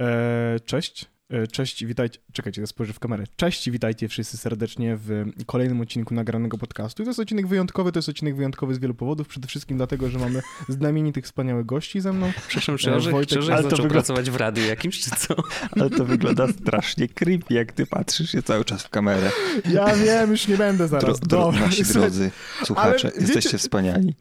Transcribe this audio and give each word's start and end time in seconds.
E, 0.00 0.60
cześć. 0.60 1.06
E, 1.30 1.46
cześć, 1.46 1.84
witajcie. 1.84 2.20
Czekajcie, 2.32 2.60
ja 2.60 2.66
spojrzę 2.66 2.92
w 2.92 2.98
kamerę. 2.98 3.24
Cześć, 3.36 3.70
witajcie 3.70 4.08
wszyscy 4.08 4.36
serdecznie 4.36 4.96
w 4.96 5.24
kolejnym 5.46 5.80
odcinku 5.80 6.14
nagranego 6.14 6.58
podcastu. 6.58 7.02
I 7.02 7.04
to 7.04 7.10
jest 7.10 7.20
odcinek 7.20 7.46
wyjątkowy, 7.46 7.92
to 7.92 7.98
jest 7.98 8.08
odcinek 8.08 8.36
wyjątkowy 8.36 8.74
z 8.74 8.78
wielu 8.78 8.94
powodów. 8.94 9.28
Przede 9.28 9.48
wszystkim 9.48 9.76
dlatego, 9.76 10.08
że 10.08 10.18
mamy 10.18 10.42
znamienitych, 10.68 11.24
wspaniałych 11.24 11.66
gości 11.66 12.00
ze 12.00 12.12
mną. 12.12 12.32
Przepraszam, 12.48 12.78
czy 12.78 12.94
Orzech, 12.94 13.12
Wojtek, 13.12 13.32
czy 13.32 13.38
Orzech 13.38 13.56
zaczął 13.56 13.70
wygląda... 13.70 13.92
pracować 13.92 14.30
w 14.30 14.36
radiu 14.36 14.64
jakimś, 14.64 15.00
czy 15.00 15.10
co? 15.10 15.34
Ale 15.76 15.90
to 15.90 16.04
wygląda 16.04 16.48
strasznie 16.48 17.08
creepy, 17.08 17.54
jak 17.54 17.72
ty 17.72 17.86
patrzysz 17.86 18.30
się 18.30 18.42
cały 18.42 18.64
czas 18.64 18.82
w 18.82 18.88
kamerę. 18.88 19.30
Ja 19.70 19.94
wiem, 19.96 20.30
już 20.30 20.48
nie 20.48 20.56
będę 20.56 20.88
zaraz. 20.88 21.20
Dro, 21.20 21.50
dro, 21.50 21.60
nasi 21.60 21.84
drodzy 21.84 22.30
słuchacze, 22.64 23.08
Ale 23.08 23.20
jesteście 23.20 23.48
wiecie... 23.48 23.58
wspaniali. 23.58 24.14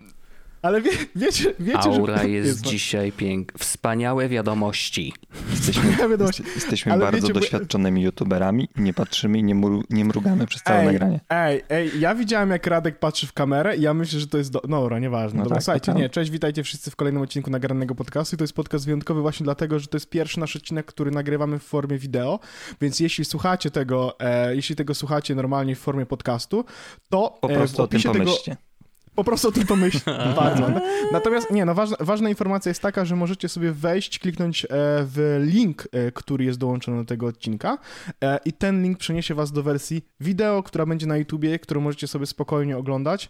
Ale 0.66 0.82
wie, 0.82 0.92
wiecie, 1.16 1.54
wiecie, 1.60 1.80
Aura 1.80 2.18
że... 2.18 2.30
jest, 2.36 2.48
jest 2.48 2.62
dzisiaj 2.62 3.12
piękna. 3.12 3.60
Wspaniałe 3.60 4.30
wiadomości. 4.30 5.14
Jesteśmy, 5.52 5.92
wiadomości. 6.10 6.44
jesteśmy 6.56 6.92
Ale 6.92 7.02
bardzo 7.02 7.28
wiecie, 7.28 7.34
doświadczonymi 7.34 8.02
youtuberami 8.02 8.70
nie 8.76 8.94
patrzymy 8.94 9.38
i 9.38 9.44
nie, 9.44 9.56
mru, 9.56 9.84
nie 9.90 10.06
mrugamy 10.06 10.48
przez 10.48 10.64
całe 10.64 10.80
ej, 10.80 10.86
nagranie. 10.86 11.20
Ej, 11.30 11.64
ej, 11.70 12.00
ja 12.00 12.16
widziałem 12.16 12.50
jak 12.50 12.68
Radek 12.68 13.00
patrzy 13.00 13.28
w 13.28 13.34
kamerę 13.34 13.78
i 13.78 13.82
ja 13.82 13.94
myślę, 13.94 14.20
że 14.20 14.28
to 14.28 14.38
jest... 14.38 14.52
Do... 14.52 14.62
No 14.68 14.82
dobra, 14.82 15.00
nieważne. 15.00 15.38
No 15.38 15.44
dobra, 15.44 15.56
tak, 15.56 15.64
słuchajcie, 15.64 15.86
tak. 15.86 16.02
nie, 16.02 16.10
cześć, 16.10 16.32
witajcie 16.32 16.64
wszyscy 16.64 16.92
w 16.92 16.96
kolejnym 16.96 17.24
odcinku 17.24 17.52
nagranego 17.52 17.96
podcastu. 17.96 18.36
I 18.36 18.38
to 18.38 18.44
jest 18.44 18.54
podcast 18.54 18.86
wyjątkowy 18.86 19.22
właśnie 19.22 19.44
dlatego, 19.44 19.80
że 19.80 19.88
to 19.88 19.98
jest 19.98 20.10
pierwszy 20.10 20.40
nasz 20.40 20.56
odcinek, 20.56 20.86
który 20.86 21.12
nagrywamy 21.12 21.60
w 21.60 21.64
formie 21.64 21.98
wideo, 21.98 22.40
więc 22.82 23.00
jeśli 23.00 23.26
słuchacie 23.26 23.72
tego, 23.72 24.20
e, 24.20 24.56
jeśli 24.56 24.76
tego 24.76 24.96
słuchacie 24.96 25.36
normalnie 25.36 25.76
w 25.76 25.80
formie 25.80 26.06
podcastu, 26.06 26.66
to 27.10 27.38
po 27.42 27.50
prostu 27.50 27.82
e, 27.82 27.86
opisie 27.86 28.10
o 28.10 28.14
tym 28.14 28.22
pomyślcie. 28.22 28.52
Tego 28.52 28.75
po 29.16 29.24
prostu 29.24 29.48
o 29.48 29.52
tym 29.52 29.68
pomyśl. 29.68 30.00
Bardzo. 30.36 30.72
Natomiast 31.12 31.52
nie, 31.52 31.66
no 31.66 31.76
ważna, 31.76 31.98
ważna, 32.00 32.30
informacja 32.30 32.70
jest 32.70 32.82
taka, 32.82 33.06
że 33.06 33.16
możecie 33.16 33.50
sobie 33.50 33.72
wejść, 33.72 34.20
kliknąć 34.20 34.66
e, 34.66 34.68
w 35.06 35.42
link, 35.46 35.88
e, 35.92 36.12
który 36.12 36.46
jest 36.46 36.60
dołączony 36.60 36.98
do 36.98 37.06
tego 37.06 37.28
odcinka 37.28 37.78
e, 38.22 38.40
i 38.46 38.54
ten 38.54 38.84
link 38.84 38.98
przeniesie 38.98 39.36
was 39.36 39.52
do 39.52 39.64
wersji 39.64 40.06
wideo, 40.20 40.64
która 40.64 40.86
będzie 40.86 41.08
na 41.08 41.18
YouTubie, 41.18 41.60
którą 41.60 41.82
możecie 41.82 42.08
sobie 42.08 42.26
spokojnie 42.26 42.78
oglądać. 42.78 43.30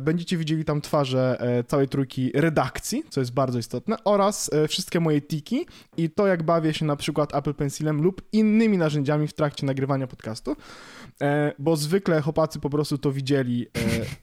Będziecie 0.00 0.36
widzieli 0.36 0.64
tam 0.64 0.80
twarze 0.80 1.38
całej 1.66 1.88
trójki 1.88 2.30
redakcji, 2.34 3.04
co 3.10 3.20
jest 3.20 3.32
bardzo 3.32 3.58
istotne, 3.58 3.96
oraz 4.04 4.50
wszystkie 4.68 5.00
moje 5.00 5.20
tiki 5.20 5.66
i 5.96 6.10
to, 6.10 6.26
jak 6.26 6.42
bawię 6.42 6.74
się 6.74 6.84
na 6.84 6.96
przykład 6.96 7.34
Apple 7.34 7.54
Pencilem 7.54 8.02
lub 8.02 8.22
innymi 8.32 8.78
narzędziami 8.78 9.28
w 9.28 9.32
trakcie 9.32 9.66
nagrywania 9.66 10.06
podcastu, 10.06 10.56
bo 11.58 11.76
zwykle 11.76 12.20
chłopacy 12.20 12.60
po 12.60 12.70
prostu 12.70 12.98
to 12.98 13.12
widzieli, 13.12 13.66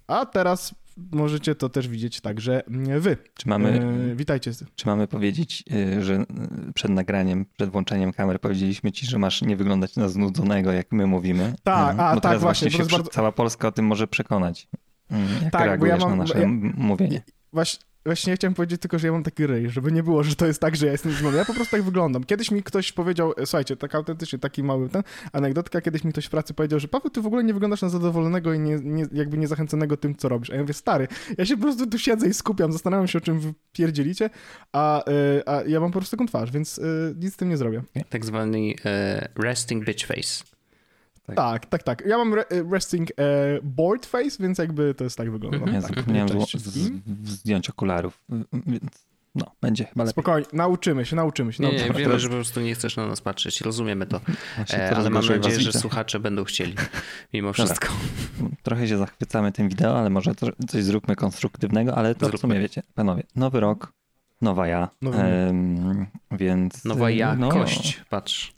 a 0.07 0.25
teraz 0.25 0.75
możecie 1.11 1.55
to 1.55 1.69
też 1.69 1.87
widzieć 1.87 2.21
także 2.21 2.63
wy. 2.99 3.17
Czy 3.33 3.49
mamy, 3.49 3.81
e, 4.11 4.15
witajcie. 4.15 4.51
Czy 4.75 4.87
mamy 4.87 5.07
powiedzieć, 5.07 5.63
e, 5.71 6.01
że 6.01 6.25
przed 6.73 6.91
nagraniem, 6.91 7.45
przed 7.57 7.69
włączeniem 7.69 8.13
kamer 8.13 8.39
powiedzieliśmy 8.39 8.91
ci, 8.91 9.05
że 9.05 9.19
masz 9.19 9.41
nie 9.41 9.55
wyglądać 9.55 9.95
na 9.95 10.09
znudzonego, 10.09 10.71
jak 10.71 10.91
my 10.91 11.07
mówimy. 11.07 11.53
Tak, 11.63 11.99
a 11.99 12.15
Bo 12.15 12.21
tak 12.21 12.39
właśnie. 12.39 12.69
właśnie 12.69 12.85
się 12.85 12.97
bardzo... 12.97 13.11
Cała 13.11 13.31
Polska 13.31 13.67
o 13.67 13.71
tym 13.71 13.85
może 13.85 14.07
przekonać. 14.07 14.67
Mm, 15.09 15.27
jak 15.43 15.51
tak, 15.51 15.65
reagujesz 15.65 15.99
bo 15.99 16.05
ja 16.05 16.09
mam, 16.09 16.17
na 16.17 16.23
nasze 16.23 16.41
ja, 16.41 16.47
mówienie? 16.77 17.21
Właśnie, 17.53 17.79
Właśnie 18.05 18.35
chciałem 18.35 18.53
powiedzieć 18.53 18.81
tylko, 18.81 18.99
że 18.99 19.07
ja 19.07 19.13
mam 19.13 19.23
taki 19.23 19.47
ryj, 19.47 19.69
żeby 19.69 19.91
nie 19.91 20.03
było, 20.03 20.23
że 20.23 20.35
to 20.35 20.45
jest 20.45 20.61
tak, 20.61 20.75
że 20.75 20.85
ja 20.85 20.91
jestem 20.91 21.11
zmowny. 21.11 21.37
Ja 21.37 21.45
po 21.45 21.53
prostu 21.53 21.71
tak 21.71 21.83
wyglądam. 21.83 22.23
Kiedyś 22.23 22.51
mi 22.51 22.63
ktoś 22.63 22.91
powiedział, 22.91 23.33
e, 23.37 23.45
słuchajcie, 23.45 23.75
tak 23.75 23.95
autentycznie, 23.95 24.39
taki 24.39 24.63
mały 24.63 24.89
ten, 24.89 25.03
anegdotka, 25.33 25.81
kiedyś 25.81 26.03
mi 26.03 26.11
ktoś 26.11 26.25
w 26.25 26.29
pracy 26.29 26.53
powiedział, 26.53 26.79
że 26.79 26.87
Paweł, 26.87 27.09
ty 27.09 27.21
w 27.21 27.25
ogóle 27.25 27.43
nie 27.43 27.53
wyglądasz 27.53 27.81
na 27.81 27.89
zadowolonego 27.89 28.53
i 28.53 28.59
nie, 28.59 28.79
nie, 28.83 29.05
jakby 29.13 29.37
niezachęconego 29.37 29.97
tym, 29.97 30.15
co 30.15 30.29
robisz. 30.29 30.49
A 30.49 30.55
ja 30.55 30.61
mówię, 30.61 30.73
stary, 30.73 31.07
ja 31.37 31.45
się 31.45 31.57
po 31.57 31.63
prostu 31.63 31.87
tu 31.87 31.97
siedzę 31.97 32.27
i 32.27 32.33
skupiam, 32.33 32.71
zastanawiam 32.71 33.07
się, 33.07 33.17
o 33.17 33.21
czym 33.21 33.39
wy 33.39 33.53
pierdzielicie, 33.71 34.29
a, 34.73 35.03
yy, 35.07 35.43
a 35.45 35.61
ja 35.67 35.79
mam 35.79 35.91
po 35.91 35.99
prostu 35.99 36.17
taką 36.17 36.27
twarz, 36.27 36.51
więc 36.51 36.77
yy, 36.77 37.15
nic 37.19 37.33
z 37.33 37.37
tym 37.37 37.49
nie 37.49 37.57
zrobię. 37.57 37.83
Tak 38.09 38.25
zwany 38.25 38.73
resting 39.35 39.85
bitch 39.85 40.05
face. 40.07 40.50
Tak. 41.35 41.65
tak, 41.65 41.65
tak, 41.65 41.83
tak. 41.83 42.07
Ja 42.07 42.17
mam 42.17 42.33
re 42.33 42.45
resting 42.71 43.09
e, 43.11 43.13
board 43.63 44.05
face, 44.05 44.37
więc 44.39 44.57
jakby 44.57 44.93
to 44.93 45.03
jest 45.03 45.17
tak 45.17 45.31
wygląda. 45.31 45.57
-hmm. 45.57 45.73
Ja 45.73 45.81
zapomniałem 45.81 46.29
zdjąć 47.23 47.69
okularów, 47.69 48.23
więc 48.53 49.11
no, 49.35 49.45
będzie 49.61 49.85
chyba 49.85 50.03
lepiej. 50.03 50.11
Spokojnie, 50.11 50.47
nauczymy 50.53 51.05
się, 51.05 51.15
nauczymy 51.15 51.53
się. 51.53 51.63
Nie, 51.63 51.69
nauczymy. 51.69 51.93
nie, 51.93 51.99
wiemy, 51.99 52.19
że 52.19 52.27
po 52.29 52.35
prostu 52.35 52.61
nie 52.61 52.75
chcesz 52.75 52.97
na 52.97 53.07
nas 53.07 53.21
patrzeć, 53.21 53.61
rozumiemy 53.61 54.05
to, 54.05 54.21
e, 54.73 54.95
ale 54.95 55.09
mam 55.09 55.25
nadzieję, 55.25 55.59
że 55.59 55.73
słuchacze 55.73 56.19
będą 56.19 56.43
chcieli 56.43 56.75
mimo 57.33 57.53
wszystko. 57.53 57.87
Dobra. 58.39 58.55
Trochę 58.63 58.87
się 58.87 58.97
zachwycamy 58.97 59.51
tym 59.51 59.69
wideo, 59.69 59.99
ale 59.99 60.09
może 60.09 60.31
coś 60.67 60.83
zróbmy 60.83 61.15
konstruktywnego, 61.15 61.95
ale 61.95 62.15
to 62.15 62.25
zróbmy. 62.25 62.37
w 62.37 62.41
sumie 62.41 62.59
wiecie, 62.59 62.83
panowie, 62.95 63.23
nowy 63.35 63.59
rok, 63.59 63.93
nowa 64.41 64.67
ja, 64.67 64.89
um, 65.01 66.07
więc... 66.31 66.85
Nowa 66.85 67.09
jakość, 67.09 67.97
no, 67.99 68.05
patrz. 68.09 68.53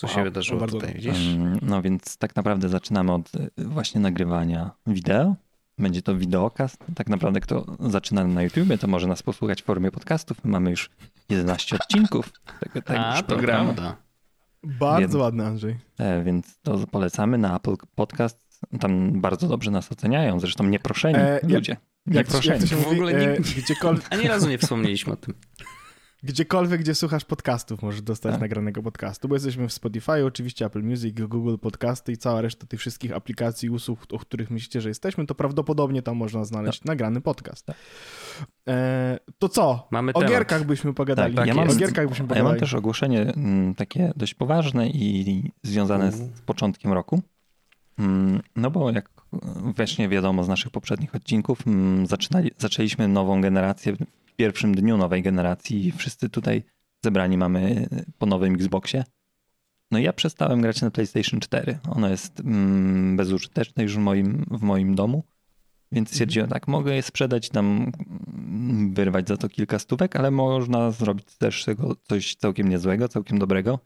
Co 0.00 0.06
wow, 0.06 0.16
się 0.16 0.24
wydarzyło 0.24 0.60
bardzo 0.60 0.78
tutaj, 0.78 0.94
widzisz? 0.94 1.18
No 1.62 1.82
więc 1.82 2.16
tak 2.16 2.36
naprawdę 2.36 2.68
zaczynamy 2.68 3.12
od 3.12 3.34
y, 3.34 3.50
właśnie 3.58 4.00
nagrywania 4.00 4.70
wideo. 4.86 5.34
Będzie 5.78 6.02
to 6.02 6.16
wideokast. 6.16 6.84
Tak 6.94 7.08
naprawdę 7.08 7.40
kto 7.40 7.64
zaczyna 7.80 8.24
na 8.24 8.42
YouTubie, 8.42 8.78
to 8.78 8.86
może 8.86 9.06
nas 9.06 9.22
posłuchać 9.22 9.62
w 9.62 9.64
formie 9.64 9.90
podcastów. 9.90 10.44
My 10.44 10.50
mamy 10.50 10.70
już 10.70 10.90
11 11.28 11.76
odcinków 11.76 12.32
tego, 12.60 12.82
tego 12.82 13.00
A, 13.00 13.22
programu. 13.22 13.74
Prawda. 13.74 13.96
Bardzo 14.62 15.00
więc, 15.00 15.14
ładny 15.14 15.46
Andrzej. 15.46 15.76
E, 15.98 16.22
więc 16.22 16.60
to 16.62 16.78
polecamy 16.90 17.38
na 17.38 17.56
Apple 17.56 17.74
Podcast. 17.94 18.38
Tam 18.80 19.20
bardzo 19.20 19.48
dobrze 19.48 19.70
nas 19.70 19.92
oceniają. 19.92 20.40
Zresztą 20.40 20.64
nieproszeni 20.64 21.18
e, 21.18 21.40
ludzie. 21.42 21.76
Jak, 22.06 22.16
nieproszeni. 22.16 22.60
Jak 22.60 22.60
to 22.60 22.66
się 22.66 22.76
w 22.76 22.88
ogóle 22.88 23.12
nie, 23.12 23.30
e, 23.30 23.40
gdziekolwiek... 23.40 24.06
Ani 24.10 24.28
razu 24.28 24.48
nie 24.48 24.58
wspomnieliśmy 24.58 25.12
o 25.12 25.16
tym. 25.16 25.34
Gdziekolwiek, 26.22 26.80
gdzie 26.80 26.94
słuchasz 26.94 27.24
podcastów, 27.24 27.82
możesz 27.82 28.02
dostać 28.02 28.32
tak. 28.32 28.40
nagranego 28.40 28.82
podcastu, 28.82 29.28
bo 29.28 29.34
jesteśmy 29.34 29.68
w 29.68 29.72
Spotify, 29.72 30.24
oczywiście 30.24 30.66
Apple 30.66 30.82
Music, 30.82 31.20
Google 31.20 31.56
Podcasty 31.56 32.12
i 32.12 32.16
cała 32.16 32.40
reszta 32.40 32.66
tych 32.66 32.80
wszystkich 32.80 33.12
aplikacji 33.12 33.66
i 33.66 33.70
usług, 33.70 34.00
o 34.12 34.18
których 34.18 34.50
myślicie, 34.50 34.80
że 34.80 34.88
jesteśmy, 34.88 35.26
to 35.26 35.34
prawdopodobnie 35.34 36.02
tam 36.02 36.16
można 36.16 36.44
znaleźć 36.44 36.78
tak. 36.78 36.86
nagrany 36.86 37.20
podcast. 37.20 37.66
Tak. 37.66 37.76
E, 38.68 39.18
to 39.38 39.48
co? 39.48 39.88
Mamy 39.90 40.12
o 40.12 40.20
temat. 40.20 40.30
gierkach 40.30 40.64
byśmy 40.64 40.94
pogadali. 40.94 41.34
Tak, 41.34 41.46
ja 41.46 41.54
mam, 41.54 41.68
o 41.68 41.74
gierkach 41.74 42.08
byśmy 42.08 42.24
pogadali. 42.24 42.46
Ja 42.46 42.50
mam 42.52 42.60
też 42.60 42.74
ogłoszenie 42.74 43.20
mm, 43.20 43.74
takie 43.74 44.12
dość 44.16 44.34
poważne 44.34 44.88
i 44.88 45.52
związane 45.62 46.12
z 46.12 46.40
początkiem 46.40 46.92
roku. 46.92 47.22
Mm, 47.98 48.40
no 48.56 48.70
bo 48.70 48.90
jak 48.90 49.10
właśnie 49.76 50.08
wiadomo 50.08 50.44
z 50.44 50.48
naszych 50.48 50.70
poprzednich 50.70 51.14
odcinków, 51.14 51.66
mm, 51.66 52.06
zaczynali, 52.06 52.50
zaczęliśmy 52.58 53.08
nową 53.08 53.40
generację 53.40 53.96
pierwszym 54.40 54.74
dniu 54.74 54.96
nowej 54.96 55.22
generacji 55.22 55.92
wszyscy 55.92 56.28
tutaj 56.28 56.62
zebrani 57.04 57.38
mamy 57.38 57.88
po 58.18 58.26
nowym 58.26 58.54
Xboxie. 58.54 59.04
No 59.90 59.98
ja 59.98 60.12
przestałem 60.12 60.60
grać 60.60 60.82
na 60.82 60.90
PlayStation 60.90 61.40
4. 61.40 61.78
Ono 61.90 62.08
jest 62.08 62.40
mm, 62.40 63.16
bezużyteczne 63.16 63.82
już 63.82 63.96
w 63.96 63.98
moim, 63.98 64.46
w 64.50 64.62
moim 64.62 64.94
domu. 64.94 65.24
Więc 65.92 66.06
mhm. 66.06 66.14
stwierdziłem, 66.14 66.48
tak, 66.48 66.68
mogę 66.68 66.94
je 66.94 67.02
sprzedać, 67.02 67.48
tam 67.48 67.92
mm, 68.28 68.94
wyrwać 68.94 69.28
za 69.28 69.36
to 69.36 69.48
kilka 69.48 69.78
stówek, 69.78 70.16
ale 70.16 70.30
można 70.30 70.90
zrobić 70.90 71.36
też 71.36 71.64
tego 71.64 71.96
coś 72.08 72.34
całkiem 72.34 72.68
niezłego, 72.68 73.08
całkiem 73.08 73.38
dobrego. 73.38 73.78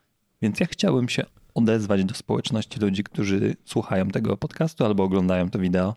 Więc 0.42 0.60
ja 0.60 0.66
chciałbym 0.66 1.08
się 1.08 1.24
odezwać 1.54 2.04
do 2.04 2.14
społeczności 2.14 2.80
ludzi, 2.80 3.04
którzy 3.04 3.56
słuchają 3.64 4.08
tego 4.08 4.36
podcastu 4.36 4.84
albo 4.84 5.04
oglądają 5.04 5.50
to 5.50 5.58
wideo. 5.58 5.96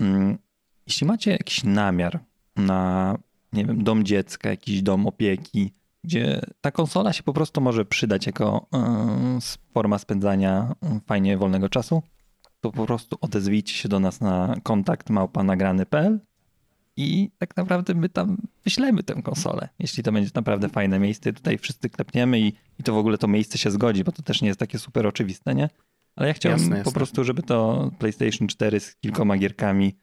Mm, 0.00 0.38
jeśli 0.86 1.06
macie 1.06 1.30
jakiś 1.30 1.64
namiar 1.64 2.20
na 2.56 3.18
nie 3.52 3.64
wiem, 3.64 3.84
dom 3.84 4.04
dziecka, 4.04 4.50
jakiś 4.50 4.82
dom 4.82 5.06
opieki, 5.06 5.72
gdzie 6.04 6.40
ta 6.60 6.70
konsola 6.70 7.12
się 7.12 7.22
po 7.22 7.32
prostu 7.32 7.60
może 7.60 7.84
przydać 7.84 8.26
jako 8.26 8.66
yy, 8.72 8.80
forma 9.74 9.98
spędzania 9.98 10.74
yy, 10.82 11.00
fajnie 11.06 11.36
wolnego 11.36 11.68
czasu, 11.68 12.02
to 12.60 12.72
po 12.72 12.86
prostu 12.86 13.18
odezwijcie 13.20 13.74
się 13.74 13.88
do 13.88 14.00
nas 14.00 14.20
na 14.20 14.54
kontakt 14.62 15.10
małpanagrany.pl 15.10 16.20
i 16.96 17.30
tak 17.38 17.56
naprawdę 17.56 17.94
my 17.94 18.08
tam 18.08 18.36
wyślemy 18.64 19.02
tę 19.02 19.22
konsolę, 19.22 19.68
jeśli 19.78 20.02
to 20.02 20.12
będzie 20.12 20.30
naprawdę 20.34 20.68
fajne 20.68 20.98
miejsce. 20.98 21.32
Tutaj 21.32 21.58
wszyscy 21.58 21.90
klepniemy 21.90 22.40
i, 22.40 22.52
i 22.78 22.82
to 22.82 22.94
w 22.94 22.96
ogóle 22.96 23.18
to 23.18 23.28
miejsce 23.28 23.58
się 23.58 23.70
zgodzi, 23.70 24.04
bo 24.04 24.12
to 24.12 24.22
też 24.22 24.42
nie 24.42 24.48
jest 24.48 24.60
takie 24.60 24.78
super 24.78 25.06
oczywiste, 25.06 25.54
nie? 25.54 25.68
Ale 26.16 26.28
ja 26.28 26.34
chciałem 26.34 26.58
jasne, 26.58 26.70
po 26.70 26.78
jasne. 26.78 26.92
prostu, 26.92 27.24
żeby 27.24 27.42
to 27.42 27.90
PlayStation 27.98 28.48
4 28.48 28.80
z 28.80 28.96
kilkoma 28.96 29.36
gierkami 29.36 29.98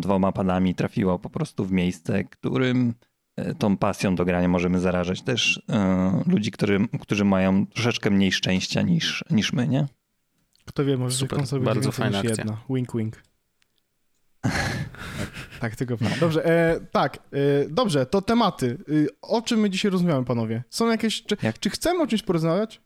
dwoma 0.00 0.32
padami 0.32 0.74
trafiło 0.74 1.18
po 1.18 1.30
prostu 1.30 1.64
w 1.64 1.72
miejsce, 1.72 2.24
którym 2.24 2.94
e, 3.36 3.54
tą 3.54 3.76
pasją 3.76 4.14
do 4.14 4.24
grania 4.24 4.48
możemy 4.48 4.80
zarażać 4.80 5.22
też 5.22 5.62
e, 5.68 6.22
ludzi, 6.26 6.50
którzy, 6.50 6.78
którzy 7.00 7.24
mają 7.24 7.66
troszeczkę 7.66 8.10
mniej 8.10 8.32
szczęścia 8.32 8.82
niż, 8.82 9.24
niż 9.30 9.52
my, 9.52 9.68
nie? 9.68 9.86
Kto 10.64 10.84
wie, 10.84 10.96
może 10.96 11.16
Super, 11.16 11.38
konsola 11.38 11.64
bardzo 11.64 11.92
fajna 11.92 12.22
niż 12.22 12.30
jedna. 12.30 12.56
Wink, 12.70 12.96
wink. 12.96 13.22
tak, 14.40 14.52
tak, 15.60 15.76
tylko 15.76 15.96
Dobrze, 16.20 16.46
e, 16.46 16.80
tak, 16.80 17.16
e, 17.16 17.68
dobrze, 17.68 18.06
to 18.06 18.22
tematy. 18.22 18.78
E, 18.88 18.92
o 19.22 19.42
czym 19.42 19.60
my 19.60 19.70
dzisiaj 19.70 19.90
rozmawiamy, 19.90 20.24
panowie? 20.24 20.62
Są 20.70 20.90
jakieś, 20.90 21.22
czy, 21.22 21.36
Jak? 21.42 21.58
czy 21.58 21.70
chcemy 21.70 22.02
o 22.02 22.06
czymś 22.06 22.22
porozmawiać? 22.22 22.80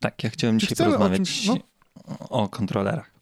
Tak, 0.00 0.24
ja 0.24 0.30
chciałem 0.30 0.58
czy 0.58 0.66
dzisiaj 0.66 0.86
porozmawiać 0.86 1.20
o, 1.20 1.24
czymś, 1.24 1.46
no? 1.46 1.58
o 2.28 2.48
kontrolerach. 2.48 3.17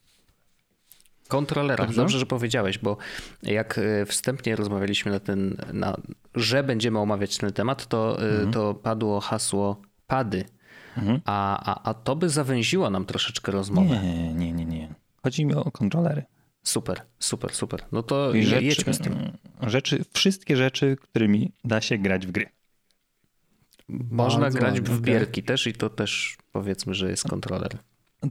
Kontrolerach. 1.28 1.87
Dobrze? 1.87 2.02
Dobrze, 2.02 2.19
że 2.19 2.26
powiedziałeś, 2.26 2.78
bo 2.78 2.96
jak 3.43 3.78
e, 3.78 4.06
wstępnie 4.06 4.56
rozmawialiśmy 4.56 5.12
na 5.12 5.20
ten, 5.20 5.56
na, 5.73 5.96
że 6.34 6.62
będziemy 6.62 6.99
omawiać 6.99 7.38
ten 7.38 7.52
temat, 7.52 7.87
to, 7.87 8.23
e, 8.23 8.28
mhm. 8.28 8.52
to 8.52 8.75
padło 8.75 9.20
hasło 9.20 9.81
pady. 10.06 10.44
Mhm. 10.96 11.20
A, 11.25 11.75
a, 11.75 11.90
a 11.90 11.94
to 11.94 12.17
by 12.17 12.28
zawęziło 12.28 12.90
nam 12.90 13.05
troszeczkę 13.05 13.52
rozmowę. 13.52 14.00
Nie, 14.02 14.34
nie, 14.34 14.52
nie, 14.52 14.64
nie. 14.64 14.94
Chodzi 15.23 15.46
mi 15.46 15.55
o 15.55 15.70
kontrolery. 15.70 16.23
Super, 16.62 17.02
super, 17.19 17.55
super. 17.55 17.84
No 17.93 18.02
to 18.02 18.32
rzeczy, 18.43 18.64
jedźmy 18.64 18.94
z 18.94 18.99
tym. 18.99 19.32
Rzeczy, 19.62 20.05
wszystkie 20.12 20.56
rzeczy, 20.56 20.96
którymi 21.02 21.52
da 21.64 21.81
się 21.81 21.99
grać 21.99 22.26
w 22.26 22.31
gry. 22.31 22.46
Można 24.11 24.40
Bardzo 24.40 24.58
grać 24.58 24.81
w 24.81 25.00
bierki 25.00 25.43
też 25.43 25.67
i 25.67 25.73
to 25.73 25.90
też 25.90 26.37
powiedzmy, 26.52 26.94
że 26.94 27.11
jest 27.11 27.28
kontroler. 27.28 27.78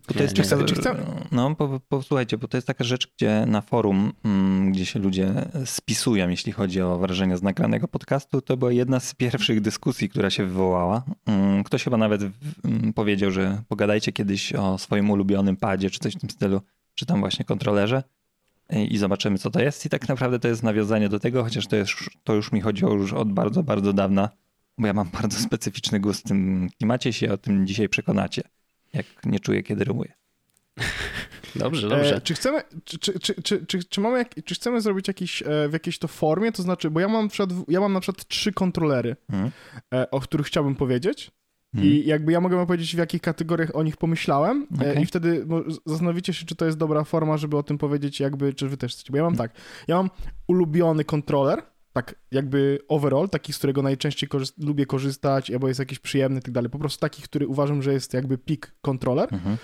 Bo 0.07 0.13
to 0.13 0.23
jest 0.23 0.37
nie, 0.37 0.43
czy 0.43 0.75
chcę, 0.75 0.95
No, 1.31 1.55
posłuchajcie, 1.89 2.37
bo 2.37 2.47
to 2.47 2.57
jest 2.57 2.67
taka 2.67 2.83
rzecz, 2.83 3.07
gdzie 3.17 3.45
na 3.47 3.61
forum, 3.61 4.13
mm, 4.25 4.71
gdzie 4.71 4.85
się 4.85 4.99
ludzie 4.99 5.33
spisują, 5.65 6.29
jeśli 6.29 6.51
chodzi 6.51 6.81
o 6.81 6.97
wrażenia 6.97 7.37
z 7.37 7.43
nagranego 7.43 7.87
podcastu, 7.87 8.41
to 8.41 8.57
była 8.57 8.71
jedna 8.71 8.99
z 8.99 9.13
pierwszych 9.13 9.61
dyskusji, 9.61 10.09
która 10.09 10.29
się 10.29 10.45
wywołała. 10.45 11.03
Mm, 11.25 11.63
ktoś 11.63 11.83
chyba 11.83 11.97
nawet 11.97 12.21
mm, 12.65 12.93
powiedział, 12.93 13.31
że 13.31 13.61
pogadajcie 13.67 14.11
kiedyś 14.11 14.53
o 14.53 14.77
swoim 14.77 15.09
ulubionym 15.09 15.57
padzie, 15.57 15.89
czy 15.89 15.99
coś 15.99 16.15
w 16.15 16.19
tym 16.19 16.29
stylu, 16.29 16.61
czy 16.95 17.05
tam 17.05 17.19
właśnie 17.19 17.45
kontrolerze 17.45 18.03
i 18.89 18.97
zobaczymy, 18.97 19.37
co 19.37 19.51
to 19.51 19.61
jest. 19.61 19.85
I 19.85 19.89
tak 19.89 20.09
naprawdę 20.09 20.39
to 20.39 20.47
jest 20.47 20.63
nawiązanie 20.63 21.09
do 21.09 21.19
tego, 21.19 21.43
chociaż 21.43 21.67
to, 21.67 21.75
jest, 21.75 21.91
to 22.23 22.33
już 22.33 22.51
mi 22.51 22.61
chodziło 22.61 22.93
już 22.93 23.13
od 23.13 23.31
bardzo, 23.31 23.63
bardzo 23.63 23.93
dawna, 23.93 24.29
bo 24.77 24.87
ja 24.87 24.93
mam 24.93 25.09
bardzo 25.21 25.39
specyficzny 25.39 25.99
gust 25.99 26.21
w 26.21 26.27
tym 26.27 26.69
klimacie, 26.77 27.13
się 27.13 27.31
o 27.31 27.37
tym 27.37 27.67
dzisiaj 27.67 27.89
przekonacie 27.89 28.43
jak 28.95 29.05
nie 29.25 29.39
czuję, 29.39 29.63
kiedy 29.63 29.83
rymuję. 29.83 30.13
Dobrze, 31.55 31.89
dobrze. 31.89 32.15
E, 32.15 32.21
czy 32.21 32.33
chcemy, 32.33 32.61
czy, 32.83 32.99
czy, 32.99 33.19
czy, 33.19 33.41
czy, 33.41 33.65
czy, 33.65 33.83
czy, 33.83 34.01
mamy, 34.01 34.17
jak, 34.17 34.43
czy 34.45 34.55
chcemy 34.55 34.81
zrobić 34.81 35.07
jakiś, 35.07 35.41
e, 35.41 35.69
w 35.69 35.73
jakiejś 35.73 35.99
to 35.99 36.07
formie? 36.07 36.51
To 36.51 36.63
znaczy, 36.63 36.89
bo 36.89 36.99
ja 36.99 37.07
mam, 37.07 37.27
przykład, 37.27 37.49
ja 37.67 37.79
mam 37.79 37.93
na 37.93 37.99
przykład 37.99 38.27
trzy 38.27 38.53
kontrolery, 38.53 39.15
hmm. 39.31 39.51
e, 39.93 40.11
o 40.11 40.19
których 40.19 40.47
chciałbym 40.47 40.75
powiedzieć. 40.75 41.31
Hmm. 41.75 41.93
I 41.93 42.05
jakby 42.05 42.31
ja 42.31 42.41
mogę 42.41 42.65
powiedzieć, 42.65 42.95
w 42.95 42.97
jakich 42.97 43.21
kategoriach 43.21 43.75
o 43.75 43.83
nich 43.83 43.97
pomyślałem, 43.97 44.67
e, 44.71 44.91
okay. 44.91 45.03
i 45.03 45.05
wtedy 45.05 45.47
zastanowicie 45.85 46.33
się, 46.33 46.45
czy 46.45 46.55
to 46.55 46.65
jest 46.65 46.77
dobra 46.77 47.03
forma, 47.03 47.37
żeby 47.37 47.57
o 47.57 47.63
tym 47.63 47.77
powiedzieć, 47.77 48.19
jakby, 48.19 48.53
czy 48.53 48.69
wy 48.69 48.77
też 48.77 48.93
chcecie. 48.93 49.11
Bo 49.11 49.17
ja 49.17 49.23
mam 49.23 49.35
hmm. 49.35 49.49
tak, 49.49 49.61
ja 49.87 49.95
mam 49.95 50.09
ulubiony 50.47 51.03
kontroler, 51.03 51.61
tak 51.95 52.15
jakby 52.31 52.79
overall, 52.87 53.29
taki, 53.29 53.53
z 53.53 53.57
którego 53.57 53.81
najczęściej 53.81 54.29
lubię 54.57 54.85
korzystać, 54.85 55.51
albo 55.51 55.67
jest 55.67 55.79
jakiś 55.79 55.99
przyjemny 55.99 56.39
i 56.39 56.41
tak 56.41 56.51
dalej. 56.51 56.69
Po 56.69 56.79
prostu 56.79 56.99
taki, 56.99 57.21
który 57.21 57.47
uważam, 57.47 57.81
że 57.81 57.93
jest 57.93 58.13
jakby 58.13 58.37
peak 58.37 58.75
controller. 58.81 59.33
Mhm. 59.33 59.57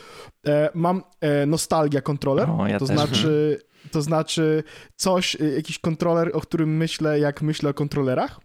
E, 0.47 0.69
mam 0.73 1.03
e, 1.21 1.45
nostalgia 1.45 2.01
controller, 2.01 2.49
o, 2.49 2.67
ja 2.67 2.79
to 2.79 2.85
też. 2.85 2.95
znaczy 2.95 3.59
to 3.91 4.01
znaczy 4.01 4.63
coś, 4.95 5.35
e, 5.41 5.45
jakiś 5.45 5.79
kontroler, 5.79 6.31
o 6.33 6.41
którym 6.41 6.77
myślę, 6.77 7.19
jak 7.19 7.41
myślę 7.41 7.69
o 7.69 7.73
kontrolerach. 7.73 8.39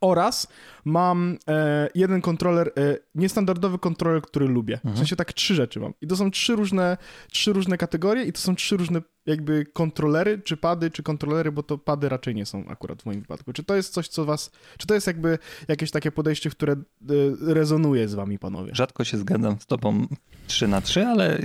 Oraz 0.00 0.48
mam 0.84 1.38
e, 1.48 1.88
jeden 1.94 2.20
kontroler, 2.20 2.72
e, 2.76 2.96
niestandardowy 3.14 3.78
kontroler, 3.78 4.22
który 4.22 4.46
lubię. 4.46 4.74
Mhm. 4.74 4.94
W 4.94 4.98
sensie 4.98 5.16
tak 5.16 5.32
trzy 5.32 5.54
rzeczy 5.54 5.80
mam. 5.80 5.92
I 6.00 6.06
to 6.06 6.16
są 6.16 6.30
trzy 6.30 6.56
różne, 6.56 6.96
trzy 7.30 7.52
różne 7.52 7.78
kategorie 7.78 8.24
i 8.24 8.32
to 8.32 8.40
są 8.40 8.54
trzy 8.54 8.76
różne 8.76 9.02
jakby 9.26 9.66
kontrolery, 9.66 10.38
czy 10.38 10.56
pady, 10.56 10.90
czy 10.90 11.02
kontrolery, 11.02 11.52
bo 11.52 11.62
to 11.62 11.78
pady 11.78 12.08
raczej 12.08 12.34
nie 12.34 12.46
są 12.46 12.68
akurat 12.68 13.02
w 13.02 13.06
moim 13.06 13.20
wypadku. 13.20 13.52
Czy 13.52 13.64
to 13.64 13.76
jest 13.76 13.92
coś, 13.92 14.08
co 14.08 14.24
was, 14.24 14.50
czy 14.78 14.86
to 14.86 14.94
jest 14.94 15.06
jakby 15.06 15.38
jakieś 15.68 15.90
takie 15.90 16.12
podejście, 16.12 16.50
które 16.50 16.72
e, 16.72 16.76
rezonuje 17.54 18.08
z 18.08 18.14
wami, 18.14 18.38
panowie? 18.38 18.70
Rzadko 18.74 19.04
się 19.04 19.18
zgadzam 19.18 19.60
z 19.60 19.66
tobą 19.66 20.06
3 20.46 20.68
na 20.68 20.80
3, 20.80 21.06
ale 21.06 21.38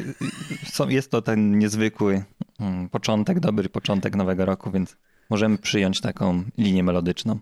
są, 0.66 0.90
jest 0.90 1.12
to 1.12 1.22
ten 1.22 1.60
niezwykły 1.60 2.24
mm, 2.60 2.90
początek, 2.90 3.40
dobry 3.40 3.70
początek 3.70 4.16
nowego 4.16 4.46
roku, 4.46 4.72
więc 4.72 4.98
możemy 5.30 5.58
przyjąć 5.58 6.02
taką 6.02 6.44
linię 6.58 6.84
melodyczną. 6.84 7.40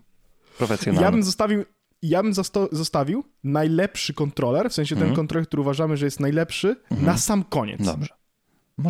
Profesjonalny. 0.58 1.04
Ja 1.06 1.12
bym 1.12 1.22
zostawił, 1.22 1.64
ja 2.02 2.22
bym 2.22 2.34
zostawił 2.72 3.24
najlepszy 3.44 4.14
kontroler, 4.14 4.70
w 4.70 4.72
sensie 4.72 4.94
ten 4.94 5.02
mhm. 5.02 5.16
kontroler, 5.16 5.46
który 5.46 5.60
uważamy, 5.60 5.96
że 5.96 6.04
jest 6.04 6.20
najlepszy, 6.20 6.68
mhm. 6.90 7.06
na 7.06 7.18
sam 7.18 7.44
koniec. 7.44 7.84
Dobrze. 7.84 8.14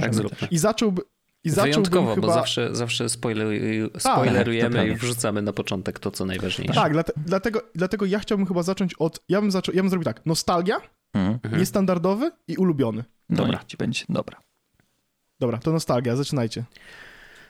tak 0.00 0.14
zrób. 0.14 0.32
I 0.50 0.58
zacząłby, 0.58 1.02
i 1.44 1.50
Wyjątkowo, 1.50 2.14
chyba... 2.14 2.26
bo 2.26 2.32
zawsze, 2.32 2.76
zawsze 2.76 3.08
spoilerujemy 3.08 4.76
tak, 4.76 4.88
i 4.88 4.94
wrzucamy 4.94 5.42
na 5.42 5.52
początek 5.52 5.98
to, 5.98 6.10
co 6.10 6.24
najważniejsze. 6.24 6.74
Tak, 6.74 6.92
dlatego, 7.16 7.62
dlatego 7.74 8.06
ja 8.06 8.18
chciałbym 8.18 8.46
chyba 8.46 8.62
zacząć 8.62 8.94
od... 8.94 9.22
Ja 9.28 9.40
bym, 9.40 9.50
zaczął, 9.50 9.74
ja 9.74 9.82
bym 9.82 9.90
zrobił 9.90 10.04
tak, 10.04 10.26
nostalgia, 10.26 10.80
mhm. 11.14 11.58
niestandardowy 11.58 12.30
i 12.48 12.56
ulubiony. 12.56 13.04
Dobra, 13.30 13.60
ci 13.66 13.76
będzie, 13.76 14.04
dobra. 14.08 14.40
Dobra, 15.40 15.58
to 15.58 15.72
nostalgia, 15.72 16.16
zaczynajcie. 16.16 16.64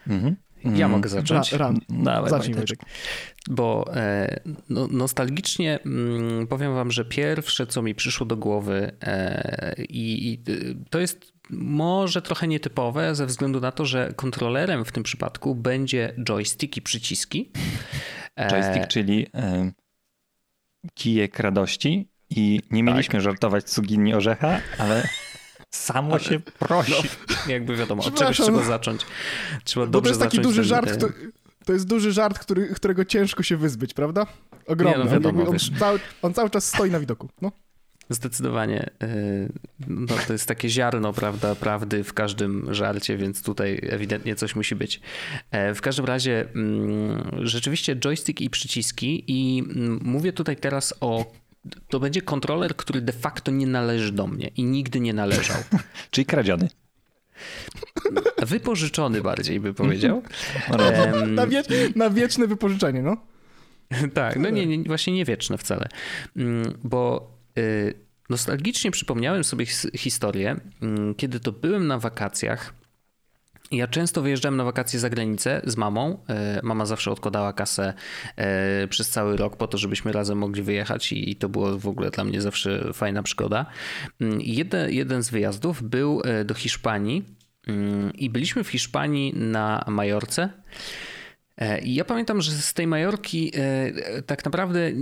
Mhm. 0.06 0.36
Ja 0.74 0.88
mogę 0.88 1.08
zacząć. 1.08 1.52
Ra, 1.52 1.58
ran. 1.58 1.80
Dawaj, 1.88 2.30
Zacznij, 2.30 2.54
Wojtek. 2.54 2.80
Bo 3.50 3.94
e, 3.94 4.40
no, 4.68 4.88
nostalgicznie 4.90 5.78
mm, 5.86 6.46
powiem 6.46 6.74
wam, 6.74 6.90
że 6.90 7.04
pierwsze, 7.04 7.66
co 7.66 7.82
mi 7.82 7.94
przyszło 7.94 8.26
do 8.26 8.36
głowy 8.36 8.96
e, 9.02 9.74
i, 9.88 10.32
i 10.32 10.42
to 10.90 11.00
jest 11.00 11.34
może 11.50 12.22
trochę 12.22 12.48
nietypowe 12.48 13.14
ze 13.14 13.26
względu 13.26 13.60
na 13.60 13.72
to, 13.72 13.86
że 13.86 14.12
kontrolerem 14.16 14.84
w 14.84 14.92
tym 14.92 15.02
przypadku 15.02 15.54
będzie 15.54 16.14
joystick 16.28 16.76
i 16.76 16.82
przyciski. 16.82 17.50
E, 18.36 18.48
joystick, 18.48 18.86
czyli 18.88 19.26
e, 19.34 19.70
kijek 20.94 21.38
radości 21.38 22.08
i 22.30 22.60
nie 22.70 22.82
mieliśmy 22.82 23.12
tak. 23.12 23.22
żartować 23.22 23.64
cuginni 23.64 24.14
orzecha, 24.14 24.60
ale 24.78 25.08
samo 25.74 26.12
ale, 26.12 26.24
się 26.24 26.40
prosi. 26.40 26.92
No, 26.92 27.34
jakby 27.52 27.76
wiadomo, 27.76 28.04
od 28.04 28.14
czegoś 28.14 28.40
trzeba 28.40 28.62
zacząć. 28.62 29.06
Trzeba 29.64 29.86
dobrze 29.86 30.10
to 30.10 30.18
jest 30.18 30.20
taki 30.20 30.40
duży 30.40 30.60
ten, 30.60 30.68
żart, 30.68 31.00
to, 31.00 31.08
to, 31.64 31.72
jest 31.72 31.86
duży 31.86 32.12
żart, 32.12 32.38
który, 32.38 32.68
którego 32.68 33.04
ciężko 33.04 33.42
się 33.42 33.56
wyzbyć, 33.56 33.94
prawda? 33.94 34.26
Ogromny. 34.66 34.98
Nie, 34.98 35.04
no 35.04 35.10
wiadomo, 35.10 35.42
on, 35.42 35.48
on, 35.48 35.58
cały, 35.78 36.00
on 36.22 36.34
cały 36.34 36.50
czas 36.50 36.68
stoi 36.68 36.90
na 36.90 37.00
widoku. 37.00 37.28
No. 37.42 37.52
Zdecydowanie. 38.08 38.90
Y, 39.02 39.52
no, 39.88 40.14
to 40.26 40.32
jest 40.32 40.46
takie 40.46 40.68
ziarno, 40.68 41.12
prawda, 41.12 41.54
prawdy 41.54 42.04
w 42.04 42.12
każdym 42.12 42.74
żarcie, 42.74 43.16
więc 43.16 43.42
tutaj 43.42 43.80
ewidentnie 43.82 44.36
coś 44.36 44.56
musi 44.56 44.76
być. 44.76 45.00
E, 45.50 45.74
w 45.74 45.80
każdym 45.80 46.04
razie 46.04 46.46
mm, 46.54 47.30
rzeczywiście 47.42 47.96
joystick 47.96 48.40
i 48.40 48.50
przyciski 48.50 49.24
i 49.26 49.58
mm, 49.58 50.00
mówię 50.02 50.32
tutaj 50.32 50.56
teraz 50.56 50.94
o 51.00 51.32
to 51.88 52.00
będzie 52.00 52.22
kontroler, 52.22 52.76
który 52.76 53.00
de 53.00 53.12
facto 53.12 53.50
nie 53.50 53.66
należy 53.66 54.12
do 54.12 54.26
mnie 54.26 54.48
i 54.56 54.64
nigdy 54.64 55.00
nie 55.00 55.14
należał. 55.14 55.56
Czyli 56.10 56.26
kradziony. 56.26 56.68
Wypożyczony 58.46 59.22
bardziej 59.22 59.60
by 59.60 59.74
powiedział. 59.74 60.22
na, 61.26 61.46
wie, 61.46 61.62
na 61.96 62.10
wieczne 62.10 62.46
wypożyczenie, 62.46 63.02
no. 63.02 63.16
tak, 64.14 64.36
no 64.36 64.50
nie, 64.50 64.66
nie, 64.66 64.84
właśnie 64.84 65.12
nie 65.12 65.24
wieczne 65.24 65.58
wcale. 65.58 65.88
Mm, 66.36 66.78
bo 66.84 67.30
y, 67.58 67.94
nostalgicznie 68.30 68.90
przypomniałem 68.90 69.44
sobie 69.44 69.66
historię, 69.96 70.56
mm, 70.82 71.14
kiedy 71.14 71.40
to 71.40 71.52
byłem 71.52 71.86
na 71.86 71.98
wakacjach 71.98 72.74
ja 73.70 73.86
często 73.86 74.22
wyjeżdżałem 74.22 74.56
na 74.56 74.64
wakacje 74.64 75.00
za 75.00 75.10
granicę 75.10 75.60
z 75.64 75.76
mamą. 75.76 76.18
E, 76.28 76.60
mama 76.62 76.86
zawsze 76.86 77.10
odkładała 77.10 77.52
kasę 77.52 77.94
e, 78.36 78.88
przez 78.88 79.10
cały 79.10 79.36
rok 79.36 79.56
po 79.56 79.66
to, 79.66 79.78
żebyśmy 79.78 80.12
razem 80.12 80.38
mogli 80.38 80.62
wyjechać 80.62 81.12
i 81.12 81.36
to 81.36 81.48
było 81.48 81.78
w 81.78 81.88
ogóle 81.88 82.10
dla 82.10 82.24
mnie 82.24 82.40
zawsze 82.40 82.92
fajna 82.92 83.22
przygoda. 83.22 83.66
Mm, 84.20 84.40
jeden, 84.40 84.90
jeden 84.90 85.22
z 85.22 85.30
wyjazdów 85.30 85.82
był 85.82 86.22
e, 86.24 86.44
do 86.44 86.54
Hiszpanii 86.54 87.24
mm, 87.66 88.12
i 88.12 88.30
byliśmy 88.30 88.64
w 88.64 88.68
Hiszpanii 88.68 89.34
na 89.36 89.84
Majorce. 89.88 90.48
I 91.82 91.94
ja 91.94 92.04
pamiętam, 92.04 92.40
że 92.40 92.52
z 92.52 92.74
tej 92.74 92.86
Majorki 92.86 93.52
tak 94.26 94.44
naprawdę 94.44 94.92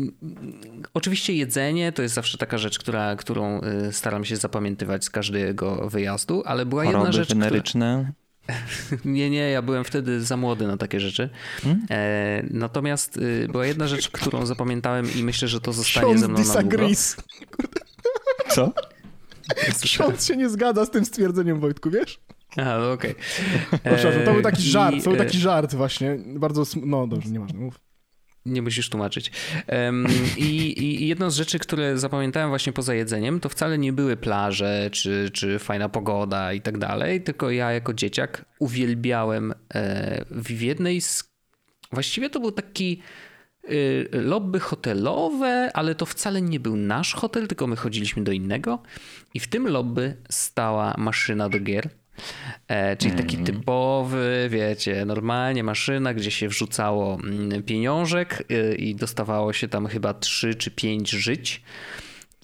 oczywiście 0.94 1.32
jedzenie 1.32 1.92
to 1.92 2.02
jest 2.02 2.14
zawsze 2.14 2.38
taka 2.38 2.58
rzecz, 2.58 2.78
która, 2.78 3.16
którą 3.16 3.60
staram 3.90 4.24
się 4.24 4.36
zapamiętywać 4.36 5.04
z 5.04 5.10
każdego 5.10 5.88
wyjazdu, 5.88 6.42
ale 6.46 6.66
była 6.66 6.84
Choroby 6.84 6.98
jedna 6.98 7.12
rzecz, 7.12 7.28
weneryczne. 7.28 7.98
Która... 8.04 8.21
Nie, 9.04 9.30
nie, 9.30 9.50
ja 9.50 9.62
byłem 9.62 9.84
wtedy 9.84 10.24
za 10.24 10.36
młody 10.36 10.66
na 10.66 10.76
takie 10.76 11.00
rzeczy. 11.00 11.30
Hmm? 11.62 11.86
E, 11.90 12.42
natomiast 12.50 13.16
y, 13.16 13.48
była 13.52 13.66
jedna 13.66 13.86
rzecz, 13.86 14.10
którą 14.10 14.46
zapamiętałem 14.46 15.06
i 15.16 15.22
myślę, 15.24 15.48
że 15.48 15.60
to 15.60 15.72
zostanie 15.72 16.06
Ksiądz 16.06 16.20
ze 16.20 16.28
mną 16.28 16.36
disagrees. 16.36 17.16
na 17.16 17.22
długo. 17.22 17.68
Co? 18.48 18.72
Ksiądz 19.82 20.26
się 20.26 20.36
nie 20.36 20.48
zgadza 20.48 20.86
z 20.86 20.90
tym 20.90 21.04
stwierdzeniem, 21.04 21.60
Wojtku, 21.60 21.90
wiesz? 21.90 22.20
Aha, 22.56 22.78
no 22.80 22.92
okej. 22.92 23.14
Okay. 23.72 24.24
to 24.24 24.32
był 24.32 24.42
taki 24.42 24.62
żart, 24.62 24.96
to 25.04 25.10
był 25.10 25.18
taki 25.18 25.38
żart 25.38 25.74
właśnie. 25.74 26.18
Bardzo, 26.26 26.62
no 26.82 27.06
dobrze, 27.06 27.30
nieważne, 27.30 27.58
mów. 27.58 27.80
Nie 28.46 28.62
musisz 28.62 28.88
tłumaczyć. 28.88 29.32
Um, 29.68 30.06
i, 30.36 30.82
I 30.84 31.08
jedną 31.08 31.30
z 31.30 31.36
rzeczy, 31.36 31.58
które 31.58 31.98
zapamiętałem 31.98 32.48
właśnie 32.48 32.72
poza 32.72 32.94
jedzeniem, 32.94 33.40
to 33.40 33.48
wcale 33.48 33.78
nie 33.78 33.92
były 33.92 34.16
plaże, 34.16 34.88
czy, 34.92 35.30
czy 35.32 35.58
fajna 35.58 35.88
pogoda 35.88 36.52
i 36.52 36.60
tak 36.60 36.78
dalej, 36.78 37.22
tylko 37.22 37.50
ja 37.50 37.72
jako 37.72 37.94
dzieciak 37.94 38.44
uwielbiałem 38.58 39.54
e, 39.74 40.24
w 40.30 40.60
jednej 40.60 41.00
z... 41.00 41.32
Właściwie 41.92 42.30
to 42.30 42.40
był 42.40 42.52
taki 42.52 43.02
y, 43.70 44.08
lobby 44.12 44.60
hotelowe, 44.60 45.70
ale 45.74 45.94
to 45.94 46.06
wcale 46.06 46.42
nie 46.42 46.60
był 46.60 46.76
nasz 46.76 47.14
hotel, 47.14 47.48
tylko 47.48 47.66
my 47.66 47.76
chodziliśmy 47.76 48.24
do 48.24 48.32
innego 48.32 48.82
i 49.34 49.40
w 49.40 49.48
tym 49.48 49.68
lobby 49.68 50.16
stała 50.30 50.94
maszyna 50.98 51.48
do 51.48 51.60
gier 51.60 52.01
E, 52.68 52.96
czyli 52.96 53.14
taki 53.16 53.36
mm. 53.36 53.46
typowy, 53.46 54.48
wiecie, 54.50 55.04
normalnie 55.04 55.64
maszyna, 55.64 56.14
gdzie 56.14 56.30
się 56.30 56.48
wrzucało 56.48 57.18
mm, 57.24 57.62
pieniążek 57.62 58.44
y, 58.50 58.74
i 58.74 58.94
dostawało 58.94 59.52
się 59.52 59.68
tam 59.68 59.86
chyba 59.86 60.14
3 60.14 60.54
czy 60.54 60.70
5 60.70 61.10
żyć. 61.10 61.62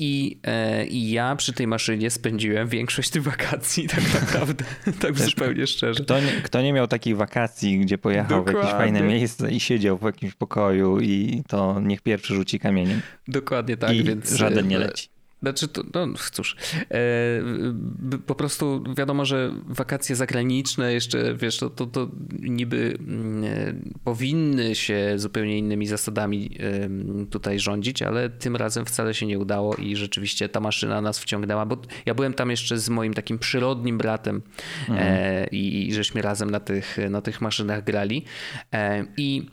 I, 0.00 0.40
e, 0.44 0.86
I 0.86 1.10
ja 1.10 1.36
przy 1.36 1.52
tej 1.52 1.66
maszynie 1.66 2.10
spędziłem 2.10 2.68
większość 2.68 3.10
tych 3.10 3.22
wakacji, 3.22 3.88
tak 3.88 4.14
naprawdę, 4.20 4.64
tak 5.00 5.16
Też 5.16 5.30
zupełnie 5.30 5.66
szczerze. 5.66 6.04
Kto 6.04 6.20
nie, 6.20 6.32
kto 6.42 6.62
nie 6.62 6.72
miał 6.72 6.86
takich 6.86 7.16
wakacji, 7.16 7.78
gdzie 7.78 7.98
pojechał 7.98 8.38
Dokładnie. 8.38 8.52
w 8.52 8.64
jakieś 8.64 8.78
fajne 8.78 9.02
miejsce 9.02 9.50
i 9.50 9.60
siedział 9.60 9.98
w 9.98 10.02
jakimś 10.02 10.34
pokoju 10.34 11.00
i 11.00 11.42
to 11.48 11.80
niech 11.80 12.02
pierwszy 12.02 12.34
rzuci 12.34 12.58
kamieniem. 12.58 13.00
Dokładnie 13.28 13.76
tak, 13.76 13.96
I 13.96 14.04
więc. 14.04 14.32
Żaden 14.32 14.68
nie 14.68 14.76
e, 14.76 14.78
leci. 14.78 15.17
Znaczy, 15.42 15.68
to, 15.68 15.82
no 15.94 16.14
cóż, 16.32 16.56
e, 16.90 18.18
po 18.26 18.34
prostu 18.34 18.84
wiadomo, 18.96 19.24
że 19.24 19.52
wakacje 19.66 20.16
zagraniczne 20.16 20.92
jeszcze, 20.92 21.34
wiesz, 21.34 21.58
to, 21.58 21.70
to, 21.70 21.86
to 21.86 22.08
niby 22.40 22.98
e, 23.44 23.74
powinny 24.04 24.74
się 24.74 25.12
zupełnie 25.16 25.58
innymi 25.58 25.86
zasadami 25.86 26.50
e, 26.60 27.26
tutaj 27.26 27.60
rządzić, 27.60 28.02
ale 28.02 28.30
tym 28.30 28.56
razem 28.56 28.84
wcale 28.86 29.14
się 29.14 29.26
nie 29.26 29.38
udało 29.38 29.74
i 29.76 29.96
rzeczywiście 29.96 30.48
ta 30.48 30.60
maszyna 30.60 31.00
nas 31.00 31.18
wciągnęła, 31.18 31.66
bo 31.66 31.76
ja 32.06 32.14
byłem 32.14 32.34
tam 32.34 32.50
jeszcze 32.50 32.78
z 32.78 32.88
moim 32.88 33.14
takim 33.14 33.38
przyrodnim 33.38 33.98
bratem 33.98 34.42
mhm. 34.88 35.08
e, 35.08 35.46
i, 35.46 35.88
i 35.88 35.94
żeśmy 35.94 36.22
razem 36.22 36.50
na 36.50 36.60
tych, 36.60 36.96
na 37.10 37.22
tych 37.22 37.40
maszynach 37.40 37.84
grali 37.84 38.24
e, 38.72 39.04
i 39.16 39.50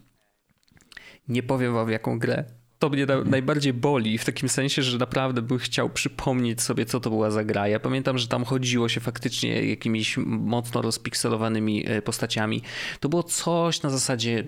nie 1.28 1.44
powiem 1.44 1.74
wam 1.74 1.90
jaką 1.90 2.20
grę 2.20 2.44
to 2.86 2.90
mnie 2.90 3.06
na, 3.06 3.22
najbardziej 3.24 3.74
boli, 3.74 4.18
w 4.18 4.26
takim 4.26 4.50
sensie, 4.50 4.84
że 4.84 4.98
naprawdę 4.98 5.42
bym 5.42 5.58
chciał 5.58 5.90
przypomnieć 5.90 6.62
sobie, 6.62 6.86
co 6.86 7.00
to 7.00 7.10
była 7.10 7.32
za 7.32 7.44
gra. 7.44 7.68
Ja 7.68 7.80
pamiętam, 7.80 8.18
że 8.18 8.28
tam 8.28 8.44
chodziło 8.44 8.90
się 8.90 9.02
faktycznie 9.02 9.66
jakimiś 9.66 10.18
mocno 10.26 10.82
rozpikselowanymi 10.82 11.90
e, 11.90 12.02
postaciami. 12.02 12.62
To 13.00 13.10
było 13.10 13.24
coś 13.24 13.82
na 13.82 13.90
zasadzie 13.90 14.44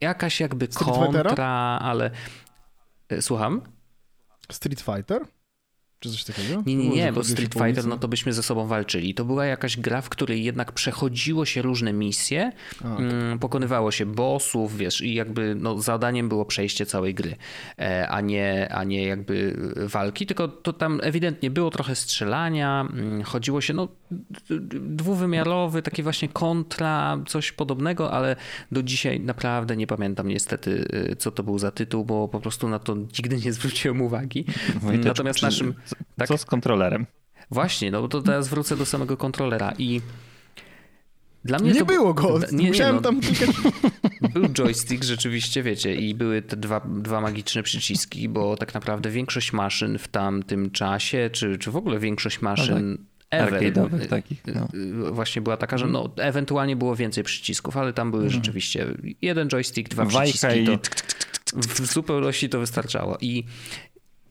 jakaś 0.00 0.40
jakby 0.40 0.68
kontra, 0.68 1.78
ale... 1.82 2.10
E, 3.08 3.22
słucham? 3.22 3.62
Street 4.52 4.80
Fighter? 4.80 5.26
Czy 6.00 6.10
coś 6.10 6.24
takiego? 6.24 6.62
Nie, 6.66 6.76
nie, 6.76 6.88
nie, 6.88 7.12
bo 7.12 7.24
Street 7.24 7.54
Fighter, 7.54 7.86
no 7.86 7.98
to 7.98 8.08
byśmy 8.08 8.32
ze 8.32 8.42
sobą 8.42 8.66
walczyli. 8.66 9.14
To 9.14 9.24
była 9.24 9.46
jakaś 9.46 9.76
gra, 9.76 10.00
w 10.00 10.08
której 10.08 10.44
jednak 10.44 10.72
przechodziło 10.72 11.44
się 11.44 11.62
różne 11.62 11.92
misje, 11.92 12.52
A, 12.84 12.94
okay. 12.94 13.06
Mm, 13.06 13.38
pokonywało 13.38 13.90
się 13.90 14.06
bossów, 14.06 14.76
wiesz, 14.76 15.00
i 15.00 15.14
jakby 15.14 15.54
no, 15.54 15.80
zadaniem 15.80 16.28
było 16.28 16.44
przejście 16.44 16.86
całej 16.86 17.14
gry, 17.14 17.36
e, 17.78 18.08
a 18.08 18.20
nie, 18.20 18.72
a 18.72 18.84
nie 18.84 19.06
jakby 19.06 19.56
walki, 19.76 20.26
tylko 20.26 20.48
to 20.48 20.72
tam 20.72 21.00
ewidentnie 21.02 21.50
było 21.50 21.70
trochę 21.70 21.94
strzelania, 21.94 22.88
mm, 22.92 23.22
chodziło 23.22 23.60
się, 23.60 23.74
no 23.74 23.88
dwuwymiarowy, 24.70 25.82
taki 25.82 26.02
właśnie 26.02 26.28
kontra, 26.28 27.18
coś 27.26 27.52
podobnego, 27.52 28.12
ale 28.12 28.36
do 28.72 28.82
dzisiaj 28.82 29.20
naprawdę 29.20 29.76
nie 29.76 29.86
pamiętam 29.86 30.28
niestety, 30.28 30.88
e, 31.10 31.16
co 31.16 31.30
to 31.30 31.42
był 31.42 31.58
za 31.58 31.70
tytuł, 31.70 32.04
bo 32.04 32.28
po 32.28 32.40
prostu 32.40 32.68
na 32.68 32.78
to 32.78 32.94
nigdy 32.94 33.36
nie 33.36 33.52
zwróciłem 33.52 34.00
uwagi. 34.00 34.44
Natomiast 35.04 35.42
naszym 35.42 35.74
tak? 36.16 36.28
Co 36.28 36.38
z 36.38 36.44
kontrolerem? 36.44 37.06
Właśnie, 37.50 37.90
no 37.90 38.08
to 38.08 38.22
teraz 38.22 38.48
wrócę 38.48 38.76
do 38.76 38.86
samego 38.86 39.16
kontrolera 39.16 39.72
i 39.78 40.00
dla 41.44 41.58
mnie 41.58 41.72
nie 41.72 41.80
to... 41.80 41.86
było 41.86 42.14
go, 42.14 42.38
nie, 42.52 42.68
musiałem 42.68 42.94
nie, 42.94 43.00
no, 43.00 43.02
tam 43.02 43.20
klikać. 43.20 43.50
Był 44.34 44.48
joystick 44.48 45.04
rzeczywiście, 45.04 45.62
wiecie, 45.62 45.94
i 45.94 46.14
były 46.14 46.42
te 46.42 46.56
dwa, 46.56 46.80
dwa 46.80 47.20
magiczne 47.20 47.62
przyciski, 47.62 48.28
bo 48.28 48.56
tak 48.56 48.74
naprawdę 48.74 49.10
większość 49.10 49.52
maszyn 49.52 49.98
w 49.98 50.08
tamtym 50.08 50.70
czasie, 50.70 51.30
czy, 51.32 51.58
czy 51.58 51.70
w 51.70 51.76
ogóle 51.76 51.98
większość 51.98 52.40
maszyn 52.40 52.90
no 52.90 52.96
tak. 53.30 53.62
Ever, 53.62 54.08
takich, 54.08 54.42
no. 54.54 54.68
właśnie 55.12 55.42
była 55.42 55.56
taka, 55.56 55.78
że 55.78 55.86
no, 55.86 56.10
ewentualnie 56.16 56.76
było 56.76 56.96
więcej 56.96 57.24
przycisków, 57.24 57.76
ale 57.76 57.92
tam 57.92 58.10
były 58.10 58.24
mhm. 58.24 58.42
rzeczywiście 58.44 58.86
jeden 59.22 59.48
joystick, 59.48 59.88
dwa 59.88 60.06
przyciski. 60.06 60.64
To 60.64 60.78
w 61.56 61.86
zupełności 61.86 62.48
to 62.48 62.60
wystarczało. 62.60 63.18
I 63.20 63.44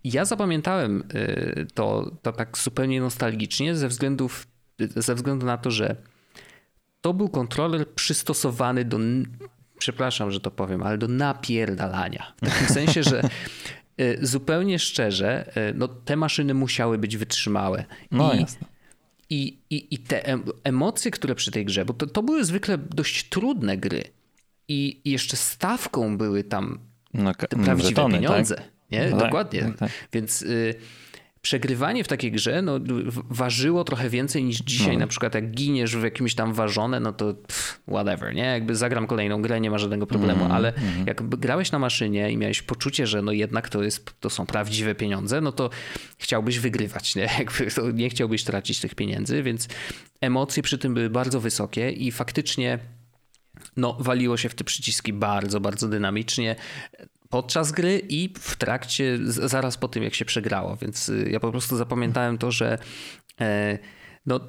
ja 0.03 0.25
zapamiętałem 0.25 1.03
y, 1.15 1.67
to, 1.73 2.11
to 2.21 2.31
tak 2.31 2.57
zupełnie 2.57 3.01
nostalgicznie 3.01 3.75
ze, 3.75 3.87
względów, 3.87 4.47
ze 4.95 5.15
względu 5.15 5.45
na 5.45 5.57
to, 5.57 5.71
że 5.71 5.95
to 7.01 7.13
był 7.13 7.29
kontroler 7.29 7.93
przystosowany 7.93 8.85
do, 8.85 8.99
przepraszam, 9.77 10.31
że 10.31 10.39
to 10.39 10.51
powiem, 10.51 10.83
ale 10.83 10.97
do 10.97 11.07
napierdalania. 11.07 12.33
W 12.37 12.49
takim 12.49 12.67
sensie, 12.67 13.03
że 13.03 13.21
y, 14.01 14.19
zupełnie 14.21 14.79
szczerze, 14.79 15.57
y, 15.69 15.73
no, 15.75 15.87
te 15.87 16.15
maszyny 16.15 16.53
musiały 16.53 16.97
być 16.97 17.17
wytrzymałe. 17.17 17.85
No 18.11 18.33
I, 18.33 18.39
jasne. 18.39 18.67
I, 19.29 19.59
i, 19.69 19.95
I 19.95 19.97
te 19.97 20.37
emocje, 20.63 21.11
które 21.11 21.35
przy 21.35 21.51
tej 21.51 21.65
grze, 21.65 21.85
bo 21.85 21.93
to, 21.93 22.07
to 22.07 22.23
były 22.23 22.45
zwykle 22.45 22.77
dość 22.77 23.29
trudne 23.29 23.77
gry 23.77 24.03
i 24.67 25.01
jeszcze 25.05 25.37
stawką 25.37 26.17
były 26.17 26.43
tam 26.43 26.79
no, 27.13 27.33
te 27.33 27.47
prawdziwe 27.47 27.89
żetony, 27.89 28.13
tak? 28.13 28.21
pieniądze. 28.21 28.55
Tak? 28.55 28.76
Nie? 28.91 29.09
No 29.09 29.17
Dokładnie. 29.17 29.61
Tak, 29.61 29.77
tak. 29.77 29.89
Więc 30.13 30.41
y, 30.41 30.75
przegrywanie 31.47 32.03
w 32.03 32.07
takiej 32.07 32.31
grze 32.31 32.61
no, 32.61 32.79
ważyło 33.29 33.83
trochę 33.83 34.09
więcej 34.09 34.43
niż 34.43 34.57
dzisiaj. 34.57 34.93
No. 34.93 34.99
Na 34.99 35.07
przykład 35.07 35.35
jak 35.35 35.51
giniesz 35.51 35.97
w 35.97 36.03
jakimś 36.03 36.35
tam 36.35 36.53
ważone, 36.53 36.99
no 36.99 37.13
to 37.13 37.33
pff, 37.33 37.79
whatever, 37.87 38.35
nie? 38.35 38.43
Jakby 38.43 38.75
zagram 38.75 39.07
kolejną 39.07 39.41
grę, 39.41 39.61
nie 39.61 39.71
ma 39.71 39.77
żadnego 39.77 40.07
problemu, 40.07 40.39
mm, 40.39 40.51
ale 40.51 40.73
mm. 40.73 41.07
jak 41.07 41.29
grałeś 41.29 41.71
na 41.71 41.79
maszynie 41.79 42.31
i 42.31 42.37
miałeś 42.37 42.61
poczucie, 42.61 43.07
że 43.07 43.21
no 43.21 43.31
jednak 43.31 43.69
to, 43.69 43.83
jest, 43.83 44.19
to 44.19 44.29
są 44.29 44.45
prawdziwe 44.45 44.95
pieniądze, 44.95 45.41
no 45.41 45.51
to 45.51 45.69
chciałbyś 46.17 46.59
wygrywać, 46.59 47.15
nie? 47.15 47.29
Jakby 47.39 47.71
to 47.71 47.91
nie 47.91 48.09
chciałbyś 48.09 48.43
tracić 48.43 48.79
tych 48.79 48.95
pieniędzy, 48.95 49.43
więc 49.43 49.67
emocje 50.21 50.63
przy 50.63 50.77
tym 50.77 50.93
były 50.93 51.09
bardzo 51.09 51.41
wysokie 51.41 51.91
i 51.91 52.11
faktycznie 52.11 52.79
no, 53.77 53.97
waliło 53.99 54.37
się 54.37 54.49
w 54.49 54.55
te 54.55 54.63
przyciski 54.63 55.13
bardzo, 55.13 55.59
bardzo 55.59 55.87
dynamicznie 55.87 56.55
podczas 57.29 57.71
gry 57.71 58.01
i 58.09 58.33
w 58.39 58.55
trakcie, 58.55 59.17
zaraz 59.25 59.77
po 59.77 59.87
tym 59.87 60.03
jak 60.03 60.13
się 60.13 60.25
przegrało, 60.25 60.75
więc 60.75 61.09
y, 61.09 61.29
ja 61.31 61.39
po 61.39 61.51
prostu 61.51 61.77
zapamiętałem 61.77 62.37
to, 62.37 62.51
że 62.51 62.77
e, 63.41 63.79
no, 64.25 64.39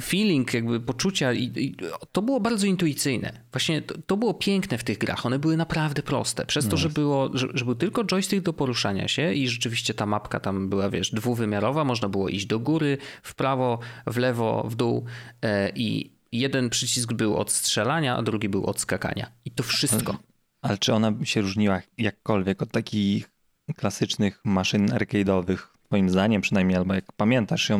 feeling, 0.00 0.54
jakby 0.54 0.80
poczucia 0.80 1.32
i, 1.32 1.44
i, 1.44 1.76
to 2.12 2.22
było 2.22 2.40
bardzo 2.40 2.66
intuicyjne. 2.66 3.32
Właśnie 3.52 3.82
to, 3.82 3.94
to, 4.06 4.16
było 4.16 4.34
piękne 4.34 4.78
w 4.78 4.84
tych 4.84 4.98
grach. 4.98 5.26
One 5.26 5.38
były 5.38 5.56
naprawdę 5.56 6.02
proste. 6.02 6.46
Przez 6.46 6.68
to, 6.68 6.76
że, 6.76 6.88
było, 6.88 7.30
że, 7.34 7.48
że, 7.54 7.64
był 7.64 7.74
tylko 7.74 8.04
joystick 8.04 8.42
do 8.42 8.52
poruszania 8.52 9.08
się 9.08 9.32
i 9.32 9.48
rzeczywiście 9.48 9.94
ta 9.94 10.06
mapka 10.06 10.40
tam 10.40 10.68
była, 10.68 10.90
wiesz, 10.90 11.10
dwuwymiarowa. 11.10 11.84
Można 11.84 12.08
było 12.08 12.28
iść 12.28 12.46
do 12.46 12.58
góry, 12.58 12.98
w 13.22 13.34
prawo, 13.34 13.78
w 14.06 14.16
lewo, 14.16 14.66
w 14.70 14.74
dół 14.74 15.04
e, 15.42 15.70
i 15.74 16.16
jeden 16.32 16.70
przycisk 16.70 17.12
był 17.12 17.36
od 17.36 17.52
strzelania, 17.52 18.16
a 18.16 18.22
drugi 18.22 18.48
był 18.48 18.66
od 18.66 18.80
skakania. 18.80 19.30
I 19.44 19.50
to 19.50 19.62
wszystko. 19.62 20.18
Ale 20.62 20.78
czy 20.78 20.94
ona 20.94 21.12
się 21.24 21.40
różniła 21.40 21.82
jakkolwiek 21.98 22.62
od 22.62 22.70
takich 22.70 23.30
klasycznych 23.76 24.40
maszyn 24.44 24.86
arcade'owych, 24.86 25.58
moim 25.90 26.10
zdaniem 26.10 26.42
przynajmniej, 26.42 26.76
albo 26.76 26.94
jak 26.94 27.12
pamiętasz 27.12 27.68
ją 27.68 27.78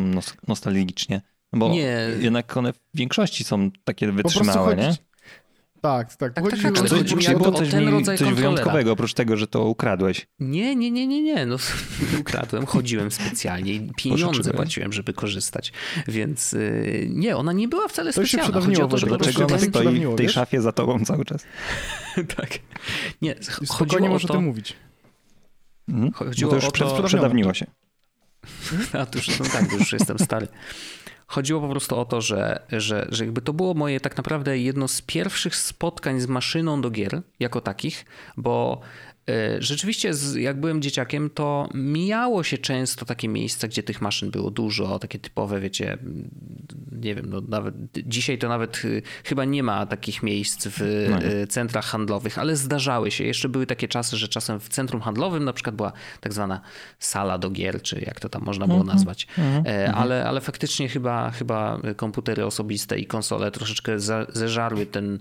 nostalgicznie? 0.49 1.21
Bo 1.53 1.69
nie. 1.69 1.99
jednak 2.21 2.57
one 2.57 2.73
w 2.73 2.79
większości 2.95 3.45
są 3.45 3.71
takie 3.85 4.13
wytrzymałe, 4.13 4.77
nie? 4.77 4.97
Tak, 5.87 6.17
tak. 6.17 6.35
tak, 6.35 6.45
chodzi 6.45 6.63
tak, 6.63 6.75
tak, 6.75 6.89
chodzi 6.89 7.17
mi 7.17 7.27
o, 7.27 7.53
coś, 7.53 7.71
ten 7.71 7.89
rodzaj 7.89 8.19
coś 8.19 8.35
wyjątkowego, 8.35 8.93
oprócz 8.93 9.15
tego, 9.15 9.37
że 9.37 9.47
to 9.47 9.65
ukradłeś. 9.65 10.27
Nie, 10.39 10.77
nie, 10.77 10.91
nie, 10.91 11.07
nie, 11.07 11.23
nie. 11.23 11.47
No, 11.47 11.57
ukradłem, 12.21 12.67
chodziłem 12.67 13.11
specjalnie 13.11 13.75
i 13.75 13.93
pieniądze 13.97 14.53
płaciłem, 14.53 14.93
żeby 14.93 15.13
korzystać. 15.13 15.73
Więc 16.09 16.53
yy, 16.53 17.07
nie, 17.11 17.37
ona 17.37 17.53
nie 17.53 17.69
była 17.69 17.89
wcale 17.89 18.13
to 18.13 18.27
specjalna. 18.27 18.61
Chodzi 18.61 18.83
o 18.83 18.89
to, 18.89 18.99
że 18.99 19.07
Dlaczego 19.07 19.47
ona 19.47 19.59
stoi 19.59 20.07
w 20.07 20.17
tej 20.17 20.29
szafie 20.29 20.61
za 20.61 20.73
tobą 20.73 21.05
cały 21.05 21.25
czas? 21.25 21.45
tak. 22.37 22.51
Nie, 23.23 23.35
może 24.01 24.29
o 24.29 24.33
to... 24.33 24.41
mówić. 24.41 24.77
Hmm? 25.91 26.13
Chodziło 26.13 26.53
no 26.53 26.61
to 26.61 26.67
już 26.67 26.83
o 26.83 26.97
to... 26.97 27.03
przedawniło 27.03 27.55
się. 27.55 27.67
A 29.01 29.07
to 29.07 29.19
już, 29.19 29.39
no 29.39 29.47
tak, 29.53 29.73
już 29.73 29.93
jestem 29.93 30.19
stary. 30.19 30.49
Chodziło 31.27 31.61
po 31.61 31.69
prostu 31.69 31.97
o 31.97 32.05
to, 32.05 32.21
że, 32.21 32.63
że, 32.73 33.07
że 33.11 33.25
jakby 33.25 33.43
to 33.43 33.53
było 33.53 33.75
moje 33.75 34.01
tak 34.01 34.17
naprawdę 34.17 34.59
jedno 34.59 34.89
z 34.89 35.03
pierwszych 35.03 35.57
spotkań 35.57 36.21
z 36.21 36.27
maszyną 36.27 36.81
do 36.81 36.91
gier 36.91 37.23
jako 37.41 37.61
takich, 37.61 38.05
bo 38.37 38.81
rzeczywiście, 39.59 40.13
jak 40.37 40.61
byłem 40.61 40.83
dzieciakiem, 40.83 41.31
to 41.31 41.69
mijało 41.75 42.45
się 42.45 42.59
często 42.59 43.05
takie 43.05 43.29
miejsca, 43.29 43.69
gdzie 43.69 43.83
tych 43.83 44.01
maszyn 44.01 44.31
było 44.31 44.51
dużo, 44.51 44.99
takie 44.99 45.19
typowe, 45.19 45.61
wiecie, 45.61 45.99
nie 47.03 47.15
wiem, 47.15 47.27
no 47.29 47.41
nawet 47.49 47.75
dzisiaj 48.07 48.39
to 48.39 48.49
nawet 48.49 48.85
y, 48.85 49.03
chyba 49.25 49.45
nie 49.45 49.63
ma 49.63 49.87
takich 49.87 50.23
miejsc 50.23 50.67
w 50.71 51.07
no 51.11 51.23
y, 51.23 51.47
centrach 51.47 51.85
handlowych, 51.85 52.39
ale 52.39 52.57
zdarzały 52.57 53.11
się. 53.11 53.25
Jeszcze 53.25 53.49
były 53.49 53.67
takie 53.67 53.89
czasy, 53.89 54.17
że 54.17 54.29
czasem 54.29 54.61
w 54.61 54.69
centrum 54.69 55.01
handlowym 55.01 55.45
na 55.45 55.53
przykład 55.53 55.77
była 55.77 55.93
tak 56.21 56.33
zwana 56.33 56.61
sala 56.99 57.39
do 57.39 57.51
gier, 57.51 57.83
czy 57.83 58.01
jak 58.07 58.21
to 58.21 58.29
tam 58.29 58.43
można 58.43 58.67
było 58.67 58.81
mhm. 58.81 58.97
nazwać. 58.97 59.27
Mhm. 59.39 59.67
E, 59.67 59.87
mhm. 59.87 60.03
ale, 60.03 60.29
ale 60.29 60.41
faktycznie 60.41 60.89
chyba, 60.89 61.31
chyba 61.31 61.81
komputery 61.97 62.45
osobiste 62.45 62.99
i 62.99 63.07
konsole 63.07 63.51
troszeczkę 63.51 63.93
zeżarły 64.29 64.87
ten 64.87 65.19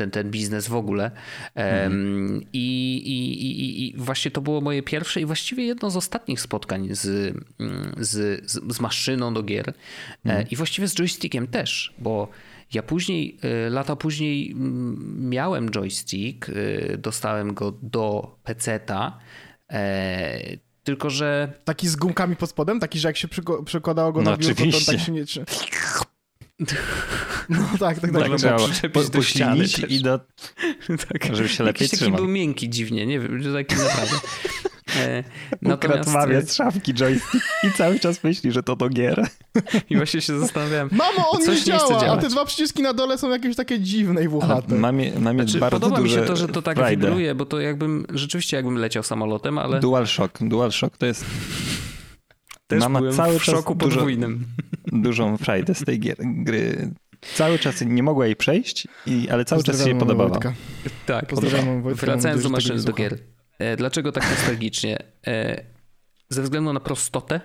ten, 0.00 0.10
ten 0.10 0.30
biznes 0.30 0.68
w 0.68 0.74
ogóle. 0.74 1.10
Mhm. 1.54 2.42
I, 2.52 2.96
i, 2.96 3.42
i, 3.46 3.88
I 3.88 3.96
właśnie 3.96 4.30
to 4.30 4.40
było 4.40 4.60
moje 4.60 4.82
pierwsze 4.82 5.20
i 5.20 5.24
właściwie 5.24 5.64
jedno 5.64 5.90
z 5.90 5.96
ostatnich 5.96 6.40
spotkań 6.40 6.88
z, 6.90 7.34
z, 7.98 8.50
z, 8.50 8.80
maszyną 8.80 9.34
do 9.34 9.42
gier 9.42 9.72
mhm. 10.24 10.48
i 10.50 10.56
właściwie 10.56 10.88
z 10.88 10.94
joystickiem 10.94 11.46
też, 11.46 11.94
bo 11.98 12.28
ja 12.72 12.82
później, 12.82 13.38
lata 13.70 13.96
później 13.96 14.54
miałem 15.16 15.70
joystick, 15.70 16.50
dostałem 16.98 17.54
go 17.54 17.72
do 17.82 18.36
PC-ta 18.44 19.18
tylko, 20.84 21.10
że... 21.10 21.52
Taki 21.64 21.88
z 21.88 21.96
gumkami 21.96 22.36
pod 22.36 22.50
spodem? 22.50 22.80
Taki, 22.80 22.98
że 22.98 23.08
jak 23.08 23.16
się 23.16 23.28
przekładało 23.64 24.12
go 24.12 24.22
no 24.22 24.30
na 24.30 24.36
biurko, 24.36 24.64
to 24.64 24.92
tak 24.92 25.00
się 25.00 25.12
nie... 25.12 25.24
No 27.48 27.58
tak, 27.78 28.00
tak, 28.00 28.12
tak. 28.12 28.30
tak 28.30 28.38
trzeba 28.38 28.92
po, 28.92 29.04
do 29.04 29.22
ściany 29.22 29.64
i 29.88 30.02
do... 30.02 30.18
tak. 30.88 31.36
Żeby 31.36 31.48
się 31.48 31.64
lepiej 31.64 31.84
Jakiś 31.84 31.98
trzymał. 31.98 32.12
taki 32.12 32.22
był 32.22 32.34
miękki 32.34 32.70
dziwnie, 32.70 33.06
nie 33.06 33.20
wiem, 33.20 33.42
że 33.42 33.52
taki 33.52 33.74
naprawdę... 33.74 34.16
E, 34.96 35.24
natomiast... 35.62 36.12
mamie 36.12 36.42
z 36.42 36.54
szafki 36.54 36.94
joystick 36.94 37.46
i 37.64 37.72
cały 37.72 38.00
czas 38.00 38.24
myśli, 38.24 38.52
że 38.52 38.62
to 38.62 38.76
do 38.76 38.88
gier. 38.88 39.26
I 39.90 39.96
właśnie 39.96 40.20
się 40.20 40.40
zastanawiałem. 40.40 40.88
Mamo, 40.92 41.30
on 41.30 41.42
coś 41.42 41.66
nie 41.66 41.72
działa, 41.72 42.12
a 42.12 42.16
te 42.16 42.28
dwa 42.28 42.44
przyciski 42.44 42.82
na 42.82 42.92
dole 42.92 43.18
są 43.18 43.30
jakieś 43.30 43.56
takie 43.56 43.80
dziwne 43.80 44.24
i 44.24 44.28
włochate. 44.28 44.74
Mamie, 44.74 45.12
mamie 45.20 45.42
znaczy, 45.42 45.58
bardzo 45.58 45.80
podoba 45.80 46.00
mi 46.02 46.10
się 46.10 46.22
to, 46.22 46.36
że 46.36 46.48
to 46.48 46.62
tak 46.62 46.76
frajdę. 46.76 47.06
wibruje, 47.06 47.34
bo 47.34 47.46
to 47.46 47.60
jakbym, 47.60 48.06
rzeczywiście 48.14 48.56
jakbym 48.56 48.78
leciał 48.78 49.02
samolotem, 49.02 49.58
ale... 49.58 49.80
DualShock, 49.80 50.38
DualShock 50.40 50.96
to 50.96 51.06
jest... 51.06 51.24
Też 52.70 52.80
Mama 52.80 52.98
byłem 52.98 53.14
cały 53.14 53.38
w 53.38 53.44
szoku 53.44 53.76
czas 53.76 53.88
podwójnym. 53.88 54.44
Dużą 55.06 55.36
frajdę 55.36 55.74
z 55.74 55.84
tej 55.84 56.00
gier, 56.00 56.16
gry. 56.20 56.90
Cały 57.20 57.58
czas 57.58 57.80
nie 57.86 58.02
mogła 58.02 58.26
jej 58.26 58.36
przejść, 58.36 58.88
i, 59.06 59.28
ale 59.30 59.44
cały 59.44 59.62
czas 59.62 59.82
się 59.84 59.90
jej 59.90 59.98
podobała. 59.98 60.38
Tak, 61.06 61.26
Pozdrawiam 61.26 61.82
wracając 61.82 62.42
do 62.42 62.48
maszyny 62.48 62.82
do 62.82 62.92
gier. 62.92 63.18
E, 63.58 63.76
dlaczego 63.76 64.12
tak 64.12 64.30
nostalgicznie? 64.30 64.98
E, 65.26 65.64
ze 66.28 66.42
względu 66.42 66.72
na 66.72 66.80
prostotę, 66.80 67.40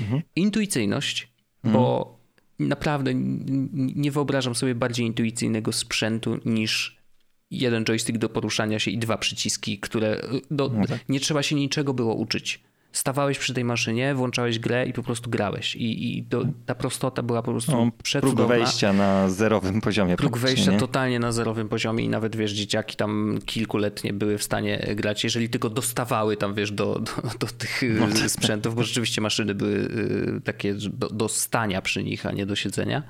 mhm. 0.00 0.22
intuicyjność, 0.36 1.32
mhm. 1.64 1.82
bo 1.82 2.14
naprawdę 2.58 3.10
nie 3.14 4.10
wyobrażam 4.10 4.54
sobie 4.54 4.74
bardziej 4.74 5.06
intuicyjnego 5.06 5.72
sprzętu 5.72 6.38
niż 6.44 7.02
jeden 7.50 7.84
joystick 7.84 8.18
do 8.18 8.28
poruszania 8.28 8.78
się 8.78 8.90
i 8.90 8.98
dwa 8.98 9.18
przyciski, 9.18 9.78
które 9.78 10.20
do, 10.50 10.68
no 10.68 10.86
tak. 10.86 11.08
nie 11.08 11.20
trzeba 11.20 11.42
się 11.42 11.56
niczego 11.56 11.94
było 11.94 12.14
uczyć 12.14 12.62
stawałeś 12.94 13.38
przy 13.38 13.54
tej 13.54 13.64
maszynie, 13.64 14.14
włączałeś 14.14 14.58
grę 14.58 14.86
i 14.86 14.92
po 14.92 15.02
prostu 15.02 15.30
grałeś. 15.30 15.76
I, 15.76 16.18
i 16.18 16.22
do, 16.22 16.44
ta 16.66 16.74
prostota 16.74 17.22
była 17.22 17.42
po 17.42 17.50
prostu 17.50 17.72
no, 17.72 18.20
Próg 18.20 18.40
wejścia 18.40 18.92
na 18.92 19.30
zerowym 19.30 19.80
poziomie. 19.80 20.16
Próg 20.16 20.38
wejścia 20.38 20.72
nie? 20.72 20.78
totalnie 20.78 21.18
na 21.18 21.32
zerowym 21.32 21.68
poziomie 21.68 22.04
i 22.04 22.08
nawet, 22.08 22.36
wiesz, 22.36 22.52
dzieciaki 22.52 22.96
tam 22.96 23.38
kilkuletnie 23.46 24.12
były 24.12 24.38
w 24.38 24.42
stanie 24.42 24.94
grać, 24.96 25.24
jeżeli 25.24 25.48
tylko 25.48 25.70
dostawały 25.70 26.36
tam, 26.36 26.54
wiesz, 26.54 26.72
do, 26.72 26.98
do, 26.98 27.12
do 27.38 27.46
tych 27.46 27.82
no, 28.00 28.06
tak. 28.08 28.30
sprzętów, 28.30 28.74
bo 28.74 28.82
rzeczywiście 28.82 29.20
maszyny 29.20 29.54
były 29.54 29.74
y, 29.74 30.40
takie 30.44 30.74
do, 30.74 31.08
do 31.08 31.28
stania 31.28 31.82
przy 31.82 32.04
nich, 32.04 32.26
a 32.26 32.32
nie 32.32 32.46
do 32.46 32.56
siedzenia. 32.56 33.02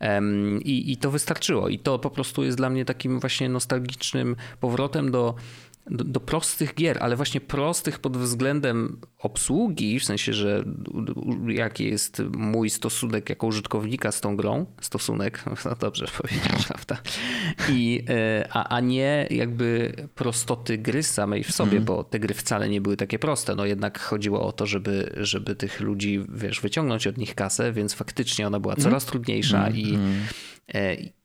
Um, 0.00 0.60
i, 0.62 0.92
I 0.92 0.96
to 0.96 1.10
wystarczyło. 1.10 1.68
I 1.68 1.78
to 1.78 1.98
po 1.98 2.10
prostu 2.10 2.44
jest 2.44 2.56
dla 2.56 2.70
mnie 2.70 2.84
takim 2.84 3.20
właśnie 3.20 3.48
nostalgicznym 3.48 4.36
powrotem 4.60 5.10
do 5.10 5.34
do, 5.90 6.04
do, 6.04 6.20
prostych 6.20 6.74
gier, 6.74 6.98
ale 7.00 7.16
właśnie 7.16 7.40
prostych 7.40 7.98
pod 7.98 8.16
względem 8.16 9.00
obsługi, 9.18 10.00
w 10.00 10.04
sensie, 10.04 10.32
że 10.32 10.64
jaki 11.48 11.84
jest 11.84 12.22
mój 12.36 12.70
stosunek 12.70 13.30
jako 13.30 13.46
użytkownika 13.46 14.12
z 14.12 14.20
tą 14.20 14.36
grą, 14.36 14.66
stosunek, 14.80 15.44
no 15.64 15.76
dobrze 15.80 16.06
powiedziałem, 16.22 16.62
prawda, 16.68 16.98
I, 17.68 18.04
e, 18.08 18.48
a, 18.50 18.68
a 18.68 18.80
nie 18.80 19.26
jakby 19.30 19.94
prostoty 20.14 20.78
gry 20.78 21.02
samej 21.02 21.44
w 21.44 21.52
sobie, 21.52 21.72
mm. 21.72 21.84
bo 21.84 22.04
te 22.04 22.20
gry 22.20 22.34
wcale 22.34 22.68
nie 22.68 22.80
były 22.80 22.96
takie 22.96 23.18
proste, 23.18 23.54
no 23.54 23.64
jednak 23.64 24.00
chodziło 24.00 24.46
o 24.46 24.52
to, 24.52 24.66
żeby, 24.66 25.12
żeby 25.16 25.56
tych 25.56 25.80
ludzi, 25.80 26.24
wiesz, 26.28 26.60
wyciągnąć 26.60 27.06
od 27.06 27.18
nich 27.18 27.34
kasę, 27.34 27.72
więc 27.72 27.94
faktycznie 27.94 28.46
ona 28.46 28.60
była 28.60 28.76
coraz 28.76 29.02
mm. 29.02 29.10
trudniejsza 29.10 29.66
mm. 29.66 29.76
i 29.76 29.94
mhm. 29.94 30.26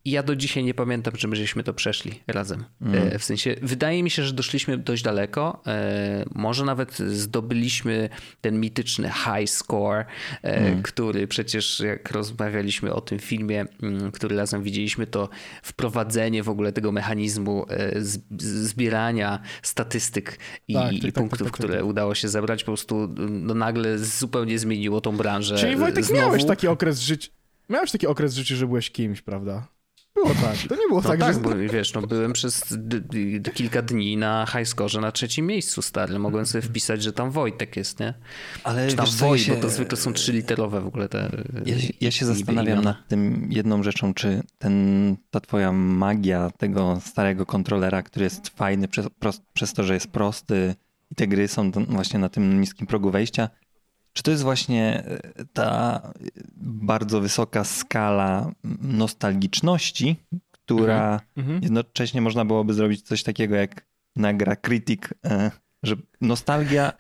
I 0.05 0.11
ja 0.11 0.23
do 0.23 0.35
dzisiaj 0.35 0.63
nie 0.63 0.73
pamiętam, 0.73 1.13
czy 1.13 1.27
my 1.27 1.35
żeśmy 1.35 1.63
to 1.63 1.73
przeszli 1.73 2.19
razem. 2.27 2.65
Mm. 2.81 3.19
W 3.19 3.23
sensie, 3.23 3.55
wydaje 3.61 4.03
mi 4.03 4.09
się, 4.09 4.23
że 4.23 4.33
doszliśmy 4.33 4.77
dość 4.77 5.03
daleko. 5.03 5.61
E, 5.67 6.25
może 6.35 6.65
nawet 6.65 6.97
zdobyliśmy 6.97 8.09
ten 8.41 8.59
mityczny 8.59 9.09
high 9.09 9.49
score, 9.49 10.05
mm. 10.41 10.83
który 10.83 11.27
przecież, 11.27 11.79
jak 11.79 12.11
rozmawialiśmy 12.11 12.93
o 12.93 13.01
tym 13.01 13.19
filmie, 13.19 13.65
mm, 13.83 14.12
który 14.12 14.36
razem 14.36 14.63
widzieliśmy, 14.63 15.07
to 15.07 15.29
wprowadzenie 15.63 16.43
w 16.43 16.49
ogóle 16.49 16.71
tego 16.71 16.91
mechanizmu 16.91 17.65
zbierania 18.39 19.39
statystyk 19.62 20.39
i, 20.67 20.73
tak, 20.73 20.93
i 20.93 20.99
tak, 20.99 21.05
tak 21.05 21.13
punktów, 21.13 21.39
tak, 21.39 21.47
tak, 21.47 21.53
które 21.53 21.86
udało 21.86 22.15
się 22.15 22.27
zebrać, 22.27 22.63
po 22.63 22.69
prostu 22.71 23.15
no, 23.29 23.53
nagle 23.53 23.97
zupełnie 23.97 24.60
zmieniło 24.60 25.01
tą 25.01 25.17
branżę. 25.17 25.57
Czyli 25.57 25.75
Wojtek, 25.75 26.05
Znowu... 26.05 26.21
miałeś 26.21 26.45
taki 26.45 26.67
okres 26.67 26.99
życia 26.99 27.38
Miałeś 27.69 27.91
taki 27.91 28.08
okres 28.08 28.34
życia, 28.34 28.56
że 28.56 28.67
byłeś 28.67 28.91
kimś, 28.91 29.21
prawda? 29.21 29.67
Było 30.15 30.30
tak. 30.30 30.58
To 30.69 30.75
nie 30.75 30.88
było 30.88 31.01
no 31.01 31.10
tak, 31.10 31.19
tak, 31.19 31.34
że... 31.34 31.39
Bo, 31.39 31.56
wiesz, 31.56 31.93
no 31.93 32.01
byłem 32.01 32.34
przez 32.34 32.77
kilka 33.53 33.82
dni 33.82 34.17
na 34.17 34.45
highscore 34.45 35.01
na 35.01 35.12
trzecim 35.12 35.47
miejscu, 35.47 35.82
stary. 35.82 36.19
Mogłem 36.19 36.45
sobie 36.45 36.62
wpisać, 36.62 37.03
że 37.03 37.13
tam 37.13 37.32
Wojtek 37.32 37.75
jest, 37.75 37.99
nie? 37.99 38.13
Ale 38.63 38.88
Czy 38.88 38.95
tam 38.95 39.06
Woj, 39.17 39.39
się... 39.39 39.56
bo 39.56 39.62
to 39.62 39.69
zwykle 39.69 39.97
są 39.97 40.13
trzyliterowe 40.13 40.82
w 40.82 40.88
ogóle 40.88 41.10
te 41.10 41.43
Ja, 41.65 41.75
ja 42.01 42.12
się 42.12 42.25
zastanawiam 42.25 42.65
imiona. 42.65 42.82
nad 42.82 43.08
tym 43.08 43.47
jedną 43.51 43.84
rzeczą, 43.84 44.13
czy 44.13 44.43
ten, 44.58 45.17
ta 45.32 45.39
twoja 45.39 45.71
magia 45.71 46.51
tego 46.58 47.01
starego 47.06 47.45
kontrolera, 47.45 48.03
który 48.03 48.23
jest 48.23 48.49
fajny 48.49 48.88
przez, 48.88 49.08
przez 49.53 49.73
to, 49.73 49.84
że 49.84 49.93
jest 49.93 50.08
prosty 50.08 50.75
i 51.12 51.15
te 51.15 51.27
gry 51.27 51.47
są 51.47 51.71
właśnie 51.71 52.19
na 52.19 52.30
tym 52.30 52.60
niskim 52.62 52.88
progu 52.88 53.12
wejścia, 53.12 53.49
czy 54.17 54.23
to 54.23 54.32
jest 54.32 54.43
właśnie 54.43 55.03
e, 55.06 55.45
ta 55.53 56.01
bardzo 56.56 57.21
wysoka 57.21 57.63
skala 57.63 58.51
nostalgiczności, 58.82 60.15
która 60.51 61.13
mhm. 61.13 61.21
mhm. 61.38 61.63
jednocześnie 61.63 62.21
można 62.21 62.45
byłoby 62.45 62.73
zrobić 62.73 63.01
coś 63.01 63.23
takiego 63.23 63.56
jak 63.56 63.86
nagra 64.15 64.56
Critic, 64.56 65.01
e, 65.25 65.51
że 65.84 65.95
nostalgia, 66.21 66.93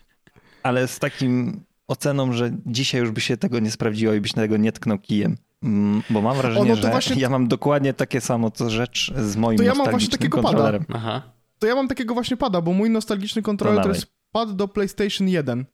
ale 0.63 0.87
z 0.87 0.99
takim 0.99 1.63
oceną, 1.87 2.33
że 2.33 2.51
dzisiaj 2.65 3.01
już 3.01 3.11
by 3.11 3.21
się 3.21 3.37
tego 3.37 3.59
nie 3.59 3.71
sprawdziło 3.71 4.13
i 4.13 4.21
byś 4.21 4.35
na 4.35 4.41
tego 4.41 4.57
nie 4.57 4.71
tknął 4.71 4.97
kijem. 4.97 5.37
Mm, 5.63 6.03
bo 6.09 6.21
mam 6.21 6.37
wrażenie, 6.37 6.73
o, 6.73 6.75
no 6.75 6.81
że 6.81 6.89
właśnie... 6.89 7.21
ja 7.21 7.29
mam 7.29 7.47
dokładnie 7.47 7.93
takie 7.93 8.21
samo 8.21 8.51
co 8.51 8.69
rzecz 8.69 9.13
z 9.15 9.35
moim 9.35 9.57
to 9.57 9.63
ja 9.63 9.75
mam 9.75 9.89
właśnie 9.89 10.09
takiego 10.09 10.41
kontrolerem. 10.41 10.85
Pada. 10.85 10.99
Aha. 10.99 11.21
To 11.59 11.67
ja 11.67 11.75
mam 11.75 11.87
takiego 11.87 12.13
właśnie 12.13 12.37
pada, 12.37 12.61
bo 12.61 12.73
mój 12.73 12.89
nostalgiczny 12.89 13.41
kontroler 13.41 13.77
no 13.77 13.83
to 13.83 13.89
jest 13.89 14.07
pad 14.31 14.55
do 14.55 14.67
PlayStation 14.67 15.27
1. 15.27 15.65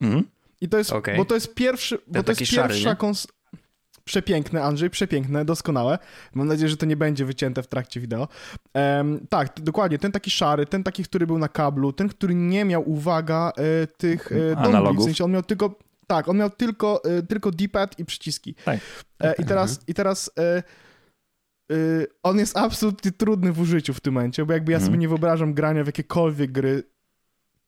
Mhm. 0.00 0.35
I 0.60 0.68
to 0.68 0.78
jest, 0.78 0.92
okay. 0.92 1.16
bo 1.16 1.24
to 1.24 1.34
jest 1.34 1.54
pierwszy, 1.54 1.98
bo 2.06 2.22
to 2.22 2.32
jest 2.32 2.52
pierwsza 2.52 2.94
kons... 2.94 3.26
Przepiękne, 4.04 4.62
Andrzej, 4.62 4.90
przepiękne, 4.90 5.44
doskonałe. 5.44 5.98
Mam 6.34 6.48
nadzieję, 6.48 6.68
że 6.68 6.76
to 6.76 6.86
nie 6.86 6.96
będzie 6.96 7.24
wycięte 7.24 7.62
w 7.62 7.66
trakcie 7.66 8.00
wideo. 8.00 8.28
Um, 8.74 9.26
tak, 9.28 9.60
dokładnie, 9.60 9.98
ten 9.98 10.12
taki 10.12 10.30
szary, 10.30 10.66
ten 10.66 10.82
taki, 10.82 11.04
który 11.04 11.26
był 11.26 11.38
na 11.38 11.48
kablu, 11.48 11.92
ten, 11.92 12.08
który 12.08 12.34
nie 12.34 12.64
miał, 12.64 12.90
uwaga, 12.90 13.52
e, 13.56 13.86
tych 13.86 14.32
e, 14.32 14.56
analogów. 14.58 15.02
W 15.02 15.04
sensie 15.04 15.24
on 15.24 15.30
miał 15.30 15.42
tylko, 15.42 15.78
tak, 16.06 16.28
on 16.28 16.36
miał 16.36 16.50
tylko, 16.50 17.04
e, 17.04 17.22
tylko 17.22 17.50
D-pad 17.50 17.98
i 17.98 18.04
przyciski. 18.04 18.54
Tak. 18.64 18.80
E, 19.20 19.34
I 19.38 19.44
teraz, 19.44 19.70
mhm. 19.70 19.86
i 19.88 19.94
teraz 19.94 20.30
e, 20.38 20.62
e, 21.72 21.76
on 22.22 22.38
jest 22.38 22.56
absolutnie 22.56 23.12
trudny 23.12 23.52
w 23.52 23.60
użyciu 23.60 23.94
w 23.94 24.00
tym 24.00 24.14
momencie, 24.14 24.46
bo 24.46 24.52
jakby 24.52 24.72
ja 24.72 24.76
mhm. 24.76 24.86
sobie 24.86 24.98
nie 24.98 25.08
wyobrażam 25.08 25.54
grania 25.54 25.84
w 25.84 25.86
jakiekolwiek 25.86 26.52
gry. 26.52 26.82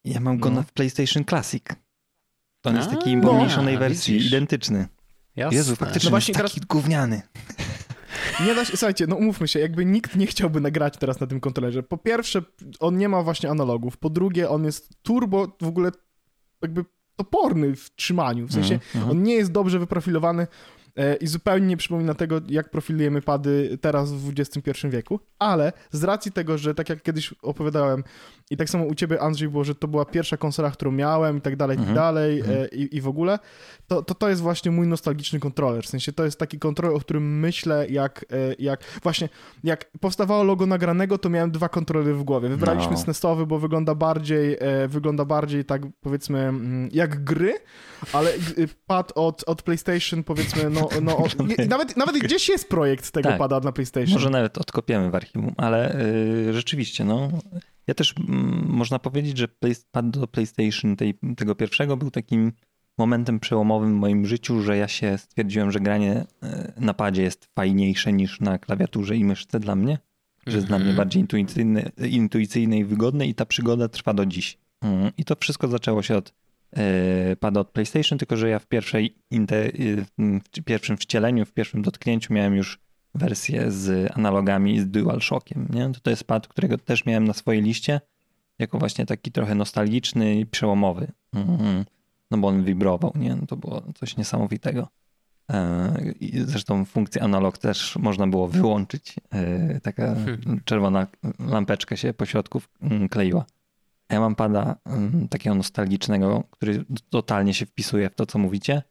Ja 0.05 0.21
mam 0.21 0.39
go 0.39 0.51
no. 0.51 0.57
na 0.57 0.65
PlayStation 0.75 1.25
Classic. 1.25 1.65
To 2.61 2.71
on 2.71 2.77
jest 2.77 2.91
takiej 2.91 3.21
pomniejszonej 3.21 3.75
no, 3.75 3.81
wersji, 3.81 4.15
widzisz. 4.15 4.29
identyczny. 4.29 4.89
Jasne. 5.37 5.57
Jezu, 5.57 5.77
faktycznie 5.77 6.07
no 6.07 6.11
właśnie 6.11 6.33
jest 6.33 6.43
taki 6.43 6.61
teraz... 6.61 6.67
gówniany. 6.67 7.23
Nie 8.47 8.55
da 8.55 8.65
się, 8.65 8.77
słuchajcie, 8.77 9.07
no 9.07 9.17
umówmy 9.17 9.49
się, 9.49 9.61
jakby 9.61 9.85
nikt 9.85 10.17
nie 10.17 10.27
chciałby 10.27 10.61
nagrać 10.61 10.95
teraz 10.97 11.21
na 11.21 11.27
tym 11.27 11.41
kontrolerze. 11.41 11.83
Po 11.83 11.97
pierwsze, 11.97 12.43
on 12.81 12.97
nie 12.97 13.09
ma 13.09 13.23
właśnie 13.23 13.51
analogów. 13.51 13.97
Po 13.97 14.11
drugie, 14.11 14.51
on 14.51 14.65
jest 14.65 15.03
turbo 15.03 15.57
w 15.63 15.67
ogóle 15.67 15.91
jakby 16.63 16.85
toporny 17.17 17.77
w 17.77 17.95
trzymaniu. 17.95 18.47
W 18.47 18.53
sensie, 18.53 18.75
mm, 18.75 18.83
mm. 18.95 19.11
on 19.11 19.23
nie 19.23 19.35
jest 19.35 19.53
dobrze 19.53 19.79
wyprofilowany 19.79 20.47
i 21.21 21.27
zupełnie 21.27 21.67
nie 21.67 21.77
przypomina 21.77 22.15
tego, 22.15 22.41
jak 22.49 22.71
profilujemy 22.71 23.23
pady 23.23 23.79
teraz 23.81 24.13
w 24.13 24.33
XXI 24.39 24.89
wieku, 24.89 25.21
ale 25.39 25.73
z 25.91 26.05
racji 26.05 26.33
tego, 26.33 26.59
że 26.59 26.75
tak 26.75 26.89
jak 26.89 27.03
kiedyś 27.03 27.35
opowiadałem 27.43 28.05
i 28.51 28.57
tak 28.57 28.71
samo 28.71 28.85
u 28.85 28.95
ciebie, 28.95 29.21
Andrzej, 29.21 29.49
było, 29.49 29.65
że 29.65 29.75
to 29.75 29.89
była 29.89 30.05
pierwsza 30.05 30.37
konsola, 30.37 30.71
którą 30.71 30.93
miałem 30.93 31.39
i 31.39 31.41
tak 31.41 31.57
dalej, 31.57 31.77
i 31.77 31.81
tak 31.81 31.89
mhm. 31.89 32.07
dalej 32.07 32.41
mhm. 32.41 32.59
E, 32.63 32.69
i, 32.69 32.97
i 32.97 33.01
w 33.01 33.09
ogóle, 33.09 33.39
to, 33.87 34.03
to 34.03 34.15
to 34.15 34.29
jest 34.29 34.43
właśnie 34.43 34.71
mój 34.71 34.87
nostalgiczny 34.87 35.41
kontroler, 35.41 35.85
w 35.85 35.87
sensie 35.87 36.13
to 36.13 36.25
jest 36.25 36.39
taki 36.39 36.59
kontroler, 36.59 36.97
o 36.97 37.01
którym 37.01 37.41
myślę, 37.41 37.87
jak, 37.89 38.25
e, 38.33 38.55
jak 38.59 38.81
właśnie, 39.03 39.29
jak 39.65 39.91
powstawało 40.01 40.45
logo 40.45 40.67
nagranego, 40.67 41.19
to 41.19 41.29
miałem 41.29 41.51
dwa 41.51 41.69
kontrolery 41.69 42.15
w 42.15 42.23
głowie. 42.23 42.49
Wybraliśmy 42.49 42.93
no. 42.93 42.99
SNESowy, 42.99 43.47
bo 43.47 43.59
wygląda 43.59 43.95
bardziej, 43.95 44.59
wygląda 44.89 45.25
bardziej 45.25 45.65
tak 45.65 45.83
powiedzmy 46.01 46.39
mm, 46.39 46.89
jak 46.93 47.25
gry, 47.25 47.55
ale 48.13 48.33
pad 48.87 49.13
od, 49.15 49.45
od 49.47 49.63
PlayStation 49.63 50.25
powiedzmy, 50.25 50.71
no 50.71 50.88
no, 51.03 51.25
no 51.39 51.45
nawet, 51.69 51.97
nawet 51.97 52.19
gdzieś 52.19 52.49
jest 52.49 52.69
projekt 52.69 53.11
tego 53.11 53.29
tak, 53.29 53.39
pada 53.39 53.61
na 53.61 53.73
PlayStation. 53.73 54.13
Może 54.13 54.31
nawet 54.31 54.59
odkopiemy 54.59 55.11
w 55.11 55.15
archiwum, 55.15 55.55
ale 55.57 56.01
y, 56.01 56.53
rzeczywiście, 56.53 57.05
no. 57.05 57.29
Ja 57.87 57.95
też 57.95 58.15
m, 58.29 58.65
można 58.69 58.99
powiedzieć, 58.99 59.39
że 59.39 59.49
play, 59.49 59.75
pad 59.91 60.11
do 60.11 60.27
PlayStation 60.27 60.97
tej, 60.97 61.19
tego 61.37 61.55
pierwszego 61.55 61.97
był 61.97 62.11
takim 62.11 62.53
momentem 62.99 63.41
przełomowym 63.41 63.95
w 63.95 64.01
moim 64.01 64.27
życiu, 64.27 64.63
że 64.63 64.77
ja 64.77 64.89
się 64.89 65.19
stwierdziłem, 65.19 65.73
że 65.73 65.81
granie 65.81 66.25
y, 66.45 66.81
na 66.81 66.95
padzie 66.95 67.23
jest 67.23 67.49
fajniejsze 67.55 68.13
niż 68.13 68.41
na 68.41 68.59
klawiaturze 68.59 69.17
i 69.17 69.25
myszce 69.25 69.61
dla 69.61 69.77
mnie, 69.77 69.99
że 70.47 70.57
jest 70.57 70.67
dla 70.67 70.79
mnie 70.79 70.91
mhm. 70.91 70.97
bardziej 70.97 71.23
intuicyjne, 71.23 71.91
intuicyjne 72.11 72.79
i 72.79 72.85
wygodne 72.85 73.27
i 73.27 73.35
ta 73.35 73.47
przygoda 73.47 73.89
trwa 73.89 74.15
do 74.15 74.27
dziś. 74.27 74.59
Mm, 74.81 75.11
I 75.17 75.25
to 75.25 75.37
wszystko 75.41 75.69
zaczęło 75.69 76.03
się 76.03 76.17
od 76.17 76.35
pada 77.41 77.61
od 77.61 77.71
PlayStation, 77.71 78.19
tylko 78.19 78.37
że 78.37 78.49
ja 78.49 78.59
w, 78.59 78.67
pierwszej 78.67 79.17
y, 79.33 80.05
w 80.19 80.65
pierwszym 80.65 80.97
wcieleniu, 80.97 81.45
w 81.45 81.53
pierwszym 81.53 81.83
dotknięciu 81.83 82.35
miałem 82.35 82.55
już 82.55 82.79
wersję 83.15 83.71
z 83.71 84.13
analogami 84.17 84.81
z 84.81 84.91
DualShockiem. 84.91 85.69
Nie? 85.73 85.91
To, 85.93 86.01
to 86.01 86.11
jest 86.11 86.25
pad, 86.25 86.49
którego 86.49 86.79
też 86.79 87.07
miałem 87.07 87.25
na 87.25 87.33
swojej 87.33 87.63
liście, 87.63 88.01
jako 88.59 88.79
właśnie 88.79 89.07
taki 89.07 89.33
trochę 89.33 89.55
nostalgiczny 89.55 90.41
i 90.41 90.47
przełomowy. 90.47 91.13
Mhm. 91.35 91.85
No 92.31 92.39
bo 92.39 92.49
on 92.49 92.65
wibrował, 92.65 93.13
nie? 93.15 93.37
No 93.37 93.47
to 93.47 93.57
było 93.57 93.83
coś 93.95 94.17
niesamowitego. 94.17 94.89
E, 95.53 95.95
I 96.21 96.41
zresztą 96.41 96.85
funkcję 96.85 97.23
analog 97.23 97.59
też 97.59 97.97
można 97.97 98.27
było 98.27 98.49
wyłączyć. 98.49 99.15
E, 99.33 99.81
taka 99.81 100.15
hmm. 100.15 100.61
czerwona 100.65 101.07
lampeczka 101.39 101.97
się 101.97 102.15
po 102.15 102.27
środku 102.27 102.63
kleiła. 103.11 103.45
Ja 104.11 104.21
mam 104.21 104.35
pada 104.35 104.77
um, 104.87 105.29
takiego 105.29 105.55
nostalgicznego, 105.55 106.45
który 106.51 106.85
totalnie 107.11 107.55
się 107.55 107.67
wpisuje 107.67 108.11
w 108.11 108.15
to, 108.15 108.27
co 108.27 108.39
mówicie. 108.39 108.83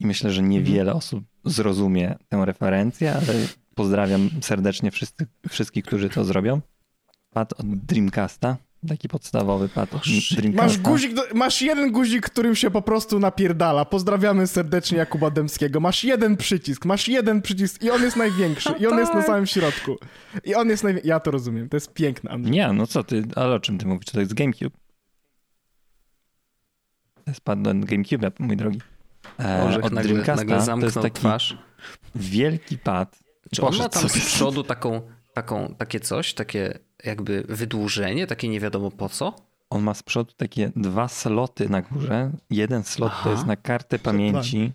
I 0.00 0.06
myślę, 0.06 0.30
że 0.30 0.42
niewiele 0.42 0.80
mhm. 0.80 0.96
osób 0.96 1.24
zrozumie 1.44 2.16
tę 2.28 2.44
referencję, 2.44 3.12
ale 3.12 3.34
pozdrawiam 3.74 4.30
serdecznie 4.40 4.90
wszyscy, 4.90 5.26
wszystkich, 5.48 5.84
którzy 5.84 6.10
to 6.10 6.24
zrobią. 6.24 6.60
Pad 7.30 7.52
od 7.52 7.66
Dreamcasta. 7.66 8.56
Taki 8.88 9.08
podstawowy 9.08 9.68
Dreamcasta. 9.68 10.62
Masz, 10.62 10.78
guzik, 10.78 11.12
masz 11.34 11.62
jeden 11.62 11.92
guzik, 11.92 12.26
którym 12.26 12.54
się 12.56 12.70
po 12.70 12.82
prostu 12.82 13.18
napierdala. 13.18 13.84
Pozdrawiamy 13.84 14.46
serdecznie 14.46 14.98
Jakuba 14.98 15.30
Dębskiego. 15.30 15.80
Masz 15.80 16.04
jeden 16.04 16.36
przycisk, 16.36 16.84
masz 16.84 17.08
jeden 17.08 17.42
przycisk 17.42 17.82
i 17.82 17.90
on 17.90 18.02
jest 18.02 18.16
największy. 18.16 18.74
I 18.78 18.86
on 18.86 18.98
jest 18.98 19.14
na 19.14 19.22
samym 19.22 19.46
środku. 19.46 19.96
I 20.44 20.54
on 20.54 20.68
jest 20.68 20.84
największy. 20.84 21.08
Ja 21.08 21.20
to 21.20 21.30
rozumiem. 21.30 21.68
To 21.68 21.76
jest 21.76 21.92
piękne. 21.94 22.30
Andrzej. 22.30 22.52
Nie, 22.52 22.72
no 22.72 22.86
co 22.86 23.04
ty, 23.04 23.24
ale 23.36 23.54
o 23.54 23.60
czym 23.60 23.78
ty 23.78 23.86
mówisz? 23.86 24.06
To 24.06 24.20
jest 24.20 24.34
GameCube. 24.34 24.76
To 27.14 27.30
jest 27.30 27.40
pad 27.40 27.62
do 27.62 27.74
GameCube, 27.74 28.30
mój 28.38 28.56
drogi. 28.56 28.80
E, 29.40 29.80
od 29.82 29.92
nagle, 29.92 30.02
Dreamcasta 30.02 30.44
nagle 30.44 30.80
to 30.80 30.86
jest 30.86 31.00
taki 31.00 31.20
twarz. 31.20 31.58
wielki 32.14 32.78
pad. 32.78 33.18
Czy 33.54 33.62
on 33.62 33.76
ma 33.76 33.88
tam 33.88 34.08
z 34.08 34.12
przodu 34.12 34.62
taką, 34.62 35.02
taką, 35.34 35.74
takie 35.78 36.00
coś, 36.00 36.34
takie 36.34 36.78
jakby 37.06 37.44
wydłużenie, 37.48 38.26
takie 38.26 38.48
nie 38.48 38.60
wiadomo 38.60 38.90
po 38.90 39.08
co? 39.08 39.34
On 39.70 39.82
ma 39.82 39.94
z 39.94 40.02
przodu 40.02 40.32
takie 40.36 40.72
dwa 40.76 41.08
sloty 41.08 41.68
na 41.68 41.82
górze. 41.82 42.30
Jeden 42.50 42.84
slot 42.84 43.12
Aha. 43.12 43.24
to 43.24 43.30
jest 43.30 43.46
na 43.46 43.56
kartę 43.56 43.98
pamięci. 43.98 44.72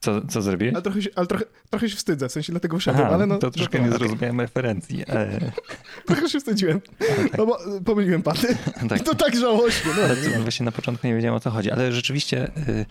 Co, 0.00 0.26
co 0.26 0.42
zrobiłeś? 0.42 0.74
Ale, 0.74 0.82
trochę 0.82 1.02
się, 1.02 1.10
ale 1.16 1.26
trochę, 1.26 1.44
trochę 1.70 1.88
się 1.88 1.96
wstydzę, 1.96 2.28
w 2.28 2.32
sensie 2.32 2.52
dlatego 2.52 2.78
wszedłem, 2.78 3.06
ale 3.06 3.26
no... 3.26 3.38
To 3.38 3.50
troszkę 3.50 3.80
nie 3.80 3.90
zrozumiałem 3.90 4.40
referencji. 4.40 5.04
E... 5.08 5.52
trochę 6.06 6.28
się 6.28 6.40
wstydziłem, 6.40 6.80
tak. 6.80 7.38
no 7.38 7.46
bo 7.46 7.58
pomyliłem 7.84 8.22
paty. 8.22 8.56
tak. 8.88 9.00
I 9.00 9.04
to 9.10 9.14
tak 9.14 9.36
żałośnie. 9.36 9.90
No. 9.96 10.02
Ale 10.02 10.16
to 10.16 10.42
właśnie 10.42 10.64
na 10.64 10.72
początku 10.72 11.06
nie 11.06 11.14
wiedziałem 11.14 11.34
o 11.34 11.40
co 11.40 11.50
chodzi, 11.50 11.70
ale 11.70 11.92
rzeczywiście 11.92 12.50
y, 12.68 12.86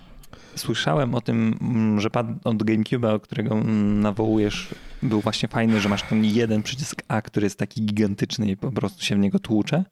słyszałem 0.55 1.15
o 1.15 1.21
tym, 1.21 1.57
mm, 1.61 2.01
że 2.01 2.09
pad 2.09 2.27
od 2.43 2.63
GameCube'a, 2.63 3.19
którego 3.21 3.55
mm, 3.55 4.01
nawołujesz, 4.01 4.75
był 5.03 5.21
właśnie 5.21 5.49
fajny, 5.49 5.81
że 5.81 5.89
masz 5.89 6.03
ten 6.03 6.25
jeden 6.25 6.63
przycisk 6.63 7.03
A, 7.07 7.21
który 7.21 7.45
jest 7.45 7.59
taki 7.59 7.81
gigantyczny 7.81 8.47
i 8.47 8.57
po 8.57 8.71
prostu 8.71 9.03
się 9.03 9.15
w 9.15 9.19
niego 9.19 9.39
tłucze. 9.39 9.85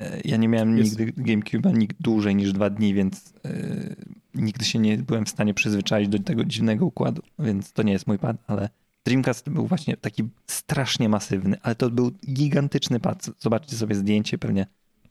E, 0.00 0.20
ja 0.24 0.36
nie 0.36 0.48
miałem 0.48 0.78
jest. 0.78 0.98
nigdy 0.98 1.22
GameCube'a 1.22 1.86
dłużej 2.00 2.36
niż 2.36 2.52
dwa 2.52 2.70
dni, 2.70 2.94
więc 2.94 3.32
yy, 3.44 3.96
nigdy 4.34 4.64
się 4.64 4.78
nie 4.78 4.98
byłem 4.98 5.24
w 5.24 5.28
stanie 5.28 5.54
przyzwyczaić 5.54 6.08
do 6.08 6.18
tego 6.18 6.44
dziwnego 6.44 6.86
układu, 6.86 7.22
więc 7.38 7.72
to 7.72 7.82
nie 7.82 7.92
jest 7.92 8.06
mój 8.06 8.18
pad, 8.18 8.36
ale 8.46 8.68
Dreamcast 9.04 9.50
był 9.50 9.66
właśnie 9.66 9.96
taki 9.96 10.28
strasznie 10.46 11.08
masywny, 11.08 11.56
ale 11.62 11.74
to 11.74 11.90
był 11.90 12.10
gigantyczny 12.32 13.00
pad. 13.00 13.30
Zobaczcie 13.38 13.76
sobie 13.76 13.94
zdjęcie, 13.94 14.38
pewnie 14.38 14.66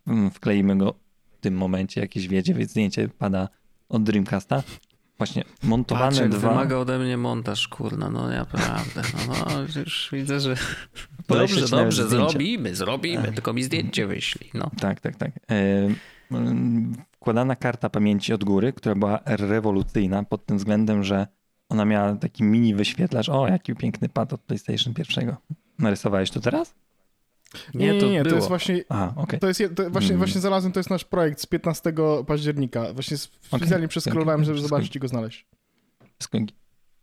mm, 0.08 0.32
wkleimy 0.32 0.78
go 0.78 0.96
w 1.38 1.42
tym 1.42 1.54
momencie, 1.54 2.02
jakieś 2.02 2.28
wiedzie, 2.28 2.66
zdjęcie 2.66 3.08
pada 3.08 3.50
od 3.90 4.04
Dreamcasta. 4.04 4.64
Właśnie 5.18 5.44
montowane 5.64 6.18
Patrz, 6.18 6.30
dwa... 6.30 6.50
wymaga 6.50 6.78
ode 6.78 7.00
mnie 7.00 7.18
montaż, 7.18 7.68
kurna, 7.68 8.10
no 8.10 8.28
naprawdę. 8.30 9.02
No, 9.28 9.34
no 9.50 9.82
już 9.82 10.10
widzę, 10.14 10.40
że 10.40 10.56
dobrze, 11.28 11.68
dobrze, 11.68 12.08
zrobimy, 12.08 12.76
zrobimy, 12.76 13.32
tylko 13.32 13.54
mi 13.54 13.64
zdjęcie 13.64 14.08
wyślij. 14.08 14.52
No. 14.54 14.72
Tak, 14.80 15.00
tak, 15.00 15.16
tak. 15.16 15.32
E, 15.52 15.90
wkładana 17.12 17.56
karta 17.56 17.90
pamięci 17.90 18.34
od 18.34 18.44
góry, 18.44 18.74
która 18.74 18.96
była 18.96 19.20
rewolucyjna 19.26 20.24
pod 20.24 20.46
tym 20.46 20.58
względem, 20.58 21.04
że 21.04 21.28
ona 21.70 21.86
miała 21.86 22.16
taki 22.16 22.44
mini 22.44 22.76
wyświetlacz. 22.76 23.30
O, 23.30 23.48
jaki 23.48 23.76
piękny 23.76 24.10
pad 24.10 24.34
od 24.34 24.42
PlayStation 24.42 24.94
pierwszego. 24.94 25.38
Narysowałeś 25.80 26.32
to 26.32 26.40
teraz? 26.40 26.76
Nie, 27.74 27.94
nie, 27.94 28.10
nie, 28.10 28.24
to, 28.24 28.30
to 28.30 28.36
jest 28.36 28.48
właśnie, 28.48 28.84
Aha, 28.90 29.14
okay. 29.16 29.40
to 29.40 29.48
jest, 29.48 29.62
to 29.76 29.90
właśnie, 29.90 30.10
mm. 30.10 30.18
właśnie 30.18 30.42
znalazłem, 30.42 30.74
to 30.74 30.80
jest 30.80 30.90
nasz 30.90 31.04
projekt 31.04 31.42
z 31.42 31.46
15 31.46 31.94
października. 32.28 32.94
Właśnie 32.94 33.18
specjalnie 33.18 33.76
okay. 33.76 33.88
przeskrolowałem, 33.88 34.44
żeby 34.44 34.60
zobaczyć 34.60 34.96
i 34.96 35.00
go 35.00 35.08
znaleźć. 35.08 35.46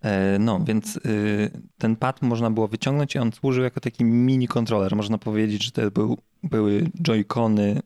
E, 0.03 0.39
no, 0.39 0.61
więc 0.65 0.97
y, 0.97 1.51
ten 1.79 1.97
pad 1.97 2.23
można 2.23 2.51
było 2.51 2.69
wyciągnąć 2.69 3.15
i 3.15 3.19
on 3.19 3.33
służył 3.33 3.65
jako 3.65 3.81
taki 3.81 4.05
mini 4.05 4.49
kontroler. 4.49 4.97
Można 4.97 5.19
powiedzieć, 5.19 5.65
że 5.65 5.71
to 5.71 5.91
był, 5.91 6.19
były 6.43 6.91
joycony 7.03 7.81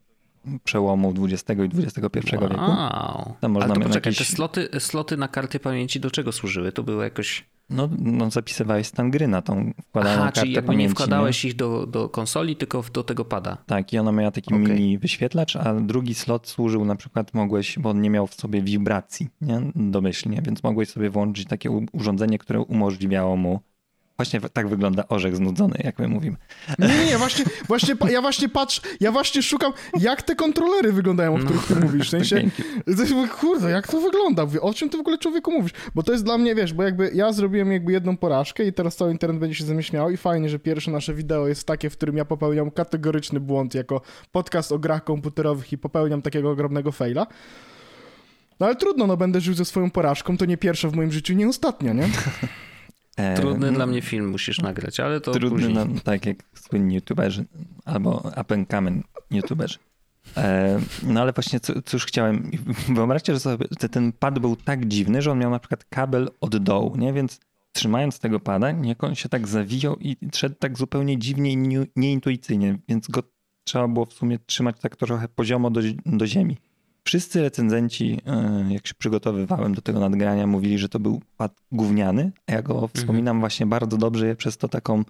przełomu 0.63 1.13
XX 1.19 1.59
i 1.59 1.83
XXI 1.83 2.35
wow. 2.35 2.49
wieku. 2.49 3.35
Tam 3.41 3.51
można 3.51 3.73
Ale 3.73 3.73
to 3.73 3.87
poczekaj, 3.87 4.13
jakieś... 4.13 4.17
te 4.17 4.35
sloty, 4.35 4.69
sloty 4.79 5.17
na 5.17 5.27
karty 5.27 5.59
pamięci 5.59 5.99
do 5.99 6.11
czego 6.11 6.31
służyły? 6.31 6.71
To 6.71 6.83
były 6.83 7.03
jakoś... 7.03 7.45
No, 7.71 7.89
no 7.99 8.31
zapisywałeś 8.31 8.87
stan 8.87 9.11
gry 9.11 9.27
na 9.27 9.41
tą 9.41 9.73
wkładaną 9.87 10.15
Aha, 10.15 10.23
kartę 10.25 10.41
czyli 10.41 10.53
jakby 10.53 10.67
pamięci, 10.67 10.89
nie 10.89 10.95
wkładałeś 10.95 11.43
nie? 11.43 11.49
ich 11.49 11.55
do, 11.55 11.87
do 11.87 12.09
konsoli, 12.09 12.55
tylko 12.55 12.83
do 12.93 13.03
tego 13.03 13.25
pada. 13.25 13.57
Tak, 13.65 13.93
i 13.93 13.97
ona 13.97 14.11
miała 14.11 14.31
taki 14.31 14.53
okay. 14.53 14.67
mini 14.67 14.97
wyświetlacz, 14.97 15.55
a 15.55 15.73
drugi 15.73 16.13
slot 16.13 16.47
służył 16.47 16.85
na 16.85 16.95
przykład, 16.95 17.33
mogłeś, 17.33 17.79
bo 17.79 17.89
on 17.89 18.01
nie 18.01 18.09
miał 18.09 18.27
w 18.27 18.33
sobie 18.33 18.61
wibracji, 18.61 19.27
nie? 19.41 19.61
Domyślnie, 19.75 20.41
więc 20.45 20.63
mogłeś 20.63 20.89
sobie 20.89 21.09
włączyć 21.09 21.47
takie 21.47 21.71
urządzenie, 21.91 22.37
które 22.37 22.59
umożliwiało 22.59 23.37
mu 23.37 23.59
Właśnie 24.21 24.41
tak 24.41 24.67
wygląda 24.67 25.07
orzech 25.07 25.35
znudzony, 25.35 25.75
jak 25.83 25.99
my 25.99 26.07
mówimy. 26.07 26.37
Nie, 26.79 26.87
nie, 26.87 27.05
nie 27.05 27.17
właśnie, 27.17 27.45
właśnie, 27.67 27.95
ja 28.09 28.21
właśnie 28.21 28.49
patrzę, 28.49 28.81
ja 28.99 29.11
właśnie 29.11 29.43
szukam, 29.43 29.73
jak 29.99 30.21
te 30.21 30.35
kontrolery 30.35 30.91
wyglądają, 30.93 31.35
o 31.35 31.37
no. 31.37 31.45
których 31.45 31.65
ty 31.65 31.75
mówisz. 31.75 32.07
W 32.07 32.09
sensie, 32.19 32.49
kurde, 33.39 33.69
jak 33.69 33.87
to 33.87 34.01
wygląda? 34.01 34.45
O 34.61 34.73
czym 34.73 34.89
ty 34.89 34.97
w 34.97 34.99
ogóle 34.99 35.17
człowieku 35.17 35.51
mówisz? 35.51 35.71
Bo 35.95 36.03
to 36.03 36.11
jest 36.11 36.23
dla 36.23 36.37
mnie, 36.37 36.55
wiesz, 36.55 36.73
bo 36.73 36.83
jakby 36.83 37.11
ja 37.13 37.33
zrobiłem 37.33 37.71
jakby 37.71 37.91
jedną 37.91 38.17
porażkę 38.17 38.65
i 38.65 38.73
teraz 38.73 38.95
cały 38.95 39.11
internet 39.11 39.39
będzie 39.39 39.55
się 39.55 39.83
śmiał 39.83 40.09
i 40.09 40.17
fajnie, 40.17 40.49
że 40.49 40.59
pierwsze 40.59 40.91
nasze 40.91 41.13
wideo 41.13 41.47
jest 41.47 41.67
takie, 41.67 41.89
w 41.89 41.97
którym 41.97 42.17
ja 42.17 42.25
popełniam 42.25 42.71
kategoryczny 42.71 43.39
błąd 43.39 43.75
jako 43.75 44.01
podcast 44.31 44.71
o 44.71 44.79
grach 44.79 45.03
komputerowych 45.03 45.73
i 45.73 45.77
popełniam 45.77 46.21
takiego 46.21 46.51
ogromnego 46.51 46.91
faila. 46.91 47.27
No 48.59 48.65
ale 48.65 48.75
trudno, 48.75 49.07
no 49.07 49.17
będę 49.17 49.41
żył 49.41 49.53
ze 49.53 49.65
swoją 49.65 49.91
porażką, 49.91 50.37
to 50.37 50.45
nie 50.45 50.57
pierwsza 50.57 50.89
w 50.89 50.95
moim 50.95 51.11
życiu, 51.11 51.33
nie 51.33 51.47
ostatnia, 51.47 51.93
nie? 51.93 52.09
Trudny 53.35 53.71
dla 53.71 53.85
mnie 53.85 54.01
film 54.01 54.29
musisz 54.29 54.61
nagrać, 54.61 54.99
ale 54.99 55.21
to 55.21 55.31
Trudny, 55.31 55.69
no, 55.69 55.85
tak 56.03 56.25
jak 56.25 56.37
słynni 56.55 56.95
youtuberzy 56.95 57.45
albo 57.85 58.31
up 58.41 58.55
and 58.55 58.69
coming 58.69 59.05
youtuberzy. 59.31 59.77
No 61.03 61.21
ale 61.21 61.33
właśnie 61.33 61.59
cóż 61.85 62.05
chciałem, 62.05 62.51
wyobraźcie 62.95 63.39
sobie, 63.39 63.65
że 63.81 63.89
ten 63.89 64.11
pad 64.11 64.39
był 64.39 64.55
tak 64.55 64.87
dziwny, 64.87 65.21
że 65.21 65.31
on 65.31 65.39
miał 65.39 65.51
na 65.51 65.59
przykład 65.59 65.85
kabel 65.85 66.29
od 66.41 66.57
dołu, 66.57 66.95
nie? 66.95 67.13
Więc 67.13 67.39
trzymając 67.71 68.19
tego 68.19 68.39
pada, 68.39 68.71
niech 68.71 69.03
on 69.03 69.15
się 69.15 69.29
tak 69.29 69.47
zawijał 69.47 69.95
i 69.99 70.17
szedł 70.35 70.55
tak 70.59 70.77
zupełnie 70.77 71.17
dziwnie 71.19 71.51
i 71.51 71.57
nieintuicyjnie, 71.95 72.77
więc 72.87 73.07
go 73.07 73.23
trzeba 73.63 73.87
było 73.87 74.05
w 74.05 74.13
sumie 74.13 74.39
trzymać 74.45 74.79
tak 74.79 74.95
trochę 74.95 75.27
poziomo 75.27 75.71
do, 75.71 75.81
do 76.05 76.27
ziemi. 76.27 76.57
Wszyscy 77.03 77.41
recenzenci, 77.41 78.21
e, 78.25 78.65
jak 78.73 78.87
się 78.87 78.93
przygotowywałem 78.93 79.73
do 79.73 79.81
tego 79.81 79.99
nadgrania, 79.99 80.47
mówili, 80.47 80.77
że 80.77 80.89
to 80.89 80.99
był 80.99 81.21
pad 81.37 81.61
gówniany, 81.71 82.31
a 82.47 82.51
ja 82.51 82.61
go 82.61 82.73
mhm. 82.73 82.89
wspominam 82.93 83.39
właśnie 83.39 83.65
bardzo 83.65 83.97
dobrze 83.97 84.35
przez 84.35 84.57
to 84.57 84.67
taką, 84.67 85.03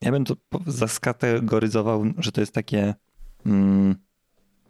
ja 0.00 0.10
bym 0.10 0.24
to 0.24 0.36
zaskategoryzował, 0.66 2.04
że 2.18 2.32
to 2.32 2.40
jest 2.40 2.52
takie 2.52 2.94
mm, 3.46 3.96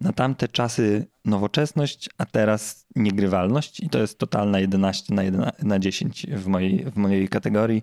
na 0.01 0.13
tamte 0.13 0.49
czasy 0.49 1.07
nowoczesność, 1.25 2.11
a 2.19 2.27
teraz 2.27 2.87
niegrywalność 2.97 3.81
i 3.81 3.89
to 3.89 3.99
jest 3.99 4.19
totalna 4.19 4.61
11 4.61 5.15
na, 5.15 5.23
11, 5.23 5.65
na 5.67 5.79
10 5.79 6.27
w 6.27 6.47
mojej, 6.47 6.85
w 6.85 6.97
mojej 6.97 7.29
kategorii. 7.29 7.83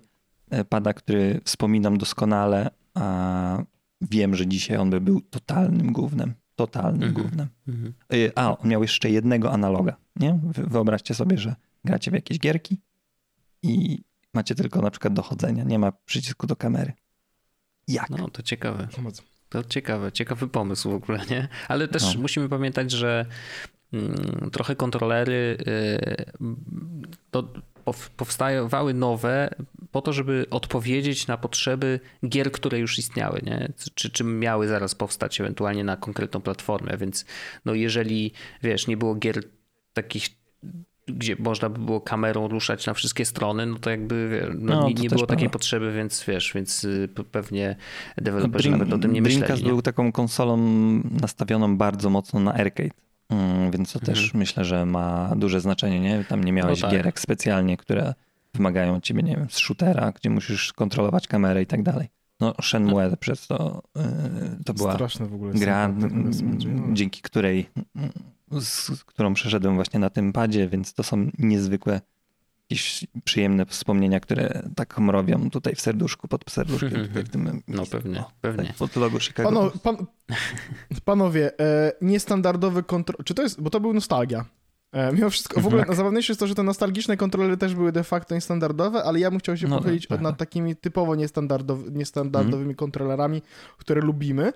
E, 0.50 0.64
pada, 0.64 0.92
który 0.92 1.40
wspominam 1.44 1.98
doskonale, 1.98 2.70
a 2.94 3.62
wiem, 4.00 4.34
że 4.34 4.46
dzisiaj 4.46 4.76
on 4.76 4.90
by 4.90 5.00
był 5.00 5.20
totalnym 5.20 5.92
głównym 5.92 6.34
totalnym 6.56 7.02
mm 7.02 7.14
gównem. 7.14 7.48
Mm 7.68 7.94
-hmm. 8.10 8.30
A, 8.34 8.58
on 8.58 8.68
miał 8.68 8.82
jeszcze 8.82 9.10
jednego 9.10 9.52
analoga, 9.52 9.96
nie? 10.16 10.38
Wyobraźcie 10.44 11.14
sobie, 11.14 11.38
że 11.38 11.54
gracie 11.84 12.10
w 12.10 12.14
jakieś 12.14 12.38
gierki 12.38 12.80
i 13.62 14.02
macie 14.34 14.54
tylko 14.54 14.82
na 14.82 14.90
przykład 14.90 15.14
dochodzenia, 15.14 15.64
nie 15.64 15.78
ma 15.78 15.92
przycisku 15.92 16.46
do 16.46 16.56
kamery. 16.56 16.92
Jak? 17.88 18.10
No, 18.10 18.28
to 18.30 18.42
ciekawe. 18.42 18.88
To 19.48 19.64
ciekawe, 19.64 20.12
ciekawy 20.12 20.48
pomysł 20.48 20.90
w 20.90 20.94
ogóle, 20.94 21.20
nie? 21.30 21.48
Ale 21.68 21.88
też 21.88 22.14
no. 22.14 22.20
musimy 22.20 22.48
pamiętać, 22.48 22.90
że 22.90 23.26
mm, 23.92 24.50
trochę 24.52 24.76
kontrolery 24.76 25.58
to 27.30 27.52
powstawały 28.16 28.94
nowe 28.94 29.54
po 29.90 30.02
to, 30.02 30.12
żeby 30.12 30.46
odpowiedzieć 30.50 31.26
na 31.26 31.36
potrzeby 31.36 32.00
gier, 32.28 32.52
które 32.52 32.78
już 32.78 32.98
istniały, 32.98 33.40
nie? 33.46 33.72
Czy, 33.94 34.10
czy 34.10 34.24
miały 34.24 34.68
zaraz 34.68 34.94
powstać 34.94 35.40
ewentualnie 35.40 35.84
na 35.84 35.96
konkretną 35.96 36.40
platformę, 36.40 36.96
więc 36.96 37.24
no 37.64 37.74
jeżeli, 37.74 38.32
wiesz, 38.62 38.86
nie 38.86 38.96
było 38.96 39.14
gier 39.14 39.42
takich 39.92 40.28
gdzie 41.06 41.36
można 41.38 41.68
by 41.68 41.78
było 41.78 42.00
kamerą 42.00 42.48
ruszać 42.48 42.86
na 42.86 42.94
wszystkie 42.94 43.24
strony, 43.24 43.66
no 43.66 43.78
to 43.78 43.90
jakby 43.90 44.48
no, 44.58 44.74
no, 44.74 44.88
nie, 44.88 44.94
nie 44.94 45.08
było 45.08 45.26
takiej 45.26 45.50
potrzeby, 45.50 45.92
więc 45.92 46.24
wiesz, 46.28 46.52
więc 46.54 46.84
y, 46.84 47.08
pewnie 47.32 47.76
deweloperzy 48.16 48.70
nawet 48.70 48.92
o 48.92 48.98
tym 48.98 49.12
nie 49.12 49.22
myśleli. 49.22 49.44
Dreamcast 49.44 49.68
był 49.68 49.82
taką 49.82 50.12
konsolą 50.12 50.56
nastawioną 51.20 51.76
bardzo 51.76 52.10
mocno 52.10 52.40
na 52.40 52.54
arcade, 52.54 52.94
mm, 53.34 53.70
więc 53.70 53.92
to 53.92 54.00
też 54.00 54.24
mhm. 54.24 54.38
myślę, 54.38 54.64
że 54.64 54.86
ma 54.86 55.32
duże 55.36 55.60
znaczenie, 55.60 56.00
nie? 56.00 56.24
Tam 56.24 56.44
nie 56.44 56.52
miałeś 56.52 56.80
no 56.80 56.88
tak. 56.88 56.96
gierek 56.96 57.20
specjalnie, 57.20 57.76
które 57.76 58.14
wymagają 58.54 59.00
ciebie, 59.00 59.22
nie 59.22 59.36
wiem, 59.36 59.50
z 59.50 59.58
shootera, 59.58 60.12
gdzie 60.12 60.30
musisz 60.30 60.72
kontrolować 60.72 61.28
kamerę 61.28 61.62
i 61.62 61.66
tak 61.66 61.82
dalej. 61.82 62.08
No 62.40 62.54
Shenmue 62.62 63.10
no. 63.10 63.16
przez 63.16 63.46
to, 63.46 63.82
yy, 63.96 64.02
to 64.64 64.74
była 64.74 64.96
gra, 65.54 65.94
dzięki 66.92 67.22
której 67.22 67.70
z 68.60 69.04
którą 69.04 69.34
przeszedłem 69.34 69.74
właśnie 69.74 70.00
na 70.00 70.10
tym 70.10 70.32
padzie, 70.32 70.68
więc 70.68 70.94
to 70.94 71.02
są 71.02 71.30
niezwykłe 71.38 72.00
jakieś 72.74 73.06
przyjemne 73.24 73.66
wspomnienia, 73.66 74.20
które 74.20 74.62
tak 74.76 74.98
mrowią 74.98 75.50
tutaj 75.50 75.74
w 75.74 75.80
serduszku, 75.80 76.28
pod 76.28 76.50
serduszkiem. 76.50 76.90
Tutaj 77.08 77.24
w 77.24 77.28
tym, 77.28 77.62
no 77.68 77.86
pewnie, 77.86 78.20
o, 78.20 78.30
pewnie. 78.40 78.66
Tak, 78.66 78.76
pod 78.76 78.96
logo 78.96 79.20
Chicago. 79.20 79.48
Pano, 79.48 79.70
pan, 79.82 80.06
panowie, 81.04 81.58
e, 81.60 81.92
niestandardowy 82.00 82.82
kontrol... 82.82 83.24
Czy 83.24 83.34
to 83.34 83.42
jest... 83.42 83.60
Bo 83.60 83.70
to 83.70 83.80
był 83.80 83.94
nostalgia. 83.94 84.44
E, 84.94 85.12
mimo 85.12 85.30
wszystko, 85.30 85.60
w 85.60 85.66
ogóle 85.66 85.84
tak. 85.84 85.96
zabawniejsze 85.96 86.32
jest 86.32 86.40
to, 86.40 86.46
że 86.46 86.54
te 86.54 86.62
nostalgiczne 86.62 87.16
kontrolery 87.16 87.56
też 87.56 87.74
były 87.74 87.92
de 87.92 88.04
facto 88.04 88.34
niestandardowe, 88.34 89.04
ale 89.04 89.20
ja 89.20 89.30
bym 89.30 89.40
chciał 89.40 89.56
się 89.56 89.68
no, 89.68 89.78
pochylić 89.78 90.06
tak. 90.06 90.20
nad 90.20 90.38
takimi 90.38 90.76
typowo 90.76 91.14
niestandardow, 91.14 91.78
niestandardowymi 91.92 92.62
mm. 92.62 92.74
kontrolerami, 92.74 93.42
które 93.78 94.00
lubimy. 94.00 94.52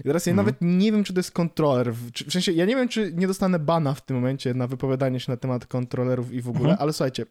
I 0.00 0.02
teraz 0.02 0.26
ja 0.26 0.32
mm. 0.32 0.44
nawet 0.44 0.56
nie 0.60 0.92
wiem, 0.92 1.04
czy 1.04 1.12
to 1.12 1.18
jest 1.18 1.32
kontroler. 1.32 1.94
W, 1.94 2.32
sensie, 2.32 2.52
ja 2.52 2.64
nie 2.64 2.76
wiem, 2.76 2.88
czy 2.88 3.12
nie 3.16 3.26
dostanę 3.26 3.58
bana 3.58 3.94
w 3.94 4.00
tym 4.00 4.16
momencie 4.16 4.54
na 4.54 4.66
wypowiadanie 4.66 5.20
się 5.20 5.32
na 5.32 5.36
temat 5.36 5.66
kontrolerów 5.66 6.32
i 6.32 6.42
w 6.42 6.48
ogóle, 6.48 6.68
mm. 6.68 6.76
ale 6.80 6.92
słuchajcie, 6.92 7.26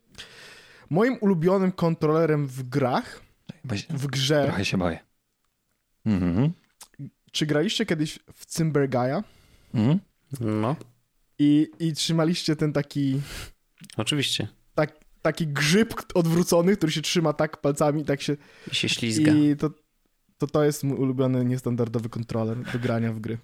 moim 0.90 1.18
ulubionym 1.22 1.72
kontrolerem 1.72 2.48
w 2.48 2.64
grach, 2.64 3.22
w 3.90 4.08
grze... 4.08 4.44
Trochę 4.44 4.66
się 4.66 4.78
boję. 4.78 5.00
Mm 6.06 6.52
Czy 7.32 7.46
graliście 7.46 7.86
kiedyś 7.86 8.20
w 8.34 8.46
Cymbergaia? 8.46 9.24
Mhm. 9.74 10.00
No. 10.40 10.76
I, 11.42 11.68
I 11.80 11.94
trzymaliście 11.94 12.56
ten 12.56 12.74
taki... 12.74 13.22
Oczywiście. 13.98 14.48
Tak, 14.76 15.00
taki 15.22 15.48
grzyb 15.48 15.94
odwrócony, 16.14 16.78
który 16.78 16.92
się 16.92 17.02
trzyma 17.02 17.34
tak 17.34 17.62
palcami, 17.62 18.06
tak 18.06 18.22
się... 18.22 18.38
I 18.72 18.76
się 18.76 18.90
ślizga. 18.90 19.32
I 19.32 19.56
to, 19.56 19.70
to, 20.38 20.48
to 20.48 20.64
jest 20.64 20.84
mój 20.84 20.98
ulubiony 20.98 21.46
niestandardowy 21.46 22.10
kontroler 22.10 22.58
do 22.74 22.80
grania 22.80 23.14
w 23.14 23.20
gry. 23.20 23.38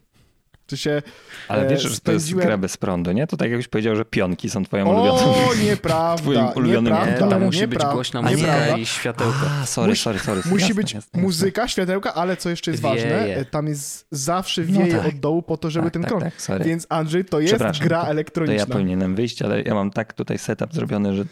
Czy 0.68 0.78
się, 0.78 1.02
Ale 1.48 1.68
wiesz, 1.70 1.84
że 1.84 2.00
to 2.00 2.12
jest 2.12 2.36
gra 2.36 2.58
bez 2.58 2.78
prądu, 2.78 3.12
nie? 3.12 3.28
To 3.28 3.38
tak 3.38 3.50
jakbyś 3.50 3.68
powiedział, 3.68 3.96
że 3.96 4.06
pionki 4.06 4.50
są 4.50 4.66
twoją 4.66 4.86
ulubioną. 4.86 5.36
O, 5.36 5.56
nieprawda. 5.64 6.18
Twoim 6.24 6.48
ulubionym 6.56 6.94
nieprawda, 6.94 7.26
nie, 7.26 7.32
tam 7.32 7.44
musi 7.44 7.60
nieprawda, 7.60 7.86
być 7.86 7.94
głośna 7.94 8.22
muzyka 8.22 8.78
i 8.78 8.86
światełko. 8.86 9.40
A, 9.62 9.66
sorry, 9.66 9.96
sorry, 9.96 10.20
sorry. 10.20 10.42
Musi 10.46 10.62
jasne, 10.62 10.76
być 10.76 10.94
jasne, 10.94 11.22
muzyka, 11.22 11.62
jasne. 11.62 11.72
światełka, 11.72 12.14
ale 12.14 12.38
co 12.38 12.50
jeszcze 12.50 12.72
jest 12.72 12.84
wieje. 12.84 12.96
ważne, 12.96 13.46
tam 13.46 13.68
jest 13.68 14.08
zawsze 14.12 14.62
no 14.62 14.80
wieje 14.80 14.94
no 14.94 15.00
tak. 15.00 15.14
od 15.14 15.20
dołu 15.20 15.42
po 15.42 15.58
to, 15.58 15.70
żeby 15.70 15.86
tak, 15.86 15.94
ten 15.94 16.02
tak, 16.02 16.12
krąg. 16.12 16.24
Tak, 16.48 16.64
Więc 16.64 16.88
Andrzej, 16.90 17.26
to 17.26 17.40
jest 17.40 17.84
gra 17.84 18.04
elektroniczna. 18.04 18.66
To 18.66 18.72
ja 18.72 18.74
powinienem 18.74 19.16
wyjść, 19.16 19.42
ale 19.42 19.62
ja 19.62 19.74
mam 19.74 19.92
tak 19.92 20.14
tutaj 20.14 20.38
setup 20.38 20.74
zrobiony, 20.74 21.16
że 21.16 21.26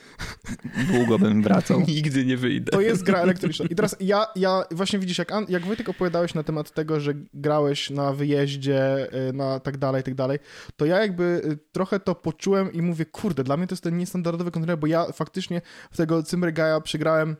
długo 0.92 1.20
bym 1.20 1.44
wracał. 1.44 1.82
Nigdy 1.88 2.26
nie 2.26 2.38
wyjdę. 2.38 2.72
To 2.72 2.82
jest 2.82 3.04
gra 3.04 3.20
elektroniczna. 3.20 3.66
I 3.70 3.76
teraz 3.76 3.96
ja, 4.00 4.28
ja 4.36 4.64
właśnie 4.72 5.00
widzisz, 5.00 5.18
jak, 5.18 5.32
jak 5.50 5.66
Wojtek 5.66 5.90
opowiadałeś 5.90 6.34
na 6.34 6.44
temat 6.44 6.72
tego, 6.72 7.00
że 7.00 7.14
grałeś 7.34 7.90
na 7.90 8.14
wyjeździe, 8.14 9.08
y, 9.25 9.25
na 9.34 9.60
tak 9.60 9.78
dalej, 9.78 10.04
tak 10.04 10.16
dalej, 10.16 10.40
to 10.76 10.86
ja 10.86 11.02
jakby 11.02 11.42
y, 11.46 11.58
trochę 11.72 12.00
to 12.00 12.16
poczułem 12.16 12.74
i 12.74 12.82
mówię, 12.82 13.06
kurde, 13.06 13.44
dla 13.44 13.58
mnie 13.58 13.68
to 13.68 13.74
jest 13.74 13.84
ten 13.84 13.98
niestandardowy 13.98 14.52
kontroler, 14.52 14.78
bo 14.78 14.88
ja 14.88 15.06
faktycznie 15.12 15.62
w 15.92 15.98
tego 15.98 16.24
Cymbergaja 16.24 16.82
przegrałem 16.82 17.36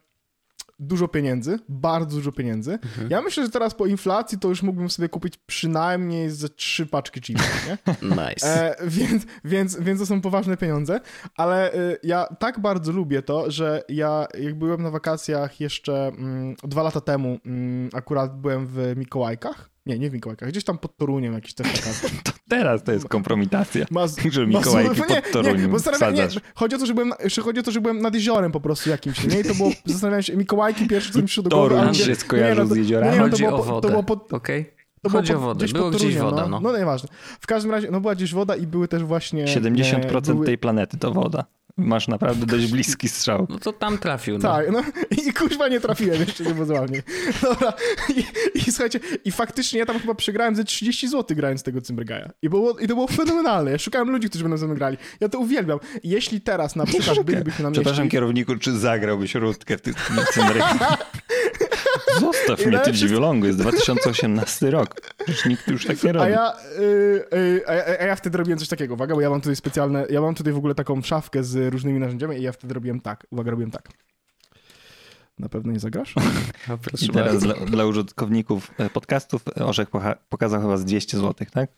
dużo 0.80 1.08
pieniędzy, 1.08 1.60
bardzo 1.70 2.16
dużo 2.16 2.32
pieniędzy. 2.32 2.72
Mhm. 2.72 3.10
Ja 3.12 3.22
myślę, 3.22 3.44
że 3.46 3.50
teraz 3.50 3.74
po 3.74 3.86
inflacji 3.86 4.40
to 4.40 4.48
już 4.50 4.64
mógłbym 4.64 4.90
sobie 4.90 5.10
kupić 5.10 5.38
przynajmniej 5.38 6.30
ze 6.30 6.50
trzy 6.50 6.86
paczki 6.86 7.22
chipsów, 7.22 7.68
nie? 7.68 7.78
nice. 8.30 8.80
E, 8.80 8.88
więc, 8.88 9.24
więc, 9.46 9.80
więc 9.80 10.00
to 10.00 10.06
są 10.06 10.22
poważne 10.22 10.58
pieniądze, 10.58 11.00
ale 11.38 11.74
y, 11.74 11.98
ja 12.04 12.26
tak 12.40 12.60
bardzo 12.60 12.92
lubię 12.92 13.22
to, 13.22 13.52
że 13.52 13.84
ja 13.90 14.28
jak 14.40 14.56
byłem 14.56 14.84
na 14.84 14.90
wakacjach 14.90 15.60
jeszcze 15.60 16.08
mm, 16.08 16.56
dwa 16.64 16.84
lata 16.84 17.02
temu, 17.02 17.40
mm, 17.46 17.90
akurat 17.94 18.42
byłem 18.42 18.68
w 18.68 18.94
Mikołajkach, 18.96 19.75
nie, 19.86 20.00
nie 20.00 20.10
w 20.10 20.14
Mikołajkach, 20.14 20.50
gdzieś 20.50 20.64
tam 20.64 20.78
pod 20.78 20.98
Toruniem 20.98 21.34
jakiś 21.34 21.54
też 21.54 21.68
taka... 21.74 21.90
to 22.24 22.32
teraz 22.50 22.84
to 22.84 22.92
jest 22.92 23.08
kompromitacja, 23.08 23.86
ma, 23.92 24.06
że 24.32 24.48
Mikołajki 24.48 25.00
ma, 25.00 25.08
nie, 25.08 25.22
pod 25.22 25.32
Toruniem 25.32 25.62
nie, 25.62 25.68
bo 25.68 25.78
nie, 26.12 26.28
chodzi 26.56 26.76
o 26.76 26.80
to, 26.80 26.86
że 26.86 26.94
byłem, 26.94 27.14
chodzi 27.44 27.60
o 27.60 27.64
to, 27.64 27.72
że 27.72 27.82
byłem 27.82 28.02
nad 28.02 28.14
jeziorem 28.14 28.52
po 28.52 28.62
prostu 28.62 28.90
jakimś, 28.90 29.24
nie? 29.24 29.40
I 29.40 29.44
to 29.44 29.56
było, 29.56 29.70
zastanawiałem 29.86 30.24
się, 30.24 30.38
Mikołajki 30.38 30.88
pierwszy, 30.88 31.14
co 31.14 31.20
mi 31.20 31.26
przyszło 31.26 31.44
do 31.44 31.50
głowy. 31.50 31.76
Toruń 31.76 31.94
się 31.94 32.16
skojarzył 32.16 32.68
no, 32.68 32.74
z 32.74 32.78
jeziorami. 32.78 33.20
Chodzi 33.20 33.44
to 33.44 33.50
było, 33.50 33.60
o 33.60 33.64
wodę, 33.64 33.92
to 33.92 34.04
pod? 34.04 34.34
Okay? 34.34 34.66
Chodzi 35.12 35.34
o 35.34 35.40
wodę, 35.40 35.66
było 35.68 35.92
gdzieś 35.92 36.18
woda, 36.18 36.42
no. 36.42 36.60
No, 36.60 36.72
no 36.72 36.78
nieważne. 36.78 37.10
W 37.40 37.48
każdym 37.48 37.72
razie, 37.72 37.92
no 37.92 38.02
była 38.02 38.16
gdzieś 38.16 38.34
woda 38.34 38.56
i 38.56 38.68
były 38.68 38.88
też 38.88 39.04
właśnie... 39.04 39.46
70% 39.46 40.18
e, 40.18 40.22
były... 40.22 40.46
tej 40.46 40.58
planety 40.58 40.98
to 40.98 41.12
woda. 41.12 41.46
Masz 41.78 42.08
naprawdę 42.08 42.46
dość 42.46 42.72
bliski 42.72 43.10
strzał. 43.10 43.48
No 43.50 43.60
to 43.60 43.74
tam 43.74 43.98
trafił. 43.98 44.38
No. 44.38 44.42
Tak, 44.42 44.72
no 44.72 44.84
i 45.12 45.34
kurwa 45.34 45.68
nie 45.68 45.80
trafiłem 45.80 46.20
jeszcze 46.20 46.44
nie 46.44 46.54
pozwalnie. 46.54 47.04
Dobra, 47.42 47.74
I, 48.16 48.24
i 48.60 48.72
słuchajcie, 48.72 49.00
i 49.26 49.32
faktycznie 49.32 49.80
ja 49.80 49.86
tam 49.86 50.00
chyba 50.00 50.16
przegrałem 50.16 50.56
ze 50.56 50.64
30 50.64 51.08
zł 51.08 51.38
grając 51.38 51.64
tego 51.64 51.82
Cymbergaja. 51.82 52.32
I, 52.42 52.50
było, 52.50 52.80
I 52.80 52.88
to 52.88 52.96
było 52.96 53.08
fenomenalne. 53.08 53.72
Ja 53.72 53.78
szukałem 53.78 54.10
ludzi, 54.10 54.30
którzy 54.30 54.44
będą 54.44 54.58
ze 54.58 54.66
mną 54.66 54.76
grali. 54.76 54.98
Ja 55.20 55.30
to 55.30 55.40
uwielbiam. 55.40 55.80
Jeśli 56.04 56.42
teraz 56.42 56.76
na 56.76 56.86
przykład 56.86 57.24
bylibyśmy 57.24 57.64
na 57.64 57.70
mieście... 57.70 57.82
Przepraszam 57.82 58.10
kierowniku, 58.10 58.56
czy 58.56 58.78
zagrałbyś 58.78 59.36
rutkę 59.36 59.78
w 59.78 59.82
tym 59.82 59.94
Cymbergaja? 60.34 60.98
Zostaw 62.26 62.66
mnie, 62.66 62.80
ty 62.80 62.92
dziwiolongu, 62.92 63.46
jest 63.46 63.60
2018 63.60 64.72
rok. 64.72 64.96
Przecież 65.18 65.46
nikt 65.46 65.68
już 65.68 65.86
tak 65.86 66.04
nie 66.04 66.12
robi. 66.12 66.26
A 66.26 66.30
ja, 66.30 66.54
yy, 66.80 67.28
yy, 67.32 67.62
a, 67.68 67.74
ja, 67.74 67.86
a 68.00 68.04
ja 68.04 68.16
wtedy 68.16 68.38
robiłem 68.38 68.60
coś 68.60 68.68
takiego, 68.68 68.94
uwaga, 68.94 69.16
bo 69.16 69.22
ja 69.22 69.30
mam 69.30 69.42
tutaj 69.42 69.56
specjalne, 69.56 70.06
ja 70.10 70.22
mam 70.22 70.36
tutaj 70.36 70.54
w 70.54 70.58
ogóle 70.58 70.76
taką 70.76 71.02
szafkę 71.02 71.44
z 71.44 71.74
różnymi 71.74 72.00
narzędziami 72.00 72.38
i 72.38 72.42
ja 72.42 72.52
wtedy 72.52 72.74
robiłem 72.74 73.02
tak, 73.02 73.28
uwaga, 73.32 73.52
robiłem 73.52 73.72
tak. 73.72 73.90
Na 75.40 75.50
pewno 75.50 75.72
nie 75.72 75.80
zagrasz? 75.80 76.16
No, 76.68 76.78
I 77.02 77.10
teraz 77.10 77.40
dla, 77.40 77.54
dla, 77.54 77.86
użytkowników 77.86 78.72
e, 78.78 78.90
podcastów 78.90 79.44
Orzech 79.56 79.88
pokazał 80.30 80.62
chyba 80.62 80.78
z 80.78 80.86
200 80.86 81.18
zł, 81.18 81.48
tak? 81.52 81.70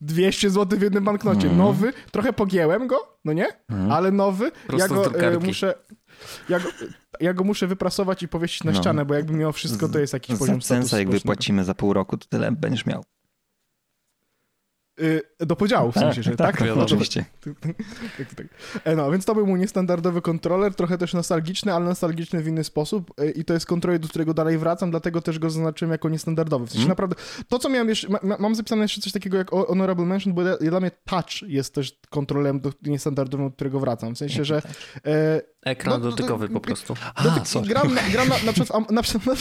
200 0.00 0.50
zł 0.50 0.78
w 0.78 0.82
jednym 0.82 1.04
banknocie. 1.04 1.46
Mm. 1.46 1.58
Nowy, 1.58 1.92
trochę 2.10 2.32
pogięłem 2.32 2.86
go, 2.86 3.16
no 3.24 3.32
nie? 3.32 3.46
Mm. 3.68 3.92
Ale 3.92 4.10
nowy. 4.10 4.52
Prosto 4.66 5.02
ja 5.02 5.30
go 5.30 5.36
y, 5.36 5.38
muszę... 5.38 5.74
Ja 6.48 6.60
go, 6.60 6.68
ja 7.20 7.34
go 7.34 7.44
muszę 7.44 7.66
wyprasować 7.66 8.22
i 8.22 8.28
powiesić 8.28 8.64
na 8.64 8.72
no. 8.72 8.80
ścianę, 8.80 9.04
bo 9.04 9.14
jakby 9.14 9.32
miał 9.32 9.52
wszystko, 9.52 9.88
to 9.88 9.98
jest 9.98 10.12
jakiś 10.12 10.38
poziom 10.38 10.62
sensa, 10.62 10.98
jak 10.98 11.10
wypłacimy 11.10 11.64
za 11.64 11.74
pół 11.74 11.92
roku, 11.92 12.16
to 12.16 12.26
tyle 12.28 12.52
będziesz 12.52 12.86
miał. 12.86 13.04
Y, 15.00 15.22
do 15.40 15.56
podziału 15.56 15.92
w 15.92 15.94
tak, 15.94 16.02
sensie, 16.02 16.22
że 16.22 16.36
tak? 16.36 16.58
tak? 16.58 16.68
tak 16.68 16.76
oczywiście. 16.76 17.24
Tak, 17.40 18.34
tak, 18.34 18.46
e, 18.84 18.96
no, 18.96 19.10
więc 19.10 19.24
to 19.24 19.34
był 19.34 19.46
mój 19.46 19.58
niestandardowy 19.58 20.22
kontroler, 20.22 20.74
trochę 20.74 20.98
też 20.98 21.14
nostalgiczny, 21.14 21.74
ale 21.74 21.84
nostalgiczny 21.84 22.42
w 22.42 22.48
inny 22.48 22.64
sposób 22.64 23.20
y, 23.20 23.30
i 23.30 23.44
to 23.44 23.54
jest 23.54 23.66
kontroler, 23.66 24.00
do 24.00 24.08
którego 24.08 24.34
dalej 24.34 24.58
wracam, 24.58 24.90
dlatego 24.90 25.20
też 25.20 25.38
go 25.38 25.50
zaznaczyłem 25.50 25.92
jako 25.92 26.08
niestandardowy. 26.08 26.66
W 26.66 26.68
sensie 26.68 26.82
mm. 26.82 26.88
naprawdę, 26.88 27.16
to 27.48 27.58
co 27.58 27.68
miałem 27.68 27.88
jeszcze, 27.88 28.08
ma, 28.08 28.18
mam 28.38 28.54
zapisane 28.54 28.82
jeszcze 28.82 29.00
coś 29.00 29.12
takiego 29.12 29.36
jak 29.36 29.50
Honorable 29.50 30.06
Mention, 30.06 30.34
bo 30.34 30.42
dla 30.60 30.80
mnie 30.80 30.90
touch 31.04 31.42
jest 31.42 31.74
też 31.74 31.98
kontrolerem 32.10 32.60
do, 32.60 32.72
niestandardowym, 32.82 33.46
do 33.48 33.52
którego 33.52 33.80
wracam. 33.80 34.14
W 34.14 34.18
sensie, 34.18 34.44
że... 34.44 34.62
E, 35.06 35.53
Ekran 35.64 36.00
no, 36.02 36.10
dotykowy 36.10 36.48
po 36.48 36.60
prostu. 36.60 36.94
A, 37.14 37.22
gram, 37.68 37.94
na, 37.94 38.02
gram 38.12 38.28
na, 38.28 38.34
na, 38.46 38.52
przykład, 38.52 38.90
na, 38.90 39.02
przykład, 39.02 39.38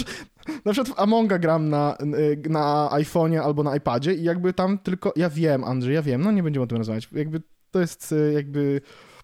na 0.65 0.71
przykład 0.71 0.97
w 0.97 0.99
Amonga 0.99 1.39
gram 1.39 1.69
na, 1.69 1.97
na 2.49 2.89
iPhone'ie 2.91 3.37
albo 3.37 3.63
na 3.63 3.75
iPadzie 3.75 4.13
i 4.13 4.23
jakby 4.23 4.53
tam 4.53 4.77
tylko, 4.77 5.13
ja 5.15 5.29
wiem 5.29 5.63
Andrzej, 5.63 5.95
ja 5.95 6.01
wiem, 6.01 6.21
no 6.21 6.31
nie 6.31 6.43
będziemy 6.43 6.63
o 6.63 6.67
tym 6.67 6.77
rozmawiać, 6.77 7.09
jakby 7.11 7.41
to 7.71 7.79
jest 7.79 8.11
y, 8.11 8.33
jakby 8.33 8.81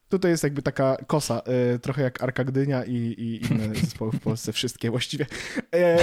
Tutaj 0.09 0.31
jest 0.31 0.43
jakby 0.43 0.61
taka 0.61 0.97
kosa, 1.07 1.41
y, 1.75 1.79
trochę 1.79 2.01
jak 2.01 2.23
Arka 2.23 2.43
Gdynia 2.43 2.85
i, 2.85 2.95
i 2.95 3.53
inne 3.53 3.75
zespoły 3.85 4.11
w 4.11 4.19
Polsce, 4.19 4.53
wszystkie 4.53 4.91
właściwie. 4.91 5.25
E, 5.75 5.97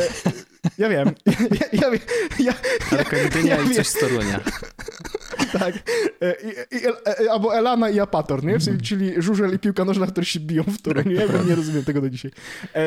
ja 0.79 0.89
wiem, 0.89 1.11
ja, 1.73 1.91
ja, 1.91 1.99
ja, 2.39 2.55
Arka 2.99 3.17
Gdynia 3.31 3.57
ja, 3.57 3.63
i 3.63 3.75
coś 3.75 3.87
z 3.87 3.99
Torunia. 3.99 4.41
tak. 5.59 5.75
E, 6.23 6.35
I, 6.43 6.77
i, 6.77 6.87
e, 6.87 7.33
albo 7.33 7.57
Elana 7.57 7.91
i 7.91 8.01
Apator, 8.01 8.45
nie? 8.45 8.59
Czyli, 8.59 8.83
czyli 8.83 9.23
żużel 9.23 9.55
i 9.55 9.59
piłka 9.59 9.85
nożna, 9.85 10.07
które 10.07 10.27
się 10.27 10.41
biją 10.41 10.63
w 10.63 10.83
Toruniu. 10.83 11.13
Ja 11.13 11.27
nie 11.49 11.55
rozumiem 11.55 11.85
tego 11.85 12.01
do 12.01 12.11
dzisiaj. 12.11 12.31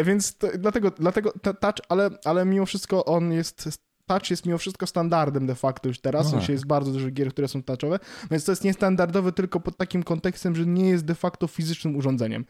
Więc 0.03 0.38
to, 0.38 0.47
dlatego, 0.58 0.91
dlatego 0.91 1.34
touch, 1.60 1.75
ale, 1.89 2.10
ale 2.25 2.45
mimo 2.45 2.65
wszystko 2.65 3.05
on 3.05 3.32
jest 3.32 3.69
touch 4.10 4.30
jest 4.30 4.45
mimo 4.45 4.58
wszystko 4.58 4.88
standardem 4.88 5.48
de 5.48 5.56
facto 5.56 5.88
już 5.88 6.00
teraz, 6.00 6.28
w 6.28 6.32
sensie 6.32 6.54
jest 6.54 6.67
bardzo 6.67 6.91
dużo 6.91 7.10
gier, 7.12 7.32
które 7.32 7.48
są 7.48 7.63
touchowe, 7.63 8.00
więc 8.32 8.45
to 8.45 8.52
jest 8.52 8.63
niestandardowe 8.63 9.32
tylko 9.32 9.60
pod 9.60 9.78
takim 9.78 10.04
kontekstem, 10.04 10.56
że 10.56 10.65
nie 10.65 10.89
jest 10.89 11.06
de 11.06 11.15
facto 11.15 11.48
fizycznym 11.48 11.95
urządzeniem. 11.95 12.45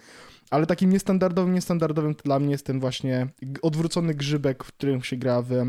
Ale 0.50 0.66
takim 0.66 0.90
niestandardowym, 0.90 1.54
niestandardowym 1.54 2.16
dla 2.24 2.40
mnie 2.40 2.52
jest 2.52 2.66
ten 2.66 2.80
właśnie 2.80 3.28
odwrócony 3.62 4.14
grzybek, 4.14 4.64
w 4.64 4.68
którym 4.68 5.04
się 5.04 5.18
gra 5.18 5.42
w, 5.42 5.52
e, 5.52 5.66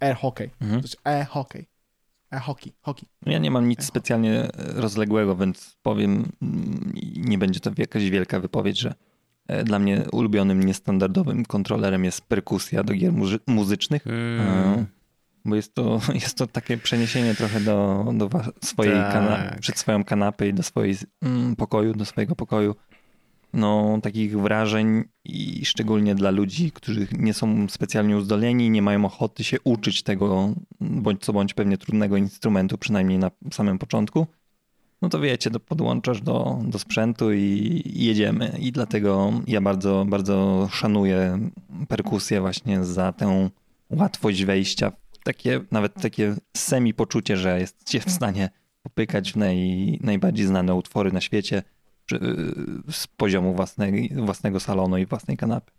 air 0.00 0.16
hockey. 0.16 0.50
Mhm. 0.60 0.80
To 0.80 0.86
jest 0.86 0.96
air 1.04 1.26
hockey. 1.26 1.66
Air 2.30 2.42
hockey, 2.42 2.72
hockey. 2.82 3.08
Ja 3.26 3.38
nie 3.38 3.50
mam 3.50 3.68
nic 3.68 3.84
specjalnie 3.84 4.48
rozległego, 4.54 5.36
więc 5.36 5.76
powiem, 5.82 6.32
mm, 6.42 6.92
nie 7.16 7.38
będzie 7.38 7.60
to 7.60 7.70
jakaś 7.78 8.10
wielka 8.10 8.40
wypowiedź, 8.40 8.78
że 8.78 8.94
dla 9.64 9.78
mnie 9.78 10.04
ulubionym, 10.12 10.62
niestandardowym 10.62 11.44
kontrolerem 11.44 12.04
jest 12.04 12.20
perkusja 12.20 12.84
do 12.84 12.94
gier 12.94 13.12
muzycznych. 13.46 14.06
Mm. 14.06 14.86
Bo 15.44 15.56
jest 15.56 15.74
to, 15.74 16.00
jest 16.22 16.38
to 16.38 16.46
takie 16.46 16.76
przeniesienie 16.76 17.34
trochę 17.34 17.60
do, 17.60 18.06
do 18.12 18.30
swojej 18.64 18.94
tak. 18.94 19.60
przed 19.60 19.78
swoją 19.78 20.04
kanapę 20.04 20.48
i 20.48 20.54
do 20.54 20.62
swojego 20.62 21.00
mm, 21.22 21.56
pokoju, 21.56 21.94
do 21.94 22.04
swojego 22.04 22.36
pokoju 22.36 22.74
no, 23.52 23.98
takich 24.02 24.40
wrażeń 24.40 25.04
i 25.24 25.64
szczególnie 25.64 26.14
dla 26.14 26.30
ludzi, 26.30 26.72
którzy 26.72 27.06
nie 27.12 27.34
są 27.34 27.68
specjalnie 27.68 28.16
uzdolnieni, 28.16 28.70
nie 28.70 28.82
mają 28.82 29.04
ochoty 29.04 29.44
się 29.44 29.56
uczyć 29.64 30.02
tego 30.02 30.54
bądź 30.80 31.20
co 31.20 31.32
bądź 31.32 31.54
pewnie 31.54 31.78
trudnego 31.78 32.16
instrumentu, 32.16 32.78
przynajmniej 32.78 33.18
na 33.18 33.30
samym 33.52 33.78
początku, 33.78 34.26
no 35.02 35.08
to 35.08 35.20
wiecie, 35.20 35.50
to 35.50 35.60
podłączasz 35.60 36.22
do, 36.22 36.58
do 36.64 36.78
sprzętu 36.78 37.32
i, 37.32 37.82
i 37.86 38.04
jedziemy. 38.04 38.56
I 38.58 38.72
dlatego 38.72 39.32
ja 39.46 39.60
bardzo, 39.60 40.04
bardzo 40.08 40.68
szanuję 40.72 41.38
perkusję 41.88 42.40
właśnie 42.40 42.84
za 42.84 43.12
tę 43.12 43.50
łatwość 43.90 44.44
wejścia 44.44 44.92
takie, 45.24 45.60
nawet 45.70 45.94
takie 45.94 46.34
semi 46.56 46.94
poczucie, 46.94 47.36
że 47.36 47.60
jest 47.60 47.90
się 47.90 48.00
w 48.00 48.10
stanie 48.10 48.50
popykać 48.82 49.32
w 49.32 49.36
naj, 49.36 49.98
najbardziej 50.02 50.46
znane 50.46 50.74
utwory 50.74 51.12
na 51.12 51.20
świecie 51.20 51.62
z 52.90 53.06
poziomu 53.06 53.54
własnej, 53.54 54.12
własnego 54.16 54.60
salonu 54.60 54.98
i 54.98 55.06
własnej 55.06 55.36
kanapy. 55.36 55.72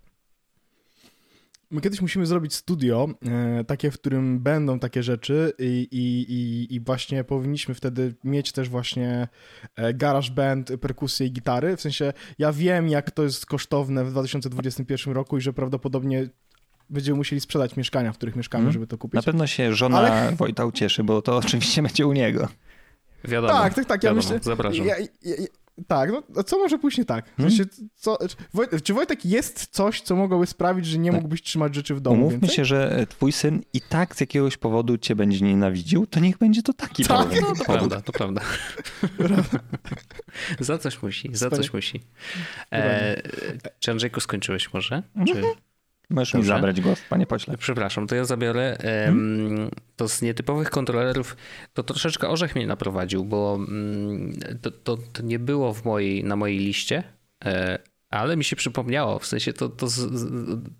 My 1.71 1.81
kiedyś 1.81 2.01
musimy 2.01 2.25
zrobić 2.25 2.53
studio, 2.53 3.09
e, 3.25 3.63
takie, 3.63 3.91
w 3.91 3.93
którym 3.93 4.39
będą 4.39 4.79
takie 4.79 5.03
rzeczy 5.03 5.53
i, 5.59 5.87
i, 5.91 6.75
i 6.75 6.79
właśnie 6.79 7.23
powinniśmy 7.23 7.75
wtedy 7.75 8.15
mieć 8.23 8.51
też 8.51 8.69
właśnie 8.69 9.27
e, 9.75 9.93
garage 9.93 10.31
band, 10.31 10.71
perkusję 10.81 11.27
i 11.27 11.31
gitary. 11.31 11.77
W 11.77 11.81
sensie 11.81 12.13
ja 12.39 12.51
wiem, 12.51 12.89
jak 12.89 13.11
to 13.11 13.23
jest 13.23 13.45
kosztowne 13.45 14.05
w 14.05 14.09
2021 14.09 15.13
roku 15.13 15.37
i 15.37 15.41
że 15.41 15.53
prawdopodobnie 15.53 16.29
będziemy 16.89 17.17
musieli 17.17 17.39
sprzedać 17.39 17.75
mieszkania, 17.75 18.13
w 18.13 18.17
których 18.17 18.35
mieszkamy, 18.35 18.61
mm. 18.61 18.73
żeby 18.73 18.87
to 18.87 18.97
kupić. 18.97 19.15
Na 19.15 19.21
pewno 19.21 19.47
się 19.47 19.73
żona 19.73 19.97
Ale... 19.97 20.35
Wojta 20.35 20.65
ucieszy, 20.65 21.03
bo 21.03 21.21
to 21.21 21.37
oczywiście 21.45 21.81
będzie 21.81 22.07
u 22.07 22.13
niego. 22.13 22.47
Wiadomo. 23.23 23.53
Tak, 23.53 23.73
tak, 23.73 23.85
tak. 23.85 24.03
Ja 24.03 24.09
wiadomo, 24.09 24.29
myślę. 24.29 24.39
Zapraszam. 24.43 24.85
Ja, 24.85 24.99
ja, 24.99 25.35
tak, 25.87 26.11
no 26.11 26.23
a 26.37 26.43
co 26.43 26.57
może 26.57 26.79
pójść 26.79 26.97
nie 26.97 27.05
tak? 27.05 27.35
Hmm? 27.35 27.53
co, 27.95 28.17
czy 28.83 28.93
Wojtek 28.93 29.25
jest 29.25 29.67
coś, 29.71 30.01
co 30.01 30.15
mogłoby 30.15 30.47
sprawić, 30.47 30.85
że 30.85 30.97
nie 30.97 31.11
tak. 31.11 31.21
mógłbyś 31.21 31.41
trzymać 31.41 31.75
rzeczy 31.75 31.95
w 31.95 32.01
domu? 32.01 32.29
Więcej? 32.29 32.49
się, 32.49 32.65
że 32.65 33.07
twój 33.09 33.31
syn 33.31 33.61
i 33.73 33.81
tak 33.81 34.15
z 34.15 34.19
jakiegoś 34.19 34.57
powodu 34.57 34.97
cię 34.97 35.15
będzie 35.15 35.45
nienawidził, 35.45 36.07
to 36.07 36.19
niech 36.19 36.37
będzie 36.37 36.63
to 36.63 36.73
taki 36.73 37.05
tak, 37.05 37.17
powód. 37.17 37.41
No, 37.41 37.55
to 37.55 37.65
prawda, 37.73 38.01
to 38.01 38.11
prawda. 38.11 38.41
za 40.59 40.77
coś 40.77 41.01
musi, 41.01 41.29
za 41.33 41.49
coś 41.49 41.73
musi. 41.73 42.01
E, 42.71 43.21
czy 43.79 43.91
Andrzejku 43.91 44.19
skończyłeś 44.19 44.73
może? 44.73 45.03
Czy... 45.27 45.41
Możesz 46.11 46.33
mi 46.33 46.43
zabrać 46.43 46.81
głos, 46.81 47.01
panie 47.09 47.27
pośle. 47.27 47.57
Przepraszam, 47.57 48.07
to 48.07 48.15
ja 48.15 48.25
zabiorę. 48.25 48.77
Hmm? 48.81 49.69
To 49.95 50.07
z 50.07 50.21
nietypowych 50.21 50.69
kontrolerów 50.69 51.37
to 51.73 51.83
troszeczkę 51.83 52.29
orzech 52.29 52.55
mnie 52.55 52.67
naprowadził, 52.67 53.25
bo 53.25 53.59
mm, 53.59 54.39
to, 54.61 54.71
to, 54.71 54.97
to 54.97 55.23
nie 55.23 55.39
było 55.39 55.73
w 55.73 55.85
mojej, 55.85 56.23
na 56.23 56.35
mojej 56.35 56.59
liście, 56.59 57.03
e, 57.45 57.79
ale 58.09 58.37
mi 58.37 58.43
się 58.43 58.55
przypomniało. 58.55 59.19
W 59.19 59.25
sensie 59.25 59.53
to, 59.53 59.69
to 59.69 59.87
z, 59.87 59.93
z, 59.93 60.29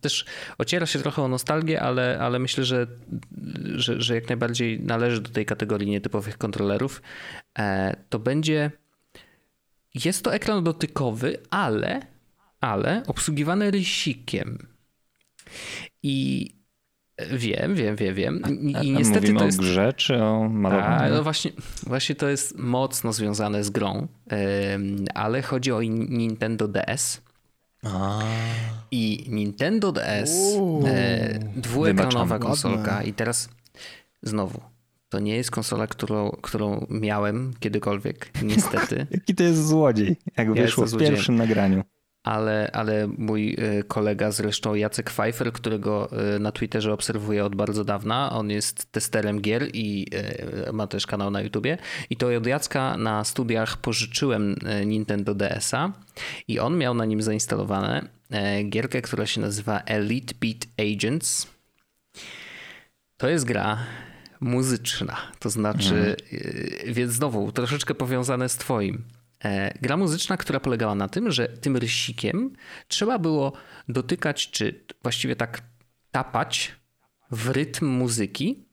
też 0.01 0.25
ociera 0.57 0.85
się 0.85 0.99
trochę 0.99 1.21
o 1.21 1.27
nostalgię, 1.27 1.81
ale, 1.81 2.19
ale 2.19 2.39
myślę, 2.39 2.65
że, 2.65 2.87
że, 3.75 4.01
że 4.01 4.15
jak 4.15 4.27
najbardziej 4.27 4.79
należy 4.79 5.21
do 5.21 5.29
tej 5.29 5.45
kategorii 5.45 5.89
nietypowych 5.89 6.37
kontrolerów. 6.37 7.01
E, 7.59 7.95
to 8.09 8.19
będzie. 8.19 8.71
Jest 10.05 10.23
to 10.23 10.33
ekran 10.33 10.63
dotykowy, 10.63 11.37
ale, 11.49 12.01
ale 12.61 13.03
obsługiwany 13.07 13.71
rysikiem. 13.71 14.70
I 16.03 16.47
Wiem, 17.29 17.75
wiem, 17.75 17.95
wiem, 17.95 18.15
wiem. 18.15 18.41
I 18.83 18.91
niestety 18.91 19.19
mówimy 19.19 19.39
to 19.39 19.45
jest... 19.45 19.59
o 19.59 19.61
grze 19.61 19.93
czy 19.93 20.23
o 20.23 20.49
malowaniu? 20.49 21.13
A, 21.13 21.17
no 21.17 21.23
właśnie, 21.23 21.51
właśnie 21.87 22.15
to 22.15 22.29
jest 22.29 22.57
mocno 22.57 23.13
związane 23.13 23.63
z 23.63 23.69
grą, 23.69 24.07
ale 25.13 25.41
chodzi 25.41 25.71
o 25.71 25.81
Nintendo 25.81 26.67
DS. 26.67 27.21
A. 27.83 28.19
I 28.91 29.25
Nintendo 29.27 29.91
DS, 29.91 30.31
Uuu, 30.57 30.87
e, 30.87 31.39
dwuekranowa 31.55 32.39
konsolka 32.39 32.91
ładne. 32.91 33.09
i 33.09 33.13
teraz 33.13 33.49
znowu, 34.23 34.61
to 35.09 35.19
nie 35.19 35.35
jest 35.35 35.51
konsola, 35.51 35.87
którą, 35.87 36.31
którą 36.41 36.85
miałem 36.89 37.53
kiedykolwiek, 37.59 38.31
niestety. 38.43 39.07
Jaki 39.11 39.35
to 39.35 39.43
jest 39.43 39.67
złodziej, 39.67 40.15
jak 40.37 40.47
ja 40.47 40.53
wyszło 40.53 40.85
w 40.85 40.97
pierwszym 40.97 41.35
nagraniu 41.35 41.83
ale, 42.23 42.69
ale 42.73 43.07
mój 43.17 43.55
e, 43.57 43.83
kolega 43.83 44.31
zresztą 44.31 44.75
Jacek 44.75 45.11
Pfeiffer, 45.11 45.53
którego 45.53 46.09
e, 46.35 46.39
na 46.39 46.51
Twitterze 46.51 46.93
obserwuję 46.93 47.45
od 47.45 47.55
bardzo 47.55 47.83
dawna, 47.83 48.31
on 48.31 48.49
jest 48.49 48.91
testerem 48.91 49.41
gier 49.41 49.67
i 49.73 50.07
e, 50.67 50.71
ma 50.71 50.87
też 50.87 51.07
kanał 51.07 51.31
na 51.31 51.41
YouTubie 51.41 51.77
i 52.09 52.17
to 52.17 52.27
od 52.37 52.45
Jacka 52.47 52.97
na 52.97 53.23
studiach 53.23 53.77
pożyczyłem 53.77 54.55
Nintendo 54.85 55.35
DS-a 55.35 55.91
i 56.47 56.59
on 56.59 56.77
miał 56.77 56.93
na 56.93 57.05
nim 57.05 57.21
zainstalowane 57.21 58.07
gierkę, 58.69 59.01
która 59.01 59.25
się 59.25 59.41
nazywa 59.41 59.79
Elite 59.79 60.33
Beat 60.41 60.91
Agents. 60.93 61.47
To 63.17 63.29
jest 63.29 63.45
gra 63.45 63.77
muzyczna, 64.39 65.17
to 65.39 65.49
znaczy, 65.49 65.95
mhm. 65.95 66.93
więc 66.93 67.13
znowu 67.13 67.51
troszeczkę 67.51 67.95
powiązane 67.95 68.49
z 68.49 68.57
twoim. 68.57 69.03
E, 69.45 69.73
gra 69.81 69.97
muzyczna, 69.97 70.37
która 70.37 70.59
polegała 70.59 70.95
na 70.95 71.07
tym, 71.07 71.31
że 71.31 71.47
tym 71.47 71.77
rysikiem 71.77 72.53
trzeba 72.87 73.19
było 73.19 73.53
dotykać, 73.89 74.51
czy 74.51 74.85
właściwie 75.03 75.35
tak 75.35 75.61
tapać 76.11 76.75
w 77.31 77.49
rytm 77.49 77.85
muzyki. 77.85 78.65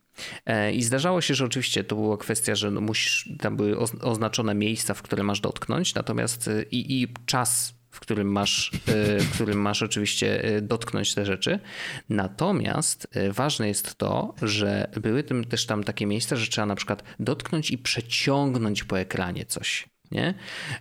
E, 0.47 0.73
I 0.73 0.83
zdarzało 0.83 1.21
się, 1.21 1.35
że 1.35 1.45
oczywiście 1.45 1.85
to 1.85 1.97
była 1.97 2.17
kwestia, 2.17 2.55
że 2.55 2.71
no 2.71 2.81
musisz, 2.81 3.31
tam 3.41 3.57
były 3.57 3.79
oznaczone 4.03 4.55
miejsca, 4.55 4.95
w 4.95 5.03
które 5.03 5.23
masz 5.23 5.41
dotknąć, 5.41 5.95
natomiast 5.95 6.49
e, 6.49 6.63
i, 6.63 7.03
i 7.03 7.15
czas 7.27 7.79
w 7.91 8.01
którym 8.01 8.33
masz, 8.33 8.73
w 9.21 9.35
którym 9.35 9.61
masz 9.61 9.83
oczywiście 9.83 10.43
dotknąć 10.63 11.15
te 11.15 11.25
rzeczy. 11.25 11.61
Natomiast 12.09 13.09
ważne 13.31 13.69
jest 13.69 13.95
to, 13.95 14.35
że 14.43 14.91
były 15.01 15.23
tym 15.23 15.45
też 15.45 15.67
tam 15.67 15.85
takie 15.85 16.07
miejsca, 16.07 16.37
że 16.37 16.47
trzeba 16.47 16.67
na 16.67 16.75
przykład 16.75 17.03
dotknąć 17.21 17.71
i 17.71 17.79
przeciągnąć 17.79 18.85
po 18.85 18.99
ekranie 18.99 19.47
coś 19.47 19.89
nie? 20.11 20.35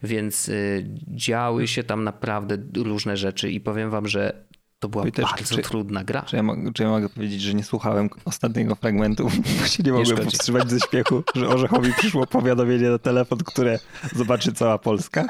Więc 0.04 0.50
y, 0.50 0.86
działy 1.08 1.68
się 1.68 1.84
tam 1.84 2.04
naprawdę 2.04 2.58
różne 2.76 3.18
rzeczy 3.18 3.52
i 3.52 3.60
powiem 3.60 3.90
wam, 3.90 4.08
że 4.08 4.48
to 4.80 4.90
była 4.90 5.04
bardzo 5.22 5.56
czy, 5.56 5.62
trudna 5.62 6.04
gra. 6.04 6.22
Czy 6.22 6.36
ja, 6.36 6.44
czy 6.74 6.84
ja, 6.84 6.90
mogę 6.90 7.10
powiedzieć, 7.10 7.42
że 7.42 7.54
nie 7.54 7.64
słuchałem 7.64 8.10
ostatniego 8.26 8.76
fragmentu, 8.76 9.30
bo 9.62 9.68
się 9.68 9.84
nie 9.84 9.92
mogłem 9.92 10.18
powstrzymać 10.18 10.70
ze 10.70 10.80
śmiechu, 10.80 11.24
że 11.36 11.48
Orzechowi 11.48 11.94
przyszło 11.94 12.28
powiadomienie 12.28 12.90
na 12.90 13.00
telefon, 13.00 13.40
które 13.40 13.80
zobaczy 14.16 14.54
cała 14.54 14.78
Polska? 14.78 15.26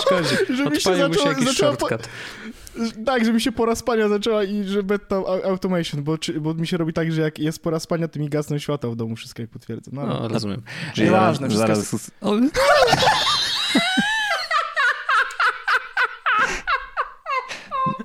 Szkodzi, 0.00 0.56
żeby 0.56 0.80
się 0.80 0.90
jakiś 1.28 1.56
shortcut. 1.56 2.08
Tak, 3.06 3.24
żeby 3.24 3.40
się 3.40 3.52
pora 3.52 3.74
spania 3.74 4.08
zaczęła 4.08 4.44
i 4.44 4.64
że 4.64 4.82
beta 4.82 5.16
automation, 5.44 6.02
bo, 6.02 6.18
czy, 6.18 6.40
bo 6.40 6.54
mi 6.54 6.66
się 6.66 6.76
robi 6.76 6.92
tak, 6.92 7.12
że 7.12 7.22
jak 7.22 7.38
jest 7.38 7.62
pora 7.62 7.80
spania, 7.80 8.08
to 8.08 8.18
mi 8.18 8.28
gasną 8.28 8.58
światła 8.58 8.90
w 8.90 8.96
domu, 8.96 9.16
wszystko 9.16 9.42
jak 9.42 9.50
potwierdzę. 9.50 9.90
No, 9.94 10.06
no 10.06 10.28
rozumiem. 10.28 10.62
Czyli 10.94 11.08
zaraz, 11.08 11.38
wszystko 11.38 11.58
zaraz... 11.58 11.92
Jest... 11.92 12.10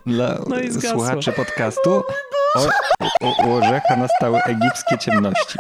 Dla 0.06 0.40
no 0.48 0.82
słuchaczy 0.82 1.32
podcastu 1.32 2.04
o, 2.56 3.48
u 3.48 3.52
Orzecha 3.52 3.96
nastały 3.96 4.40
egipskie 4.44 4.98
ciemności. 4.98 5.58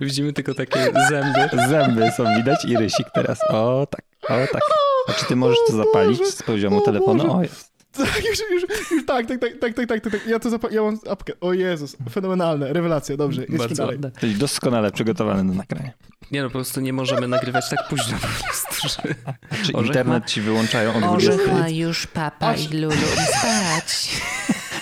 Widzimy 0.00 0.32
tylko 0.32 0.54
takie 0.54 0.92
zęby. 1.08 1.68
Zęby 1.68 2.10
są 2.16 2.36
widać 2.36 2.64
i 2.64 2.76
rysik 2.76 3.06
teraz. 3.14 3.38
O 3.48 3.86
tak, 3.90 4.04
o 4.22 4.52
tak. 4.52 4.62
A 5.08 5.12
czy 5.12 5.26
ty 5.26 5.36
możesz 5.36 5.58
to 5.66 5.72
zapalić 5.72 6.26
z 6.26 6.42
poziomu 6.42 6.80
telefonu? 6.80 7.36
O 7.36 7.42
jest. 7.42 7.71
Tak, 7.92 8.16
już, 8.24 8.38
już, 8.50 8.90
już 8.90 9.06
tak, 9.06 9.26
tak, 9.26 9.40
tak, 9.40 9.52
tak, 9.60 9.74
tak, 9.74 9.86
tak, 10.02 10.12
tak, 10.12 10.26
ja 10.26 10.38
to 10.38 10.50
zapa- 10.50 10.72
ja 10.72 10.82
mam 10.82 10.98
apkę. 11.10 11.32
O 11.40 11.52
Jezus, 11.52 11.96
fenomenalne, 12.10 12.72
rewelacja, 12.72 13.16
dobrze, 13.16 13.40
jedźmy 13.40 13.58
Bardzo 13.58 13.74
dalej. 13.86 13.98
Jesteś 14.04 14.34
doskonale 14.34 14.90
przygotowany 14.92 15.48
do 15.50 15.54
nagrania. 15.54 15.90
Nie 16.30 16.42
no, 16.42 16.48
po 16.48 16.52
prostu 16.52 16.80
nie 16.80 16.92
możemy 16.92 17.28
nagrywać 17.28 17.64
tak 17.70 17.88
późno 17.88 18.18
po 18.18 18.44
prostu, 18.44 18.88
że... 18.88 19.14
Czy 19.64 19.72
Orzech 19.72 19.86
internet 19.86 20.22
ma- 20.22 20.28
ci 20.28 20.40
wyłączają 20.40 20.94
od 20.94 21.04
Orzech 21.04 21.34
20? 21.36 21.58
ma 21.60 21.68
już 21.68 22.06
papa 22.06 22.46
Aż- 22.46 22.70
i 22.72 22.78
Lulu 22.78 22.94
spać. 23.38 24.20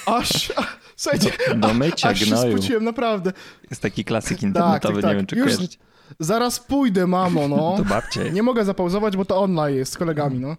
Aż, 0.20 0.50
a, 0.56 0.62
słuchajcie, 0.96 1.30
Do 1.56 1.74
mycia 1.74 2.08
aż 2.08 2.18
się 2.20 2.26
gnoju. 2.26 2.52
spociłem, 2.58 2.84
naprawdę. 2.84 3.32
Jest 3.70 3.82
taki 3.82 4.04
klasyk 4.04 4.36
Tak, 4.38 4.42
internetowy, 4.42 4.94
tak, 4.94 5.02
nie 5.04 5.08
tak. 5.08 5.16
wiem 5.16 5.26
czy 5.26 5.36
Już 5.36 5.44
kojarzycie. 5.46 5.78
zaraz 6.20 6.60
pójdę, 6.60 7.06
mamo, 7.06 7.48
no. 7.48 7.74
To 7.76 7.84
babcia 7.84 8.22
jest. 8.22 8.34
Nie 8.34 8.42
mogę 8.42 8.64
zapauzować, 8.64 9.16
bo 9.16 9.24
to 9.24 9.40
online 9.40 9.76
jest 9.76 9.92
z 9.92 9.96
kolegami, 9.96 10.38
no. 10.38 10.56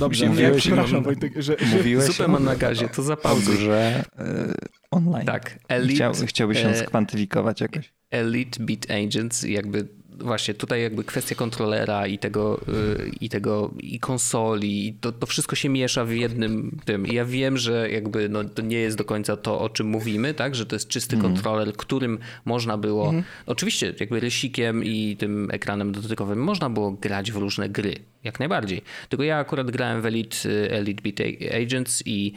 Dobrze, 0.00 0.24
ja 0.24 0.30
Mówiłeś- 0.30 0.56
przepraszam 0.62 1.02
Wojtek, 1.02 1.32
że, 1.36 1.56
że 1.58 1.76
Mówiłeś 1.76 2.04
Zupę 2.06 2.28
ma 2.28 2.38
na 2.38 2.56
gazie, 2.56 2.88
to 2.88 3.02
zapauzuj. 3.02 3.56
grze 3.56 4.04
e, 4.18 4.54
online. 4.90 5.26
Tak, 5.26 5.58
Elite, 5.68 5.94
Chciał, 5.94 6.12
chciałbyś 6.26 6.58
się 6.58 6.68
e, 6.68 6.76
skwantyfikować 6.76 7.60
jakoś. 7.60 7.92
Elite 8.10 8.64
Beat 8.64 8.86
Agents, 8.90 9.42
jakby 9.42 9.88
właśnie 10.20 10.54
tutaj 10.54 10.82
jakby 10.82 11.04
kwestia 11.04 11.34
kontrolera 11.34 12.06
i 12.06 12.18
tego, 12.18 12.60
y, 12.68 13.10
i 13.20 13.28
tego 13.28 13.70
i 13.78 14.00
konsoli, 14.00 14.86
i 14.86 14.94
to, 14.94 15.12
to 15.12 15.26
wszystko 15.26 15.56
się 15.56 15.68
miesza 15.68 16.04
w 16.04 16.12
jednym 16.12 16.78
tym. 16.84 17.06
I 17.06 17.14
ja 17.14 17.24
wiem, 17.24 17.56
że 17.56 17.90
jakby 17.90 18.28
no, 18.28 18.44
to 18.44 18.62
nie 18.62 18.78
jest 18.78 18.96
do 18.96 19.04
końca 19.04 19.36
to, 19.36 19.60
o 19.60 19.68
czym 19.68 19.86
mówimy, 19.86 20.34
tak, 20.34 20.54
że 20.54 20.66
to 20.66 20.76
jest 20.76 20.88
czysty 20.88 21.16
kontroler, 21.16 21.72
którym 21.72 22.18
można 22.44 22.78
było, 22.78 23.12
oczywiście 23.46 23.94
jakby 24.00 24.20
rysikiem 24.20 24.84
i 24.84 25.16
tym 25.16 25.48
ekranem 25.50 25.92
dotykowym 25.92 26.38
można 26.38 26.70
było 26.70 26.90
grać 26.90 27.32
w 27.32 27.36
różne 27.36 27.68
gry, 27.68 27.94
jak 28.24 28.38
najbardziej. 28.38 28.82
Tylko 29.08 29.22
ja 29.22 29.38
akurat 29.38 29.70
grałem 29.70 30.02
w 30.02 30.06
Elite, 30.06 30.36
y, 30.48 30.70
Elite 30.70 31.02
Beat 31.02 31.20
Agents 31.62 32.02
i 32.06 32.32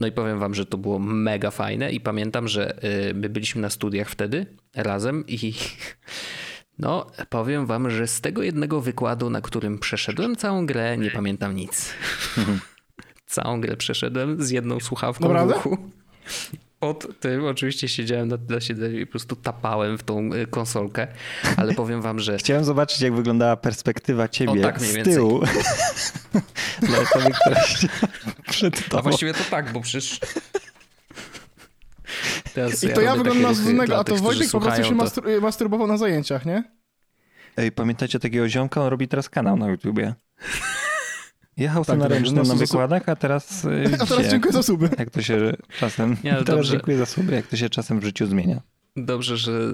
no 0.00 0.06
i 0.06 0.12
powiem 0.12 0.38
wam, 0.38 0.54
że 0.54 0.66
to 0.66 0.78
było 0.78 0.98
mega 0.98 1.50
fajne 1.50 1.92
i 1.92 2.00
pamiętam, 2.00 2.48
że 2.48 2.84
y, 3.10 3.14
my 3.14 3.28
byliśmy 3.28 3.60
na 3.60 3.70
studiach 3.70 4.10
wtedy 4.10 4.46
razem 4.74 5.24
i 5.28 5.54
no 6.78 7.06
powiem 7.30 7.66
wam, 7.66 7.90
że 7.90 8.06
z 8.06 8.20
tego 8.20 8.42
jednego 8.42 8.80
wykładu, 8.80 9.30
na 9.30 9.40
którym 9.40 9.78
przeszedłem 9.78 10.36
całą 10.36 10.66
grę, 10.66 10.98
nie 10.98 11.10
pamiętam 11.10 11.54
nic. 11.56 11.92
całą 13.26 13.60
grę 13.60 13.76
przeszedłem 13.76 14.42
z 14.44 14.50
jedną 14.50 14.80
słuchawką 14.80 15.24
w 15.28 15.28
Naprawdę? 15.28 15.54
uchu. 15.54 15.78
Pod 16.80 17.20
tym 17.20 17.44
oczywiście 17.44 17.88
siedziałem 17.88 18.28
na, 18.28 18.36
na 18.48 18.60
siedzeniu 18.60 18.98
i 19.00 19.06
po 19.06 19.10
prostu 19.10 19.36
tapałem 19.36 19.98
w 19.98 20.02
tą 20.02 20.32
y, 20.34 20.46
konsolkę, 20.46 21.06
ale 21.56 21.74
powiem 21.82 22.02
wam, 22.02 22.20
że 22.20 22.38
Chciałem 22.38 22.64
zobaczyć, 22.64 23.00
jak 23.00 23.14
wyglądała 23.14 23.56
perspektywa 23.56 24.28
ciebie 24.28 24.52
O, 24.60 24.62
tak 24.62 24.78
mniej 24.80 24.90
z 24.92 24.94
więcej. 24.94 25.14
tyłu. 25.14 25.40
Dla 26.82 26.98
osoby, 26.98 27.30
która 27.40 27.60
przed 28.50 28.78
a 28.78 28.90
tobą. 28.90 29.02
właściwie 29.02 29.34
to 29.34 29.44
tak, 29.50 29.72
bo 29.72 29.80
przecież 29.80 30.20
Teraz 32.56 32.84
I 32.84 32.88
to 32.88 33.00
ja 33.00 33.14
robię 33.14 33.30
wyglądam 33.30 33.76
na 33.76 33.84
dla 33.84 33.98
a 33.98 34.04
to 34.04 34.12
tych, 34.12 34.22
Wojtek 34.22 34.50
po 34.50 34.60
prostu 34.60 34.82
się 34.84 34.88
to- 34.88 35.04
mastur- 35.04 35.42
masturbował 35.42 35.86
na 35.86 35.96
zajęciach, 35.96 36.46
nie? 36.46 36.64
Ej, 37.56 37.72
pamiętacie 37.72 38.18
takiego 38.18 38.48
ziomka? 38.48 38.82
On 38.82 38.88
robi 38.88 39.08
teraz 39.08 39.28
kanał 39.28 39.56
na 39.56 39.68
YouTubie. 39.68 40.14
Jechał 41.56 41.84
Tak, 41.84 41.92
tak, 41.92 41.98
na 41.98 42.08
ręcznym 42.08 42.46
no, 42.46 42.54
na 42.54 42.54
wykładach, 42.54 43.08
a 43.08 43.16
teraz 43.16 43.64
y, 43.64 43.84
A 44.00 44.06
teraz 44.06 44.26
dziękuję 44.26 44.52
za 44.52 44.62
suby. 44.62 44.88
jak 44.98 45.10
to 45.10 45.22
się 45.22 45.52
czasem... 45.78 46.16
Nie, 46.24 46.30
teraz 46.30 46.44
dobrze. 46.44 46.72
dziękuję 46.72 46.98
za 46.98 47.06
suby, 47.06 47.34
jak 47.34 47.46
to 47.46 47.56
się 47.56 47.68
czasem 47.68 48.00
w 48.00 48.04
życiu 48.04 48.26
zmienia. 48.26 48.60
Dobrze, 48.96 49.36
że 49.36 49.72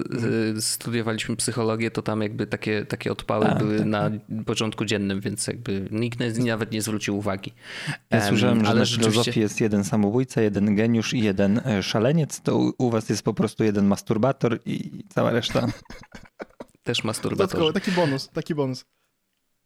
y, 0.57 0.61
studiowaliśmy 0.61 1.35
psychologię, 1.35 1.91
to 1.91 2.01
tam 2.01 2.21
jakby 2.21 2.47
takie, 2.47 2.85
takie 2.85 3.11
odpały 3.11 3.45
Tak, 3.45 3.57
były 3.57 3.77
tak, 3.77 3.87
na 3.87 4.11
porządku 4.45 4.85
dziennym, 4.85 5.21
więc 5.21 5.47
jakby 5.47 5.87
nikt 5.91 6.19
na- 6.19 6.45
nawet 6.45 6.71
nie 6.71 6.81
zwrócił 6.81 7.17
uwagi. 7.17 7.53
Ja 8.09 8.17
Em, 8.21 8.27
słyszałem, 8.29 8.59
że 8.63 8.67
ale 8.67 8.79
na 8.79 8.85
rzeczywiście- 8.85 9.11
filozofii 9.13 9.39
jest 9.39 9.61
jeden 9.61 9.83
samobójca, 9.83 10.41
jeden 10.41 10.75
geniusz 10.75 11.13
i 11.13 11.19
jeden 11.23 11.61
e, 11.65 11.83
szaleniec, 11.83 12.41
to 12.41 12.57
u, 12.77 12.89
was 12.89 13.09
jest 13.09 13.23
po 13.23 13.33
prostu 13.33 13.63
jeden 13.63 13.85
masturbator 13.85 14.59
i 14.65 15.03
cała 15.09 15.31
reszta. 15.31 15.67
Też 16.83 17.03
masturbator. 17.03 17.47
Dodatkowo, 17.47 17.73
taki 17.73 17.91
bonus, 17.91 18.29
taki 18.29 18.55
bonus. 18.55 18.85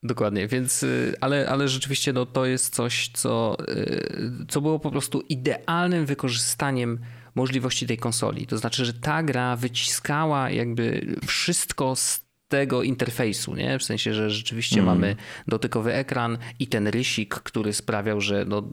Dokładnie, 0.03 0.47
więc, 0.47 0.83
y, 0.83 1.13
ale, 1.21 1.49
ale 1.49 1.67
rzeczywiście 1.67 2.13
no, 2.13 2.25
to 2.25 2.45
jest 2.45 2.75
coś, 2.75 3.09
co, 3.13 3.57
y, 3.69 4.45
co 4.47 4.61
było 4.61 4.79
po 4.79 4.91
prostu 4.91 5.21
idealnym 5.29 6.05
wykorzystaniem 6.05 6.99
możliwości 7.37 7.87
tej 7.87 7.97
konsoli. 7.97 8.47
To 8.47 8.57
znaczy, 8.57 8.85
że 8.85 8.93
ta 8.93 9.23
gra 9.23 9.55
wyciskała 9.55 10.49
jakby 10.49 11.15
wszystko 11.27 11.95
z 11.95 12.27
tego 12.47 12.83
interfejsu, 12.83 13.55
nie? 13.55 13.79
W 13.79 13.83
sensie, 13.83 14.13
że 14.13 14.29
rzeczywiście 14.29 14.81
mamy 14.81 15.15
dotykowy 15.47 15.93
ekran 15.93 16.37
i 16.59 16.67
ten 16.67 16.87
rysik, 16.87 17.35
który 17.35 17.73
sprawiał, 17.73 18.21
że 18.21 18.45
no, 18.45 18.63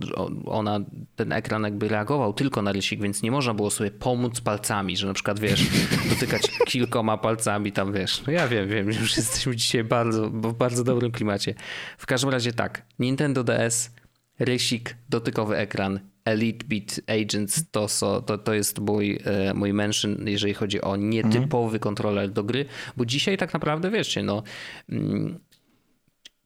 ona, 0.47 0.81
ten 1.17 1.33
ekran 1.33 1.63
jakby 1.63 1.89
reagował 1.89 2.33
tylko 2.33 2.63
na 2.63 2.73
rysik, 2.73 3.03
więc 3.03 3.23
nie 3.23 3.31
można 3.31 3.55
było 3.55 3.71
sobie 3.71 3.91
pomóc 3.91 4.41
palcami, 4.41 4.97
że 4.97 5.07
na 5.07 5.15
przykład, 5.15 5.41
wiesz, 5.41 5.67
dotykać 6.11 6.43
kilkoma 6.67 7.19
palcami 7.19 7.73
tam, 7.73 7.93
wiesz. 7.93 8.23
No 8.27 8.33
ja 8.33 8.49
wiem, 8.49 8.69
wiem, 8.69 8.93
że 8.93 9.01
już 9.01 9.17
jesteśmy 9.17 9.57
dzisiaj 9.57 9.85
bardzo, 9.85 10.31
w 10.31 10.55
bardzo 10.55 10.85
dobrym 10.85 11.13
klimacie. 11.13 11.55
W 11.99 12.07
każdym 12.07 12.31
razie 12.31 12.53
tak, 12.53 12.87
Nintendo 12.99 13.45
DS, 13.45 13.91
rysik, 14.39 14.97
dotykowy 15.09 15.57
ekran, 15.57 16.01
Elite 16.25 16.67
Beat 16.67 17.01
Agents 17.07 17.71
to, 17.71 17.89
so, 17.89 18.23
to, 18.23 18.39
to 18.39 18.55
jest 18.55 18.79
mój, 18.79 19.19
e, 19.25 19.55
mój 19.55 19.73
mention, 19.73 20.17
jeżeli 20.27 20.55
chodzi 20.55 20.81
o 20.81 20.97
nietypowy 20.97 21.79
kontroler 21.79 22.31
do 22.31 22.45
gry, 22.45 22.65
bo 22.97 23.07
dzisiaj 23.07 23.37
tak 23.37 23.53
naprawdę, 23.53 23.91
wiecie, 23.91 24.23
no 24.23 24.43
mm, 24.89 25.39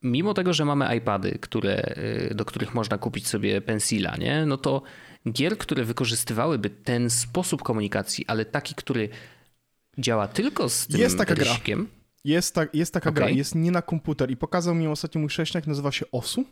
mimo 0.02 0.34
tego, 0.34 0.52
że 0.52 0.64
mamy 0.64 0.96
iPady, 0.96 1.38
które, 1.40 1.94
y, 2.30 2.34
do 2.34 2.44
których 2.44 2.74
można 2.74 2.98
kupić 2.98 3.28
sobie 3.28 3.60
pensila, 3.60 4.16
nie? 4.16 4.46
no 4.46 4.56
to 4.56 4.82
gier, 5.32 5.58
które 5.58 5.84
wykorzystywałyby 5.84 6.70
ten 6.70 7.10
sposób 7.10 7.62
komunikacji, 7.62 8.24
ale 8.26 8.44
taki, 8.44 8.74
który 8.74 9.08
działa 9.98 10.28
tylko 10.28 10.68
z 10.68 10.86
tym 10.86 11.00
Jest 11.00 11.18
taka 11.18 11.34
gra. 11.34 11.56
Jest, 12.24 12.54
ta, 12.54 12.66
jest 12.72 12.94
taka 12.94 13.10
gra, 13.12 13.26
Okej. 13.26 13.38
jest 13.38 13.54
nie 13.54 13.70
na 13.70 13.82
komputer 13.82 14.30
i 14.30 14.36
pokazał 14.36 14.74
mi 14.74 14.86
ostatnio 14.86 15.20
mój 15.20 15.30
sześniak, 15.30 15.66
nazywa 15.66 15.92
się 15.92 16.10
Osu. 16.12 16.44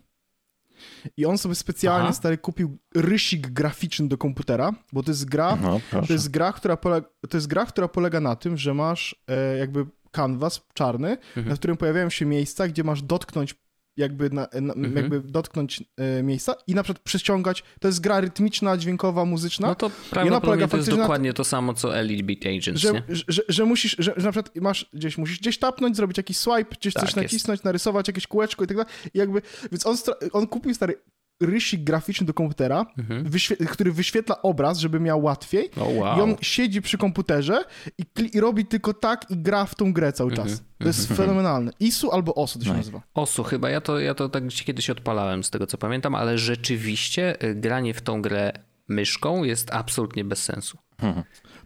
I 1.17 1.27
on 1.27 1.39
sobie 1.39 1.55
specjalnie 1.55 2.05
Aha. 2.09 2.13
stary 2.13 2.39
kupił 2.39 2.79
rysik 2.95 3.47
graficzny 3.47 4.09
do 4.09 4.19
komputera, 4.19 4.73
bo 4.93 5.03
to 5.03 5.11
jest 5.11 5.25
gra, 5.25 5.57
No, 5.63 5.81
to 6.07 6.13
jest 6.13 6.31
gra, 6.31 6.53
która 6.53 6.77
polega, 6.77 7.07
to 7.31 7.37
jest 7.37 7.47
gra, 7.47 7.67
która 7.67 7.89
polega 7.89 8.21
na 8.21 8.37
tym, 8.37 8.57
że 8.57 8.75
masz 8.75 9.17
e, 9.29 9.57
jakby 9.59 9.87
kanwas 10.11 10.61
czarny, 10.75 11.09
Mhm. 11.11 11.49
na 11.49 11.55
którym 11.55 11.77
pojawiają 11.77 12.11
się 12.11 12.27
miejsca, 12.27 12.69
gdzie 12.69 12.85
masz 12.85 13.03
dotknąć 13.03 13.55
jakby, 13.97 14.31
na, 14.31 14.49
na, 14.61 14.75
Mhm. 14.75 14.97
jakby 14.97 15.21
dotknąć 15.21 15.85
e, 15.97 16.23
miejsca 16.23 16.55
i 16.67 16.75
na 16.75 16.83
przykład 16.83 17.05
przyciągać, 17.05 17.65
to 17.81 17.89
jest 17.89 18.01
gra 18.01 18.21
rytmiczna, 18.21 18.77
dźwiękowa, 18.77 19.25
muzyczna, 19.25 19.69
no 19.69 19.75
to 19.75 19.91
prawdopodobnie 20.11 20.69
to 20.69 20.77
jest 20.77 20.91
dokładnie 20.91 21.33
to 21.33 21.45
samo, 21.45 21.75
co 21.75 21.97
Elite 21.99 22.23
Beat 22.25 22.41
Agents, 22.59 22.81
że, 22.81 22.93
nie? 22.93 23.03
że, 23.29 23.43
że 23.49 23.65
musisz, 23.65 23.97
że, 23.99 24.15
że 24.17 24.27
na 24.27 24.33
przykład 24.33 24.57
masz 24.57 24.91
gdzieś, 24.93 25.19
musisz 25.19 25.39
gdzieś 25.39 25.59
tapnąć, 25.59 25.97
zrobić 25.97 26.17
jakiś 26.17 26.37
swipe, 26.37 26.77
gdzieś 26.81 26.95
Tak 26.95 27.01
coś 27.03 27.09
jest. 27.09 27.17
nacisnąć, 27.17 27.63
narysować 27.63 28.09
jakieś 28.09 28.27
kółeczko 28.27 28.65
i 28.65 28.67
tak 28.67 28.77
dalej. 28.77 28.93
I 29.15 29.19
jakby, 29.19 29.43
więc 29.73 29.87
on, 29.87 29.97
on 30.33 30.47
kupił 30.47 30.75
stary 30.75 30.95
rysik 31.43 31.85
graficzny 31.85 32.27
do 32.27 32.35
komputera, 32.35 32.87
Mhm. 32.99 33.25
wyświe- 33.31 33.67
który 33.67 33.93
wyświetla 33.93 34.43
obraz, 34.43 34.79
żeby 34.79 35.01
miał 35.01 35.23
łatwiej. 35.23 35.71
O 35.81 35.85
wow. 35.89 36.19
I 36.19 36.21
on 36.21 36.37
siedzi 36.43 36.83
przy 36.83 36.99
komputerze 36.99 37.65
i, 37.99 38.05
i 38.37 38.41
robi 38.41 38.67
tylko 38.67 38.95
tak 38.95 39.31
i 39.31 39.37
gra 39.39 39.65
w 39.67 39.75
tą 39.75 39.93
grę 39.93 40.13
cały 40.13 40.31
czas. 40.33 40.47
Mhm, 40.51 40.61
To 40.79 40.87
jest 40.87 41.09
fenomenalne. 41.13 41.73
ISU 41.81 42.11
albo 42.11 42.35
OSU 42.35 42.59
to 42.59 42.65
się 42.65 42.71
Nice. 42.71 42.79
nazywa. 42.81 43.03
Osu 43.15 43.43
chyba, 43.45 43.71
ja 43.71 43.81
to, 43.81 44.01
ja 44.01 44.15
to 44.15 44.29
tak 44.29 44.47
gdzieś 44.47 44.63
kiedyś 44.65 44.91
odpalałem 44.91 45.45
z 45.45 45.51
tego 45.51 45.67
co 45.67 45.79
pamiętam, 45.79 46.15
ale 46.15 46.39
rzeczywiście 46.39 47.45
y, 47.45 47.55
granie 47.55 47.95
w 47.95 48.03
tą 48.03 48.23
grę 48.23 48.53
myszką 48.89 49.45
jest 49.45 49.71
absolutnie 49.73 50.25
bez 50.25 50.43
sensu. 50.43 50.79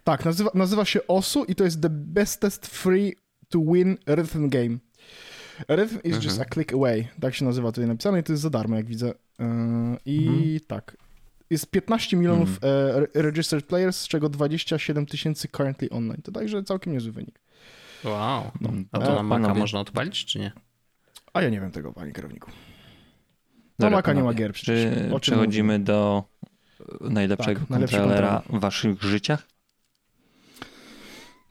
Tak, 0.04 0.24
nazywa, 0.24 0.50
nazywa 0.54 0.84
się 0.84 1.00
OSU 1.06 1.44
i 1.44 1.54
to 1.54 1.64
jest 1.64 1.82
the 1.82 1.88
bestest 1.90 2.66
free 2.66 3.14
to 3.48 3.58
win 3.72 3.96
rhythm 4.06 4.48
game. 4.48 4.78
Rhythm 5.68 5.96
is 6.04 6.14
Mhm. 6.14 6.22
just 6.22 6.40
a 6.40 6.44
click 6.44 6.72
away. 6.72 7.08
Tak 7.20 7.34
się 7.34 7.44
nazywa 7.44 7.72
tutaj 7.72 7.86
napisane 7.88 8.20
i 8.20 8.22
to 8.22 8.32
jest 8.32 8.42
za 8.42 8.50
darmo, 8.50 8.76
jak 8.76 8.86
widzę. 8.86 9.12
I 10.04 10.26
Mhm. 10.28 10.60
tak. 10.66 10.96
Jest 11.50 11.70
15 11.70 12.16
milionów 12.16 12.48
e, 12.62 12.66
re- 12.96 13.06
registered 13.14 13.66
players, 13.66 14.00
z 14.00 14.08
czego 14.08 14.28
27 14.28 15.06
tysięcy 15.06 15.48
currently 15.48 15.90
online. 15.90 16.22
To 16.22 16.32
także 16.32 16.62
całkiem 16.62 16.92
niezły 16.92 17.12
wynik. 17.12 17.40
Wow. 18.04 18.50
No, 18.60 18.70
A 18.92 18.98
to 18.98 19.14
na 19.14 19.22
Maca 19.22 19.42
panowie. 19.42 19.60
można 19.60 19.80
odpalić, 19.80 20.24
czy 20.24 20.38
nie? 20.38 20.52
A 21.32 21.42
ja 21.42 21.48
nie 21.50 21.60
wiem 21.60 21.70
tego, 21.70 21.92
panie 21.92 22.12
kierowniku. 22.12 22.50
Na 23.78 23.90
Maca 23.90 24.12
nie 24.12 24.22
ma 24.22 24.34
gier 24.34 24.52
przecież. 24.52 24.94
Czy 25.10 25.20
przechodzimy 25.20 25.78
do 25.78 26.24
najlepszego 27.00 27.60
Tak, 27.60 27.68
kontrolera 27.68 28.42
w 28.50 28.60
waszych 28.60 29.02
życiach? 29.02 29.46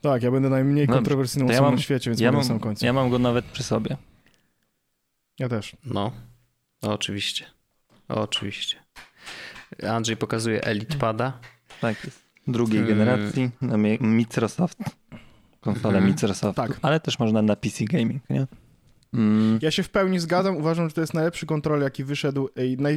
Tak, 0.00 0.22
ja 0.22 0.30
będę 0.30 0.50
najmniej 0.50 0.86
Dobrze. 0.86 0.98
kontrowersyjną 0.98 1.46
To 1.46 1.52
ja 1.52 1.58
osobą 1.58 1.68
mam- 1.70 1.74
na 1.76 1.82
świecie, 1.82 2.10
więc 2.10 2.20
Ja 2.20 2.24
ja 2.26 2.32
mam, 2.32 2.40
na 2.40 2.46
samym 2.46 2.60
końcu. 2.60 2.86
ja 2.86 2.92
mam 2.92 3.10
go 3.10 3.18
nawet 3.18 3.44
przy 3.44 3.62
sobie. 3.62 3.96
Ja 5.38 5.48
też. 5.48 5.76
No, 5.84 6.12
oczywiście. 6.82 7.44
Oczywiście. 8.14 8.76
Andrzej 9.88 10.16
pokazuje 10.16 10.62
Elite 10.64 10.96
Pada. 10.98 11.38
Tak 11.80 12.04
jest. 12.04 12.22
Drugiej 12.46 12.80
Hmm. 12.84 12.98
generacji 12.98 13.50
na 13.60 13.76
Mi- 13.76 13.98
Microsoft. 14.00 14.78
Konsolę. 15.60 16.00
Microsoft. 16.00 16.56
Tak. 16.56 16.78
Ale 16.82 17.00
też 17.00 17.18
można 17.18 17.42
na 17.42 17.56
PC 17.56 17.84
Gaming, 17.84 18.30
nie? 18.30 18.46
Mm. 19.14 19.58
Ja 19.62 19.70
się 19.70 19.82
w 19.82 19.90
pełni 19.90 20.20
zgadzam. 20.20 20.56
Uważam, 20.56 20.88
że 20.88 20.94
to 20.94 21.00
jest 21.00 21.14
najlepszy 21.14 21.46
kontroler, 21.46 21.82
jaki 21.82 22.04
wyszedł. 22.04 22.48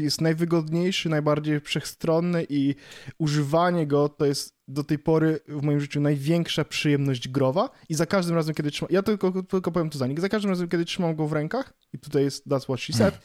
Jest 0.02 0.22
najwygodniejszy, 0.22 1.10
najbardziej 1.10 1.60
wszechstronny 1.60 2.46
i 2.50 2.76
używanie 3.18 3.88
go 3.88 4.10
to 4.10 4.26
jest 4.26 4.54
do 4.68 4.84
tej 4.84 5.00
pory 5.00 5.40
w 5.48 5.62
moim 5.62 5.80
życiu 5.80 6.02
największa 6.02 6.66
przyjemność 6.66 7.28
growa. 7.28 7.70
I 7.90 7.94
za 7.94 8.06
każdym 8.06 8.36
razem, 8.36 8.56
kiedy 8.56 8.72
trzymam. 8.72 8.92
Ja 8.92 9.04
tylko, 9.04 9.44
tylko 9.44 9.72
powiem 9.72 9.90
to 9.90 9.98
za 9.98 10.08
nich. 10.08 10.20
Za 10.20 10.30
każdym 10.30 10.52
razem, 10.52 10.68
kiedy 10.68 10.86
trzymam 10.86 11.16
go 11.16 11.28
w 11.28 11.34
rękach, 11.34 11.74
i 11.94 12.00
tutaj 12.00 12.24
jest 12.24 12.48
That's 12.48 12.64
What 12.64 12.80
She 12.80 12.94
Said, 12.94 13.20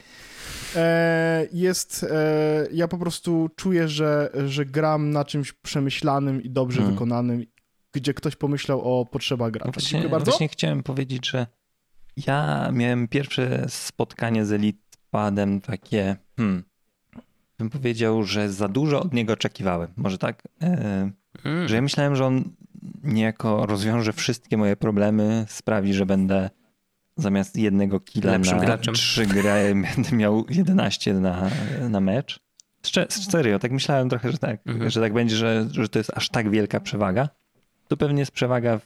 e, 0.76 1.46
jest. 1.52 2.06
E, 2.10 2.68
ja 2.72 2.88
po 2.88 2.98
prostu 2.98 3.50
czuję, 3.56 3.88
że, 3.88 4.30
że 4.46 4.66
gram 4.66 5.10
na 5.10 5.24
czymś 5.24 5.52
przemyślanym 5.52 6.42
i 6.42 6.50
dobrze 6.50 6.78
hmm. 6.78 6.94
wykonanym, 6.94 7.44
gdzie 7.92 8.14
ktoś 8.14 8.36
pomyślał 8.36 9.00
o 9.00 9.06
potrzebach 9.06 9.50
gracza. 9.50 9.72
Właśnie, 9.72 9.90
Dziękuję 9.90 10.10
bardzo. 10.10 10.30
Właśnie 10.30 10.48
chciałem 10.48 10.82
powiedzieć, 10.82 11.30
że 11.30 11.46
ja 12.26 12.70
miałem 12.72 13.08
pierwsze 13.08 13.66
spotkanie 13.68 14.44
z 14.44 14.52
Elitepadem 14.52 15.60
takie, 15.60 16.16
hmm, 16.36 16.64
bym 17.58 17.70
powiedział, 17.70 18.24
że 18.24 18.52
za 18.52 18.68
dużo 18.68 19.00
od 19.00 19.12
niego 19.12 19.32
oczekiwałem. 19.32 19.88
Może 19.96 20.18
tak? 20.18 20.48
E, 20.62 21.10
mm. 21.44 21.68
Że 21.68 21.74
ja 21.74 21.82
myślałem, 21.82 22.16
że 22.16 22.26
on 22.26 22.44
niejako 23.02 23.66
rozwiąże 23.66 24.12
wszystkie 24.12 24.56
moje 24.56 24.76
problemy, 24.76 25.44
sprawi, 25.48 25.94
że 25.94 26.06
będę 26.06 26.50
zamiast 27.16 27.56
jednego 27.56 28.00
killa 28.00 28.32
Lepszym 28.32 28.56
na 28.56 28.64
graczem. 28.64 28.94
trzy 28.94 29.26
gry 29.26 29.74
będę 29.96 30.16
miał 30.16 30.44
11 30.50 31.14
na, 31.14 31.50
na 31.88 32.00
mecz. 32.00 32.40
Serio, 33.08 33.58
tak 33.58 33.72
myślałem 33.72 34.08
trochę, 34.08 34.32
że 34.32 34.38
tak, 34.38 34.60
mhm. 34.66 34.90
że 34.90 35.00
tak 35.00 35.12
będzie, 35.12 35.36
że, 35.36 35.68
że 35.70 35.88
to 35.88 35.98
jest 35.98 36.10
aż 36.14 36.28
tak 36.28 36.50
wielka 36.50 36.80
przewaga. 36.80 37.28
Tu 37.88 37.96
pewnie 37.96 38.20
jest 38.20 38.32
przewaga 38.32 38.78
w, 38.78 38.84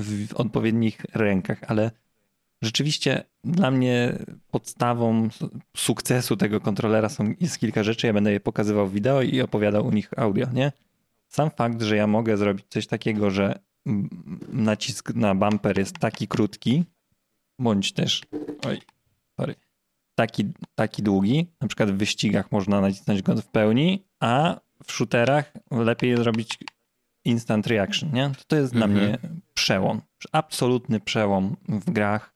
w 0.00 0.34
odpowiednich 0.34 1.06
rękach, 1.14 1.58
ale 1.66 1.90
rzeczywiście 2.62 3.24
dla 3.44 3.70
mnie 3.70 4.18
podstawą 4.50 5.28
sukcesu 5.76 6.36
tego 6.36 6.60
kontrolera 6.60 7.08
są, 7.08 7.34
jest 7.40 7.58
kilka 7.58 7.82
rzeczy. 7.82 8.06
Ja 8.06 8.12
będę 8.12 8.32
je 8.32 8.40
pokazywał 8.40 8.88
w 8.88 8.92
wideo 8.92 9.22
i 9.22 9.40
opowiadał 9.40 9.86
u 9.86 9.90
nich 9.90 10.10
audio, 10.16 10.46
nie? 10.52 10.72
Sam 11.28 11.50
fakt, 11.50 11.82
że 11.82 11.96
ja 11.96 12.06
mogę 12.06 12.36
zrobić 12.36 12.66
coś 12.68 12.86
takiego, 12.86 13.30
że 13.30 13.58
nacisk 14.48 15.14
na 15.14 15.34
bumper 15.34 15.78
jest 15.78 15.98
taki 15.98 16.28
krótki, 16.28 16.84
bądź 17.58 17.92
też, 17.92 18.22
oj, 18.66 18.80
sorry, 19.40 19.54
taki, 20.14 20.44
taki 20.74 21.02
długi, 21.02 21.46
na 21.60 21.68
przykład 21.68 21.90
w 21.90 21.94
wyścigach 21.94 22.52
można 22.52 22.80
nacisnąć 22.80 23.22
go 23.22 23.36
w 23.36 23.46
pełni, 23.46 24.04
a 24.20 24.60
w 24.84 24.92
shooterach 24.92 25.52
lepiej 25.70 26.16
zrobić 26.16 26.58
instant 27.24 27.66
reaction, 27.66 28.12
nie? 28.12 28.30
To, 28.30 28.44
to 28.46 28.56
jest 28.56 28.74
mhm. 28.74 28.92
dla 28.92 29.00
mnie 29.00 29.18
przełom, 29.54 30.00
absolutny 30.32 31.00
przełom 31.00 31.56
w 31.68 31.90
grach 31.90 32.29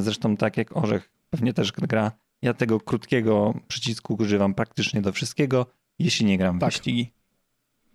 zresztą 0.00 0.36
tak 0.36 0.56
jak 0.56 0.76
Orzech 0.76 1.10
pewnie 1.30 1.54
też 1.54 1.72
gra, 1.72 2.12
ja 2.42 2.54
tego 2.54 2.80
krótkiego 2.80 3.54
przycisku 3.68 4.16
używam 4.20 4.54
praktycznie 4.54 5.02
do 5.02 5.12
wszystkiego, 5.12 5.66
jeśli 5.98 6.26
nie 6.26 6.38
gram 6.38 6.58
w 6.58 6.60
tak. 6.60 6.72
wyścigi. 6.72 7.12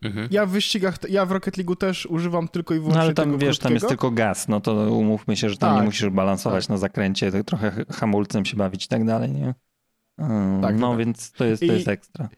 Mhm. 0.01 0.27
Ja 0.31 0.45
w 0.45 0.49
wyścigach, 0.49 0.97
ja 1.09 1.25
w 1.25 1.31
Rocket 1.31 1.57
League 1.57 1.75
też 1.75 2.05
używam 2.05 2.47
tylko 2.47 2.73
i 2.73 2.77
wyłącznie 2.77 2.99
No 2.99 3.03
ale 3.03 3.13
tam 3.13 3.31
wiesz, 3.31 3.39
krótkiego. 3.39 3.63
tam 3.63 3.73
jest 3.73 3.87
tylko 3.87 4.11
gaz, 4.11 4.47
no 4.47 4.61
to 4.61 4.73
umówmy 4.73 5.37
się, 5.37 5.49
że 5.49 5.57
tam 5.57 5.69
tak. 5.69 5.79
nie 5.79 5.85
musisz 5.85 6.09
balansować 6.09 6.65
tak. 6.65 6.69
na 6.69 6.77
zakręcie, 6.77 7.43
trochę 7.43 7.85
hamulcem 7.91 8.45
się 8.45 8.57
bawić 8.57 8.85
i 8.85 8.87
tak 8.87 9.05
dalej, 9.05 9.31
nie? 9.31 9.55
Um, 10.17 10.61
tak, 10.61 10.79
no 10.79 10.89
tak. 10.89 10.99
więc 10.99 11.31
to 11.31 11.45
jest, 11.45 11.61
to 11.67 11.73
jest 11.73 11.87
ekstra. 11.87 12.29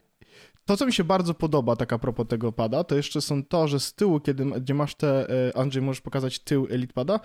To, 0.66 0.78
co 0.78 0.86
mi 0.86 0.93
się 0.93 1.03
bardzo 1.03 1.34
podoba, 1.34 1.76
tak 1.76 1.93
a 1.93 1.99
propos 1.99 2.28
tego 2.28 2.51
pada, 2.51 2.84
to 2.84 2.95
jeszcze 2.95 3.22
są 3.22 3.43
to, 3.43 3.68
że 3.68 3.80
z 3.80 3.93
tyłu, 3.93 4.20
kiedy, 4.20 4.45
gdzie 4.45 4.74
masz 4.74 4.95
te, 4.95 5.30
e, 5.30 5.57
Andrzej, 5.57 5.82
możesz 5.82 6.01
pokazać 6.01 6.39
tył 6.39 6.68
Elite 6.70 6.93
pada, 6.93 7.20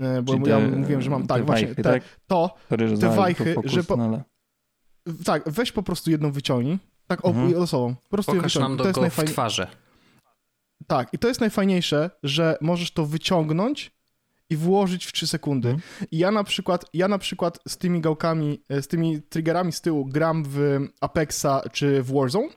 e, 0.00 0.22
bo 0.22 0.38
te, 0.38 0.50
ja 0.50 0.58
mówiłem, 0.58 1.02
że 1.02 1.10
mam, 1.10 1.26
tak, 1.26 1.46
właśnie, 1.46 1.66
wajchy, 1.66 1.82
te, 1.82 1.92
tak? 1.92 2.02
to, 2.26 2.54
te 3.00 3.16
wajchy, 3.16 3.54
że 3.64 3.84
po, 3.84 3.96
no 3.96 4.22
tak, 5.24 5.42
weź 5.46 5.72
po 5.72 5.82
prostu 5.82 6.10
jedną 6.10 6.32
wyciągnij, 6.32 6.78
tak 7.06 7.24
mhm. 7.24 7.52
losową, 7.52 7.94
po 7.94 8.10
prostu 8.10 8.32
Pokaż 8.32 8.56
nam 8.56 8.76
do 8.76 8.82
to 8.82 8.88
jest 8.88 9.00
najfajniejsze. 9.00 9.32
w 9.32 9.34
twarzy. 9.34 9.66
Tak, 10.86 11.14
i 11.14 11.18
to 11.18 11.28
jest 11.28 11.40
najfajniejsze, 11.40 12.10
że 12.22 12.58
możesz 12.60 12.92
to 12.92 13.06
wyciągnąć 13.06 13.92
i 14.50 14.56
włożyć 14.56 15.06
w 15.06 15.12
3 15.12 15.26
sekundy. 15.26 15.68
Mhm. 15.68 16.08
I 16.10 16.18
ja 16.18 16.30
na 16.30 16.44
przykład, 16.44 16.84
ja 16.94 17.08
na 17.08 17.18
przykład 17.18 17.58
z 17.68 17.78
tymi 17.78 18.00
gałkami, 18.00 18.62
e, 18.68 18.82
z 18.82 18.88
tymi 18.88 19.22
triggerami 19.22 19.72
z 19.72 19.80
tyłu 19.80 20.06
gram 20.06 20.44
w 20.46 20.78
Apexa 21.00 21.62
czy 21.72 22.02
w 22.02 22.12
Warzone 22.12 22.48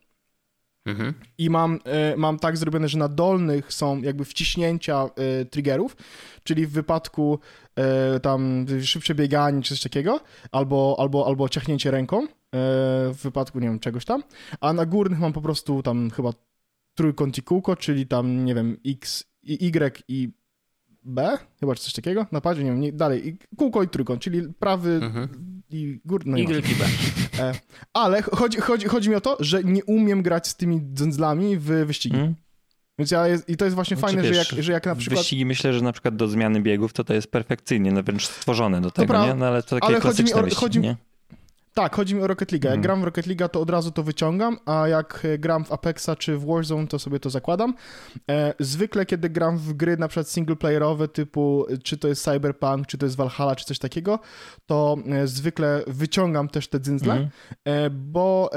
Mhm. 0.85 1.13
I 1.37 1.49
mam, 1.49 1.79
y, 2.13 2.17
mam 2.17 2.39
tak 2.39 2.57
zrobione, 2.57 2.87
że 2.87 2.97
na 2.97 3.07
dolnych 3.07 3.73
są 3.73 4.01
jakby 4.01 4.25
wciśnięcia 4.25 5.09
y, 5.41 5.45
triggerów, 5.45 5.97
czyli 6.43 6.67
w 6.67 6.71
wypadku 6.71 7.39
y, 8.15 8.19
tam 8.19 8.65
szybsze 8.83 9.15
bieganie 9.15 9.61
czy 9.61 9.69
coś 9.69 9.81
takiego, 9.81 10.19
albo, 10.51 10.95
albo, 10.99 11.27
albo 11.27 11.49
ciachnięcie 11.49 11.91
ręką, 11.91 12.27
w 13.13 13.19
wypadku, 13.23 13.59
nie 13.59 13.67
wiem, 13.67 13.79
czegoś 13.79 14.05
tam, 14.05 14.23
a 14.61 14.73
na 14.73 14.85
górnych 14.85 15.19
mam 15.19 15.33
po 15.33 15.41
prostu 15.41 15.83
tam 15.83 16.09
chyba 16.09 16.31
trójkąt 16.95 17.37
i 17.37 17.41
kółko, 17.41 17.75
czyli 17.75 18.07
tam, 18.07 18.45
nie 18.45 18.55
wiem, 18.55 18.77
X, 18.85 19.23
Y 19.43 20.03
i 20.07 20.29
B, 21.03 21.37
chyba 21.59 21.75
czy 21.75 21.83
coś 21.83 21.93
takiego, 21.93 22.25
na 22.31 22.41
padzie, 22.41 22.63
nie 22.63 22.69
wiem, 22.69 22.79
nie, 22.79 22.91
dalej, 22.91 23.37
kółko 23.57 23.83
i 23.83 23.87
trójkąt, 23.87 24.21
czyli 24.21 24.41
prawy 24.59 24.99
mhm. 25.03 25.29
I 25.73 26.01
górny. 26.05 26.31
No 26.31 26.37
i 26.37 26.47
B. 26.47 26.85
E, 27.39 27.53
ale 27.93 28.21
chodzi, 28.21 28.57
chodzi, 28.57 28.87
chodzi 28.87 29.09
mi 29.09 29.15
o 29.15 29.21
to, 29.21 29.37
że 29.39 29.63
nie 29.63 29.83
umiem 29.83 30.21
grać 30.21 30.47
z 30.47 30.55
tymi 30.55 30.81
dzędzlami 30.93 31.57
w 31.57 31.63
wyścigi. 31.63 32.15
Mhm. 32.15 32.35
Więc 32.99 33.11
ja 33.11 33.27
jest, 33.27 33.49
i 33.49 33.57
to 33.57 33.65
jest 33.65 33.75
właśnie 33.75 33.97
znaczy, 33.97 34.15
fajne, 34.15 34.29
wiesz, 34.29 34.49
że, 34.49 34.55
jak, 34.55 34.65
że 34.65 34.71
jak 34.71 34.85
na 34.85 34.95
przykład... 34.95 35.19
Wyścigi 35.19 35.45
myślę, 35.45 35.73
że 35.73 35.81
na 35.81 35.91
przykład 35.91 36.15
do 36.15 36.27
zmiany 36.27 36.61
biegów 36.61 36.93
to 36.93 37.03
to 37.03 37.13
jest 37.13 37.31
perfekcyjnie, 37.31 37.91
no 37.91 38.03
wręcz 38.03 38.27
stworzone 38.27 38.81
do 38.81 38.91
tego, 38.91 39.25
nie? 39.25 39.33
No 39.33 39.45
ale 39.47 39.63
to 39.63 39.69
takie 39.69 39.87
ale 39.87 40.01
klasyczne 40.01 40.23
chodzi 40.23 40.33
mi 40.33 40.39
o, 40.39 40.43
wyścigi, 40.43 40.61
chodzi, 40.61 40.79
nie? 40.79 40.97
Tak, 41.73 41.95
chodzi 41.95 42.15
mi 42.15 42.21
o 42.21 42.27
Rocket 42.27 42.51
League. 42.51 42.65
Jak 42.65 42.71
hmm. 42.71 42.81
gram 42.81 43.01
w 43.01 43.03
Rocket 43.03 43.27
League, 43.27 43.49
to 43.51 43.61
od 43.61 43.69
razu 43.69 43.91
to 43.91 44.03
wyciągam, 44.03 44.57
a 44.65 44.87
jak 44.87 45.25
e, 45.25 45.37
gram 45.37 45.65
w 45.65 45.71
Apexa 45.71 46.09
czy 46.19 46.37
w 46.37 46.45
Warzone, 46.45 46.87
to 46.87 46.99
sobie 46.99 47.19
to 47.19 47.29
zakładam. 47.29 47.73
E, 48.29 48.53
zwykle, 48.59 49.05
kiedy 49.05 49.29
gram 49.29 49.57
w 49.57 49.73
gry 49.73 49.97
na 49.97 50.07
przykład 50.07 50.29
singleplayerowe, 50.29 51.07
typu 51.07 51.65
czy 51.83 51.97
to 51.97 52.07
jest 52.07 52.23
Cyberpunk, 52.23 52.87
czy 52.87 52.97
to 52.97 53.05
jest 53.05 53.15
Valhalla, 53.15 53.55
czy 53.55 53.65
coś 53.65 53.79
takiego, 53.79 54.19
to 54.65 54.97
e, 55.05 55.27
zwykle 55.27 55.83
wyciągam 55.87 56.49
też 56.49 56.67
te 56.67 56.81
dzyndzle, 56.81 57.13
hmm. 57.13 57.29
e, 57.65 57.89
bo 57.89 58.49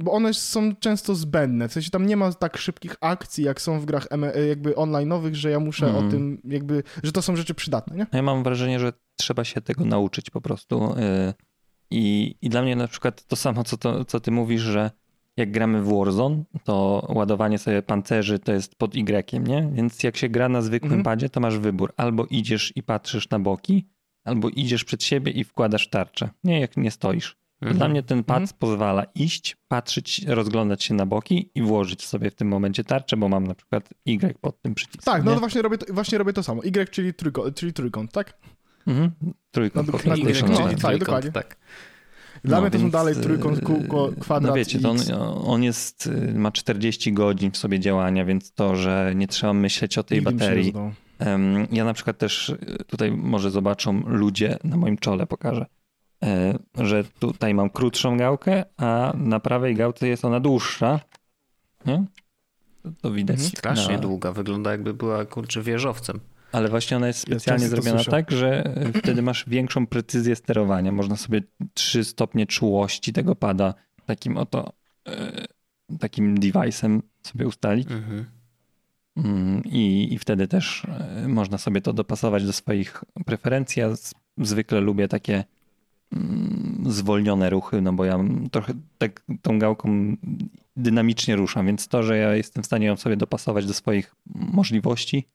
bo 0.00 0.12
one 0.12 0.34
są 0.34 0.76
często 0.76 1.14
zbędne. 1.14 1.68
W 1.68 1.72
sensie 1.72 1.90
tam 1.90 2.06
nie 2.06 2.16
ma 2.16 2.32
tak 2.32 2.56
szybkich 2.56 2.94
akcji, 3.00 3.44
jak 3.44 3.60
są 3.60 3.80
w 3.80 3.84
grach 3.84 4.06
e, 4.10 4.46
jakby 4.46 4.72
online'owych, 4.72 5.34
że 5.34 5.50
ja 5.50 5.60
muszę 5.60 5.86
mm. 5.86 5.96
o 5.96 6.00
mhm. 6.00 6.12
tym 6.12 6.52
jakby, 6.52 6.82
że 7.02 7.12
to 7.12 7.22
są 7.22 7.36
rzeczy 7.36 7.54
przydatne, 7.54 7.96
nie? 7.96 8.06
Ja 8.12 8.22
mam 8.22 8.42
wrażenie, 8.42 8.80
że 8.80 8.92
trzeba 9.16 9.44
się 9.44 9.60
tego 9.60 9.84
nauczyć 9.84 10.30
po 10.30 10.40
prostu. 10.40 10.94
I, 11.92 12.36
I 12.42 12.48
dla 12.48 12.62
mnie 12.62 12.76
na 12.76 12.88
przykład 12.88 13.24
to 13.24 13.36
samo, 13.36 13.64
co, 13.64 13.76
to, 13.76 14.04
co 14.04 14.20
ty 14.20 14.30
mówisz, 14.30 14.62
że 14.62 14.90
jak 15.36 15.50
gramy 15.50 15.82
w 15.82 15.88
Warzone, 15.88 16.44
to 16.64 17.06
ładowanie 17.08 17.58
sobie 17.58 17.82
pancerzy 17.82 18.38
to 18.38 18.52
jest 18.52 18.74
pod 18.74 18.94
Y, 18.94 19.40
nie? 19.48 19.70
Więc 19.72 20.02
jak 20.02 20.16
się 20.16 20.28
gra 20.28 20.48
na 20.48 20.62
zwykłym 20.62 20.92
mhm. 20.92 21.04
padzie, 21.04 21.28
to 21.28 21.40
masz 21.40 21.58
wybór. 21.58 21.92
Albo 21.96 22.26
idziesz 22.30 22.72
i 22.76 22.82
patrzysz 22.82 23.30
na 23.30 23.38
boki, 23.38 23.88
albo 24.24 24.48
idziesz 24.48 24.84
przed 24.84 25.04
siebie 25.04 25.32
i 25.32 25.44
wkładasz 25.44 25.90
tarczę. 25.90 26.28
Nie, 26.44 26.60
jak 26.60 26.76
nie 26.76 26.90
stoisz. 26.90 27.36
Mhm. 27.60 27.78
Dla 27.78 27.88
mnie 27.88 28.02
ten 28.02 28.24
pad 28.24 28.40
mhm. 28.40 28.58
pozwala 28.58 29.04
iść, 29.14 29.56
patrzeć, 29.68 30.24
rozglądać 30.26 30.84
się 30.84 30.94
na 30.94 31.06
boki 31.06 31.50
i 31.54 31.62
włożyć 31.62 32.04
sobie 32.04 32.30
w 32.30 32.34
tym 32.34 32.48
momencie 32.48 32.84
tarczę, 32.84 33.16
bo 33.16 33.28
mam 33.28 33.46
na 33.46 33.54
przykład 33.54 33.88
Y 34.06 34.38
pod 34.40 34.62
tym 34.62 34.74
przyciskiem. 34.74 35.14
Tak, 35.14 35.24
no 35.24 35.34
to 35.34 35.40
właśnie 35.40 35.62
robię 35.62 35.78
to, 35.78 35.94
właśnie 35.94 36.18
robię 36.18 36.32
to 36.32 36.42
samo. 36.42 36.64
Y, 36.64 36.86
czyli, 36.90 37.14
trójkąt, 37.14 37.56
czyli 37.56 37.72
trójkąt, 37.72 38.12
tak? 38.12 38.38
Mhm. 38.86 39.10
Trójkąt. 39.50 39.92
No, 39.92 39.98
no, 40.48 40.48
no, 40.48 40.78
tak, 40.82 40.98
dokładnie. 40.98 41.32
Tak. 41.32 41.56
Dla 42.44 42.56
no, 42.56 42.62
mnie 42.62 42.70
to 42.70 42.78
są 42.78 42.90
dalej 42.90 43.14
trójkąt, 43.14 43.60
kółko, 43.60 44.10
y, 44.10 44.16
kwadrat 44.20 44.50
No 44.50 44.56
wiecie, 44.56 44.78
on, 44.88 44.98
on, 45.44 45.62
jest, 45.62 46.06
y, 46.06 46.34
ma 46.34 46.50
40 46.52 47.12
godzin 47.12 47.50
w 47.50 47.56
sobie 47.56 47.80
działania, 47.80 48.24
więc 48.24 48.52
to, 48.52 48.76
że 48.76 49.12
nie 49.16 49.28
trzeba 49.28 49.52
myśleć 49.52 49.98
o 49.98 50.02
tej 50.02 50.18
Nigdy 50.18 50.32
baterii. 50.32 50.72
Ja 51.72 51.84
na 51.84 51.94
przykład 51.94 52.18
też 52.18 52.48
y, 52.48 52.84
tutaj 52.86 53.12
może 53.12 53.50
zobaczą 53.50 54.02
ludzie 54.06 54.58
na 54.64 54.76
moim 54.76 54.98
czole, 54.98 55.26
pokażę, 55.26 55.66
e, 56.22 56.58
że 56.78 57.04
tutaj 57.04 57.54
mam 57.54 57.70
krótszą 57.70 58.16
gałkę, 58.16 58.64
a 58.76 59.12
na 59.16 59.40
prawej 59.40 59.74
gałce 59.74 60.08
jest 60.08 60.24
ona 60.24 60.40
dłuższa. 60.40 61.00
Nie? 61.86 62.04
To 63.00 63.10
widać. 63.10 63.36
Mhm. 63.36 63.56
Strasznie 63.56 63.94
na... 63.94 64.00
długa, 64.00 64.32
wygląda 64.32 64.70
jakby 64.70 64.94
była 64.94 65.24
kurczę 65.24 65.62
wieżowcem. 65.62 66.20
Ale 66.52 66.68
właśnie 66.68 66.96
ona 66.96 67.06
jest 67.06 67.18
specjalnie 67.18 67.68
zrobiona 67.68 68.04
tak, 68.04 68.30
że 68.30 68.74
wtedy 68.94 69.22
masz 69.22 69.44
większą 69.48 69.86
precyzję 69.86 70.36
sterowania. 70.36 70.92
Można 70.92 71.16
sobie 71.16 71.42
trzy 71.74 72.04
stopnie 72.04 72.46
czułości 72.46 73.12
tego 73.12 73.34
pada 73.34 73.74
takim 74.06 74.36
oto 74.36 74.72
e, 75.08 75.46
takim 75.98 76.38
device'em 76.38 77.00
sobie 77.22 77.46
ustalić. 77.46 77.90
Mhm. 77.90 78.24
Mm, 79.16 79.62
I, 79.64 80.08
I 80.14 80.18
wtedy 80.18 80.48
też 80.48 80.86
e, 81.24 81.28
można 81.28 81.58
sobie 81.58 81.80
to 81.80 81.92
dopasować 81.92 82.46
do 82.46 82.52
swoich 82.52 83.04
preferencji. 83.26 83.80
Ja 83.80 83.88
zwykle 84.38 84.80
lubię 84.80 85.08
takie 85.08 85.44
mm, 86.12 86.84
zwolnione 86.86 87.50
ruchy, 87.50 87.80
no 87.80 87.92
bo 87.92 88.04
ja 88.04 88.18
trochę 88.50 88.74
tak 88.98 89.22
tą 89.42 89.58
gałką 89.58 90.16
dynamicznie 90.76 91.36
ruszam, 91.36 91.66
więc 91.66 91.88
to, 91.88 92.02
że 92.02 92.16
ja 92.16 92.34
jestem 92.34 92.62
w 92.62 92.66
stanie 92.66 92.86
ją 92.86 92.96
sobie 92.96 93.16
dopasować 93.16 93.66
do 93.66 93.74
swoich 93.74 94.14
możliwości, 94.34 95.28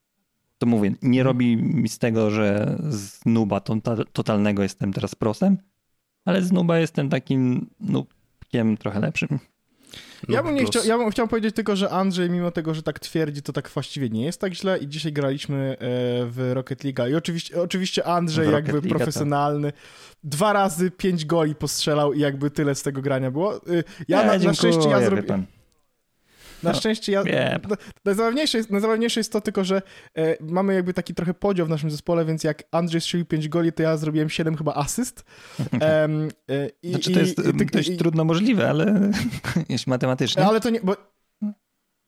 to 0.58 0.66
mówię, 0.66 0.94
nie 1.02 1.22
robi 1.22 1.56
mi 1.56 1.88
z 1.88 1.98
tego, 1.98 2.30
że 2.30 2.76
z 2.88 3.26
nuba 3.26 3.60
to, 3.60 3.76
totalnego 4.12 4.62
jestem 4.62 4.92
teraz 4.92 5.14
prosem, 5.14 5.58
ale 6.24 6.42
z 6.42 6.52
nuba 6.52 6.78
jestem 6.78 7.08
takim 7.08 7.70
nubkiem 7.80 8.76
trochę 8.76 9.00
lepszym. 9.00 9.38
Ja, 10.28 10.42
bym 10.42 10.54
nie 10.54 10.64
chciał, 10.64 10.84
ja 10.84 10.98
bym 10.98 11.10
chciał 11.10 11.28
powiedzieć 11.28 11.54
tylko, 11.54 11.76
że 11.76 11.90
Andrzej, 11.90 12.30
mimo 12.30 12.50
tego, 12.50 12.74
że 12.74 12.82
tak 12.82 12.98
twierdzi, 12.98 13.42
to 13.42 13.52
tak 13.52 13.68
właściwie 13.68 14.08
nie 14.08 14.24
jest 14.24 14.40
tak 14.40 14.54
źle 14.54 14.78
i 14.78 14.88
dzisiaj 14.88 15.12
graliśmy 15.12 15.56
e, 15.56 15.76
w 16.26 16.50
Rocket 16.52 16.84
League. 16.84 17.12
I 17.12 17.14
oczywiście, 17.14 17.62
oczywiście 17.62 18.04
Andrzej 18.04 18.52
jakby 18.52 18.72
League, 18.72 18.88
profesjonalny, 18.88 19.72
to... 19.72 19.78
dwa 20.24 20.52
razy 20.52 20.90
pięć 20.90 21.24
goli 21.24 21.54
postrzelał 21.54 22.12
i 22.12 22.20
jakby 22.20 22.50
tyle 22.50 22.74
z 22.74 22.82
tego 22.82 23.02
grania 23.02 23.30
było. 23.30 23.60
Ja 24.08 24.22
nie, 24.22 24.38
na, 24.38 24.44
na 24.44 24.54
szczęście 24.54 24.88
ja 24.88 25.00
zrobiłem... 25.00 25.46
Na 26.62 26.74
szczęście 26.74 27.12
ja. 27.12 27.22
No, 27.68 27.76
najzabawniejsze, 28.04 28.58
jest, 28.58 28.70
najzabawniejsze 28.70 29.20
jest 29.20 29.32
to 29.32 29.40
tylko, 29.40 29.64
że 29.64 29.82
e, 30.14 30.36
mamy 30.40 30.74
jakby 30.74 30.94
taki 30.94 31.14
trochę 31.14 31.34
podział 31.34 31.66
w 31.66 31.70
naszym 31.70 31.90
zespole, 31.90 32.24
więc 32.24 32.44
jak 32.44 32.62
Andrzej 32.70 33.00
strzelił 33.00 33.26
5 33.26 33.48
goli, 33.48 33.72
to 33.72 33.82
ja 33.82 33.96
zrobiłem 33.96 34.30
7 34.30 34.56
chyba 34.56 34.74
asyst. 34.74 35.24
e, 35.82 36.08
i, 36.82 36.90
znaczy 36.90 37.12
to 37.12 37.20
jest 37.20 37.38
i, 37.38 37.66
dość 37.66 37.88
i, 37.88 37.96
trudno 37.96 38.24
możliwe, 38.24 38.70
ale 38.70 39.10
jeśli 39.68 39.90
matematycznie. 39.90 40.46
Ale 40.46 40.60
to 40.60 40.70
nie, 40.70 40.80
bo 40.80 40.96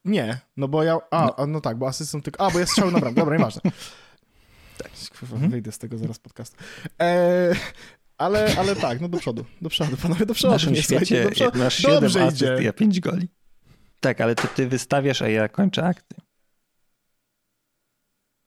nie, 0.04 0.38
no 0.56 0.68
bo 0.68 0.82
ja. 0.82 0.98
A, 1.10 1.34
no, 1.38 1.46
no 1.46 1.60
tak, 1.60 1.78
bo 1.78 1.88
asysty 1.88 2.12
są 2.12 2.22
tylko. 2.22 2.46
A, 2.46 2.50
bo 2.50 2.58
ja 2.58 2.66
strzałem 2.66 2.94
na 2.94 3.00
bramkę. 3.00 3.20
Dobra, 3.20 3.36
nieważne. 3.36 3.62
Tak, 4.78 4.92
mhm. 5.32 5.50
wyjdę 5.50 5.72
z 5.72 5.78
tego 5.78 5.98
zaraz 5.98 6.18
podcastu. 6.18 6.56
E, 7.00 7.54
ale, 8.18 8.54
ale 8.58 8.76
tak, 8.76 9.00
no 9.00 9.08
do 9.08 9.18
przodu, 9.18 9.44
do 9.60 9.68
przodu, 9.68 9.96
panowie, 9.96 10.26
do 10.26 10.34
przodu. 10.34 10.50
W 10.50 10.54
naszym 10.54 10.76
świecie 10.76 11.24
do 11.24 11.30
przodu. 11.30 11.58
masz 11.58 11.76
7 11.76 12.00
Dobrze 12.00 12.24
asyst, 12.24 12.42
ja 12.60 12.72
5 12.72 13.00
goli. 13.00 13.28
Tak, 14.00 14.20
ale 14.20 14.34
to 14.34 14.48
ty 14.48 14.68
wystawiasz, 14.68 15.22
a 15.22 15.28
ja 15.28 15.48
kończę 15.48 15.84
akty. 15.84 16.16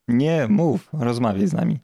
Nie, 0.08 0.48
mów, 0.50 0.90
rozmawiaj 0.94 1.48
z 1.48 1.54
nami. 1.54 1.80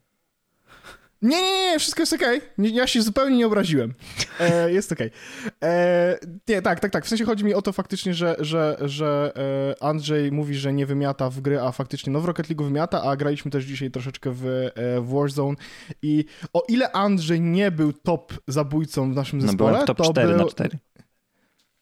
Nie, 1.22 1.42
nie, 1.42 1.72
nie, 1.72 1.80
wszystko 1.80 2.02
jest 2.02 2.14
okej. 2.14 2.38
Okay. 2.38 2.70
Ja 2.70 2.88
się 2.88 3.02
zupełnie 3.02 3.38
nie 3.38 3.48
obraziłem. 3.48 3.94
E, 4.40 4.72
jest 4.72 4.92
okej. 4.92 5.12
Okay. 5.48 5.70
E, 5.70 6.20
nie, 6.48 6.62
tak, 6.62 6.80
tak, 6.80 6.92
tak. 6.92 7.06
W 7.06 7.10
sensie 7.10 7.26
chodzi 7.26 7.46
mi 7.46 7.54
o 7.54 7.62
to 7.62 7.72
faktycznie, 7.72 8.14
że, 8.14 8.36
że, 8.40 8.78
że 8.82 9.34
e, 9.80 9.84
Andrzej 9.84 10.32
mówi, 10.32 10.56
że 10.56 10.74
nie 10.74 10.86
wymiata 10.86 11.30
w 11.30 11.42
gry, 11.42 11.62
a 11.62 11.72
faktycznie 11.72 12.14
no 12.14 12.22
w 12.22 12.26
Rocket 12.26 12.50
League 12.50 12.64
wymiata, 12.64 13.04
a 13.04 13.16
graliśmy 13.16 13.52
też 13.52 13.66
dzisiaj 13.66 13.92
troszeczkę 13.92 14.32
w, 14.32 14.46
e, 14.46 15.02
w 15.02 15.10
Warzone 15.10 15.56
i 16.02 16.26
o 16.54 16.64
ile 16.68 16.92
Andrzej 16.92 17.42
nie 17.42 17.72
był 17.72 17.94
top 17.94 18.34
zabójcą 18.48 19.12
w 19.12 19.16
naszym 19.16 19.42
zespole, 19.42 19.80
no, 19.80 19.86
top 19.86 19.98
to 19.98 20.04
4 20.14 20.28
był... 20.28 20.38
na 20.38 20.46
4. 20.46 20.78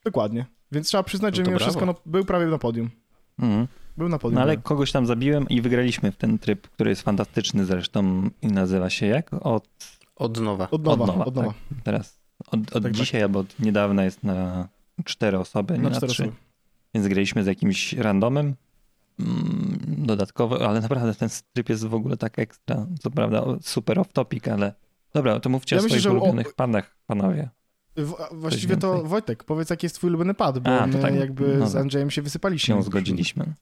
Dokładnie. 0.04 0.57
Więc 0.72 0.86
trzeba 0.86 1.02
przyznać, 1.02 1.36
że 1.36 1.42
no 1.42 1.48
mimo 1.48 1.58
wszystko 1.58 1.86
no, 1.86 1.94
był 2.06 2.24
prawie 2.24 2.46
na 2.46 2.58
podium. 2.58 2.90
Mhm. 3.38 3.66
Był 3.96 4.08
na 4.08 4.18
podium. 4.18 4.34
No 4.34 4.40
ale 4.40 4.56
kogoś 4.56 4.92
tam 4.92 5.06
zabiłem 5.06 5.48
i 5.48 5.60
wygraliśmy 5.60 6.12
w 6.12 6.16
ten 6.16 6.38
tryb, 6.38 6.68
który 6.68 6.90
jest 6.90 7.02
fantastyczny 7.02 7.64
zresztą 7.64 8.30
i 8.42 8.46
nazywa 8.46 8.90
się 8.90 9.06
jak? 9.06 9.30
Od... 9.32 9.68
Od 10.16 10.40
nowa. 10.40 10.70
Od 10.70 10.84
nowa. 10.84 11.04
Od 11.04 11.08
nowa, 11.08 11.24
od 11.24 11.36
nowa. 11.36 11.48
Tak. 11.48 11.78
Teraz 11.84 12.18
od, 12.46 12.60
od 12.60 12.70
tak, 12.72 12.82
tak. 12.82 12.92
dzisiaj 12.92 13.20
tak. 13.20 13.28
albo 13.28 13.38
od 13.38 13.60
niedawna 13.60 14.04
jest 14.04 14.24
na 14.24 14.68
cztery 15.04 15.38
osoby, 15.38 15.74
nie 15.74 15.80
na, 15.80 15.90
na 15.90 15.96
trzy. 16.00 16.06
Osoby. 16.06 16.32
Więc 16.94 17.06
graliśmy 17.06 17.44
z 17.44 17.46
jakimś 17.46 17.92
randomem 17.92 18.54
mm, 19.20 19.78
dodatkowo, 19.98 20.68
ale 20.68 20.80
naprawdę 20.80 21.14
ten 21.14 21.28
tryb 21.52 21.68
jest 21.68 21.86
w 21.86 21.94
ogóle 21.94 22.16
tak 22.16 22.38
ekstra. 22.38 22.86
Co 23.00 23.10
prawda 23.10 23.44
super 23.60 23.98
off 23.98 24.12
topic, 24.12 24.48
ale 24.48 24.74
dobra, 25.14 25.40
to 25.40 25.48
mówcie 25.48 25.76
ja 25.76 25.80
o 25.80 25.84
myślę, 25.84 26.00
swoich 26.00 26.12
ulubionych 26.12 26.48
o... 26.48 26.52
padach, 26.52 26.96
panowie. 27.06 27.48
Właściwie 28.32 28.76
to 28.76 29.02
Wojtek, 29.02 29.44
powiedz 29.44 29.70
jaki 29.70 29.86
jest 29.86 29.96
twój 29.96 30.10
ulubiony 30.10 30.34
pad, 30.34 30.58
bo 30.58 30.80
A, 30.80 30.86
my 30.86 30.98
tak, 30.98 31.14
jakby 31.14 31.56
no, 31.56 31.66
z 31.66 31.76
Andrzejem 31.76 32.10
się 32.10 32.22
wysypaliśmy. 32.22 32.74
Się 32.74 32.82
zgodziliśmy. 32.82 33.54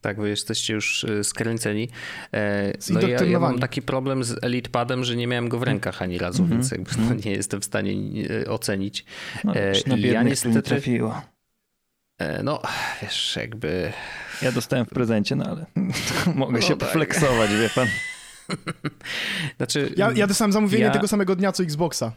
Tak, 0.00 0.20
wy 0.20 0.28
jesteście 0.28 0.74
już 0.74 1.04
y, 1.04 1.24
skręceni. 1.24 1.88
E, 2.32 2.72
no 2.90 3.00
ja, 3.00 3.24
ja 3.24 3.40
mam 3.40 3.58
taki 3.58 3.82
problem 3.82 4.24
z 4.24 4.44
Elite 4.44 4.70
Padem, 4.70 5.04
że 5.04 5.16
nie 5.16 5.26
miałem 5.26 5.48
go 5.48 5.58
w 5.58 5.62
rękach 5.62 6.02
ani 6.02 6.18
razu, 6.18 6.42
mm 6.42 6.50
-hmm. 6.50 6.54
więc 6.54 6.70
jakby 6.70 6.90
no, 6.98 7.14
nie 7.24 7.30
jestem 7.30 7.60
w 7.60 7.64
stanie 7.64 7.92
y, 8.30 8.50
ocenić. 8.50 9.04
No, 9.44 9.54
e, 9.54 9.72
na 9.86 9.96
ja 9.96 10.22
niestety 10.22 10.62
trafiło. 10.62 11.22
E, 12.18 12.42
no, 12.42 12.62
wiesz, 13.02 13.36
jakby... 13.36 13.92
Ja 14.42 14.52
dostałem 14.52 14.86
w 14.86 14.88
prezencie, 14.88 15.36
no 15.36 15.44
ale 15.44 15.66
mogę 16.34 16.52
no 16.52 16.60
się 16.60 16.76
tak. 16.76 16.90
flexować, 16.90 17.50
wie 17.50 17.70
pan. 17.74 17.88
Znaczy, 19.56 19.92
ja, 19.96 20.12
ja 20.12 20.26
dostałem 20.26 20.52
zamówienie 20.52 20.84
ja... 20.84 20.90
tego 20.90 21.08
samego 21.08 21.36
dnia 21.36 21.52
co 21.52 21.62
Xboxa. 21.62 22.12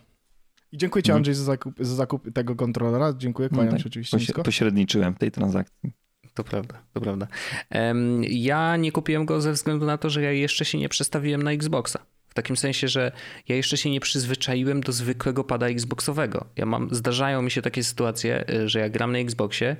I 0.74 0.78
dziękuję 0.78 1.04
ci 1.04 1.12
mhm. 1.12 1.18
Andrzej 1.18 1.36
za 1.36 1.44
zakup, 1.44 1.76
za 1.80 1.96
zakup 1.96 2.34
tego 2.34 2.56
kontrolera. 2.56 3.14
Dziękuję, 3.18 3.50
kłaniam 3.50 3.66
no 3.66 3.72
tak, 3.72 3.82
się 3.82 3.90
oczywiście 3.90 4.18
poś, 4.34 4.46
Pośredniczyłem 4.46 5.14
w 5.14 5.20
tej 5.20 5.32
transakcji. 5.32 5.92
To 6.34 6.44
prawda, 6.44 6.82
to 6.94 7.02
prawda. 7.02 7.28
Um, 7.76 8.24
ja 8.24 8.78
nie 8.78 8.92
kupiłem 8.92 9.26
go 9.26 9.42
ze 9.42 9.54
względu 9.54 9.86
na 9.86 9.98
to, 9.98 10.10
że 10.10 10.22
ja 10.22 10.32
jeszcze 10.32 10.66
się 10.66 10.78
nie 10.78 10.90
przestawiłem 10.90 11.44
na 11.44 11.52
Xboxa. 11.52 12.00
W 12.30 12.34
takim 12.34 12.58
sensie, 12.58 12.88
że 12.88 13.12
ja 13.48 13.56
jeszcze 13.56 13.78
się 13.78 13.90
nie 13.90 14.00
przyzwyczaiłem 14.00 14.82
do 14.82 14.92
zwykłego 14.92 15.44
pada 15.44 15.68
Xboxowego. 15.68 16.46
Ja 16.56 16.66
mam, 16.66 16.96
zdarzają 16.96 17.42
mi 17.42 17.52
się 17.52 17.62
takie 17.62 17.84
sytuacje, 17.84 18.50
y, 18.50 18.70
że 18.70 18.80
ja 18.80 18.90
gram 18.90 19.12
na 19.12 19.18
Xboxie 19.18 19.76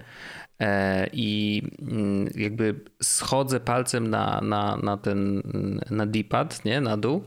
e, 0.60 1.08
i 1.14 1.62
mm, 1.82 2.30
jakby 2.36 2.80
schodzę 3.02 3.60
palcem 3.60 4.10
na, 4.10 4.42
na, 4.42 4.78
na 4.78 4.98
ten 4.98 5.42
na 5.90 6.06
D-pad, 6.06 6.66
nie, 6.66 6.82
na 6.82 6.98
dół, 6.98 7.24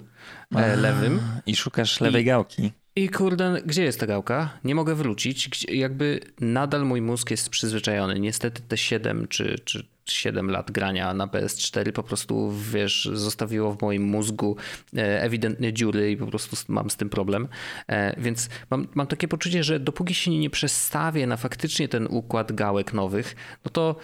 e, 0.57 0.77
lewym. 0.77 1.21
I 1.47 1.57
szukasz 1.57 2.01
lewej 2.01 2.23
I, 2.23 2.25
gałki. 2.25 2.73
I 2.97 3.09
kurde, 3.09 3.63
gdzie 3.67 3.85
jest 3.85 4.01
ta 4.01 4.07
gałka? 4.07 4.59
Nie 4.65 4.75
mogę 4.75 4.95
wrócić. 4.95 5.65
Jakby 5.69 6.21
nadal 6.41 6.87
mój 6.87 7.01
mózg 7.01 7.31
jest 7.31 7.51
przyzwyczajony. 7.51 8.21
Niestety 8.21 8.63
te 8.69 8.77
7 8.77 9.27
czy, 9.29 9.59
czy 9.65 9.87
7 10.07 10.51
lat 10.51 10.71
grania 10.71 11.15
na 11.15 11.27
PS4 11.27 11.93
po 11.93 12.03
prostu, 12.03 12.53
wiesz, 12.73 13.11
zostawiło 13.13 13.73
w 13.73 13.83
moim 13.83 14.03
mózgu 14.03 14.57
e, 14.97 15.23
ewidentnie 15.23 15.73
dziury 15.73 16.11
i 16.11 16.17
po 16.17 16.27
prostu 16.27 16.57
mam 16.69 16.91
z 16.91 16.97
tym 16.97 17.11
problem. 17.11 17.49
E, 17.89 18.21
więc 18.21 18.49
mam, 18.71 18.89
mam 18.95 19.07
takie 19.07 19.29
poczucie, 19.29 19.65
że 19.65 19.81
dopóki 19.81 20.15
się 20.15 20.31
nie 20.31 20.51
przestawię 20.51 21.27
na 21.27 21.37
faktycznie 21.37 21.89
ten 21.89 22.07
układ 22.07 22.53
gałek 22.53 22.93
nowych, 22.93 23.37
no 23.65 23.71
to 23.71 23.97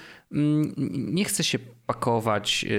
nie 0.88 1.24
chcę 1.24 1.44
się 1.44 1.58
pakować, 1.86 2.64
y, 2.64 2.72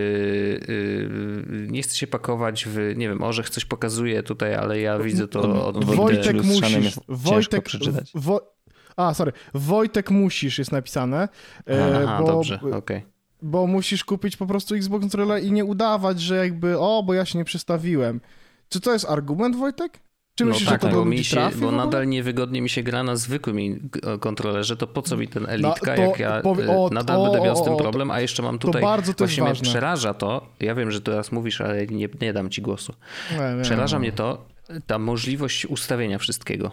y, 0.70 1.68
nie 1.70 1.82
chcę 1.82 1.96
się 1.98 2.08
pakować 2.08 2.66
w, 2.66 2.78
nie 2.98 3.10
wiem, 3.10 3.24
Orzech 3.24 3.50
coś 3.50 3.66
pokazuje 3.66 4.24
tutaj, 4.24 4.56
ale 4.56 4.80
ja 4.80 5.00
widzę 5.00 5.28
to 5.28 5.68
od 5.68 5.86
Wojtek 5.86 6.44
musisz, 6.44 7.00
Wojtek, 7.08 7.64
przeczytać. 7.64 8.12
Wo 8.16 8.54
a, 8.96 9.14
sorry. 9.14 9.32
Wojtek 9.54 10.12
musisz 10.12 10.60
jest 10.60 10.72
napisane. 10.72 11.30
E, 11.70 12.04
Aha, 12.06 12.18
bo, 12.22 12.28
dobrze, 12.28 12.56
okej. 12.56 12.74
Okay. 12.74 13.02
Bo 13.42 13.68
musisz 13.68 14.04
kupić 14.04 14.38
po 14.38 14.46
prostu 14.46 14.76
Xbox 14.76 15.02
Controller 15.02 15.44
i 15.44 15.52
nie 15.52 15.66
udawać, 15.66 16.22
że 16.22 16.36
jakby, 16.36 16.80
o, 16.80 17.04
bo 17.04 17.14
ja 17.14 17.26
się 17.26 17.38
nie 17.38 17.46
przestawiłem. 17.46 18.22
Czy 18.70 18.82
to 18.82 18.94
jest 18.94 19.06
argument, 19.06 19.56
Wojtek? 19.56 20.00
Czy 20.36 20.46
no 20.46 20.50
myślisz, 20.50 20.70
tak, 20.70 20.82
że 20.82 20.90
to 20.90 20.96
bo, 20.96 21.06
mi 21.06 21.24
się, 21.24 21.50
bo 21.56 21.72
nadal 21.72 22.08
niewygodnie 22.08 22.62
mi 22.62 22.70
się 22.70 22.84
gra 22.84 23.04
na 23.04 23.16
zwykłym 23.16 23.90
kontrolerze, 24.20 24.78
to 24.78 24.88
po 24.88 25.02
co 25.02 25.18
mi 25.18 25.28
ten 25.28 25.46
elitka, 25.50 25.96
no, 25.96 26.02
jak 26.02 26.20
ja 26.20 26.42
powie, 26.42 26.70
o, 26.70 26.90
nadal 26.92 27.20
o, 27.20 27.24
będę 27.24 27.42
miał 27.42 27.56
z 27.56 27.64
tym 27.64 27.78
problem, 27.78 28.12
a 28.12 28.20
jeszcze 28.20 28.44
mam 28.44 28.60
tutaj, 28.60 28.82
to 28.82 28.88
bardzo 28.88 29.14
to 29.14 29.26
właśnie 29.26 29.44
mnie 29.44 29.54
przeraża 29.54 30.14
to, 30.14 30.48
ja 30.60 30.76
wiem, 30.76 30.92
że 30.92 31.02
teraz 31.02 31.32
mówisz, 31.32 31.62
ale 31.62 31.88
nie, 31.88 32.10
nie 32.22 32.34
dam 32.34 32.50
ci 32.50 32.62
głosu. 32.62 32.94
Nie, 33.32 33.56
nie, 33.56 33.64
przeraża 33.64 34.00
mnie 34.00 34.12
to, 34.12 34.46
ta 34.88 35.00
możliwość 35.00 35.66
ustawienia 35.66 36.18
wszystkiego. 36.18 36.72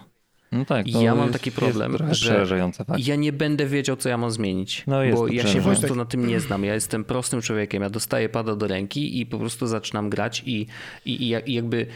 No 0.52 0.64
tak, 0.64 0.86
I 0.86 1.02
ja 1.02 1.14
mam 1.14 1.32
taki 1.32 1.52
problem, 1.52 1.96
że 2.10 2.46
ja 2.98 3.16
nie 3.16 3.32
będę 3.32 3.66
wiedział, 3.66 3.96
co 3.96 4.08
ja 4.08 4.18
mam 4.18 4.30
zmienić, 4.30 4.84
no 4.86 4.96
bo 5.14 5.28
ja 5.28 5.46
się 5.46 5.58
po 5.58 5.64
prostu 5.64 5.94
na 5.94 6.04
tym 6.04 6.26
nie 6.26 6.40
znam. 6.40 6.64
Ja 6.64 6.74
jestem 6.74 7.04
prostym 7.04 7.40
człowiekiem, 7.42 7.82
ja 7.82 7.90
dostaję 7.90 8.28
pada 8.28 8.56
do 8.56 8.66
ręki 8.66 9.20
i 9.20 9.26
po 9.26 9.38
prostu 9.38 9.66
zaczynam 9.66 10.10
grać 10.10 10.42
i, 10.46 10.66
i, 11.04 11.22
i 11.46 11.52
jakby 11.54 11.86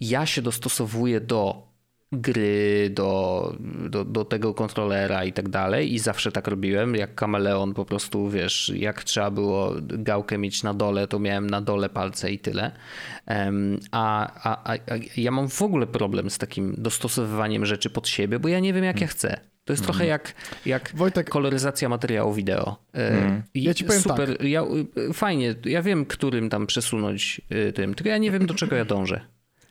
ja 0.00 0.26
się 0.26 0.42
dostosowuję 0.42 1.20
do 1.20 1.74
gry, 2.12 2.90
do, 2.90 3.54
do, 3.90 4.04
do, 4.04 4.24
tego 4.24 4.54
kontrolera 4.54 5.24
i 5.24 5.32
tak 5.32 5.48
dalej 5.48 5.94
i 5.94 5.98
zawsze 5.98 6.32
tak 6.32 6.48
robiłem, 6.48 6.94
jak 6.94 7.14
kameleon 7.14 7.74
po 7.74 7.84
prostu, 7.84 8.28
wiesz, 8.28 8.72
jak 8.76 9.04
trzeba 9.04 9.30
było 9.30 9.74
gałkę 9.82 10.38
mieć 10.38 10.62
na 10.62 10.74
dole, 10.74 11.08
to 11.08 11.18
miałem 11.18 11.50
na 11.50 11.60
dole 11.60 11.88
palce 11.88 12.32
i 12.32 12.38
tyle. 12.38 12.72
A, 13.92 14.32
a, 14.42 14.72
a, 14.72 14.74
a 14.74 14.96
ja 15.16 15.30
mam 15.30 15.48
w 15.48 15.62
ogóle 15.62 15.86
problem 15.86 16.30
z 16.30 16.38
takim 16.38 16.74
dostosowywaniem 16.78 17.66
rzeczy 17.66 17.90
pod 17.90 18.08
siebie, 18.08 18.38
bo 18.38 18.48
ja 18.48 18.60
nie 18.60 18.72
wiem, 18.72 18.84
jak 18.84 19.00
ja 19.00 19.06
chcę. 19.06 19.40
To 19.64 19.72
jest 19.72 19.82
mm. 19.82 19.86
trochę 19.86 20.06
jak, 20.06 20.34
jak 20.66 20.92
Wojtek... 20.94 21.30
koloryzacja 21.30 21.88
materiału 21.88 22.34
wideo. 22.34 22.76
Mm. 22.92 23.42
I 23.54 23.62
ja 23.62 23.74
ci 23.74 23.84
powiem 23.84 24.02
super, 24.02 24.38
tak. 24.38 24.46
ja, 24.46 24.64
fajnie, 25.12 25.54
ja 25.64 25.82
wiem, 25.82 26.06
którym 26.06 26.50
tam 26.50 26.66
przesunąć 26.66 27.40
y, 27.68 27.72
tym, 27.72 27.94
tylko 27.94 28.08
ja 28.08 28.18
nie 28.18 28.30
wiem, 28.30 28.46
do 28.46 28.54
czego 28.54 28.76
ja 28.76 28.84
dążę. 28.84 29.20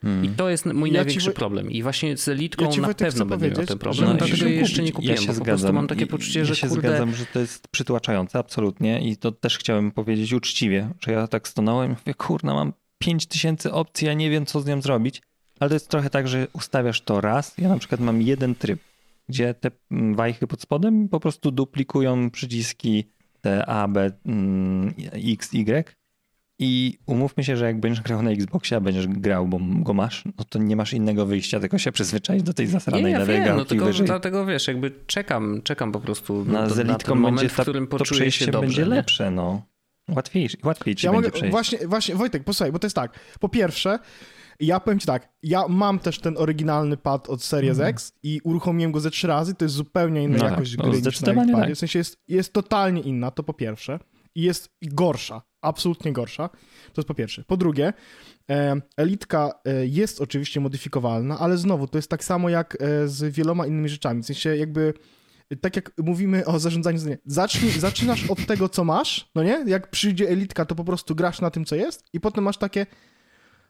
Hmm. 0.03 0.25
I 0.25 0.29
to 0.29 0.49
jest 0.49 0.65
mój 0.65 0.91
ja 0.91 0.95
największy 0.95 1.29
ci... 1.29 1.35
problem. 1.35 1.71
I 1.71 1.83
właśnie 1.83 2.17
z 2.17 2.27
Elitką 2.27 2.69
ja 2.71 2.81
na 2.81 2.93
pewno 2.93 3.25
będę 3.25 3.49
miał 3.49 3.65
ten 3.65 3.77
problem, 3.77 4.09
no, 4.09 4.15
dlatego 4.15 4.45
ja 4.45 4.51
jeszcze 4.51 4.83
nie 4.83 4.91
kupiłem, 4.91 5.15
ja 5.15 5.21
się 5.21 5.33
zgadzam. 5.33 5.39
po 5.39 5.45
prostu 5.45 5.73
mam 5.73 5.87
takie 5.87 6.07
poczucie, 6.07 6.39
ja 6.39 6.45
że 6.45 6.55
się 6.55 6.67
kurde... 6.67 6.89
zgadzam, 6.89 7.15
że 7.15 7.25
to 7.25 7.39
jest 7.39 7.67
przytłaczające, 7.67 8.39
absolutnie. 8.39 9.01
I 9.01 9.17
to 9.17 9.31
też 9.31 9.57
chciałem 9.57 9.91
powiedzieć 9.91 10.33
uczciwie, 10.33 10.89
że 10.99 11.11
ja 11.11 11.27
tak 11.27 11.47
stanąłem 11.47 11.91
i 11.91 11.95
mówię, 11.99 12.13
kurna, 12.13 12.53
mam 12.53 12.73
5000 12.97 13.71
opcji, 13.71 14.07
ja 14.07 14.13
nie 14.13 14.29
wiem, 14.29 14.45
co 14.45 14.61
z 14.61 14.65
nią 14.65 14.81
zrobić. 14.81 15.21
Ale 15.59 15.69
to 15.69 15.75
jest 15.75 15.89
trochę 15.89 16.09
tak, 16.09 16.27
że 16.27 16.47
ustawiasz 16.53 17.01
to 17.01 17.21
raz. 17.21 17.57
Ja 17.57 17.69
na 17.69 17.77
przykład 17.77 18.01
mam 18.01 18.21
jeden 18.21 18.55
tryb, 18.55 18.79
gdzie 19.29 19.53
te 19.53 19.71
mm, 19.91 20.15
wajchy 20.15 20.47
pod 20.47 20.61
spodem 20.61 21.09
po 21.09 21.19
prostu 21.19 21.51
duplikują 21.51 22.31
przyciski 22.31 23.03
te 23.41 23.65
A, 23.65 23.87
B, 23.87 24.11
mm, 24.25 24.93
X, 25.13 25.53
Y 25.53 25.95
I 26.59 26.97
umówmy 27.05 27.43
się, 27.43 27.57
że 27.57 27.65
jak 27.65 27.79
będziesz 27.79 28.03
grał 28.03 28.21
na 28.21 28.31
Xboxie, 28.31 28.77
a 28.77 28.79
będziesz 28.79 29.07
grał, 29.07 29.47
bo 29.47 29.59
go 29.61 29.93
masz, 29.93 30.23
no 30.37 30.43
to 30.49 30.59
nie 30.59 30.75
masz 30.75 30.93
innego 30.93 31.25
wyjścia, 31.25 31.59
tylko 31.59 31.77
się 31.77 31.91
przyzwyczaić 31.91 32.43
do 32.43 32.53
tej 32.53 32.67
zasranej 32.67 33.03
nie, 33.05 33.11
ja 33.11 33.19
lewej 33.19 33.41
wiem, 33.41 33.57
no 33.57 33.65
tylko 33.65 33.85
wyżej. 33.85 34.05
dlatego 34.05 34.45
wiesz, 34.45 34.67
jakby 34.67 34.91
czekam, 35.07 35.61
czekam 35.63 35.91
po 35.91 35.99
prostu 35.99 36.45
na, 36.45 36.67
na, 36.67 36.83
na 36.83 36.95
ten 36.95 37.15
moment, 37.15 37.37
będzie 37.37 37.49
w 37.55 37.61
którym 37.61 37.87
poczuję 37.87 38.31
się 38.31 38.45
dobrze. 38.45 38.59
będzie 38.67 38.81
nie? 38.81 38.87
lepsze, 38.87 39.31
no. 39.31 39.61
Łatwiej, 40.15 40.49
łatwiej 40.63 40.95
ci 40.95 41.05
Ja 41.05 41.11
będzie 41.11 41.27
mogę, 41.27 41.37
przejść. 41.37 41.51
właśnie, 41.51 41.87
właśnie, 41.87 42.15
Wojtek, 42.15 42.43
posłuchaj, 42.43 42.71
bo 42.71 42.79
to 42.79 42.85
jest 42.85 42.95
tak. 42.95 43.19
Po 43.39 43.49
pierwsze, 43.49 43.99
ja 44.59 44.79
powiem 44.79 44.99
ci 44.99 45.07
tak, 45.07 45.29
ja 45.43 45.67
mam 45.67 45.99
też 45.99 46.19
ten 46.19 46.37
oryginalny 46.37 46.97
pad 46.97 47.29
od 47.29 47.43
Series 47.43 47.79
X 47.79 48.13
i 48.23 48.39
uruchomiłem 48.43 48.91
go 48.91 48.99
ze 48.99 49.11
trzy 49.11 49.27
razy, 49.27 49.55
to 49.55 49.65
jest 49.65 49.75
zupełnie 49.75 50.23
inna 50.23 50.37
No 50.37 50.45
jakość 50.45 50.71
tak, 50.71 50.77
no 50.77 50.83
gry 50.83 50.97
niż 50.97 51.05
na 51.05 51.11
zdecydowanie 51.11 51.53
tak. 51.53 51.73
W 51.73 51.77
sensie 51.77 51.99
jest, 51.99 52.17
jest 52.27 52.53
totalnie 52.53 53.01
inna, 53.01 53.31
to 53.31 53.43
po 53.43 53.53
pierwsze. 53.53 53.99
I 54.36 54.41
jest 54.41 54.69
gorsza, 54.81 55.41
absolutnie 55.61 56.13
gorsza. 56.13 56.49
To 56.93 57.01
jest 57.01 57.07
po 57.07 57.13
pierwsze. 57.13 57.43
Po 57.47 57.57
drugie, 57.57 57.93
e, 58.49 58.81
Elitka 58.97 59.51
e, 59.65 59.88
jest 59.88 60.21
oczywiście 60.21 60.59
modyfikowalna, 60.59 61.39
ale 61.39 61.57
znowu, 61.57 61.88
to 61.88 61.97
jest 61.97 62.09
tak 62.09 62.23
samo 62.23 62.49
jak 62.49 62.77
e, 62.81 63.07
z 63.07 63.34
wieloma 63.34 63.67
innymi 63.67 63.89
rzeczami. 63.89 64.23
W 64.23 64.25
sensie 64.25 64.55
jakby 64.55 64.93
tak 65.61 65.75
jak 65.75 65.91
mówimy 65.97 66.45
o 66.45 66.59
zarządzaniu 66.59 66.97
zdaniem, 66.97 67.19
zacznij, 67.25 67.71
zaczynasz 67.79 68.29
od 68.29 68.45
tego, 68.45 68.69
co 68.69 68.84
masz, 68.84 69.31
no 69.36 69.43
nie? 69.43 69.63
Jak 69.67 69.89
przyjdzie 69.89 70.29
elitka, 70.29 70.65
to 70.65 70.75
po 70.75 70.84
prostu 70.84 71.15
grasz 71.15 71.41
na 71.41 71.51
tym, 71.51 71.65
co 71.65 71.75
jest 71.75 72.05
i 72.13 72.19
potem 72.19 72.43
masz 72.43 72.57
takie, 72.57 72.86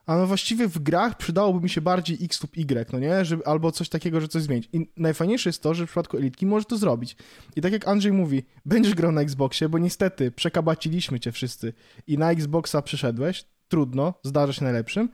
a 0.06 0.18
no 0.18 0.28
właściwie 0.28 0.68
w 0.68 0.80
grach 0.80 1.18
przydałoby 1.18 1.62
mi 1.62 1.70
się 1.70 1.82
bardziej 1.82 2.18
X 2.22 2.42
lub 2.44 2.58
Y, 2.58 2.94
no 2.94 3.00
nie? 3.00 3.26
Żeby, 3.26 3.46
albo 3.46 3.72
coś 3.72 3.90
takiego, 3.90 4.22
że 4.22 4.28
coś 4.28 4.42
zmienić. 4.44 4.70
I 4.74 4.90
najfajniejsze 4.98 5.50
jest 5.50 5.64
to, 5.64 5.74
że 5.74 5.86
w 5.86 5.90
przypadku 5.90 6.18
elitki 6.18 6.46
możesz 6.46 6.66
to 6.68 6.78
zrobić. 6.78 7.16
I 7.56 7.62
tak 7.62 7.74
jak 7.74 7.88
Andrzej 7.88 8.12
mówi, 8.12 8.44
będziesz 8.66 8.96
grał 8.96 9.12
na 9.12 9.22
Xboxie, 9.22 9.70
bo 9.70 9.78
niestety 9.78 10.32
przekabaciliśmy 10.32 11.20
cię 11.20 11.32
wszyscy 11.32 11.74
i 12.08 12.18
na 12.18 12.32
Xboxa 12.32 12.82
przyszedłeś, 12.82 13.46
trudno, 13.68 14.14
zdarza 14.24 14.54
się 14.54 14.64
najlepszym, 14.64 15.10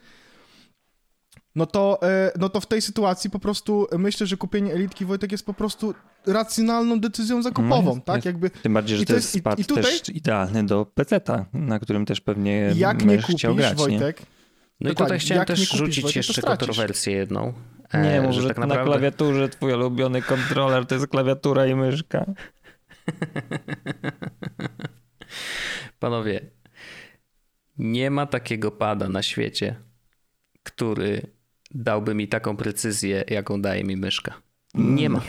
no 1.55 1.65
to, 1.65 1.99
e, 2.03 2.31
no 2.39 2.49
to 2.49 2.61
w 2.61 2.65
tej 2.65 2.81
sytuacji 2.81 3.29
po 3.29 3.39
prostu 3.39 3.87
myślę, 3.97 4.27
że 4.27 4.37
kupienie 4.37 4.73
elitki 4.73 5.05
Wojtek 5.05 5.31
jest 5.31 5.45
po 5.45 5.53
prostu 5.53 5.93
racjonalną 6.27 6.99
decyzją 6.99 7.41
zakupową, 7.41 7.95
No 7.95 8.01
tak? 8.01 8.15
jest. 8.15 8.25
Jakby 8.25 8.49
Tym 8.49 8.73
bardziej, 8.73 8.97
że 8.97 9.03
to 9.03 9.07
to 9.07 9.13
jest 9.15 9.35
jest- 9.35 9.57
i- 9.57 9.61
i 9.61 9.65
tutaj- 9.65 9.83
też 9.83 10.09
idealny 10.09 10.65
do 10.65 10.85
PC-ta, 10.85 11.45
na 11.53 11.79
którym 11.79 12.05
też 12.05 12.21
pewnie 12.21 12.73
jak 12.75 13.05
nie 13.05 13.17
kupisz, 13.21 13.45
grać, 13.55 13.87
nie? 13.87 14.13
No 14.81 14.91
i 14.91 14.95
tutaj 14.95 15.19
chciałem 15.19 15.45
też 15.45 15.59
kupisz, 15.59 15.77
rzucić 15.77 16.15
jeszcze 16.15 16.41
kontrowersję 16.41 17.13
jedną. 17.13 17.53
Nie, 17.93 17.99
e, 17.99 18.21
może 18.21 18.41
że 18.41 18.47
tak 18.47 18.57
na 18.57 18.65
naprawdę... 18.65 18.91
klawiaturze 18.91 19.49
twój 19.49 19.73
ulubiony 19.73 20.21
kontroler 20.21 20.85
to 20.85 20.95
jest 20.95 21.07
klawiatura 21.07 21.65
i 21.67 21.75
myszka. 21.75 22.25
Panowie, 25.99 26.41
nie 27.77 28.11
ma 28.11 28.25
takiego 28.25 28.71
pada 28.71 29.09
na 29.09 29.23
świecie, 29.23 29.75
który 30.63 31.21
dałby 31.71 32.15
mi 32.15 32.27
taką 32.27 32.57
precyzję, 32.57 33.23
jaką 33.27 33.61
daje 33.61 33.83
mi 33.83 33.97
myszka. 33.97 34.41
Nie 34.73 35.09
ma. 35.09 35.21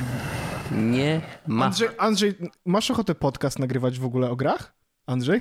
Nie 0.73 1.21
ma. 1.47 1.65
Andrzej, 1.65 1.89
Andrzej, 1.99 2.35
masz 2.67 2.91
ochotę 2.91 3.15
podcast 3.15 3.59
nagrywać 3.59 3.99
w 3.99 4.05
ogóle 4.05 4.31
o 4.31 4.37
grach? 4.37 4.75
Andrzej? 5.07 5.41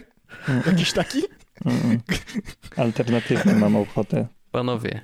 Jakiś 0.66 0.94
taki? 0.94 1.22
Mm. 1.66 2.00
Alternatywnie 2.78 3.54
mam 3.56 3.76
ochotę. 3.76 4.28
Panowie, 4.52 5.02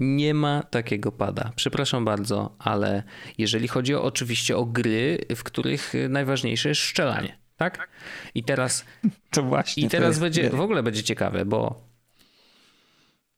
nie 0.00 0.34
ma 0.34 0.62
takiego 0.62 1.12
pada. 1.12 1.52
Przepraszam 1.56 2.04
bardzo, 2.04 2.56
ale 2.58 3.02
jeżeli 3.38 3.68
chodzi 3.68 3.94
o, 3.94 4.02
oczywiście 4.02 4.56
o 4.56 4.64
gry, 4.64 5.18
w 5.36 5.42
których 5.42 5.92
najważniejsze 6.08 6.68
jest 6.68 6.80
strzelanie, 6.80 7.38
tak? 7.56 7.88
I 8.34 8.44
teraz, 8.44 8.84
To 9.30 9.42
właśnie. 9.42 9.82
i 9.82 9.88
teraz 9.88 10.18
będzie, 10.18 10.50
w 10.50 10.60
ogóle 10.60 10.82
będzie 10.82 11.02
ciekawe, 11.02 11.44
bo 11.44 11.92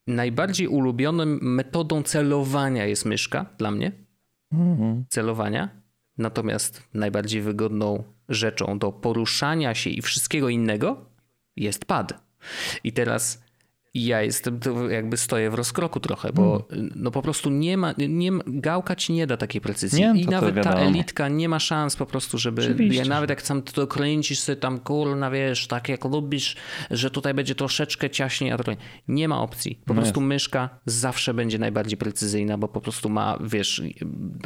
najbardziej 0.07 0.69
ulubioną 0.69 1.25
metodą 1.27 2.03
celowania 2.03 2.87
jest 2.87 3.05
myszka 3.05 3.47
dla 3.59 3.71
mnie. 3.71 3.93
Mhm. 4.53 5.05
Celowania. 5.09 5.69
Natomiast 6.19 6.83
najbardziej 6.95 7.43
wygodną 7.43 8.05
rzeczą 8.29 8.79
do 8.79 8.93
poruszania 8.93 9.75
się 9.75 9.91
i 9.91 10.03
wszystkiego 10.03 10.49
innego 10.49 11.11
jest 11.57 11.85
pad. 11.85 12.24
I 12.85 12.93
teraz 12.93 13.45
ja 13.97 14.23
jestem, 14.23 14.61
to 14.61 14.91
jakby 14.91 15.17
stoję 15.17 15.51
w 15.51 15.55
rozkroku 15.55 16.01
trochę, 16.01 16.33
bo 16.33 16.69
no 16.97 17.11
po 17.11 17.23
prostu 17.23 17.51
nie 17.51 17.77
ma, 17.77 17.95
nie 18.09 18.31
gałka 18.47 18.97
ci 18.97 19.13
nie 19.13 19.27
da 19.27 19.37
takiej 19.37 19.61
precyzji. 19.61 20.01
Nie, 20.01 20.21
I 20.21 20.25
to 20.25 20.31
to 20.31 20.41
nawet 20.41 20.65
ta 20.65 20.75
elitka 20.75 21.29
nie 21.29 21.49
ma 21.49 21.59
szans 21.59 21.97
po 21.97 22.07
prostu, 22.07 22.39
żeby, 22.39 22.63
Oczywiście, 22.63 22.99
ja, 22.99 23.05
że- 23.05 23.11
nawet 23.11 23.31
jak 23.31 23.43
sam 23.43 23.63
to 23.63 23.87
kręcisz 23.87 24.39
sobie 24.39 24.57
tam, 24.57 24.79
kurna 24.81 25.31
wiesz, 25.31 25.67
tak 25.67 25.89
jak 25.89 26.05
lubisz, 26.05 26.57
że 26.91 27.11
tutaj 27.11 27.35
będzie 27.35 27.55
troszeczkę 27.55 28.11
ciaśniej, 28.11 28.53
a 28.53 28.57
trochę 28.57 28.77
nie 29.09 29.29
ma 29.29 29.41
opcji. 29.43 29.81
Po 29.87 29.95
No 29.95 30.03
prostu 30.03 30.21
myszka 30.21 30.69
zawsze 30.87 31.35
będzie 31.35 31.59
najbardziej 31.59 31.99
precyzyjna, 31.99 32.59
bo 32.59 32.69
po 32.69 32.81
prostu 32.81 33.09
ma, 33.09 33.39
wiesz, 33.45 33.83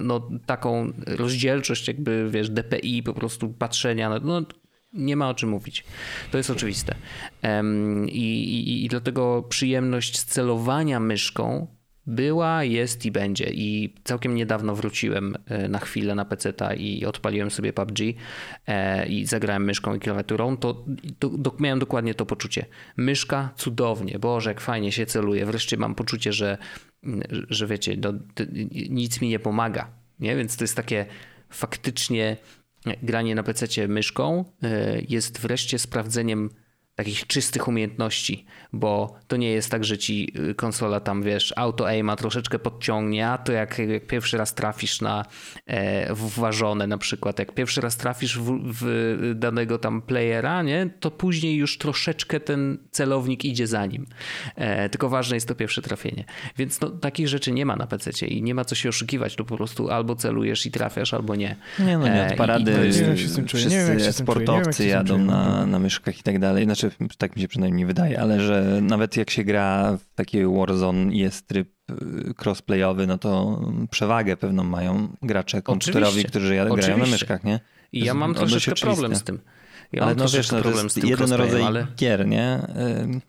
no 0.02 0.28
taką 0.46 0.92
rozdzielczość 1.06 1.88
jakby, 1.88 2.28
wiesz, 2.30 2.50
DPI, 2.50 3.02
po 3.02 3.14
prostu 3.14 3.48
patrzenia, 3.48 4.08
no, 4.10 4.18
no 4.22 4.42
nie 4.92 5.16
ma 5.16 5.28
o 5.28 5.34
czym 5.34 5.48
mówić. 5.48 5.84
To 6.30 6.38
jest 6.38 6.50
oczywiste. 6.50 6.94
Em, 7.42 8.08
i, 8.08 8.22
i, 8.22 8.84
I 8.84 8.88
dlatego 8.88 9.42
przyjemność 9.48 10.22
celowania 10.22 11.00
myszką 11.00 11.66
była, 12.08 12.64
jest 12.64 13.06
i 13.06 13.10
będzie. 13.10 13.50
I 13.50 13.94
całkiem 14.04 14.34
niedawno 14.34 14.74
wróciłem 14.74 15.34
e, 15.46 15.68
na 15.68 15.78
chwilę 15.78 16.14
na 16.14 16.24
PC-ta 16.24 16.74
i 16.74 17.04
odpaliłem 17.04 17.50
sobie 17.50 17.72
PUBG 17.72 17.98
e, 18.66 19.06
i 19.06 19.26
zagrałem 19.26 19.64
myszką 19.64 19.94
i 19.94 20.00
klawiaturą, 20.00 20.56
to, 20.56 20.84
to, 21.18 21.56
miałem 21.58 21.78
dokładnie 21.78 22.14
to 22.14 22.26
poczucie. 22.26 22.66
Myszka 22.96 23.50
cudownie, 23.56 24.18
Boże, 24.18 24.50
jak 24.50 24.60
fajnie 24.60 24.92
się 24.92 25.06
celuje. 25.06 25.46
Wreszcie 25.46 25.76
mam 25.76 25.94
poczucie, 25.94 26.32
że, 26.32 26.58
że 27.48 27.66
wiecie, 27.66 27.96
no, 28.02 28.12
nic 28.90 29.20
mi 29.20 29.28
nie 29.28 29.38
pomaga. 29.38 29.90
Nie? 30.20 30.36
Więc 30.36 30.56
to 30.56 30.64
jest 30.64 30.76
takie 30.76 31.06
faktycznie 31.50 32.36
granie 33.02 33.34
na 33.34 33.42
PC 33.42 33.88
myszką 33.88 34.44
e, 34.62 35.00
jest 35.08 35.40
wreszcie 35.40 35.78
sprawdzeniem 35.78 36.50
takich 36.98 37.26
czystych 37.26 37.68
umiejętności, 37.68 38.44
bo 38.72 39.16
to 39.28 39.36
nie 39.36 39.50
jest 39.50 39.70
tak, 39.70 39.84
że 39.84 39.98
ci 39.98 40.32
y, 40.50 40.54
konsola 40.54 41.00
tam, 41.00 41.22
wiesz, 41.22 41.52
auto 41.56 41.86
aima 41.88 42.16
troszeczkę 42.16 42.58
podciągnie, 42.58 43.28
a 43.28 43.38
to 43.38 43.52
jak, 43.52 43.78
jak 43.78 44.06
pierwszy 44.06 44.38
raz 44.38 44.54
trafisz 44.54 45.00
na 45.00 45.24
e, 45.66 46.14
ważone 46.36 46.86
na 46.86 46.98
przykład, 46.98 47.38
jak 47.38 47.52
pierwszy 47.54 47.80
raz 47.80 47.96
trafisz 47.96 48.38
w, 48.38 48.58
w 48.64 49.32
danego 49.34 49.78
tam 49.78 50.02
playera, 50.02 50.62
nie, 50.62 50.90
to 51.00 51.10
później 51.10 51.56
już 51.56 51.78
troszeczkę 51.78 52.40
ten 52.40 52.78
celownik 52.90 53.44
idzie 53.44 53.66
za 53.66 53.86
nim. 53.86 54.06
E, 54.56 54.88
tylko 54.88 55.08
ważne 55.08 55.36
jest 55.36 55.48
to 55.48 55.54
pierwsze 55.54 55.82
trafienie. 55.82 56.24
Więc 56.56 56.80
no, 56.80 56.90
takich 56.90 57.28
rzeczy 57.28 57.52
nie 57.52 57.66
ma 57.66 57.76
na 57.76 57.86
PC 57.86 58.26
i 58.26 58.42
nie 58.42 58.54
ma 58.54 58.64
co 58.64 58.74
się 58.74 58.88
oszukiwać, 58.88 59.36
to 59.36 59.44
po 59.44 59.56
prostu 59.56 59.90
albo 59.90 60.14
celujesz 60.16 60.66
i 60.66 60.70
trafiasz, 60.70 61.14
albo 61.14 61.34
nie. 61.34 61.56
Nie 61.78 61.98
no, 61.98 62.04
nie 62.04 62.22
E, 62.22 62.26
od 62.26 62.32
i- 62.32 62.36
parady. 62.36 62.70
i 62.88 62.92
wiem, 62.92 63.08
jak 63.10 63.18
się 63.18 63.28
Wszyscy 63.46 63.68
nie 63.68 63.76
wiem, 63.84 63.88
jak 63.88 64.00
się 64.00 64.12
sportowcy 64.12 64.86
jadą 64.86 65.18
na, 65.18 65.66
na 65.66 65.78
myszkach 65.78 66.18
i 66.20 66.22
tak 66.22 66.38
dalej. 66.38 66.64
Znaczy, 66.64 66.87
tak 67.18 67.36
mi 67.36 67.42
się 67.42 67.48
przynajmniej 67.48 67.86
wydaje, 67.86 68.20
ale 68.20 68.40
że 68.40 68.78
nawet 68.82 69.16
jak 69.16 69.30
się 69.30 69.44
gra 69.44 69.96
w 69.96 70.14
taki 70.14 70.38
Warzone 70.46 71.14
i 71.14 71.18
jest 71.18 71.48
tryb 71.48 71.68
y, 71.90 71.94
crossplayowy, 72.44 73.06
no 73.06 73.18
to 73.18 73.60
przewagę 73.90 74.36
pewną 74.36 74.64
mają 74.64 75.08
gracze 75.22 75.62
komputerowi, 75.62 76.24
którzy 76.24 76.54
ja- 76.54 76.64
grają 76.64 76.98
na 76.98 77.06
myszkach, 77.06 77.44
nie? 77.44 77.60
I 77.92 78.04
ja 78.04 78.14
mam 78.14 78.34
troszeczkę 78.34 78.74
problem 78.74 79.16
z 79.16 79.24
tym. 79.24 79.40
Ja 79.92 80.02
ale 80.02 80.14
mam 80.14 80.24
no 80.24 80.30
wiesz, 80.36 80.50
no, 80.52 80.58
to 80.58 80.62
problem 80.62 80.84
jest 80.86 80.96
z 80.96 81.00
tym 81.00 81.08
jeden 81.10 81.32
rodzaj 81.32 81.62
ale... 81.62 81.86
gier, 81.96 82.26
nie? 82.26 82.66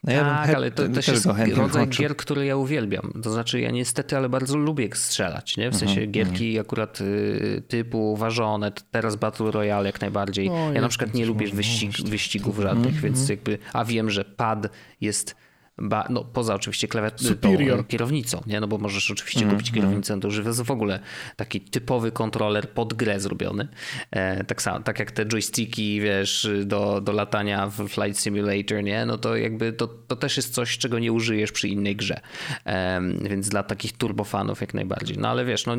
No 0.03 0.13
ja 0.13 0.19
Tak, 0.45 0.55
ale 0.55 0.71
to 0.71 0.89
też 0.89 1.07
jest 1.07 1.25
rodzaj 1.25 1.55
włączył. 1.69 2.01
gier, 2.03 2.15
który 2.17 2.45
ja 2.45 2.55
uwielbiam. 2.57 3.11
To 3.23 3.31
znaczy 3.31 3.59
ja 3.59 3.71
niestety, 3.71 4.17
ale 4.17 4.29
bardzo 4.29 4.57
lubię 4.57 4.89
strzelać, 4.93 5.57
nie? 5.57 5.71
W 5.71 5.73
Mhm, 5.73 5.79
sensie 5.89 6.05
gierki 6.11 6.59
akurat 6.59 7.01
y, 7.01 7.63
typu 7.67 8.17
ważone, 8.17 8.71
teraz 8.91 9.15
Battle 9.15 9.51
Royale 9.51 9.85
jak 9.85 10.01
najbardziej. 10.01 10.49
O, 10.49 10.71
ja 10.73 10.81
na 10.81 10.87
przykład 10.89 11.13
nie 11.13 11.25
lubię 11.25 11.47
wyścig, 11.53 11.91
wyścigów 12.09 12.59
żadnych, 12.59 12.93
Mhm, 12.95 13.03
więc 13.03 13.29
jakby, 13.29 13.57
a 13.73 13.85
wiem, 13.85 14.09
że 14.09 14.25
pad 14.25 14.67
jest 15.01 15.35
Ba, 15.81 16.07
no 16.09 16.23
poza 16.23 16.55
oczywiście 16.55 16.87
klawiaturą, 16.87 17.83
kierownicą, 17.87 18.41
nie? 18.47 18.59
No 18.59 18.67
bo 18.67 18.77
możesz 18.77 19.11
oczywiście 19.11 19.41
Mhm, 19.41 19.57
kupić 19.57 19.71
kierownicę, 19.73 20.15
no 20.15 20.21
to 20.21 20.27
już 20.27 20.45
jest 20.45 20.61
w 20.61 20.71
ogóle 20.71 20.99
taki 21.35 21.61
typowy 21.61 22.11
kontroler 22.11 22.69
pod 22.69 22.93
grę 22.93 23.19
zrobiony. 23.19 23.67
E, 24.11 24.43
tak 24.43 24.61
samo, 24.61 24.79
tak 24.79 24.99
jak 24.99 25.11
te 25.11 25.25
joysticki, 25.25 26.01
wiesz, 26.01 26.49
do, 26.65 27.01
do 27.01 27.11
latania 27.11 27.67
w 27.67 27.87
Flight 27.87 28.19
Simulator, 28.19 28.83
nie? 28.83 29.05
No 29.05 29.17
to 29.17 29.35
jakby 29.35 29.73
to, 29.73 29.87
to 29.87 30.15
też 30.15 30.37
jest 30.37 30.53
coś, 30.53 30.77
czego 30.77 30.99
nie 30.99 31.11
użyjesz 31.11 31.51
przy 31.51 31.67
innej 31.67 31.95
grze. 31.95 32.19
E, 32.65 33.01
więc 33.29 33.49
dla 33.49 33.63
takich 33.63 33.93
turbofanów 33.97 34.61
jak 34.61 34.73
najbardziej. 34.73 35.17
No 35.17 35.29
ale 35.29 35.45
wiesz, 35.45 35.65
no 35.65 35.75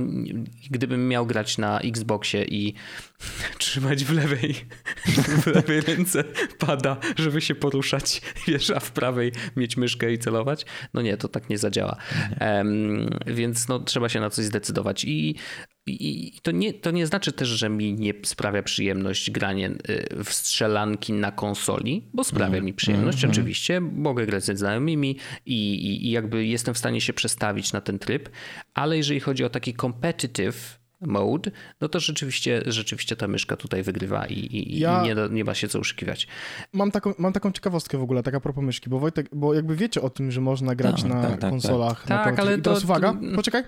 gdybym 0.71 1.09
miał 1.09 1.27
grać 1.27 1.59
na 1.59 1.81
Xboxie 1.81 2.45
i 2.45 2.75
trzymać 3.59 4.05
w 4.05 4.13
lewej, 4.13 4.55
w 5.43 5.47
lewej 5.47 5.81
ręce 5.81 6.25
pada, 6.59 6.97
żeby 7.19 7.41
się 7.41 7.55
poruszać, 7.55 8.23
wiesz, 8.47 8.71
a 8.71 8.81
w 8.81 8.91
prawej 8.91 9.33
mieć 9.57 9.77
myszkę 9.91 10.13
i 10.13 10.19
celować, 10.19 10.67
no 10.95 11.03
nie, 11.03 11.17
to 11.17 11.29
tak 11.29 11.51
nie 11.51 11.59
zadziała. 11.59 11.97
Em, 12.39 13.11
więc 13.27 13.69
no, 13.69 13.79
trzeba 13.79 14.09
się 14.09 14.21
na 14.21 14.31
coś 14.31 14.45
zdecydować. 14.45 15.05
I 15.05 15.35
i 15.87 16.33
to 16.43 16.51
nie, 16.51 16.73
to 16.73 16.91
nie 16.91 17.07
znaczy 17.07 17.33
też, 17.33 17.49
że 17.49 17.69
mi 17.69 17.93
nie 17.93 18.15
sprawia 18.25 18.63
przyjemność 18.63 19.31
granie 19.31 19.71
y, 19.71 20.25
w 20.25 20.33
strzelanki 20.33 21.13
na 21.13 21.33
konsoli, 21.33 22.09
bo 22.13 22.25
sprawia 22.25 22.57
mm. 22.57 22.65
mi 22.65 22.73
przyjemność 22.73 23.25
mm. 23.25 23.31
oczywiście. 23.31 23.81
Mogę 23.81 24.27
grać 24.27 24.45
ze 24.45 24.57
znajomymi 24.57 25.17
i, 25.47 25.75
i, 25.75 26.07
i, 26.07 26.11
jakby 26.11 26.47
jestem 26.47 26.75
w 26.75 26.79
stanie 26.79 27.01
się 27.01 27.13
przestawić 27.13 27.73
na 27.73 27.81
ten 27.81 27.99
tryb, 27.99 28.29
ale 28.75 28.97
jeżeli 28.97 29.21
chodzi 29.21 29.45
o 29.45 29.51
taki 29.51 29.75
competitive 29.75 30.80
mode, 31.01 31.51
no 31.81 31.89
to 31.89 32.01
rzeczywiście, 32.01 32.63
rzeczywiście 32.67 33.17
ta 33.17 33.29
myszka 33.29 33.57
tutaj 33.57 33.83
wygrywa 33.83 34.27
i, 34.27 34.35
i, 34.35 34.79
ja... 34.79 35.03
i 35.03 35.07
nie, 35.07 35.17
nie, 35.31 35.45
ma 35.45 35.55
się 35.55 35.69
co 35.69 35.79
oszukiwać. 35.79 36.27
Mam 36.73 36.91
taką, 36.91 37.15
mam 37.19 37.33
taką 37.33 37.53
ciekawostkę 37.53 37.99
w 37.99 38.03
ogóle, 38.03 38.23
taka 38.23 38.41
propos 38.41 38.65
myszki, 38.65 38.91
bo 38.91 38.99
Wojtek, 38.99 39.29
bo 39.33 39.55
jakby 39.55 39.77
wiecie 39.77 40.03
o 40.03 40.11
tym, 40.11 40.31
że 40.31 40.41
można 40.41 40.75
grać 40.75 41.03
tak, 41.03 41.11
na 41.11 41.23
tak, 41.23 41.31
tak, 41.31 41.41
tak. 41.41 41.51
konsolach. 41.51 42.07
Tak, 42.07 42.37
na 42.37 42.43
ale 42.43 42.59
to... 42.59 42.63
Teraz 42.63 42.85
uwaga, 42.85 43.15
poczekaj. 43.37 43.63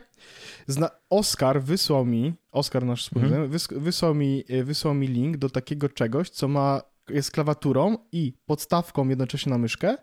Zna 0.66 0.90
Oskar 1.10 1.62
wysłał 1.62 2.04
mi, 2.04 2.34
Oskar 2.52 2.84
nasz 2.84 3.04
wspólny, 3.04 3.28
mhm. 3.28 3.48
wys 3.48 3.68
wysłał, 3.70 4.14
mi, 4.14 4.44
e, 4.48 4.64
wysłał 4.64 4.94
mi 4.94 5.08
link 5.08 5.36
do 5.36 5.50
takiego 5.50 5.88
czegoś, 5.88 6.30
co 6.30 6.48
ma, 6.48 6.82
jest 7.08 7.30
klawiaturą 7.30 7.96
i 8.12 8.32
podstawką 8.46 9.08
jednocześnie 9.08 9.50
na 9.50 9.58
myszkę 9.58 9.96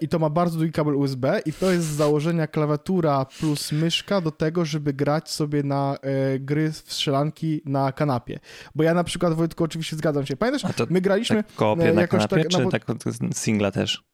i 0.00 0.08
to 0.08 0.18
ma 0.18 0.30
bardzo 0.30 0.56
długi 0.56 0.72
kabel 0.72 0.94
USB 0.94 1.40
i 1.46 1.52
to 1.52 1.70
jest 1.70 1.86
z 1.86 1.96
założenia 1.96 2.46
klawiatura 2.46 3.26
plus 3.38 3.72
myszka 3.72 4.20
do 4.20 4.30
tego, 4.30 4.64
żeby 4.64 4.92
grać 4.92 5.30
sobie 5.30 5.62
na 5.62 5.96
e, 6.02 6.38
gry 6.38 6.72
w 6.72 6.76
strzelanki 6.76 7.62
na 7.64 7.92
kanapie. 7.92 8.38
Bo 8.74 8.82
ja 8.82 8.94
na 8.94 9.04
przykład, 9.04 9.34
Wojtku, 9.34 9.64
oczywiście 9.64 9.96
zgadzam 9.96 10.26
się. 10.26 10.36
Pamiętasz, 10.36 10.62
my 10.90 11.00
graliśmy... 11.00 11.36
Tak 11.36 11.54
koopie 11.54 11.92
na 11.92 12.06
kanapie, 12.06 12.36
tak, 12.36 12.48
czy 12.48 12.60
no, 12.60 12.70
tak 12.70 12.84
singla 13.32 13.70
też? 13.70 14.04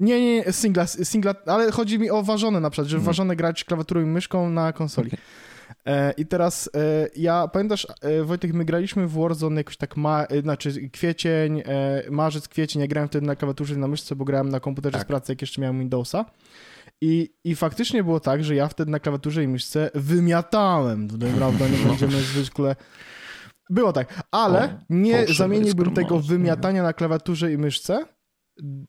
Nie, 0.00 0.20
nie, 0.20 0.36
nie, 0.36 0.52
singla, 0.52 0.86
singla, 0.86 1.34
ale 1.46 1.70
chodzi 1.70 1.98
mi 1.98 2.10
o 2.10 2.22
ważone 2.22 2.60
na 2.60 2.70
przykład, 2.70 2.88
że 2.88 2.96
hmm. 2.96 3.06
ważone 3.06 3.36
grać 3.36 3.64
klawiaturą 3.64 4.00
i 4.00 4.04
myszką 4.04 4.50
na 4.50 4.72
konsoli. 4.72 5.08
Okay. 5.08 5.20
E, 5.86 6.12
I 6.12 6.26
teraz 6.26 6.70
e, 6.74 7.08
ja, 7.16 7.48
pamiętasz, 7.48 7.86
e, 8.00 8.24
Wojtek, 8.24 8.52
my 8.52 8.64
graliśmy 8.64 9.06
w 9.06 9.12
Warzone 9.12 9.60
jakoś 9.60 9.76
tak, 9.76 9.96
ma, 9.96 10.26
znaczy 10.42 10.90
kwiecień, 10.90 11.62
marzec, 12.10 12.48
kwiecień, 12.48 12.82
ja 12.82 12.88
grałem 12.88 13.08
wtedy 13.08 13.26
na 13.26 13.36
klawiaturze 13.36 13.74
i 13.74 13.78
na 13.78 13.88
myszce, 13.88 14.16
bo 14.16 14.24
grałem 14.24 14.48
na 14.48 14.60
komputerze 14.60 14.92
tak. 14.92 15.02
z 15.02 15.04
pracy, 15.04 15.32
jak 15.32 15.40
jeszcze 15.40 15.60
miałem 15.60 15.78
Windowsa. 15.78 16.24
I, 17.00 17.34
I 17.44 17.56
faktycznie 17.56 18.04
było 18.04 18.20
tak, 18.20 18.44
że 18.44 18.54
ja 18.54 18.68
wtedy 18.68 18.90
na 18.90 19.00
klawiaturze 19.00 19.44
i 19.44 19.48
myszce 19.48 19.90
wymiatałem, 19.94 21.08
prawda, 21.38 21.68
nie 21.68 21.86
będziemy 21.88 22.22
zwykle... 22.32 22.76
Było 23.70 23.92
tak, 23.92 24.22
ale 24.30 24.64
o, 24.64 24.78
nie 24.90 25.26
zamieniłbym 25.26 25.94
tego 25.94 26.18
wymiatania 26.18 26.82
na 26.82 26.92
klawiaturze 26.92 27.52
i 27.52 27.58
myszce 27.58 28.04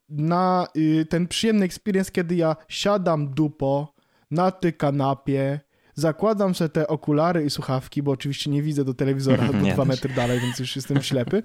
na 0.10 0.68
y, 0.78 1.06
ten 1.06 1.28
przyjemny 1.28 1.66
experience, 1.66 2.12
kiedy 2.12 2.36
ja 2.36 2.56
siadam 2.68 3.34
dupo 3.34 3.94
na 4.32 4.52
tej 4.52 4.74
kanapie, 4.74 5.60
zakładam 6.02 6.56
sobie 6.56 6.70
te 6.70 6.88
okulary 6.88 7.46
i 7.46 7.50
słuchawki, 7.50 8.04
bo 8.04 8.12
oczywiście 8.12 8.50
nie 8.50 8.62
widzę 8.62 8.86
do 8.86 8.94
telewizora 8.94 9.48
do 9.48 9.54
dwa 9.74 9.86
metry 9.86 10.14
dalej, 10.14 10.40
więc 10.40 10.60
już 10.60 10.76
jestem 10.76 11.02
ślepy. 11.02 11.44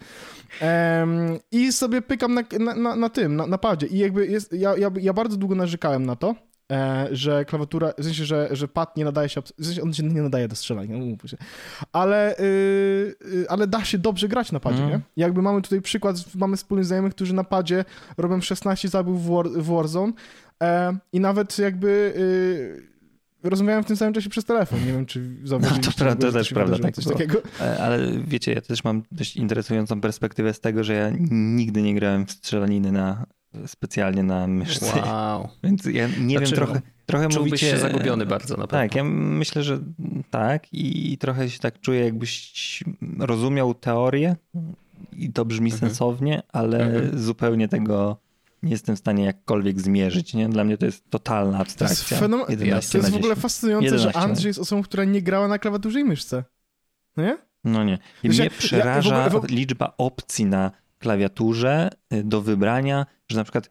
Um, 0.61 1.39
I 1.53 1.73
sobie 1.73 2.03
pykam 2.03 2.35
na, 2.35 2.43
na, 2.61 2.75
na, 2.75 2.97
na 2.97 3.09
tym, 3.09 3.37
na, 3.37 3.47
na 3.47 3.59
padzie. 3.59 3.87
I 3.87 3.99
jakby 3.99 4.27
jest, 4.27 4.53
ja, 4.53 4.77
ja, 4.77 4.91
ja 5.01 5.13
bardzo 5.13 5.37
długo 5.37 5.55
narzekałem 5.55 6.07
na 6.07 6.17
to, 6.17 6.35
e, 6.73 7.09
że 7.13 7.45
klawiatura, 7.45 7.93
w 7.99 8.05
sensie, 8.05 8.25
że, 8.25 8.49
że 8.53 8.69
pad 8.69 8.97
nie 8.97 9.05
nadaje 9.05 9.29
się, 9.29 9.43
w 9.43 9.65
sensie 9.65 9.83
on 9.83 9.93
się 9.93 10.03
nie 10.03 10.23
nadaje 10.23 10.49
do 10.49 10.57
strzelania, 10.57 10.97
się. 11.27 11.37
Ale, 11.93 12.37
yy, 12.39 13.47
ale 13.49 13.67
da 13.67 13.85
się 13.85 13.99
dobrze 13.99 14.29
grać 14.29 14.53
na 14.53 14.61
padzie, 14.61 14.83
mm. 14.83 14.91
nie? 14.91 15.01
Jakby 15.17 15.43
mamy 15.43 15.63
tutaj 15.63 15.81
przykład, 15.81 16.17
mamy 16.35 16.57
wspólnych 16.57 16.85
znajomych, 16.85 17.15
którzy 17.15 17.35
na 17.35 17.45
padzie 17.45 17.85
robią 18.19 18.41
16 18.41 18.89
zabójów 18.89 19.25
w, 19.25 19.31
War, 19.31 19.49
w 19.49 19.67
Warzone 19.67 20.13
e, 20.63 20.97
i 21.13 21.21
nawet 21.21 21.59
jakby... 21.59 22.13
Yy, 22.81 22.96
rozmawiałem 23.51 23.85
w 23.85 23.87
tym 23.87 23.97
samym 23.97 24.15
czasie 24.15 24.31
przez 24.31 24.45
telefon. 24.45 24.87
Nie 24.87 24.93
wiem, 24.93 25.07
czy 25.07 25.37
zauważyliście. 25.45 25.87
No 25.87 25.93
to, 25.93 25.99
prawda, 26.05 26.27
to 26.27 26.33
też 26.33 26.53
prawda. 26.53 26.79
Tak, 26.79 26.95
coś 26.95 27.05
takiego. 27.05 27.39
E, 27.61 27.79
ale 27.79 27.99
wiecie, 28.27 28.53
ja 28.53 28.61
też 28.61 28.85
mam 28.85 29.03
dość 29.13 29.37
interesującą 29.37 30.01
perspektywę 30.01 30.55
z 30.55 30.61
tego, 30.61 30.85
że 30.85 30.95
ja 30.95 31.13
nigdy 31.31 31.83
nie 31.83 31.95
grałem 31.95 32.27
w 32.27 32.31
strzelaniny 32.31 32.93
na 32.93 33.27
specjalnie 33.67 34.23
na 34.23 34.47
myszce. 34.47 35.01
Wow. 35.01 35.49
Więc 35.65 35.85
ja 35.85 36.09
nie 36.21 36.39
znaczy, 36.39 36.55
wiem, 36.55 36.55
trochę, 36.55 36.81
trochę 37.07 37.29
Czułbyś 37.29 37.51
mówicie... 37.51 37.71
się 37.71 37.79
zagubiony 37.79 38.27
bardzo 38.27 38.57
na 38.57 38.67
pewno. 38.67 38.79
Tak, 38.79 38.95
ja 38.95 39.05
myślę, 39.05 39.63
że 39.63 39.79
tak 40.31 40.67
i 40.73 41.19
trochę 41.19 41.51
się 41.51 41.59
tak 41.59 41.81
czuję, 41.81 42.05
jakbyś 42.05 42.85
rozumiał 43.19 43.75
teorię 43.75 44.37
i 45.13 45.33
to 45.33 45.45
brzmi 45.45 45.73
mhm. 45.73 45.81
sensownie, 45.81 46.43
ale 46.53 46.81
mhm. 46.81 47.19
zupełnie 47.19 47.69
tego 47.69 48.26
nie 48.63 48.71
jestem 48.71 48.97
w 48.97 48.99
stanie 48.99 49.25
jakkolwiek 49.25 49.81
zmierzyć. 49.81 50.35
Nie? 50.35 50.49
Dla 50.49 50.65
mnie 50.65 50.79
to 50.79 50.87
jest 50.87 51.11
totalna 51.11 51.59
abstrakcja. 51.59 52.19
To 52.19 52.65
jest, 52.65 52.93
to 52.93 52.99
jest 52.99 53.11
w 53.11 53.17
ogóle 53.17 53.37
fascynujące, 53.37 53.99
że 53.99 54.17
Andrzej 54.17 54.49
jest 54.49 54.61
osobą, 54.61 54.83
która 54.83 55.05
nie 55.05 55.23
grała 55.23 55.49
na 55.49 55.59
klawiaturze 55.59 56.01
i 56.01 56.05
myszce. 56.05 56.45
No 57.17 57.23
nie? 57.23 57.39
No 57.65 57.85
nie. 57.85 57.99
I 58.23 58.29
mnie 58.29 58.51
przeraża 58.51 59.19
ja, 59.19 59.31
w 59.31 59.37
ogóle... 59.37 59.55
liczba 59.55 59.95
opcji 59.99 60.45
na 60.45 60.71
klawiaturze 60.99 61.91
y, 62.15 62.25
do 62.25 62.43
wybrania, 62.43 63.07
że 63.29 63.37
na 63.37 63.45
przykład, 63.45 63.71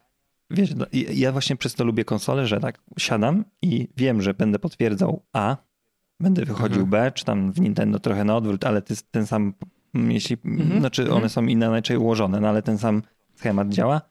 wiesz, 0.50 0.76
no, 0.76 0.86
ja 0.94 1.32
właśnie 1.32 1.56
przez 1.56 1.76
to 1.76 1.84
lubię 1.84 2.06
konsolę, 2.06 2.48
że 2.48 2.60
tak 2.60 2.82
siadam 2.98 3.46
i 3.62 3.88
wiem, 3.98 4.22
że 4.22 4.34
będę 4.34 4.60
potwierdzał 4.60 5.24
A, 5.34 5.58
będę 6.20 6.46
wychodził 6.46 6.82
mhm. 6.82 6.90
B, 6.90 7.12
czy 7.12 7.26
tam 7.26 7.52
w 7.52 7.62
Nintendo 7.62 8.00
trochę 8.00 8.24
na 8.24 8.36
odwrót, 8.36 8.66
ale 8.66 8.82
ty, 8.82 8.96
ten 9.12 9.28
sam, 9.28 9.54
jeśli, 9.94 10.38
mhm. 10.46 10.80
znaczy 10.80 11.02
one 11.02 11.12
mhm. 11.12 11.30
są 11.30 11.46
inaczej 11.46 11.98
ułożone, 11.98 12.40
no 12.40 12.48
ale 12.48 12.62
ten 12.62 12.78
sam 12.78 13.02
schemat 13.36 13.70
działa. 13.70 14.02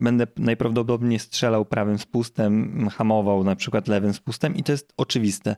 Będę 0.00 0.26
najprawdopodobniej 0.36 1.18
strzelał 1.18 1.64
prawym 1.64 1.98
spustem, 1.98 2.88
hamował 2.88 3.44
na 3.44 3.56
przykład 3.56 3.88
lewym 3.88 4.14
spustem 4.14 4.56
i 4.56 4.62
to 4.62 4.72
jest 4.72 4.92
oczywiste. 4.96 5.56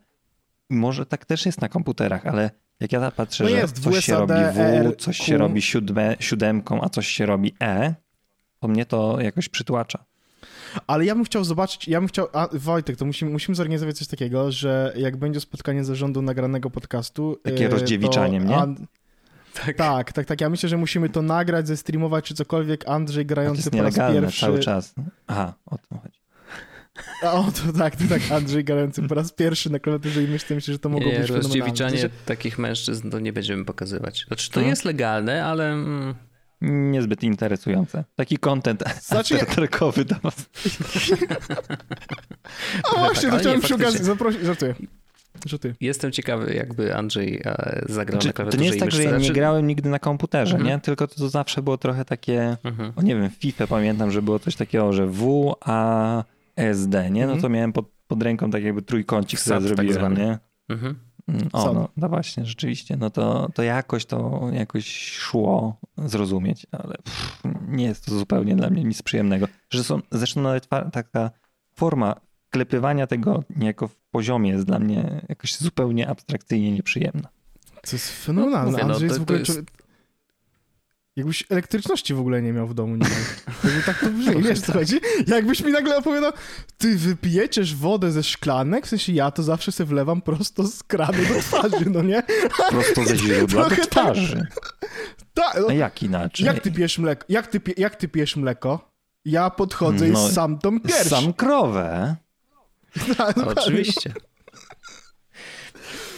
Może 0.71 1.07
tak 1.07 1.25
też 1.25 1.47
jest 1.47 1.61
na 1.61 1.69
komputerach, 1.69 2.27
ale 2.27 2.51
jak 2.81 2.93
ja 2.93 3.11
patrzę, 3.11 3.45
no 3.45 3.51
jest, 3.51 3.77
że 3.77 3.83
coś 3.83 4.05
się 4.05 4.15
robi 4.15 4.33
W, 4.33 4.97
coś 4.97 5.19
się 5.19 5.39
robi 5.39 5.63
siódme, 5.63 6.17
siódemką, 6.21 6.83
a 6.83 6.89
coś 6.89 7.09
się 7.09 7.27
robi 7.27 7.55
E, 7.63 7.95
to 8.61 8.69
mnie 8.69 8.87
to 8.87 9.21
jakoś 9.21 9.49
przytłacza. 9.49 10.05
Ale 10.87 11.05
ja 11.05 11.15
bym 11.15 11.25
chciał 11.25 11.45
zobaczyć, 11.45 11.89
ja 11.89 12.01
bym 12.01 12.09
chciał, 12.09 12.29
a 12.33 12.49
Wojtek, 12.53 12.97
to 12.97 13.05
musimy, 13.05 13.31
musimy 13.31 13.55
zorganizować 13.55 13.99
coś 13.99 14.09
takiego, 14.09 14.53
że 14.53 14.93
jak 14.97 15.17
będzie 15.17 15.41
spotkanie 15.41 15.85
zarządu 15.85 16.23
nagranego 16.23 16.71
podcastu... 16.71 17.37
Takie 17.43 17.65
yy, 17.65 17.71
rozdziewiczanie 17.71 18.41
mnie? 18.41 18.57
Tak. 19.67 19.77
tak, 19.77 20.13
tak, 20.13 20.27
tak. 20.27 20.41
Ja 20.41 20.49
myślę, 20.49 20.69
że 20.69 20.77
musimy 20.77 21.09
to 21.09 21.23
nagrać, 21.23 21.69
zestreamować 21.69 22.25
czy 22.25 22.35
cokolwiek. 22.35 22.89
Andrzej 22.89 23.27
grający 23.27 23.71
po 23.71 23.83
raz 23.83 23.95
pierwszy. 23.95 24.41
cały 24.41 24.59
czas. 24.59 24.95
Aha, 25.27 25.55
o 25.67 25.79
to 25.79 25.99
chodzi. 26.03 26.19
A 27.23 27.33
o, 27.33 27.45
to 27.53 27.79
tak, 27.79 27.97
to 27.97 28.05
tak, 28.09 28.23
Andrzej 28.33 28.65
grający 28.65 29.03
po 29.03 29.15
raz 29.15 29.33
pierwszy 29.33 29.71
na 29.71 29.79
klawiaturze 29.79 30.23
i 30.23 30.29
myślę, 30.29 30.57
myślę 30.57 30.73
że 30.73 30.79
to 30.79 30.89
mogło 30.89 31.11
nie, 31.13 31.19
być 31.19 31.31
rozdziewiczanie 31.31 31.99
znaczy... 31.99 32.15
takich 32.27 32.59
mężczyzn 32.59 33.11
to 33.11 33.19
nie 33.19 33.33
będziemy 33.33 33.65
pokazywać. 33.65 34.25
Znaczy, 34.27 34.51
to 34.51 34.61
no. 34.61 34.67
jest 34.67 34.85
legalne, 34.85 35.45
ale... 35.45 35.73
Mm, 35.73 36.15
Niezbyt 36.61 37.23
interesujące. 37.23 38.05
Taki 38.17 38.39
content 38.39 38.85
znaczy... 39.03 39.35
aftertrackowy 39.35 40.05
do 40.05 40.17
was. 40.23 40.35
A 42.97 42.99
właśnie, 42.99 43.23
tak, 43.23 43.33
to 43.33 43.39
chciałem 43.39 43.61
przy 43.61 43.75
okazji 43.75 44.05
zaprosić, 44.05 44.43
żartuję. 44.43 44.75
Rzuty. 45.47 45.75
Jestem 45.81 46.13
ciekawy, 46.13 46.55
jakby 46.55 46.97
Andrzej 46.97 47.43
e, 47.45 47.83
zagrał 47.89 48.21
znaczy, 48.21 48.27
na 48.27 48.33
klawiaturze 48.33 48.59
To 48.59 48.63
nie 48.63 48.69
jest 48.69 48.81
tak, 48.81 48.91
że 48.91 49.05
ja 49.05 49.11
nie 49.11 49.19
znaczy- 49.19 49.33
grałem 49.33 49.67
nigdy 49.67 49.89
na 49.89 49.99
komputerze, 49.99 50.57
mhm. 50.57 50.77
nie? 50.77 50.81
Tylko 50.81 51.07
to, 51.07 51.29
zawsze 51.29 51.63
było 51.63 51.79
trochę 51.79 52.05
takie, 52.05 52.57
mhm. 52.65 52.93
o 52.97 53.03
nie 53.03 53.17
wiem, 53.17 53.31
w 53.31 53.35
FIFA 53.35 53.67
pamiętam, 53.67 54.11
że 54.11 54.23
było 54.23 54.39
coś 54.39 54.57
takiego, 54.57 54.93
że 54.93 55.07
W, 55.07 55.55
A, 55.61 56.25
S, 56.57 56.89
D, 56.89 57.11
nie? 57.11 57.27
No 57.27 57.33
mhm. 57.33 57.43
to 57.43 57.49
miałem 57.49 57.73
pod, 57.73 57.87
pod 58.07 58.23
ręką 58.23 58.51
tak 58.51 58.63
jakby 58.63 58.83
trójkącik, 58.83 59.41
który 59.41 59.57
tak 59.57 59.63
zrobiłem, 59.63 60.15
tak 60.15 60.19
nie? 60.19 60.39
Mhm. 60.69 61.09
Mm, 61.29 61.49
o, 61.53 61.73
no, 61.73 61.89
no 61.97 62.09
właśnie, 62.09 62.45
rzeczywiście. 62.47 62.97
No 62.97 63.11
to, 63.11 63.49
to 63.55 63.63
jakoś 63.63 64.07
to 64.07 64.49
jakoś 64.53 65.13
szło 65.13 65.81
zrozumieć, 65.97 66.67
ale 66.73 66.95
pff, 67.05 67.43
nie 67.69 67.85
jest 67.85 68.07
to 68.07 68.19
zupełnie 68.19 68.57
dla 68.57 68.71
mnie 68.71 68.85
nic 68.85 69.03
przyjemnego. 69.03 69.47
Że 69.71 69.85
są, 69.85 70.01
zresztą 70.11 70.41
nawet 70.41 70.69
taka 70.93 71.31
forma 71.75 72.15
klepywania 72.51 73.07
tego 73.07 73.45
niejako 73.57 73.89
w 73.89 73.97
poziomie 74.11 74.51
jest 74.51 74.67
dla 74.67 74.79
mnie 74.79 75.27
jakoś 75.29 75.57
zupełnie 75.57 76.09
abstrakcyjnie 76.09 76.73
nieprzyjemna. 76.73 77.29
To 77.83 77.97
jest 77.97 78.25
fenomenalne. 78.25 78.73
No, 78.73 78.79
Andrzej 78.79 79.09
no, 79.09 79.15
jest 79.15 79.19
w 79.19 79.23
ogóle... 79.23 79.39
Jest... 79.39 79.61
Jakbyś 81.17 81.45
elektryczności 81.51 82.15
w 82.15 82.21
ogóle 82.21 82.43
nie 82.43 82.53
miał 82.53 82.67
w 82.67 82.75
domu. 82.75 82.97
Nie 82.97 83.07
Jakby 83.65 83.83
tak 83.87 84.01
to 84.01 84.07
brzmi, 84.07 84.43
wiesz 84.49 84.61
co 84.61 84.73
chodzi? 84.73 85.01
Jakbyś 85.27 85.65
mi 85.65 85.73
nagle 85.73 85.97
opowiadał, 85.97 86.33
ty 86.79 86.97
wypijeciesz 86.97 87.75
wodę 87.75 88.13
ze 88.13 88.23
szklanek? 88.23 88.87
W 88.87 88.89
sensie 88.89 89.13
ja 89.13 89.31
to 89.31 89.43
zawsze 89.43 89.73
sobie 89.73 89.89
wlewam 89.89 90.23
prosto 90.23 90.67
z 90.67 90.83
kranu 90.83 91.19
do 91.35 91.41
twarzy, 91.41 91.91
no 91.91 92.03
nie? 92.03 92.23
Prosto 92.71 93.05
ze 93.05 93.17
źródła 93.17 93.69
do 93.69 93.77
tak. 93.77 93.87
twarzy. 93.87 94.47
Ta, 95.35 95.53
no, 95.61 95.67
A 95.69 95.73
jak 95.73 96.03
inaczej? 96.03 96.47
Jak 96.47 96.61
ty 96.61 96.73
pijesz 96.73 96.99
mleko? 96.99 97.25
Jak 97.29 97.47
ty, 97.47 97.61
jak 97.77 97.97
ty 97.97 98.09
pijesz 98.09 98.37
mleko? 98.37 98.91
Ja 99.25 99.51
podchodzę 99.51 100.09
no, 100.09 100.29
i 100.29 100.33
sam 100.33 100.59
tą 100.59 100.81
pierś. 100.81 101.09
Sam 101.09 101.33
krowę. 101.33 102.17
Tak, 103.17 103.39
Oczywiście. 103.39 104.13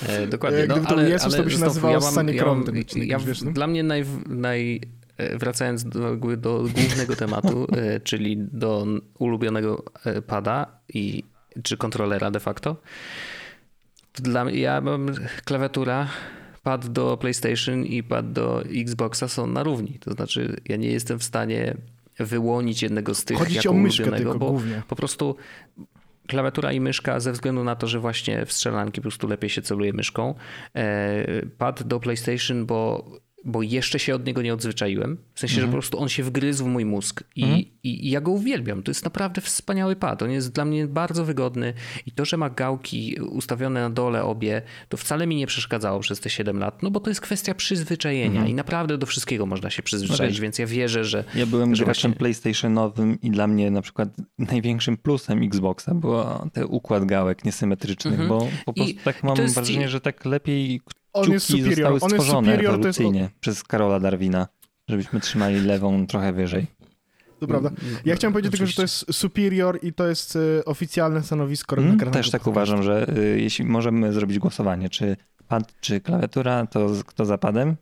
E, 0.08 0.26
dokładnie. 0.26 0.66
No, 0.66 0.74
ale, 0.86 1.10
Jezus, 1.10 1.26
ale 1.26 1.36
to 1.36 1.42
by 1.42 1.50
się 1.50 1.58
nazywało 1.58 1.94
ja 1.94 2.00
mam, 2.00 2.28
ja 2.28 2.44
mam, 2.46 2.64
ja, 2.96 3.18
wiesz, 3.18 3.42
no? 3.42 3.50
Dla 3.50 3.66
mnie 3.66 3.82
naj, 3.82 4.04
naj, 4.28 4.80
e, 5.16 5.38
wracając 5.38 5.84
do, 5.84 6.16
do 6.36 6.64
głównego 6.74 7.16
tematu, 7.16 7.66
e, 7.76 8.00
czyli 8.00 8.36
do 8.38 8.86
ulubionego 9.18 9.84
pada 10.26 10.80
i 10.94 11.24
czy 11.62 11.76
kontrolera 11.76 12.30
de 12.30 12.40
facto, 12.40 12.76
dla 14.14 14.44
mnie, 14.44 14.60
ja 14.60 14.80
mam 14.80 15.08
klawiatura, 15.44 16.08
pad 16.62 16.86
do 16.86 17.16
PlayStation 17.16 17.84
i 17.84 18.02
pad 18.02 18.32
do 18.32 18.62
Xboxa 18.62 19.28
są 19.28 19.46
na 19.46 19.62
równi. 19.62 19.98
To 20.00 20.12
znaczy, 20.12 20.56
ja 20.68 20.76
nie 20.76 20.90
jestem 20.90 21.18
w 21.18 21.24
stanie 21.24 21.76
wyłonić 22.18 22.82
jednego 22.82 23.14
z 23.14 23.24
tych 23.24 23.38
Chodzi 23.38 23.54
jako 23.54 23.70
o 23.70 23.72
myszkę 23.72 24.02
ulubionego, 24.02 24.30
tylko 24.30 24.46
bo 24.46 24.50
głównie. 24.50 24.82
po 24.88 24.96
prostu 24.96 25.36
klawiatura 26.28 26.72
i 26.72 26.80
myszka 26.80 27.20
ze 27.20 27.32
względu 27.32 27.64
na 27.64 27.76
to, 27.76 27.86
że 27.86 28.00
właśnie 28.00 28.46
w 28.46 28.52
strzelanki 28.52 29.00
po 29.00 29.02
prostu 29.02 29.28
lepiej 29.28 29.50
się 29.50 29.62
celuje 29.62 29.92
myszką. 29.92 30.34
E, 30.74 31.46
Pad 31.58 31.82
do 31.82 32.00
PlayStation, 32.00 32.66
bo, 32.66 33.10
bo 33.44 33.62
jeszcze 33.62 33.98
się 33.98 34.14
od 34.14 34.26
niego 34.26 34.42
nie 34.42 34.54
odzwyczaiłem. 34.54 35.18
W 35.34 35.40
sensie, 35.40 35.60
że 35.60 35.66
po 35.66 35.72
prostu 35.72 35.98
on 35.98 36.08
się 36.08 36.22
wgryzł 36.22 36.64
w 36.64 36.68
mój 36.68 36.84
mózg 36.84 37.24
i, 37.36 37.44
i, 37.82 38.06
i 38.06 38.10
ja 38.10 38.20
go 38.20 38.30
uwielbiam. 38.30 38.82
To 38.82 38.90
jest 38.90 39.04
naprawdę 39.04 39.40
wspaniały 39.40 39.96
pad. 39.96 40.22
On 40.22 40.30
jest 40.30 40.52
dla 40.52 40.64
mnie 40.64 40.86
bardzo 40.86 41.24
wygodny 41.24 41.74
i 42.06 42.12
to, 42.12 42.24
że 42.24 42.36
ma 42.36 42.50
gałki 42.50 43.16
ustawione 43.20 43.80
na 43.80 43.90
dole 43.90 44.24
obie, 44.24 44.62
to 44.88 44.96
wcale 44.96 45.26
mi 45.26 45.36
nie 45.36 45.46
przeszkadzało 45.46 46.00
przez 46.00 46.20
te 46.20 46.30
7 46.30 46.58
lat, 46.58 46.82
no 46.82 46.90
bo 46.90 47.00
to 47.00 47.10
jest 47.10 47.20
kwestia 47.20 47.54
przyzwyczajenia 47.54 48.46
i 48.46 48.54
naprawdę 48.54 48.98
do 48.98 49.06
wszystkiego 49.06 49.46
można 49.46 49.70
się 49.70 49.82
przyzwyczaić, 49.82 50.30
wiesz, 50.32 50.40
więc 50.40 50.58
ja 50.58 50.66
wierzę, 50.66 51.04
że 51.04 51.24
Ja 51.34 51.46
byłem 51.46 51.74
że 51.74 51.84
graczem 51.84 52.10
właśnie- 52.10 52.18
PlayStationowym 52.18 53.20
i 53.22 53.30
dla 53.30 53.46
mnie 53.46 53.70
na 53.70 53.82
przykład 53.82 54.08
największym 54.38 54.96
plusem 54.96 55.42
Xboxa 55.42 55.94
było 55.94 56.46
ten 56.52 56.64
układ 56.68 57.04
gałek 57.04 57.44
niesymetrycznych, 57.44 58.20
Mhm. 58.20 58.28
bo 58.28 58.48
po 58.64 58.72
prostu 58.72 58.92
I- 58.92 58.96
tak 58.96 59.22
mam 59.22 59.36
wrażenie, 59.36 59.88
że 59.88 60.00
tak 60.00 60.24
lepiej 60.24 60.80
On 61.12 61.30
jest 61.32 61.46
superior, 61.46 61.92
zostały 61.92 62.00
on 62.00 62.10
jest 62.18 62.26
superior, 62.30 62.80
to 62.80 62.86
jest- 62.86 63.00
ewolucyjnie 63.00 63.30
przez 63.40 63.64
Karola 63.64 64.00
Darwina, 64.00 64.48
żebyśmy 64.88 65.20
trzymali 65.20 65.60
lewą 65.60 66.06
trochę 66.06 66.32
wyżej. 66.32 66.66
To 67.40 67.46
prawda. 67.46 67.70
Ja 68.04 68.16
chciałem 68.16 68.32
powiedzieć 68.32 68.52
tylko, 68.52 68.66
że 68.66 68.72
to 68.74 68.82
jest 68.82 69.12
superior 69.14 69.78
i 69.82 69.92
to 69.92 70.06
jest 70.08 70.36
y, 70.36 70.62
oficjalne 70.64 71.22
stanowisko 71.22 71.76
Mm, 71.76 71.98
też 71.98 72.30
tak 72.30 72.46
uważam, 72.46 72.82
że 72.82 73.06
y, 73.18 73.40
jeśli 73.40 73.64
możemy 73.64 74.12
zrobić 74.12 74.38
głosowanie, 74.38 74.88
czy 74.88 75.16
pad, 75.48 75.72
czy 75.80 76.00
klawiatura, 76.00 76.66
to 76.66 76.90
kto 77.06 77.24
za 77.24 77.38
padem? 77.38 77.76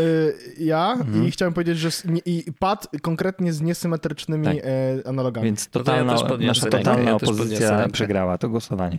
Y, 0.00 0.34
Ja 0.58 0.92
Mhm. 1.00 1.26
i 1.26 1.30
chciałem 1.30 1.54
powiedzieć, 1.54 1.78
że 1.78 1.88
i 2.26 2.44
pad 2.58 2.88
konkretnie 3.02 3.52
z 3.52 3.60
niesymetrycznymi 3.60 4.44
Tak. 4.44 4.56
e, 4.56 5.08
analogami. 5.08 5.44
Więc 5.44 5.66
No 5.66 5.70
to 5.72 5.78
ja 5.78 5.84
totalna, 6.04 6.12
nasza 6.46 6.66
totalna 6.70 7.10
ja 7.10 7.14
opozycja 7.16 7.88
przegrała 7.88 8.38
to 8.38 8.48
głosowanie. 8.48 8.98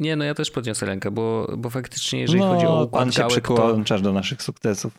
Nie, 0.00 0.16
no 0.16 0.24
ja 0.24 0.34
też 0.34 0.50
podniosę 0.50 0.86
rękę, 0.86 1.10
bo, 1.10 1.52
bo 1.58 1.70
faktycznie 1.70 2.20
jeżeli 2.20 2.40
no, 2.40 2.54
chodzi 2.54 2.66
o 2.66 2.84
układ 2.84 3.02
pan 3.04 3.12
się 3.12 3.18
gałek, 3.20 3.48
to... 3.48 3.54
przyłączasz 3.54 4.02
do 4.02 4.12
naszych 4.12 4.42
sukcesów. 4.42 4.98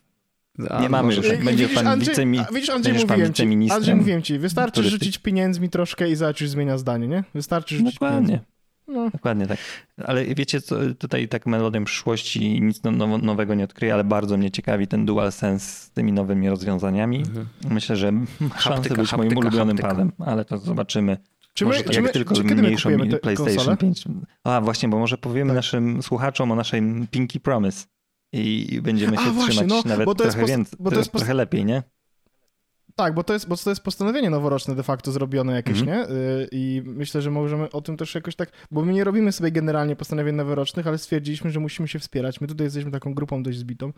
A, 0.70 0.82
Nie 0.82 0.90
mamy 0.90 1.16
może- 1.16 1.30
już. 1.34 1.42
I 1.42 1.44
będzie 1.44 1.64
widzisz, 1.64 1.76
pan 1.76 1.88
Andrzej, 1.88 2.16
wicemi- 2.16 2.46
a 2.50 2.54
widzisz, 2.54 2.70
Andrzej, 2.70 3.06
pan 3.06 3.22
wiceministrem 3.22 3.78
Andrzej, 3.78 3.96
mówiłem 3.96 4.22
ci, 4.22 4.40
wystarczy 4.40 4.76
turystyki. 4.76 5.06
rzucić 5.06 5.18
pieniędzmi 5.18 5.70
troszkę 5.70 6.10
i 6.10 6.16
zobaczysz, 6.16 6.50
zmienia 6.50 6.78
zdanie, 6.78 7.08
nie? 7.08 7.24
Wystarczy 7.36 7.78
rzucić 7.78 7.94
Dokładnie. 7.94 8.20
pieniędzmi. 8.28 8.46
No. 8.88 9.10
Dokładnie 9.10 9.48
tak. 9.48 9.58
Ale 10.06 10.26
wiecie 10.26 10.62
co, 10.62 10.76
tutaj 11.00 11.28
tak 11.28 11.46
melodią 11.46 11.86
przyszłości 11.86 12.62
nic 12.62 12.84
no- 12.84 12.92
now- 12.92 13.24
nowego 13.24 13.56
nie 13.56 13.64
odkryję, 13.64 13.94
ale 13.94 14.04
bardzo 14.04 14.38
mnie 14.38 14.52
ciekawi 14.52 14.88
ten 14.88 15.06
DualSense 15.06 15.66
z 15.66 15.92
tymi 15.92 16.12
nowymi 16.14 16.50
rozwiązaniami. 16.50 17.18
Mhm. 17.18 17.48
Myślę, 17.70 17.96
że 17.96 18.12
Haptyka, 18.54 18.96
być 18.96 19.12
moim 19.12 19.30
haptyka, 19.30 19.40
ulubionym 19.40 19.78
haptyka. 19.78 19.88
padem, 19.90 20.12
ale 20.20 20.46
to 20.46 20.58
zobaczymy. 20.58 21.18
Czy 21.54 21.66
my, 21.66 21.72
Może 21.72 21.84
czy 21.84 21.94
jak 21.94 22.04
my, 22.04 22.10
tylko 22.10 22.36
czy 22.36 22.44
te 22.44 23.18
PlayStation 23.20 23.56
konsole? 23.56 23.78
5. 23.78 24.04
A 24.44 24.62
właśnie, 24.62 24.90
bo 24.90 25.00
może 25.00 25.18
powiemy 25.18 25.50
Tak. 25.50 25.56
naszym 25.56 26.04
słuchaczom 26.04 26.52
o 26.52 26.56
naszej 26.56 26.82
Pinky 27.12 27.40
Promise 27.40 27.86
i 28.34 28.80
będziemy 28.84 29.18
A, 29.18 29.24
się 29.26 29.32
właśnie, 29.32 29.54
trzymać 29.54 29.70
no, 29.86 29.90
nawet 29.90 30.06
bo 30.06 30.16
to 30.16 30.24
jest 30.24 30.38
trochę 30.38 30.52
więcej, 30.52 30.78
bo 30.80 30.92
to 30.92 30.98
jest 30.98 31.12
post- 31.12 31.20
trochę 31.26 31.34
lepiej, 31.34 31.66
nie? 31.66 31.84
Tak, 32.96 33.14
bo 33.14 33.24
to, 33.24 33.34
jest, 33.34 33.48
bo 33.48 33.58
to 33.58 33.70
jest 33.70 33.82
postanowienie 33.84 34.30
noworoczne 34.30 34.76
de 34.76 34.84
facto 34.84 35.12
zrobione 35.12 35.54
jakieś, 35.54 35.80
Mhm. 35.80 35.98
nie? 35.98 36.16
Y, 36.16 36.48
I 36.52 36.82
myślę, 36.86 37.22
że 37.22 37.32
możemy 37.32 37.70
o 37.72 37.82
tym 37.82 37.98
też 37.98 38.16
jakoś 38.16 38.36
tak, 38.36 38.52
bo 38.72 38.86
my 38.86 38.94
nie 38.94 39.04
robimy 39.04 39.32
sobie 39.32 39.52
generalnie 39.52 39.96
postanowień 39.96 40.36
noworocznych, 40.36 40.88
ale 40.88 40.98
stwierdziliśmy, 40.98 41.52
że 41.52 41.60
musimy 41.60 41.88
się 41.88 42.00
wspierać. 42.00 42.42
My 42.42 42.48
tutaj 42.48 42.66
jesteśmy 42.66 42.92
taką 42.92 43.14
grupą 43.14 43.44
dość 43.44 43.58
zbitą, 43.58 43.94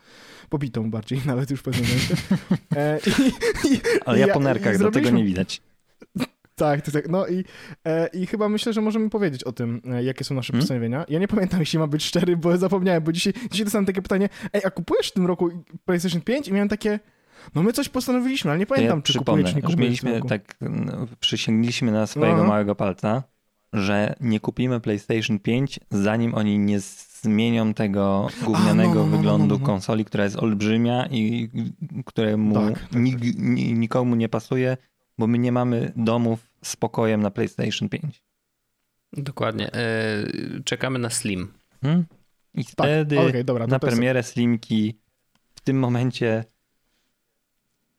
pobitą 0.49 0.91
bardziej, 0.91 1.21
nawet 1.25 1.51
już 1.51 1.59
w 1.59 1.63
pewnym 1.63 1.85
momencie. 1.85 2.15
E, 2.75 2.99
i, 3.07 3.73
i, 3.73 3.79
Ale 4.05 4.19
ja 4.19 4.27
po 4.33 4.39
i 4.39 4.43
nerkach, 4.43 4.77
dlatego 4.77 4.91
zrobiliśmy- 5.07 5.17
nie 5.17 5.23
widać. 5.25 5.61
Tak, 6.63 6.81
tak, 6.81 6.93
tak. 6.93 7.09
No 7.09 7.27
i, 7.27 7.45
e, 7.85 8.07
i 8.07 8.25
chyba 8.27 8.49
myślę, 8.49 8.73
że 8.73 8.81
możemy 8.81 9.09
powiedzieć 9.09 9.43
o 9.43 9.51
tym, 9.51 9.81
e, 9.91 10.03
jakie 10.03 10.23
są 10.23 10.35
nasze 10.35 10.53
Hmm? 10.53 10.61
postanowienia. 10.61 11.05
Ja 11.09 11.19
nie 11.19 11.27
pamiętam, 11.27 11.59
jeśli 11.59 11.79
mam 11.79 11.89
być 11.89 12.03
szczery, 12.05 12.37
bo 12.37 12.57
zapomniałem, 12.57 13.03
bo 13.03 13.11
dzisiaj, 13.11 13.33
dzisiaj 13.51 13.65
dostałem 13.65 13.85
takie 13.85 14.01
pytanie, 14.01 14.29
ej, 14.53 14.61
a 14.65 14.69
kupujesz 14.69 15.07
w 15.07 15.13
tym 15.13 15.25
roku 15.25 15.49
PlayStation 15.85 16.21
5? 16.21 16.47
I 16.47 16.53
miałem 16.53 16.69
takie, 16.69 16.99
no 17.55 17.63
my 17.63 17.73
coś 17.73 17.89
postanowiliśmy, 17.89 18.51
ale 18.51 18.59
nie 18.59 18.65
pamiętam, 18.65 18.97
ja 18.97 19.03
czy 19.03 19.17
kupuję, 19.19 19.43
czy 19.43 19.55
nie 19.55 19.61
tym 19.61 19.79
mieliśmy 19.79 20.21
tak, 20.29 20.55
no, 20.61 21.07
przysięgliśmy 21.19 21.91
na 21.91 22.07
swojego 22.07 22.37
Aha. 22.39 22.47
małego 22.47 22.75
palca, 22.75 23.23
że 23.73 24.15
nie 24.21 24.39
kupimy 24.39 24.79
PlayStation 24.79 25.39
5, 25.39 25.79
zanim 25.91 26.35
oni 26.35 26.59
nie 26.59 26.79
zmienią 27.21 27.73
tego 27.73 28.27
gównianego 28.45 28.93
no, 28.93 28.95
no, 28.95 29.05
no, 29.05 29.11
no, 29.11 29.17
wyglądu 29.17 29.53
no, 29.55 29.59
no. 29.59 29.65
konsoli, 29.65 30.05
która 30.05 30.23
jest 30.23 30.35
olbrzymia 30.35 31.07
i 31.11 31.49
któremu 32.05 32.53
Tak, 32.53 32.79
tak, 32.79 32.93
nig, 32.93 33.37
ni- 33.39 33.73
nikomu 33.73 34.15
nie 34.15 34.29
pasuje, 34.29 34.77
bo 35.17 35.27
my 35.27 35.37
nie 35.37 35.51
mamy 35.51 35.91
domów 35.95 36.52
z 36.63 36.75
pokojem 36.75 37.21
na 37.21 37.31
PlayStation 37.31 37.89
5. 37.89 38.23
Dokładnie. 39.13 39.73
E, 39.73 39.83
Czekamy 40.65 40.99
na 40.99 41.09
Slim. 41.09 41.53
Hmm? 41.81 42.05
I 42.53 42.65
Tak, 42.65 42.73
wtedy 42.73 43.19
okej, 43.19 43.45
dobra, 43.45 43.67
na 43.67 43.79
to 43.79 43.87
jest- 43.87 43.97
premierę 43.97 44.23
Slimki 44.23 44.99
w 45.55 45.61
tym 45.61 45.79
momencie 45.79 46.43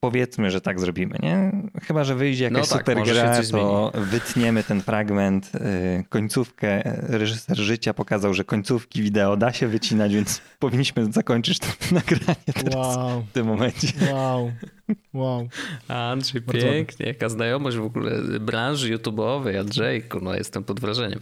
powiedzmy, 0.00 0.50
że 0.50 0.60
tak 0.60 0.80
zrobimy, 0.80 1.18
nie? 1.22 1.52
Chyba, 1.82 2.04
że 2.04 2.14
wyjdzie 2.14 2.44
jakaś 2.44 2.58
No 2.58 2.66
tak, 2.66 2.78
super 2.78 3.04
gra, 3.04 3.42
to 3.42 3.92
wytniemy 3.94 4.62
ten 4.64 4.80
fragment, 4.82 5.52
y, 5.54 6.04
końcówkę. 6.08 6.82
Reżyser 7.08 7.56
życia 7.58 7.94
pokazał, 7.94 8.34
że 8.34 8.44
końcówki 8.44 9.02
wideo 9.02 9.36
da 9.36 9.52
się 9.52 9.68
wycinać, 9.68 10.14
więc 10.14 10.40
powinniśmy 10.58 11.12
zakończyć 11.12 11.58
to 11.58 11.66
nagranie 11.94 12.52
teraz 12.54 12.74
Wow, 12.96 13.22
w 13.22 13.32
tym 13.32 13.46
momencie. 13.46 13.88
wow, 14.12 14.52
wow. 15.14 15.48
Andrzej, 15.88 16.40
Bardzo 16.40 16.66
pięknie. 16.66 17.06
Jaka 17.06 17.28
znajomość 17.28 17.76
w 17.76 17.84
ogóle 17.84 18.10
branży 18.40 18.96
YouTube'owej, 18.96 19.58
Andrzejku, 19.60 20.20
no 20.20 20.34
jestem 20.34 20.64
pod 20.64 20.80
wrażeniem. 20.80 21.20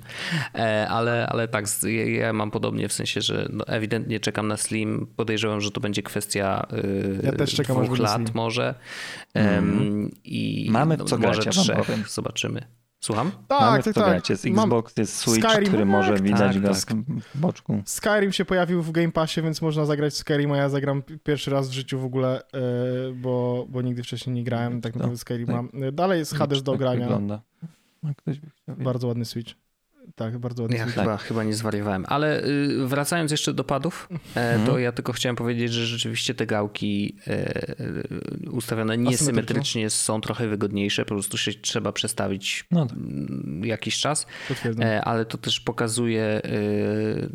E, 0.55 0.89
ale, 0.89 1.27
ale 1.27 1.49
tak, 1.49 1.65
ja, 2.07 2.33
mam 2.33 2.51
podobnie 2.51 2.89
w 2.89 2.93
sensie, 2.93 3.21
że 3.21 3.49
no, 3.53 3.67
ewidentnie 3.67 4.21
czekam 4.21 4.49
na 4.49 4.57
Slim. 4.57 5.07
Podejrzewam, 5.17 5.61
że 5.61 5.71
to 5.71 5.81
będzie 5.81 6.03
kwestia 6.03 6.67
y, 6.73 7.21
Ja 7.23 7.33
też 7.33 7.55
czekam, 7.55 7.85
dwóch 7.85 7.99
lat 7.99 8.15
Slim. 8.23 8.29
może. 8.35 8.75
Em, 9.35 10.11
i 10.25 10.69
Mamy 10.71 10.97
w 10.97 11.05
co 11.05 11.19
może 11.19 11.43
grać, 11.43 11.57
trzech. 11.57 11.77
powiem. 11.77 12.05
Zobaczymy. 12.09 12.82
Słucham? 13.05 13.31
Tak, 13.49 13.61
Mamy 13.61 13.83
tak, 13.83 13.95
tak. 13.95 14.31
Jest 14.31 14.45
Mam- 14.47 14.65
Xbox, 14.65 14.97
jest 14.97 15.17
Switch, 15.17 15.49
Skyrim, 15.51 15.69
który 15.69 15.85
no 15.85 15.93
może 15.93 16.13
tak, 16.13 16.23
widać 16.23 16.55
tak, 16.55 16.63
go 16.63 16.69
tak. 16.69 16.97
w 17.35 17.39
boczku. 17.41 17.83
Skyrim 17.85 18.33
się 18.33 18.45
pojawił 18.45 18.83
w 18.83 18.91
Game 18.93 19.13
Passie, 19.13 19.43
więc 19.43 19.63
można 19.63 19.85
zagrać 19.87 20.13
w 20.13 20.17
Skyrim, 20.17 20.53
a 20.53 20.57
ja 20.57 20.69
zagram 20.69 21.03
pi- 21.03 21.19
pierwszy 21.19 21.51
raz 21.51 21.69
w 21.69 21.73
życiu 21.73 21.99
w 22.01 22.05
ogóle, 22.05 22.43
e, 22.43 22.61
bo, 23.15 23.67
bo 23.69 23.83
nigdy 23.83 24.03
wcześniej 24.03 24.37
nie 24.37 24.45
grałem 24.45 24.81
tak 24.81 24.93
To- 24.93 24.99
naprawdę 24.99 25.19
Skyrima. 25.19 25.63
E, 25.89 25.93
Dalej 25.93 26.19
jest 26.19 26.35
Hades 26.35 26.63
do 26.63 26.73
Tak 26.73 26.79
grania, 26.81 27.01
wygląda. 27.01 27.41
Wiedzieć. 28.27 28.43
bardzo 28.69 29.07
ładny 29.09 29.25
Switch. 29.25 29.53
Tak, 30.17 30.39
bardzo 30.39 30.63
ładny 30.63 30.77
Ja 30.77 30.87
chyba, 30.87 31.17
chyba 31.17 31.45
nie 31.45 31.55
zwariowałem. 31.55 32.05
Ale 32.09 32.45
y, 32.45 32.87
wracając 32.87 33.31
jeszcze 33.31 33.55
do 33.55 33.65
padów, 33.65 34.09
e, 34.35 34.59
to 34.67 34.79
ja 34.79 34.93
tylko 34.93 35.13
chciałem 35.13 35.37
powiedzieć, 35.37 35.73
że 35.73 35.87
rzeczywiście 35.87 36.35
te 36.35 36.47
gałki 36.47 37.17
e, 37.27 37.31
e, 37.57 37.85
ustawione 38.51 38.99
niesymetrycznie 38.99 39.91
są 39.91 40.21
trochę 40.21 40.49
wygodniejsze. 40.49 41.05
Po 41.05 41.15
prostu 41.15 41.39
się 41.39 41.53
trzeba 41.55 41.93
przestawić 41.93 42.65
No 42.71 42.87
tak. 42.87 42.97
mm, 42.97 43.63
jakiś 43.65 43.99
czas. 44.01 44.27
Ale 45.03 45.25
to 45.25 45.39
też 45.39 45.61
pokazuje 45.61 46.43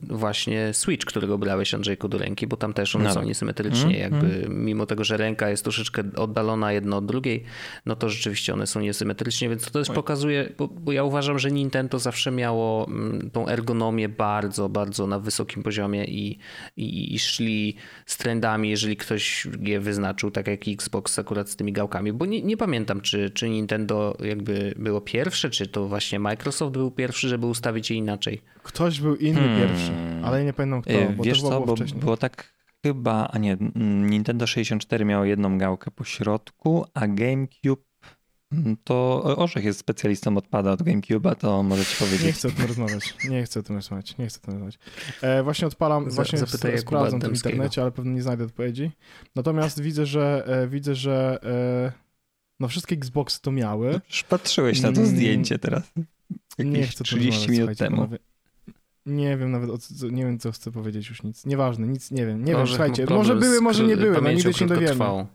właśnie 0.04 0.74
Switch, 0.74 1.06
którego 1.06 1.38
brałeś 1.38 1.74
Andrzejku 1.74 2.08
do 2.08 2.18
ręki, 2.18 2.48
bo 2.48 2.58
tam 2.58 2.74
też 2.74 2.96
one 2.96 3.04
No 3.06 3.14
są 3.14 3.20
tak. 3.20 3.28
niesymetrycznie. 3.28 4.06
Mm, 4.06 4.22
Jakby 4.24 4.50
mimo 4.50 4.86
tego, 4.86 5.04
że 5.04 5.18
ręka 5.18 5.50
jest 5.50 5.64
troszeczkę 5.64 6.04
oddalona 6.16 6.72
jedna 6.72 6.98
od 6.98 7.06
drugiej, 7.06 7.44
no 7.86 7.96
to 7.96 8.10
rzeczywiście 8.10 8.54
one 8.54 8.68
są 8.68 8.80
niesymetrycznie, 8.80 9.50
więc 9.50 9.66
to 9.66 9.72
też 9.72 9.90
pokazuje, 9.90 10.50
bo, 10.58 10.68
bo 10.68 10.92
ja 10.92 11.04
uważam, 11.04 11.40
że 11.40 11.52
Nintendo 11.52 12.00
zawsze 12.00 12.32
miało 12.32 12.57
mm, 12.88 13.30
tą 13.32 13.48
ergonomię 13.48 14.10
bardzo, 14.10 14.70
bardzo 14.70 15.08
na 15.08 15.20
wysokim 15.20 15.64
poziomie 15.64 16.06
i, 16.06 16.40
i, 16.78 17.16
i 17.16 17.20
szli 17.20 17.76
z 18.06 18.18
trendami, 18.18 18.70
jeżeli 18.70 18.98
ktoś 18.98 19.48
je 19.62 19.80
wyznaczył, 19.80 20.32
tak 20.32 20.48
jak 20.48 20.68
Xbox 20.68 21.20
akurat 21.20 21.50
z 21.50 21.56
tymi 21.56 21.74
gałkami, 21.74 22.14
bo 22.14 22.26
nie, 22.26 22.42
nie 22.42 22.58
pamiętam, 22.58 23.02
czy, 23.02 23.30
czy 23.30 23.50
Nintendo 23.50 24.18
jakby 24.24 24.74
było 24.78 25.02
pierwsze, 25.02 25.50
czy 25.50 25.68
to 25.68 25.88
właśnie 25.88 26.20
Microsoft 26.20 26.72
był 26.74 26.92
pierwszy, 26.92 27.28
żeby 27.30 27.46
ustawić 27.46 27.92
je 27.92 27.98
inaczej. 27.98 28.42
Ktoś 28.64 29.02
był 29.02 29.16
inny 29.16 29.40
Hmm. 29.42 29.60
pierwszy, 29.68 29.92
ale 30.24 30.44
nie 30.46 30.54
pamiętam 30.54 30.82
kto, 30.82 30.92
E, 30.94 31.10
bo 31.10 31.24
Wiesz 31.24 31.42
to 31.42 31.50
co, 31.50 31.54
było 31.54 31.66
bo 31.66 31.76
wcześniej. 31.76 32.00
było 32.00 32.18
tak 32.18 32.54
chyba, 32.86 33.28
a 33.28 33.38
nie, 33.38 33.58
Nintendo 34.10 34.48
64 34.48 35.06
miało 35.06 35.26
jedną 35.26 35.58
gałkę 35.58 35.92
po 35.92 36.04
środku, 36.04 36.86
a 36.94 37.08
GameCube 37.08 37.82
to 38.84 39.24
Orzech 39.38 39.64
jest 39.64 39.80
specjalistą 39.80 40.38
odpada 40.38 40.72
od 40.72 40.82
GameCube'a, 40.84 41.36
to 41.36 41.64
może 41.64 41.86
ci 41.86 42.04
Nie 42.04 42.10
powiedzieć. 42.10 42.36
chcę 42.36 42.48
o 42.48 42.52
tym 42.52 42.66
rozmawiać, 42.66 43.16
nie 43.30 43.44
chcę 43.44 43.60
o 43.60 43.64
tym 43.64 43.76
rozmawiać, 43.76 44.18
nie 44.18 44.28
chcę 44.28 44.40
o 44.40 44.46
tym 44.46 44.54
rozmawiać. 44.54 44.80
E, 45.22 45.44
właśnie 45.44 45.68
odpalam, 45.68 46.10
Za- 46.12 46.16
właśnie 46.16 46.40
zapytaj 46.40 46.78
sprawdzam 46.80 47.20
to 47.20 47.28
w 47.30 47.32
internecie, 47.34 47.82
ale 47.82 47.92
pewnie 47.92 48.12
nie 48.14 48.22
znajdę 48.22 48.44
odpowiedzi. 48.44 48.92
Natomiast 49.36 49.82
widzę, 49.82 50.06
że 50.06 50.44
e, 50.48 50.68
widzę, 50.68 50.96
że 50.96 51.40
e, 51.44 51.92
no 52.60 52.68
wszystkie 52.68 52.96
Xboxy 52.96 53.42
to 53.42 53.52
miały. 53.52 54.00
Już 54.10 54.24
patrzyłeś 54.24 54.82
na 54.82 54.92
to 54.92 55.02
Mm. 55.02 55.16
zdjęcie 55.16 55.60
teraz. 55.60 55.92
Nie 56.60 56.80
Jakieś 56.80 56.92
chcę 56.92 56.96
o 56.96 56.98
tym 56.98 57.06
30 57.06 57.40
rozmawiać, 57.40 57.60
minut 57.60 57.78
temu. 57.78 57.96
panowie. 57.96 58.18
Nie 59.06 59.38
wiem 59.38 59.52
nawet, 59.52 59.70
o 59.70 59.78
co, 59.78 60.08
nie 60.08 60.26
wiem 60.26 60.40
co 60.40 60.52
chcę 60.52 60.72
powiedzieć 60.72 61.10
już 61.10 61.24
nic. 61.24 61.46
Nieważne, 61.46 61.88
nic 61.88 62.12
nie 62.12 62.26
wiem. 62.26 62.46
Nie 62.46 62.54
może, 62.54 62.66
wiem, 62.66 62.68
słuchajcie, 62.68 63.06
może 63.16 63.36
były, 63.36 63.62
może 63.62 63.84
nie 63.84 63.98
były, 63.98 64.22
no 64.22 64.32
nigdy 64.32 64.54
się 64.54 64.66
nie 64.66 64.70
dowiemy. 64.70 64.88
Trwało. 64.88 65.28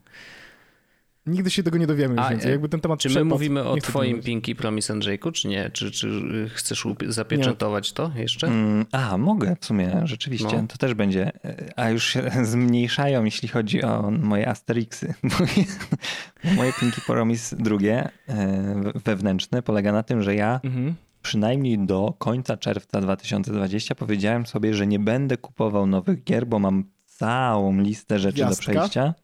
Nigdy 1.27 1.51
się 1.51 1.63
tego 1.63 1.79
nie 1.79 1.87
dowiemy 1.87 2.21
A, 2.21 2.31
więcej. 2.31 2.51
Jakby 2.51 2.69
ten 2.69 2.81
temat 2.81 3.01
Czy 3.01 3.11
my 3.11 3.25
mówimy 3.25 3.65
o 3.65 3.77
twoim 3.77 4.23
Pinky 4.23 4.55
Promise 4.55 4.93
Andrzejku, 4.93 5.33
czy 5.33 5.49
nie? 5.49 5.71
Czy, 5.71 5.91
czy 5.91 6.09
chcesz 6.55 6.87
zapieczętować 7.09 7.91
nie. 7.91 7.95
to 7.95 8.11
jeszcze? 8.17 8.47
Mm, 8.47 8.87
a, 8.93 9.19
mogę 9.19 9.57
w 9.61 9.65
sumie, 9.65 10.01
rzeczywiście. 10.05 10.63
No. 10.63 10.69
To 10.69 10.77
też 10.79 10.95
będzie. 10.95 11.33
A 11.77 11.91
już 11.91 12.05
się 12.05 12.31
zmniejszają, 12.45 13.25
jeśli 13.25 13.49
chodzi 13.49 13.83
o 13.83 14.11
moje 14.11 14.49
Asterixy. 14.49 15.15
Moje 16.57 16.73
Pinky 16.81 17.01
Promise 17.01 17.57
drugie, 17.57 18.09
e, 18.29 18.93
wewnętrzne, 19.05 19.63
polega 19.63 19.93
na 19.93 20.03
tym, 20.03 20.23
że 20.23 20.35
ja 20.35 20.61
mhm. 20.65 20.95
przynajmniej 21.23 21.79
do 21.79 22.15
końca 22.19 22.57
czerwca 22.57 23.01
2020 23.01 23.95
powiedziałem 23.95 24.47
sobie, 24.47 24.75
że 24.75 24.87
nie 24.87 24.99
będę 24.99 25.37
kupował 25.37 25.87
nowych 25.87 26.25
gier, 26.25 26.47
bo 26.47 26.59
mam 26.59 26.85
całą 27.07 27.81
listę 27.81 28.19
rzeczy 28.19 28.37
Gwiazdka. 28.37 28.73
do 28.73 28.79
przejścia 28.79 29.15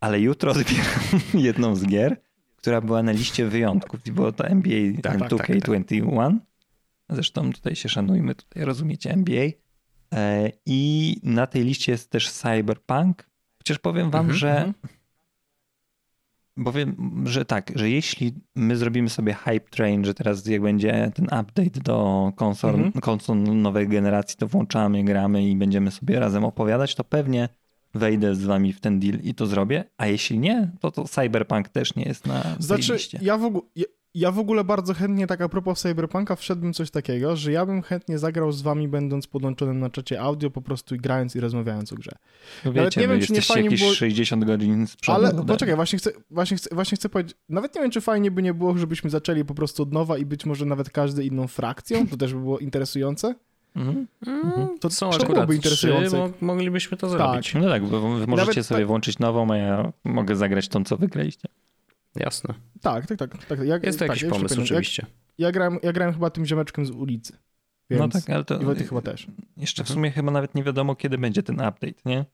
ale 0.00 0.20
jutro 0.20 0.50
odbieram 0.50 1.20
jedną 1.48 1.76
z 1.76 1.86
gier, 1.86 2.20
która 2.56 2.80
była 2.80 3.02
na 3.02 3.12
liście 3.12 3.46
wyjątków 3.46 4.06
i 4.06 4.12
było 4.12 4.32
to 4.32 4.46
NBA 4.46 5.02
tak, 5.02 5.18
2K21. 5.18 5.84
Tak, 5.88 6.38
tak, 6.38 6.48
Zresztą 7.10 7.52
tutaj 7.52 7.76
się 7.76 7.88
szanujmy, 7.88 8.34
tutaj 8.34 8.64
rozumiecie 8.64 9.10
NBA. 9.10 9.48
E, 10.14 10.52
I 10.66 11.16
na 11.22 11.46
tej 11.46 11.64
liście 11.64 11.92
jest 11.92 12.10
też 12.10 12.30
Cyberpunk. 12.30 13.28
Chociaż 13.58 13.78
powiem 13.78 14.10
wam, 14.10 14.20
mhm, 14.20 14.38
że 14.38 14.56
mhm. 14.56 14.74
Powiem, 16.64 17.24
że 17.26 17.44
tak, 17.44 17.72
że 17.74 17.90
jeśli 17.90 18.34
my 18.54 18.76
zrobimy 18.76 19.08
sobie 19.08 19.34
hype 19.34 19.68
train, 19.70 20.04
że 20.04 20.14
teraz 20.14 20.46
jak 20.46 20.62
będzie 20.62 21.10
ten 21.14 21.24
update 21.24 21.80
do 21.84 22.32
konsol, 22.36 22.74
mhm. 22.74 22.92
konsol 22.92 23.36
nowej 23.42 23.88
generacji, 23.88 24.36
to 24.36 24.46
włączamy, 24.46 25.04
gramy 25.04 25.48
i 25.48 25.56
będziemy 25.56 25.90
sobie 25.90 26.20
razem 26.20 26.44
opowiadać, 26.44 26.94
to 26.94 27.04
pewnie 27.04 27.48
wejdę 27.98 28.34
z 28.34 28.44
wami 28.44 28.72
w 28.72 28.80
ten 28.80 29.00
deal 29.00 29.18
i 29.22 29.34
to 29.34 29.46
zrobię, 29.46 29.84
a 29.96 30.06
jeśli 30.06 30.38
nie, 30.38 30.70
to 30.80 30.90
to 30.90 31.04
Cyberpunk 31.04 31.68
też 31.68 31.94
nie 31.94 32.04
jest 32.04 32.26
na 32.26 32.42
znaczy, 32.58 32.92
liście. 32.92 33.18
Ja 33.22 33.38
w, 33.38 33.44
ogóle, 33.44 33.62
ja, 33.76 33.84
ja 34.14 34.32
w 34.32 34.38
ogóle 34.38 34.64
bardzo 34.64 34.94
chętnie, 34.94 35.26
tak 35.26 35.40
a 35.40 35.48
propos 35.48 35.80
Cyberpunka, 35.80 36.36
wszedłbym 36.36 36.72
coś 36.72 36.90
takiego, 36.90 37.36
że 37.36 37.52
ja 37.52 37.66
bym 37.66 37.82
chętnie 37.82 38.18
zagrał 38.18 38.52
z 38.52 38.62
wami, 38.62 38.88
będąc 38.88 39.26
podłączonym 39.26 39.80
na 39.80 39.90
czacie 39.90 40.20
audio, 40.20 40.50
po 40.50 40.62
prostu 40.62 40.94
i 40.94 40.98
grając 40.98 41.36
i 41.36 41.40
rozmawiając 41.40 41.92
o 41.92 41.96
grze. 41.96 42.12
No 42.64 42.72
wiecie, 42.72 43.00
nie 43.00 43.08
wiem, 43.08 43.20
czy 43.20 43.32
nie 43.32 43.42
fajnie 43.42 43.64
jakieś 43.64 43.80
było... 43.80 43.92
60 43.92 44.44
godzin 44.44 44.86
z 44.86 44.96
przodu. 44.96 45.26
Ale 45.26 45.44
poczekaj, 45.44 45.76
właśnie 45.76 45.98
chcę, 45.98 46.10
właśnie, 46.30 46.56
chcę, 46.56 46.74
właśnie 46.74 46.96
chcę 46.96 47.08
powiedzieć, 47.08 47.36
nawet 47.48 47.74
nie 47.74 47.80
wiem, 47.80 47.90
czy 47.90 48.00
fajnie 48.00 48.30
by 48.30 48.42
nie 48.42 48.54
było, 48.54 48.78
żebyśmy 48.78 49.10
zaczęli 49.10 49.44
po 49.44 49.54
prostu 49.54 49.82
od 49.82 49.92
nowa 49.92 50.18
i 50.18 50.26
być 50.26 50.46
może 50.46 50.66
nawet 50.66 50.90
każdy 50.90 51.24
inną 51.24 51.46
frakcją, 51.46 52.06
to 52.06 52.16
też 52.16 52.34
by 52.34 52.40
było 52.40 52.58
interesujące. 52.58 53.34
Mhm. 53.76 54.06
To 54.80 54.90
są 54.90 55.10
akurat 55.10 55.52
interesujące. 55.52 56.30
Trzy, 56.30 56.44
moglibyśmy 56.44 56.96
to 56.96 57.08
zrobić. 57.08 57.52
Tak. 57.52 57.62
No 57.62 57.68
tak, 57.68 57.86
bo 57.86 58.00
wy 58.00 58.26
możecie 58.26 58.48
Nawet 58.50 58.66
sobie 58.66 58.80
tak... 58.80 58.86
włączyć 58.86 59.18
nową, 59.18 59.52
a 59.52 59.56
ja 59.56 59.92
mogę 60.04 60.36
zagrać 60.36 60.68
tą, 60.68 60.84
co 60.84 60.96
wygraliście. 60.96 61.48
Jasne. 62.16 62.54
Tak, 62.80 63.06
tak, 63.06 63.18
tak. 63.18 63.44
tak. 63.44 63.58
Ja, 63.64 63.78
Jest 63.82 63.98
to 63.98 64.04
tak, 64.04 64.16
jakiś 64.16 64.30
pomysł, 64.30 64.62
oczywiście. 64.62 65.06
Ja, 65.38 65.46
ja, 65.46 65.52
grałem, 65.52 65.78
ja 65.82 65.92
grałem 65.92 66.14
chyba 66.14 66.30
tym 66.30 66.46
ziomeczkiem 66.46 66.86
z 66.86 66.90
ulicy. 66.90 67.36
Więc 67.90 68.14
no 68.14 68.20
tak, 68.20 68.30
ale 68.30 68.44
to... 68.44 68.60
I 68.60 68.64
Wojtek 68.64 68.88
chyba 68.88 69.00
też. 69.00 69.26
Jeszcze 69.56 69.84
w 69.84 69.88
sumie 69.88 70.10
chyba 70.10 70.30
nawet 70.30 70.54
nie 70.54 70.62
wiadomo, 70.62 70.96
kiedy 70.96 71.18
będzie 71.18 71.42
ten 71.42 71.54
update, 71.54 72.00
nie? 72.04 72.24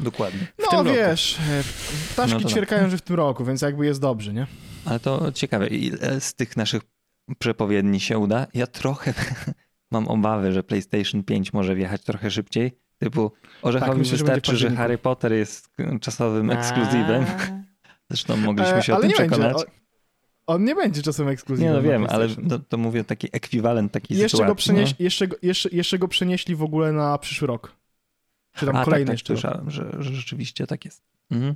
Dokładnie. 0.00 0.46
no 0.72 0.84
wiesz, 0.84 1.38
roku. 1.38 1.50
E, 1.52 2.12
ptaszki 2.12 2.34
no 2.34 2.40
tak. 2.40 2.50
ćwierkają, 2.50 2.90
że 2.90 2.98
w 2.98 3.02
tym 3.02 3.16
roku, 3.16 3.44
więc 3.44 3.62
jakby 3.62 3.86
jest 3.86 4.00
dobrze, 4.00 4.32
nie? 4.32 4.46
Ale 4.84 5.00
to 5.00 5.32
ciekawe, 5.32 5.66
ile 5.66 6.20
z 6.20 6.34
tych 6.34 6.56
naszych 6.56 6.82
przepowiedni 7.38 8.00
się 8.00 8.18
uda? 8.18 8.46
Ja 8.54 8.66
trochę 8.66 9.14
mam 9.90 10.08
obawy, 10.08 10.52
że 10.52 10.62
PlayStation 10.62 11.22
5 11.22 11.52
może 11.52 11.74
wjechać 11.74 12.04
trochę 12.04 12.30
szybciej. 12.30 12.72
Typu 12.98 13.32
Orzechowi 13.62 13.90
tak, 13.90 13.98
myślę, 13.98 14.18
wystarczy, 14.18 14.56
że, 14.56 14.70
że, 14.70 14.76
Harry 14.76 14.98
Potter 14.98 15.32
jest 15.32 15.70
czasowym 16.00 16.50
ekskluzywem. 16.50 17.24
Zresztą 18.10 18.36
mogliśmy 18.36 18.82
się 18.82 18.92
e, 18.92 18.96
o 18.96 19.00
tym 19.00 19.10
przekonać. 19.10 19.56
Będzie. 19.56 19.70
On 20.46 20.64
nie 20.64 20.74
będzie 20.74 21.02
czasem 21.02 21.28
ekskluzywem. 21.28 21.72
Nie, 21.72 21.76
no 21.76 21.82
wiem, 21.82 22.06
ale 22.08 22.28
to, 22.28 22.58
to, 22.58 22.78
mówię 22.78 23.04
taki 23.04 23.28
ekwiwalent 23.32 23.92
takiej 23.92 24.18
jeszcze 24.18 24.36
sytuacji. 24.36 24.50
Go 24.50 24.54
przenieś, 24.54 24.90
no? 24.90 24.96
jeszcze, 25.04 25.26
jeszcze, 25.42 25.68
jeszcze 25.72 25.98
go 25.98 26.08
przenieśli 26.08 26.56
w 26.56 26.62
ogóle 26.62 26.92
na 26.92 27.18
przyszły 27.18 27.48
rok. 27.48 27.76
Czy 28.54 28.66
tam 28.66 28.76
A, 28.76 28.84
kolejny 28.84 29.06
tak, 29.06 29.06
tak, 29.06 29.14
jeszcze 29.14 29.34
słyszałem, 29.34 29.70
że, 29.70 29.96
że 29.98 30.14
rzeczywiście 30.14 30.66
tak 30.66 30.84
jest. 30.84 31.02
Mhm. 31.30 31.54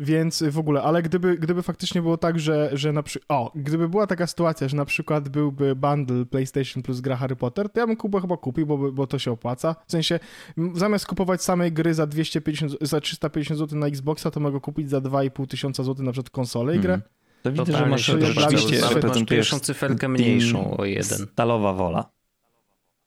Więc 0.00 0.42
w 0.50 0.58
ogóle, 0.58 0.82
ale 0.82 1.02
gdyby, 1.02 1.38
gdyby 1.38 1.62
faktycznie 1.62 2.02
było 2.02 2.16
tak, 2.16 2.38
że, 2.38 2.70
że 2.72 2.92
na 2.92 3.02
przykład, 3.02 3.26
o, 3.28 3.52
gdyby 3.54 3.88
była 3.88 4.06
taka 4.06 4.26
sytuacja, 4.26 4.68
że 4.68 4.76
na 4.76 4.84
przykład 4.84 5.28
byłby 5.28 5.76
bundle 5.76 6.26
PlayStation 6.26 6.82
plus 6.82 7.00
gra 7.00 7.16
Harry 7.16 7.36
Potter, 7.36 7.70
to 7.70 7.80
ja 7.80 7.86
bym 7.86 7.96
Kubę 7.96 8.20
chyba 8.20 8.36
kupił, 8.36 8.66
bo, 8.66 8.92
bo 8.92 9.06
to 9.06 9.18
się 9.18 9.32
opłaca. 9.32 9.76
W 9.86 9.92
sensie, 9.92 10.20
zamiast 10.74 11.06
kupować 11.06 11.42
samej 11.42 11.72
gry 11.72 11.94
za 11.94 12.06
250, 12.06 12.76
za 12.80 13.00
350 13.00 13.58
zł 13.58 13.78
na 13.78 13.86
Xboxa, 13.86 14.30
to 14.30 14.40
mogę 14.40 14.60
kupić 14.60 14.90
za 14.90 14.98
2,5 14.98 15.46
tysiąca 15.46 15.84
zł 15.84 16.04
na 16.04 16.12
przykład 16.12 16.30
konsolę 16.30 16.76
i 16.76 16.80
grę. 16.80 16.94
Mm. 16.94 17.06
To 17.42 17.52
widzę, 17.52 17.72
że 17.78 17.86
masz 17.86 18.06
rzeczywiście 18.06 18.80
reprezentujesz 18.94 19.50
cyferkę 19.50 20.08
mniejszą 20.08 20.76
o 20.76 20.84
jeden. 20.84 21.18
Stalowa 21.32 21.72
wola. 21.72 22.10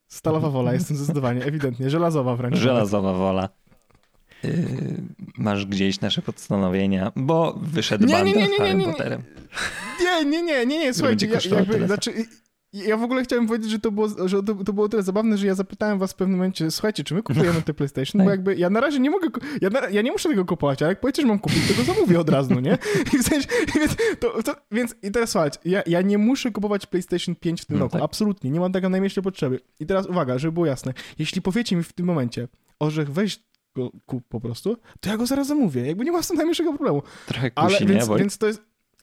Stalowa 0.07 0.49
wola, 0.49 0.73
jestem 0.73 0.97
zdecydowanie, 0.97 1.43
ewidentnie. 1.45 1.89
Żelazowa 1.89 2.35
wręcz. 2.35 2.55
Żelazowa 2.55 3.13
wola. 3.13 3.49
Masz 5.37 5.65
gdzieś 5.65 6.01
nasze 6.01 6.21
postanowienia, 6.21 7.11
bo 7.15 7.59
wyszedł 7.61 8.05
nie, 8.05 8.23
nie, 8.23 8.33
nie, 8.33 8.33
nie, 8.33 8.55
z 8.55 8.57
Harry 8.57 8.83
Potterem. 8.83 9.21
Nie, 10.01 10.25
nie, 10.25 10.43
nie, 10.43 10.65
nie, 10.65 10.79
nie, 10.79 10.93
słuchajcie, 10.93 11.27
ja, 11.27 11.57
jakby, 11.57 11.87
znaczy, 11.87 12.13
ja 12.73 12.97
w 12.97 13.03
ogóle 13.03 13.23
chciałem 13.23 13.47
powiedzieć, 13.47 13.71
że 13.71 13.79
to 13.79 13.91
było, 13.91 14.27
że 14.27 14.43
to, 14.43 14.55
to 14.55 14.73
było 14.73 14.89
tyle 14.89 15.03
zabawne, 15.03 15.37
że 15.37 15.47
ja 15.47 15.55
zapytałem 15.55 15.99
was 15.99 16.13
w 16.13 16.15
pewnym 16.15 16.37
momencie, 16.37 16.71
słuchajcie, 16.71 17.03
czy 17.03 17.13
my 17.13 17.23
kupujemy 17.23 17.61
te 17.61 17.73
PlayStation? 17.73 18.21
Bo 18.21 18.25
tak. 18.25 18.31
jakby 18.31 18.55
ja 18.55 18.69
na 18.69 18.81
razie 18.81 18.99
nie 18.99 19.09
mogę, 19.09 19.27
ja, 19.61 19.69
na, 19.69 19.89
ja 19.89 20.01
nie 20.01 20.11
muszę 20.11 20.29
tego 20.29 20.45
kupować, 20.45 20.81
ale 20.81 20.89
jak 20.89 20.99
powiecie, 20.99 21.21
że 21.21 21.27
mam 21.27 21.39
kupić, 21.39 21.67
to 21.67 21.73
go 21.73 21.93
zamówię 21.93 22.19
od 22.19 22.29
razu, 22.29 22.59
nie? 22.59 22.77
I 23.13 23.17
w 23.17 23.23
sensie, 23.23 23.47
więc, 23.75 23.95
to, 24.19 24.43
to, 24.43 24.55
więc 24.71 24.95
i 25.03 25.11
teraz 25.11 25.29
słuchajcie, 25.29 25.59
ja, 25.65 25.83
ja 25.85 26.01
nie 26.01 26.17
muszę 26.17 26.51
kupować 26.51 26.85
PlayStation 26.85 27.35
5 27.35 27.61
w 27.61 27.65
tym 27.65 27.77
no 27.77 27.83
roku, 27.83 27.93
tak. 27.93 28.01
absolutnie, 28.01 28.51
nie 28.51 28.59
mam 28.59 28.71
tego 28.71 28.89
najmniejszej 28.89 29.23
potrzeby. 29.23 29.59
I 29.79 29.85
teraz 29.85 30.05
uwaga, 30.05 30.37
żeby 30.37 30.51
było 30.51 30.65
jasne, 30.65 30.93
jeśli 31.19 31.41
powiecie 31.41 31.75
mi 31.75 31.83
w 31.83 31.93
tym 31.93 32.05
momencie, 32.05 32.47
Orzech, 32.79 33.11
weź 33.11 33.39
go 33.75 33.91
kup 34.05 34.27
po 34.29 34.39
prostu, 34.39 34.77
to 34.99 35.09
ja 35.09 35.17
go 35.17 35.25
zaraz 35.25 35.47
zamówię. 35.47 35.87
Jakby 35.87 36.05
nie 36.05 36.11
ma 36.11 36.23
z 36.23 36.27
tym 36.27 36.37
najmniejszego 36.37 36.73
problemu. 36.73 37.01
Trochę 37.25 37.51
kusi, 37.51 37.75
Ale, 37.77 37.85
więc, 37.85 38.09
nie? 38.09 38.15
więc 38.15 38.37
to 38.37 38.47
jest... 38.47 38.61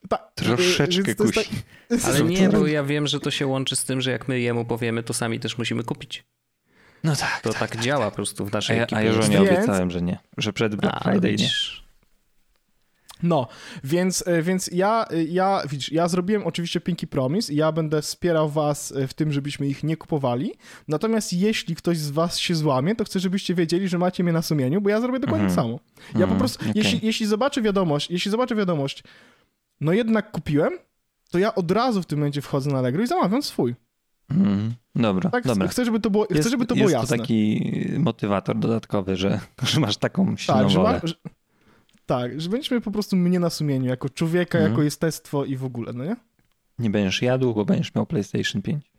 Ta, 0.09 0.17
Troszeczkę 0.17 1.15
kusi. 1.15 1.33
Tak, 1.33 1.99
Ale 2.05 2.23
nie, 2.23 2.49
bo 2.49 2.67
ja 2.67 2.83
wiem, 2.83 3.07
że 3.07 3.19
to 3.19 3.31
się 3.31 3.47
łączy 3.47 3.75
z 3.75 3.85
tym, 3.85 4.01
że 4.01 4.11
jak 4.11 4.27
my 4.27 4.39
jemu 4.39 4.65
powiemy, 4.65 5.03
to 5.03 5.13
sami 5.13 5.39
też 5.39 5.57
musimy 5.57 5.83
kupić. 5.83 6.23
No 7.03 7.15
tak. 7.15 7.41
To 7.43 7.49
tak, 7.49 7.59
tak, 7.59 7.71
tak 7.71 7.81
działa 7.81 8.05
tak. 8.05 8.13
po 8.13 8.15
prostu 8.15 8.45
w 8.45 8.51
naszej 8.51 8.75
a 8.75 8.77
ja, 8.77 8.83
ekipie. 8.83 8.99
A 8.99 9.03
ja 9.03 9.13
żonie 9.13 9.37
więc... 9.37 9.49
obiecałem, 9.49 9.91
że 9.91 10.01
nie. 10.01 10.19
Że 10.37 10.53
przed 10.53 10.75
Black 10.75 11.03
Friday 11.03 11.35
nie. 11.35 11.49
No, 13.23 13.47
więc, 13.83 14.27
e, 14.27 14.41
więc 14.41 14.69
ja, 14.73 15.05
e, 15.09 15.23
ja, 15.23 15.61
widzisz, 15.69 15.91
ja 15.91 16.07
zrobiłem 16.07 16.43
oczywiście 16.47 16.81
Pinky 16.81 17.07
Promise 17.07 17.53
i 17.53 17.55
ja 17.55 17.71
będę 17.71 18.01
wspierał 18.01 18.49
was 18.49 18.91
e, 18.91 19.07
w 19.07 19.13
tym, 19.13 19.31
żebyśmy 19.31 19.67
ich 19.67 19.83
nie 19.83 19.97
kupowali. 19.97 20.53
Natomiast 20.87 21.33
jeśli 21.33 21.75
ktoś 21.75 21.97
z 21.97 22.11
was 22.11 22.39
się 22.39 22.55
złamie, 22.55 22.95
to 22.95 23.03
chcę, 23.03 23.19
żebyście 23.19 23.55
wiedzieli, 23.55 23.87
że 23.87 23.97
macie 23.97 24.23
mnie 24.23 24.33
na 24.33 24.41
sumieniu, 24.41 24.81
bo 24.81 24.89
ja 24.89 25.01
zrobię 25.01 25.19
dokładnie 25.19 25.45
mm. 25.45 25.55
samo. 25.55 25.79
Ja 26.13 26.17
mm, 26.17 26.29
po 26.29 26.35
prostu, 26.35 26.59
okay. 26.61 26.73
jeśli, 26.75 26.99
jeśli 27.03 27.25
zobaczę 27.25 27.61
wiadomość, 27.61 28.11
jeśli 28.11 28.31
zobaczę 28.31 28.55
wiadomość, 28.55 29.03
no 29.81 29.93
jednak 29.93 30.31
kupiłem, 30.31 30.77
to 31.31 31.39
ja 31.39 31.55
od 31.55 31.71
razu 31.71 32.01
w 32.01 32.05
tym 32.05 32.19
momencie 32.19 32.41
wchodzę 32.41 32.71
na 32.71 32.77
Allegro 32.77 33.03
i 33.03 33.07
zamawiam 33.07 33.43
swój. 33.43 33.75
Mm, 34.31 34.73
dobra, 34.95 35.29
tak, 35.29 35.43
dobra. 35.43 35.67
Chcę, 35.67 35.85
żeby 35.85 35.99
to 35.99 36.09
było, 36.09 36.27
jest, 36.29 36.41
chcę, 36.41 36.49
żeby 36.49 36.65
to 36.65 36.75
było 36.75 36.89
jest 36.89 37.01
jasne. 37.01 37.17
to 37.17 37.23
taki 37.23 37.71
motywator 37.97 38.59
dodatkowy, 38.59 39.15
że, 39.15 39.39
że 39.63 39.79
masz 39.79 39.97
taką 39.97 40.37
silną 40.37 40.61
tak, 40.61 40.71
wolę. 40.71 40.89
Że, 40.89 41.01
ma, 41.01 41.07
że, 41.07 41.15
tak, 42.11 42.41
że 42.41 42.49
będziemy 42.49 42.81
po 42.81 42.91
prostu 42.91 43.15
mnie 43.15 43.39
na 43.39 43.49
sumieniu, 43.49 43.89
jako 43.89 44.09
człowieka, 44.09 44.57
mhm. 44.57 44.71
jako 44.71 44.83
jestestwo 44.83 45.45
i 45.45 45.55
w 45.55 45.65
ogóle, 45.65 45.93
no 45.93 46.05
nie? 46.05 46.15
Nie 46.79 46.89
będziesz 46.89 47.21
jadł, 47.21 47.53
bo 47.53 47.65
będziesz 47.65 47.95
miał 47.95 48.05
PlayStation 48.05 48.61
5. 48.61 48.91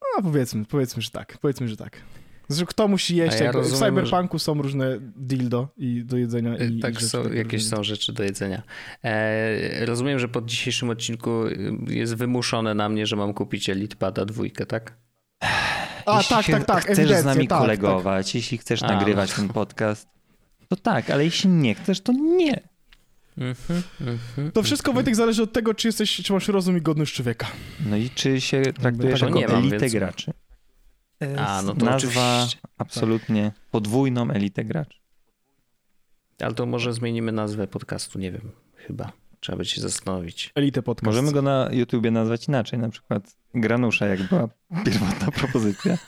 No 0.00 0.22
powiedzmy, 0.22 0.64
powiedzmy, 0.64 1.02
że 1.02 1.10
tak, 1.10 1.38
powiedzmy, 1.40 1.68
że 1.68 1.76
tak. 1.76 2.00
Zresztą 2.48 2.66
kto 2.66 2.88
musi 2.88 3.16
jeść? 3.16 3.40
Ja 3.40 3.52
rozumiem, 3.52 3.76
w 3.76 3.78
Cyberpunku 3.78 4.38
że... 4.38 4.44
są 4.44 4.62
różne 4.62 4.98
dildo 5.16 5.68
i 5.76 6.04
do 6.04 6.16
jedzenia. 6.16 6.56
I, 6.56 6.80
tak, 6.80 7.00
i 7.00 7.04
są, 7.04 7.32
jakieś 7.32 7.66
są 7.66 7.84
rzeczy 7.84 8.12
do 8.12 8.22
jedzenia. 8.22 8.62
E, 9.04 9.86
rozumiem, 9.86 10.18
że 10.18 10.28
po 10.28 10.42
dzisiejszym 10.42 10.90
odcinku 10.90 11.30
jest 11.86 12.14
wymuszone 12.14 12.74
na 12.74 12.88
mnie, 12.88 13.06
że 13.06 13.16
mam 13.16 13.34
kupić 13.34 13.70
Elitepada 13.70 14.24
dwójkę, 14.24 14.66
tak? 14.66 14.96
A, 16.06 16.16
jeśli 16.16 16.36
tak, 16.36 16.46
tak, 16.46 16.64
tak. 16.64 16.84
Chcesz 16.84 17.10
z 17.10 17.24
nami 17.24 17.48
tak, 17.48 17.58
kolegować, 17.58 18.26
tak. 18.26 18.34
jeśli 18.34 18.58
chcesz 18.58 18.82
A, 18.82 18.86
nagrywać 18.86 19.30
no. 19.30 19.36
ten 19.36 19.48
podcast, 19.48 20.17
to 20.68 20.76
tak, 20.76 21.10
ale 21.10 21.24
jeśli 21.24 21.50
nie 21.50 21.74
chcesz, 21.74 22.00
to 22.00 22.12
nie. 22.12 22.60
Mm-hmm, 23.38 23.82
mm-hmm, 24.00 24.52
to 24.52 24.62
wszystko, 24.62 24.92
Wojtek, 24.92 25.16
zależy 25.16 25.42
od 25.42 25.52
tego, 25.52 25.74
czy 25.74 25.88
jesteś, 25.88 26.16
czy 26.16 26.32
masz 26.32 26.48
rozum 26.48 26.76
i 26.76 26.80
godność 26.80 27.14
człowieka. 27.14 27.46
No 27.86 27.96
i 27.96 28.10
czy 28.10 28.40
się 28.40 28.62
traktujesz 28.62 29.20
jako 29.20 29.40
mam, 29.40 29.54
elitę 29.54 29.78
więc... 29.78 29.92
graczy. 29.92 30.32
A, 31.36 31.62
no 31.62 31.74
to 31.74 31.84
Nazwa 31.84 32.36
oczywiście. 32.36 32.58
absolutnie 32.78 33.44
tak. 33.44 33.70
podwójną 33.70 34.30
elitę 34.30 34.64
graczy. 34.64 34.98
Ale 36.40 36.54
to 36.54 36.66
może 36.66 36.92
zmienimy 36.92 37.32
nazwę 37.32 37.66
podcastu, 37.66 38.18
nie 38.18 38.32
wiem, 38.32 38.50
chyba. 38.74 39.12
Trzeba 39.40 39.58
by 39.58 39.64
się 39.64 39.80
zastanowić. 39.80 40.52
Elite 40.54 40.82
Podcast. 40.82 41.06
Możemy 41.06 41.32
go 41.32 41.42
na 41.42 41.68
YouTubie 41.72 42.10
nazwać 42.10 42.48
inaczej, 42.48 42.78
na 42.78 42.88
przykład 42.88 43.36
Granusza, 43.54 44.06
jak 44.06 44.22
była 44.22 44.48
pierwotna 44.86 45.30
propozycja. 45.30 45.98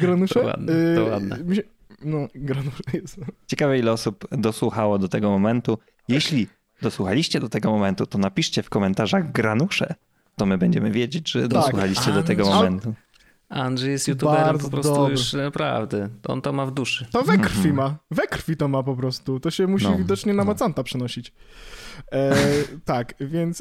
Granusze? 0.00 0.34
To 0.34 0.46
ładne, 0.46 0.72
to 0.96 1.04
ładne. 1.04 1.54
Się... 1.54 1.62
No, 2.02 2.28
granusze 2.34 2.82
jest. 2.92 3.20
Ciekawe, 3.46 3.78
ile 3.78 3.92
osób 3.92 4.26
dosłuchało 4.30 4.98
do 4.98 5.08
tego 5.08 5.30
momentu. 5.30 5.78
Jeśli 6.08 6.46
dosłuchaliście 6.82 7.40
do 7.40 7.48
tego 7.48 7.70
momentu, 7.70 8.06
to 8.06 8.18
napiszcie 8.18 8.62
w 8.62 8.70
komentarzach 8.70 9.32
granusze. 9.32 9.94
To 10.36 10.46
my 10.46 10.58
będziemy 10.58 10.90
wiedzieć, 10.90 11.30
że 11.30 11.40
tak. 11.40 11.48
dosłuchaliście 11.48 12.12
do 12.12 12.22
tego 12.22 12.44
momentu. 12.44 12.94
Andrzej 13.50 13.90
jest 13.90 14.08
youtuberem 14.08 14.44
Bardzo 14.44 14.64
po 14.64 14.70
prostu 14.70 14.94
dobry. 14.94 15.12
już 15.12 15.32
naprawdę. 15.32 16.08
On 16.26 16.42
to 16.42 16.52
ma 16.52 16.66
w 16.66 16.70
duszy. 16.70 17.06
To 17.12 17.22
we 17.22 17.38
krwi 17.38 17.68
mhm. 17.68 17.74
ma. 17.74 17.96
We 18.10 18.26
krwi 18.26 18.56
to 18.56 18.68
ma 18.68 18.82
po 18.82 18.96
prostu. 18.96 19.40
To 19.40 19.50
się 19.50 19.66
musi 19.66 19.84
no, 19.84 19.98
widocznie 19.98 20.34
na 20.34 20.44
no. 20.44 20.50
macanta 20.50 20.82
przenosić. 20.82 21.32
E, 22.12 22.34
tak, 22.84 23.14
więc... 23.20 23.58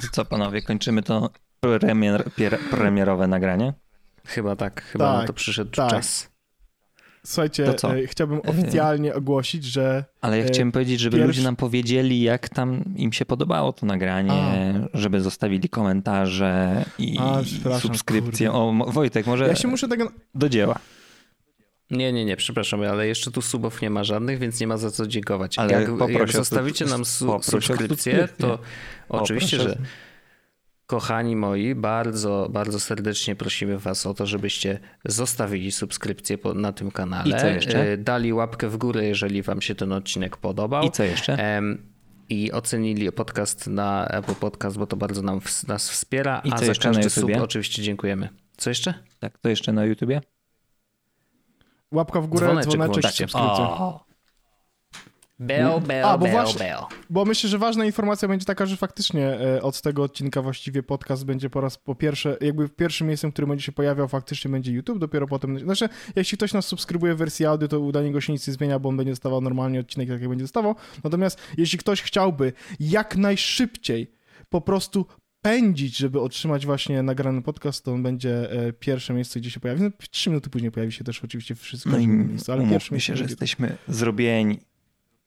To 0.00 0.08
co 0.12 0.24
panowie, 0.24 0.62
kończymy 0.62 1.02
to 1.02 1.30
premier, 1.60 2.24
premierowe 2.70 3.26
nagranie? 3.26 3.74
Chyba 4.26 4.56
tak. 4.56 4.82
Chyba 4.82 5.12
tak, 5.12 5.20
na 5.20 5.26
to 5.26 5.32
przyszedł 5.32 5.70
tak. 5.70 5.90
czas. 5.90 6.30
Słuchajcie, 7.28 7.74
e, 7.84 8.06
chciałbym 8.06 8.40
oficjalnie 8.46 9.14
ogłosić, 9.14 9.64
że. 9.64 10.04
Ale 10.20 10.38
ja 10.38 10.44
e, 10.44 10.46
chciałem 10.46 10.72
powiedzieć, 10.72 11.00
żeby 11.00 11.16
pierwszy... 11.16 11.26
ludzie 11.26 11.42
nam 11.42 11.56
powiedzieli, 11.56 12.22
jak 12.22 12.48
tam 12.48 12.84
im 12.96 13.12
się 13.12 13.24
podobało 13.26 13.72
to 13.72 13.86
nagranie, 13.86 14.32
A. 14.32 14.88
żeby 14.94 15.20
zostawili 15.20 15.68
komentarze 15.68 16.84
i 16.98 17.18
A, 17.20 17.42
subskrypcję. 17.80 18.52
O, 18.52 18.72
Wojtek, 18.86 19.26
może. 19.26 19.48
Ja 19.48 19.54
się 19.54 19.68
muszę 19.68 19.88
tego. 19.88 20.12
Do 20.34 20.48
dzieła. 20.48 20.78
Nie, 21.90 22.12
nie, 22.12 22.24
nie, 22.24 22.36
przepraszam, 22.36 22.82
ale 22.82 23.06
jeszcze 23.06 23.30
tu 23.30 23.42
subów 23.42 23.82
nie 23.82 23.90
ma 23.90 24.04
żadnych, 24.04 24.38
więc 24.38 24.60
nie 24.60 24.66
ma 24.66 24.76
za 24.76 24.90
co 24.90 25.06
dziękować. 25.06 25.58
Ale 25.58 25.72
jak, 25.72 26.10
jak 26.10 26.32
zostawicie 26.32 26.84
nam 26.84 27.04
su 27.04 27.38
subskrypcję, 27.42 28.28
to 28.38 28.58
oczywiście, 29.08 29.56
że 29.56 29.78
Kochani 30.88 31.36
moi, 31.36 31.74
bardzo, 31.74 32.48
bardzo 32.50 32.80
serdecznie 32.80 33.36
prosimy 33.36 33.78
Was 33.78 34.06
o 34.06 34.14
to, 34.14 34.26
żebyście 34.26 34.78
zostawili 35.04 35.72
subskrypcję 35.72 36.38
na 36.54 36.72
tym 36.72 36.90
kanale. 36.90 37.36
I 37.36 37.40
co 37.40 37.46
jeszcze? 37.46 37.92
E, 37.92 37.96
dali 37.96 38.32
łapkę 38.32 38.68
w 38.68 38.76
górę, 38.76 39.04
jeżeli 39.04 39.42
Wam 39.42 39.60
się 39.60 39.74
ten 39.74 39.92
odcinek 39.92 40.36
podobał. 40.36 40.82
I 40.82 40.90
co 40.90 41.02
jeszcze? 41.02 41.62
I 42.28 42.52
ocenili 42.52 43.12
podcast 43.12 43.66
na 43.66 44.08
Apple 44.08 44.34
Podcast, 44.34 44.78
bo 44.78 44.86
to 44.86 44.96
bardzo 44.96 45.22
nam, 45.22 45.40
nas 45.68 45.90
wspiera. 45.90 46.40
I 46.44 46.50
co 46.50 46.54
a 46.54 46.58
za 46.58 46.74
każdy 46.74 47.10
sub 47.10 47.30
oczywiście 47.40 47.82
dziękujemy. 47.82 48.28
Co 48.56 48.70
jeszcze? 48.70 48.94
Tak, 49.20 49.38
to 49.38 49.48
jeszcze 49.48 49.72
na 49.72 49.84
YouTubie? 49.84 50.20
Łapka 51.92 52.20
w 52.20 52.26
górę, 52.26 52.46
dzwoneczek, 52.46 52.72
dzwoneczek 52.72 53.04
subskrypcja. 53.04 54.07
Bell, 55.40 55.80
bell, 55.80 56.04
A, 56.04 56.18
bo 56.18 56.24
bell, 56.24 56.32
właśnie, 56.32 56.58
bell. 56.58 56.80
Bo 57.10 57.24
myślę, 57.24 57.50
że 57.50 57.58
ważna 57.58 57.84
informacja 57.84 58.28
będzie 58.28 58.46
taka, 58.46 58.66
że 58.66 58.76
faktycznie 58.76 59.40
e, 59.40 59.62
od 59.62 59.82
tego 59.82 60.02
odcinka 60.02 60.42
właściwie 60.42 60.82
podcast 60.82 61.24
będzie 61.24 61.50
po 61.50 61.60
raz 61.60 61.78
po 61.78 61.94
pierwsze, 61.94 62.36
jakby 62.40 62.68
pierwszym 62.68 63.06
miejscem, 63.06 63.32
który 63.32 63.46
będzie 63.46 63.64
się 63.64 63.72
pojawiał 63.72 64.08
faktycznie 64.08 64.50
będzie 64.50 64.72
YouTube, 64.72 64.98
dopiero 64.98 65.26
potem, 65.26 65.58
znaczy 65.58 65.88
jeśli 66.16 66.38
ktoś 66.38 66.52
nas 66.52 66.66
subskrybuje 66.66 67.14
w 67.14 67.18
wersji 67.18 67.46
audio, 67.46 67.68
to 67.68 67.80
u 67.80 68.00
niego 68.00 68.20
się 68.20 68.32
nic 68.32 68.46
nie 68.48 68.52
zmienia, 68.52 68.78
bo 68.78 68.88
on 68.88 68.96
będzie 68.96 69.12
dostawał 69.12 69.40
normalnie 69.40 69.80
odcinek, 69.80 70.08
tak 70.08 70.20
jak 70.20 70.28
będzie 70.28 70.44
dostawał. 70.44 70.74
Natomiast 71.04 71.40
jeśli 71.56 71.78
ktoś 71.78 72.02
chciałby 72.02 72.52
jak 72.80 73.16
najszybciej 73.16 74.12
po 74.48 74.60
prostu 74.60 75.06
pędzić, 75.42 75.96
żeby 75.96 76.20
otrzymać 76.20 76.66
właśnie 76.66 77.02
nagrany 77.02 77.42
podcast, 77.42 77.84
to 77.84 77.92
on 77.92 78.02
będzie 78.02 78.52
e, 78.52 78.72
pierwsze 78.72 79.14
miejsce, 79.14 79.40
gdzie 79.40 79.50
się 79.50 79.60
pojawi. 79.60 79.82
No, 79.82 79.90
trzy 80.10 80.30
minuty 80.30 80.50
później 80.50 80.70
pojawi 80.70 80.92
się 80.92 81.04
też 81.04 81.24
oczywiście 81.24 81.54
wszystko 81.54 81.90
no 81.90 81.98
miejscu, 81.98 82.52
ale 82.52 82.62
pierwsze 82.62 82.94
miejsce. 82.94 83.12
Myślę, 83.12 83.16
że 83.16 83.24
jesteśmy 83.24 83.76
zrobieni 83.88 84.58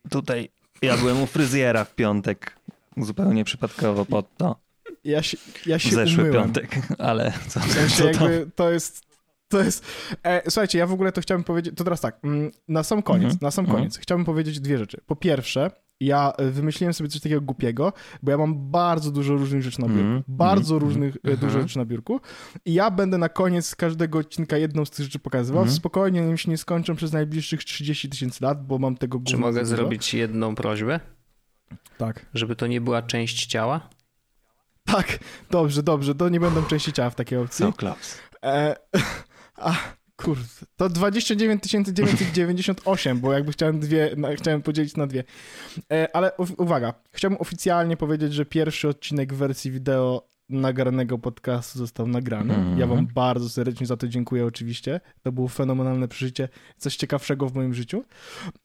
Tutaj 0.09 0.49
ja 0.81 0.97
byłem 0.97 1.21
u 1.21 1.25
fryzjera 1.25 1.83
w 1.83 1.95
piątek, 1.95 2.55
zupełnie 2.97 3.43
przypadkowo 3.43 4.05
pod 4.05 4.37
to. 4.37 4.55
Ja 5.03 5.23
się, 5.23 5.37
ja 5.65 5.79
się 5.79 5.89
Zeszły 5.89 6.23
umyłem. 6.23 6.43
piątek, 6.43 6.79
ale 7.09 7.33
co, 7.47 7.59
w 7.59 7.71
sensie 7.71 8.11
co 8.11 8.19
to? 8.19 8.27
to 8.55 8.71
jest 8.71 9.11
to 9.51 9.59
jest. 9.59 9.85
E, 10.23 10.41
słuchajcie, 10.51 10.77
ja 10.79 10.87
w 10.87 10.93
ogóle 10.93 11.11
to 11.11 11.21
chciałbym 11.21 11.43
powiedzieć. 11.43 11.77
To 11.77 11.83
teraz 11.83 12.01
tak, 12.01 12.19
mm, 12.23 12.51
na 12.67 12.83
sam 12.83 13.01
koniec, 13.01 13.23
mm 13.23 13.37
-hmm. 13.37 13.41
na 13.41 13.51
sam 13.51 13.65
mm 13.65 13.75
-hmm. 13.75 13.79
koniec 13.79 13.97
chciałbym 13.97 14.25
powiedzieć 14.25 14.59
dwie 14.59 14.77
rzeczy. 14.77 15.01
Po 15.05 15.15
pierwsze, 15.15 15.71
ja 16.01 16.33
e, 16.37 16.51
wymyśliłem 16.51 16.93
sobie 16.93 17.09
coś 17.09 17.21
takiego 17.21 17.41
głupiego, 17.41 17.93
bo 18.23 18.31
ja 18.31 18.37
mam 18.37 18.71
bardzo 18.71 19.11
dużo 19.11 19.33
różnych 19.33 19.63
rzeczy 19.63 19.81
na 19.81 19.87
biurku. 19.87 20.03
Mm, 20.03 20.23
bardzo 20.27 20.75
mm, 20.75 20.87
różnych 20.87 21.17
mm, 21.23 21.37
dużo 21.37 21.61
rzeczy 21.61 21.77
na 21.77 21.85
biurku. 21.85 22.19
I 22.65 22.73
ja 22.73 22.91
będę 22.91 23.17
na 23.17 23.29
koniec 23.29 23.75
każdego 23.75 24.19
odcinka 24.19 24.57
jedną 24.57 24.85
z 24.85 24.89
tych 24.89 25.05
rzeczy 25.05 25.19
pokazywał. 25.19 25.61
Mm. 25.61 25.73
Spokojnie, 25.73 26.21
nim 26.21 26.37
się 26.37 26.51
nie 26.51 26.57
skończą 26.57 26.95
przez 26.95 27.13
najbliższych 27.13 27.63
30 27.63 28.09
tysięcy 28.09 28.43
lat, 28.43 28.67
bo 28.67 28.79
mam 28.79 28.97
tego 28.97 29.19
Czy 29.25 29.37
mogę 29.37 29.65
zrobić 29.65 30.13
jedną 30.13 30.55
prośbę? 30.55 30.99
Tak. 31.97 32.25
Żeby 32.33 32.55
to 32.55 32.67
nie 32.67 32.81
była 32.81 33.01
część 33.01 33.45
ciała? 33.45 33.89
Tak, 34.85 35.19
dobrze, 35.51 35.83
dobrze. 35.83 36.15
To 36.15 36.29
nie 36.29 36.39
będą 36.39 36.63
części 36.63 36.93
ciała 36.93 37.09
w 37.09 37.15
takiej 37.15 37.37
opcji. 37.37 37.65
No, 37.65 37.73
Klaus. 37.73 38.17
E, 38.43 38.75
a, 39.55 39.73
Kurde, 40.23 40.43
to 40.77 40.89
29 40.89 41.64
998, 41.64 43.19
bo 43.19 43.34
jakby 43.34 43.52
chciałem 43.52 43.80
dwie, 43.80 44.14
no, 44.18 44.27
chciałem 44.35 44.61
podzielić 44.61 44.98
na 44.98 45.07
dwie. 45.07 45.23
E, 45.91 46.15
ale 46.15 46.31
uwaga, 46.57 46.93
chciałbym 47.11 47.41
oficjalnie 47.41 47.98
powiedzieć, 47.98 48.34
że 48.34 48.45
pierwszy 48.45 48.88
odcinek 48.88 49.34
w 49.34 49.38
wersji 49.38 49.72
wideo 49.72 50.30
nagranego 50.51 51.19
podcastu 51.19 51.79
został 51.79 52.07
nagrany. 52.07 52.53
Mm 52.53 52.75
-hmm. 52.75 52.79
Ja 52.79 52.87
wam 52.87 53.07
bardzo 53.07 53.49
serdecznie 53.49 53.87
za 53.87 53.97
to 53.97 54.07
dziękuję 54.07 54.45
oczywiście. 54.45 54.99
To 55.23 55.31
było 55.31 55.47
fenomenalne 55.47 56.07
przeżycie, 56.07 56.49
coś 56.77 56.95
ciekawszego 56.95 57.49
w 57.49 57.55
moim 57.55 57.73
życiu. 57.73 58.03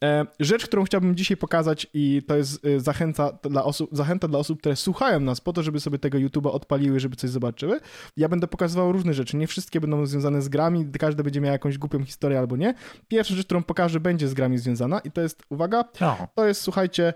E, 0.05 0.27
rzecz, 0.41 0.67
którą 0.67 0.85
chciałbym 0.85 1.17
dzisiaj 1.17 1.37
pokazać 1.37 1.87
i 1.95 2.23
to 2.27 2.37
jest 2.37 2.67
e, 2.67 2.81
zachęta 2.81 3.33
dla 3.43 3.65
osób, 3.65 3.91
zachęta 3.93 4.29
dla 4.29 4.39
osób, 4.39 4.59
które 4.59 4.77
słuchają 4.77 5.21
nas 5.21 5.41
po 5.41 5.53
to, 5.53 5.63
żeby 5.63 5.81
sobie 5.81 5.99
tego 5.99 6.19
YouTube'a 6.19 6.51
odpaliły, 6.51 7.01
żeby 7.01 7.17
coś 7.17 7.31
zobaczyły. 7.31 7.81
Ja 8.17 8.29
będę 8.29 8.47
pokazywał 8.47 8.93
różne 8.93 9.15
rzeczy. 9.15 9.37
Nie 9.37 9.47
wszystkie 9.47 9.81
będą 9.81 10.07
związane 10.07 10.43
z 10.43 10.49
grami, 10.49 10.87
każdy 10.99 11.23
będzie 11.23 11.41
miał 11.41 11.53
jakąś 11.53 11.79
głupią 11.79 12.05
historię 12.05 12.39
albo 12.39 12.57
nie. 12.57 12.75
Pierwsza 13.09 13.35
rzecz, 13.35 13.47
którą 13.47 13.63
pokażę, 13.63 14.01
będzie 14.01 14.29
z 14.29 14.35
grami 14.35 14.59
związana 14.59 14.99
i 14.99 15.11
to 15.11 15.21
jest, 15.21 15.43
uwaga, 15.49 15.85
no. 16.01 16.29
to 16.35 16.47
jest, 16.47 16.61
słuchajcie, 16.61 17.13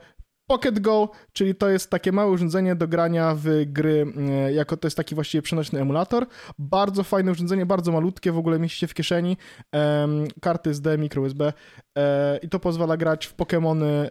Pocket 0.50 0.80
Go, 0.80 1.10
czyli 1.32 1.54
to 1.54 1.68
jest 1.68 1.90
takie 1.90 2.12
małe 2.12 2.30
urządzenie 2.30 2.74
do 2.74 2.88
grania 2.88 3.34
w 3.34 3.44
gry, 3.66 4.06
e, 4.30 4.52
jako 4.52 4.76
to 4.76 4.86
jest 4.86 4.96
taki 4.96 5.14
właściwie 5.14 5.42
przenośny 5.42 5.80
emulator. 5.80 6.26
Bardzo 6.58 7.04
fajne 7.04 7.32
urządzenie, 7.32 7.66
bardzo 7.66 7.92
malutkie, 7.92 8.32
w 8.32 8.38
ogóle 8.38 8.58
mieści 8.58 8.78
się 8.78 8.86
w 8.86 8.94
kieszeni. 8.94 9.36
Karty 10.40 10.70
SD, 10.70 10.98
micro 10.98 11.22
USB 11.22 11.52
e, 11.98 12.38
i 12.42 12.48
to 12.48 12.60
pozwala 12.60 12.96
grać 12.96 13.26
w 13.26 13.36
Pokémony 13.36 13.84
e, 13.84 14.08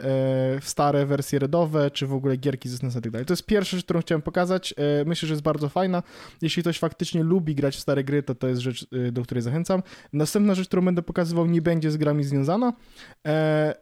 w 0.61 0.64
stare 0.64 1.06
wersje 1.06 1.40
redowe, 1.40 1.91
czy 1.91 2.07
w 2.07 2.14
ogóle 2.14 2.38
gierki 2.38 2.70
ze 2.70 2.78
SNES 2.78 2.95
i 2.95 3.02
tak 3.02 3.11
dalej. 3.11 3.26
To 3.26 3.34
jest 3.34 3.45
pierwsza 3.45 3.78
rzecz, 3.78 3.86
którą 3.86 4.02
chciałem 4.02 4.22
pokazać. 4.22 4.74
Myślę, 5.06 5.28
że 5.28 5.34
jest 5.34 5.44
bardzo 5.44 5.70
fajna. 5.70 6.03
Jeśli 6.41 6.64
ktoś 6.64 6.80
faktycznie 6.80 7.24
lubi 7.24 7.56
grać 7.56 7.76
w 7.76 7.80
stare 7.80 8.03
gry, 8.03 8.24
to 8.24 8.36
to 8.36 8.48
jest 8.48 8.61
rzecz, 8.61 8.88
do 9.11 9.24
której 9.24 9.41
zachęcam. 9.41 9.84
Następna 10.14 10.56
rzecz, 10.56 10.68
którą 10.68 10.86
będę 10.86 11.02
pokazywał, 11.02 11.45
nie 11.45 11.61
będzie 11.61 11.91
z 11.91 11.98
grami 11.98 12.24
związana. 12.24 12.74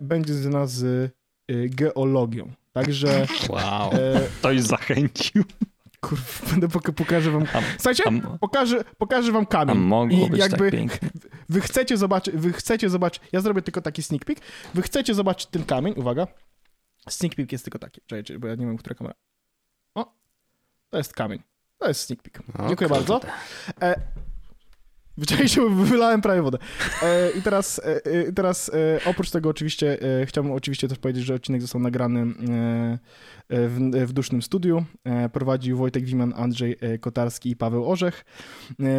Będzie 0.01 0.33
związana 0.33 0.67
z 0.67 1.11
geologią. 1.49 2.51
Także. 2.73 3.27
Wow. 3.49 3.91
E, 3.93 4.21
Ktoś 4.39 4.61
zachęcił. 4.61 5.43
Kurwa, 6.01 6.47
będę 6.51 6.67
poka 6.67 6.91
pokażę 6.91 7.31
wam. 7.31 7.45
Słuchajcie, 7.77 8.03
pokażę, 8.39 8.83
pokażę 8.97 9.31
wam 9.31 9.45
kamień. 9.45 9.77
A 9.77 9.79
mogło 9.79 10.27
I 10.27 10.29
być 10.29 10.39
jakby 10.39 10.57
tak 10.57 10.71
pięknie. 10.71 11.09
Wy 11.49 11.61
chcecie 11.61 11.97
zobaczyć, 11.97 12.35
wy 12.35 12.53
chcecie 12.53 12.89
zobaczyć. 12.89 13.23
Ja 13.31 13.41
zrobię 13.41 13.61
tylko 13.61 13.81
taki 13.81 14.03
sneak 14.03 14.25
peek. 14.25 14.39
Wy 14.73 14.81
chcecie 14.81 15.13
zobaczyć 15.13 15.49
ten 15.49 15.63
kamień. 15.63 15.93
Uwaga. 15.97 16.27
Sneak 17.09 17.35
peek 17.35 17.51
jest 17.51 17.63
tylko 17.65 17.79
taki. 17.79 18.01
Czekajcie, 18.05 18.39
bo 18.39 18.47
ja 18.47 18.55
nie 18.55 18.65
wiem, 18.65 18.77
która 18.77 18.95
kamera. 18.95 19.15
O, 19.95 20.13
to 20.89 20.97
jest 20.97 21.13
kamień. 21.13 21.43
To 21.77 21.87
jest 21.87 22.01
sneak 22.01 22.21
peek. 22.21 22.39
Dziękuję 22.67 22.89
bardzo. 22.89 23.21
E, 23.81 24.01
się, 25.45 25.75
wylałem 25.85 26.21
prawie 26.21 26.41
wodę. 26.41 26.57
E, 27.03 27.31
I 27.31 27.41
teraz, 27.41 27.79
e, 27.79 28.05
e 28.05 28.33
teraz 28.33 28.71
e, 28.73 28.99
oprócz 29.05 29.31
tego 29.31 29.49
oczywiście 29.49 30.01
e, 30.21 30.25
chciałbym 30.25 30.53
oczywiście 30.53 30.87
też 30.87 30.97
powiedzieć, 30.97 31.25
że 31.25 31.33
odcinek 31.33 31.61
został 31.61 31.81
nagrany 31.81 32.19
e, 32.21 32.27
w, 33.49 33.91
w 34.07 34.13
dusznym 34.13 34.41
studiu. 34.41 34.85
prowadził 35.33 35.77
Wojtek 35.77 36.05
Wiman, 36.05 36.33
Andrzej 36.35 36.77
Kotarski 36.99 37.49
i 37.49 37.55
Paweł 37.55 37.91
Orzech. 37.91 38.25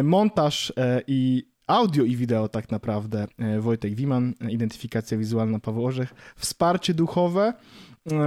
montaż 0.03 0.73
i 1.07 1.49
audio 1.67 2.03
i 2.03 2.15
wideo 2.15 2.47
tak 2.47 2.71
naprawdę 2.71 3.27
Wojtek 3.59 3.95
Wiman, 3.95 4.33
identyfikacja 4.49 5.17
wizualna 5.17 5.59
Paweł 5.59 5.85
Orzech, 5.85 6.13
wsparcie 6.35 6.93
duchowe 6.93 7.53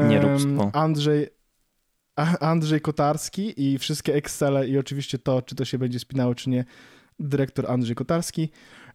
Nieróbstwo. 0.09 0.71
Andrzej 0.73 1.29
Andrzej 2.41 2.81
Kotarski 2.81 3.63
i 3.63 3.79
wszystkie 3.79 4.15
Excele 4.15 4.69
i 4.69 4.79
oczywiście 4.79 5.19
to, 5.19 5.43
czy 5.43 5.55
to 5.55 5.65
się 5.65 5.79
będzie 5.79 5.99
spinało, 5.99 6.35
czy 6.35 6.51
nie, 6.51 6.65
dyrektor 7.19 7.71
Andrzej 7.71 7.97
Kotarski. 7.97 8.49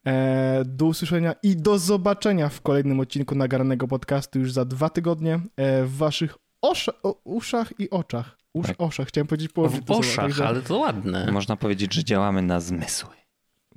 E, 0.06 0.64
do 0.65 0.85
usłyszenia 0.85 1.35
i 1.44 1.56
do 1.56 1.80
zobaczenia 1.80 2.49
w 2.49 2.61
kolejnym 2.61 2.99
odcinku 2.99 3.35
nagranego 3.35 3.88
podcastu 3.88 4.39
już 4.39 4.52
za 4.52 4.65
dwa 4.65 4.89
tygodnie 4.89 5.39
e, 5.56 5.84
w 5.84 5.98
waszych 5.98 6.38
osza, 6.61 6.91
uszach 7.23 7.73
i 7.80 7.89
oczach. 7.89 8.38
Usz, 8.53 8.68
tak. 8.68 8.81
Oszach, 8.81 9.07
chciałem 9.07 9.27
powiedzieć 9.27 9.52
położyć. 9.52 9.85
W 9.85 9.91
oszach, 9.91 10.15
także... 10.15 10.48
ale 10.48 10.61
to 10.61 10.77
ładne. 10.77 11.31
Można 11.31 11.56
powiedzieć, 11.56 11.94
że 11.94 12.03
działamy 12.03 12.41
na 12.41 12.60
zmysły. 12.60 13.15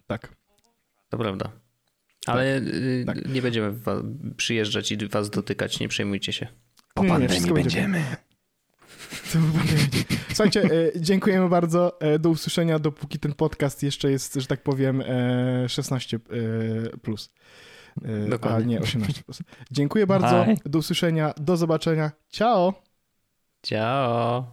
Tak. 0.07 0.35
To 1.09 1.19
prawda. 1.19 1.53
Ale 2.27 2.57
y, 2.59 3.05
tak. 3.07 3.29
nie 3.29 3.43
będziemy 3.43 3.75
przyjeżdżać 4.37 4.93
i 4.93 5.09
was 5.09 5.31
dotykać, 5.31 5.81
nie 5.81 5.89
przejmujcie 5.89 6.33
się. 6.33 6.47
Po 6.95 7.03
nie, 7.03 7.09
pandemii 7.09 7.45
nie, 7.45 7.53
będziemy. 7.53 8.05
Słuchajcie, 10.29 10.63
e, 10.63 11.01
dziękujemy 11.01 11.49
bardzo. 11.49 12.01
E, 12.01 12.19
do 12.19 12.31
usłyszenia, 12.31 12.79
dopóki 12.79 13.19
ten 13.19 13.33
podcast 13.33 13.83
jeszcze 13.83 14.11
jest, 14.11 14.35
że 14.35 14.47
tak 14.47 14.63
powiem, 14.63 15.03
16 15.69 16.17
e, 16.17 16.21
plus. 16.99 17.33
Dokładnie. 18.29 18.77
A 18.77 18.81
nie 18.81 18.81
18 18.81 19.23
plus. 19.23 19.39
Dziękuję 19.71 20.07
bardzo. 20.07 20.47
Do 20.65 20.79
usłyszenia, 20.79 21.35
do 21.37 21.57
zobaczenia. 21.57 22.11
Ciao. 22.29 22.75
Ciao. 23.63 24.49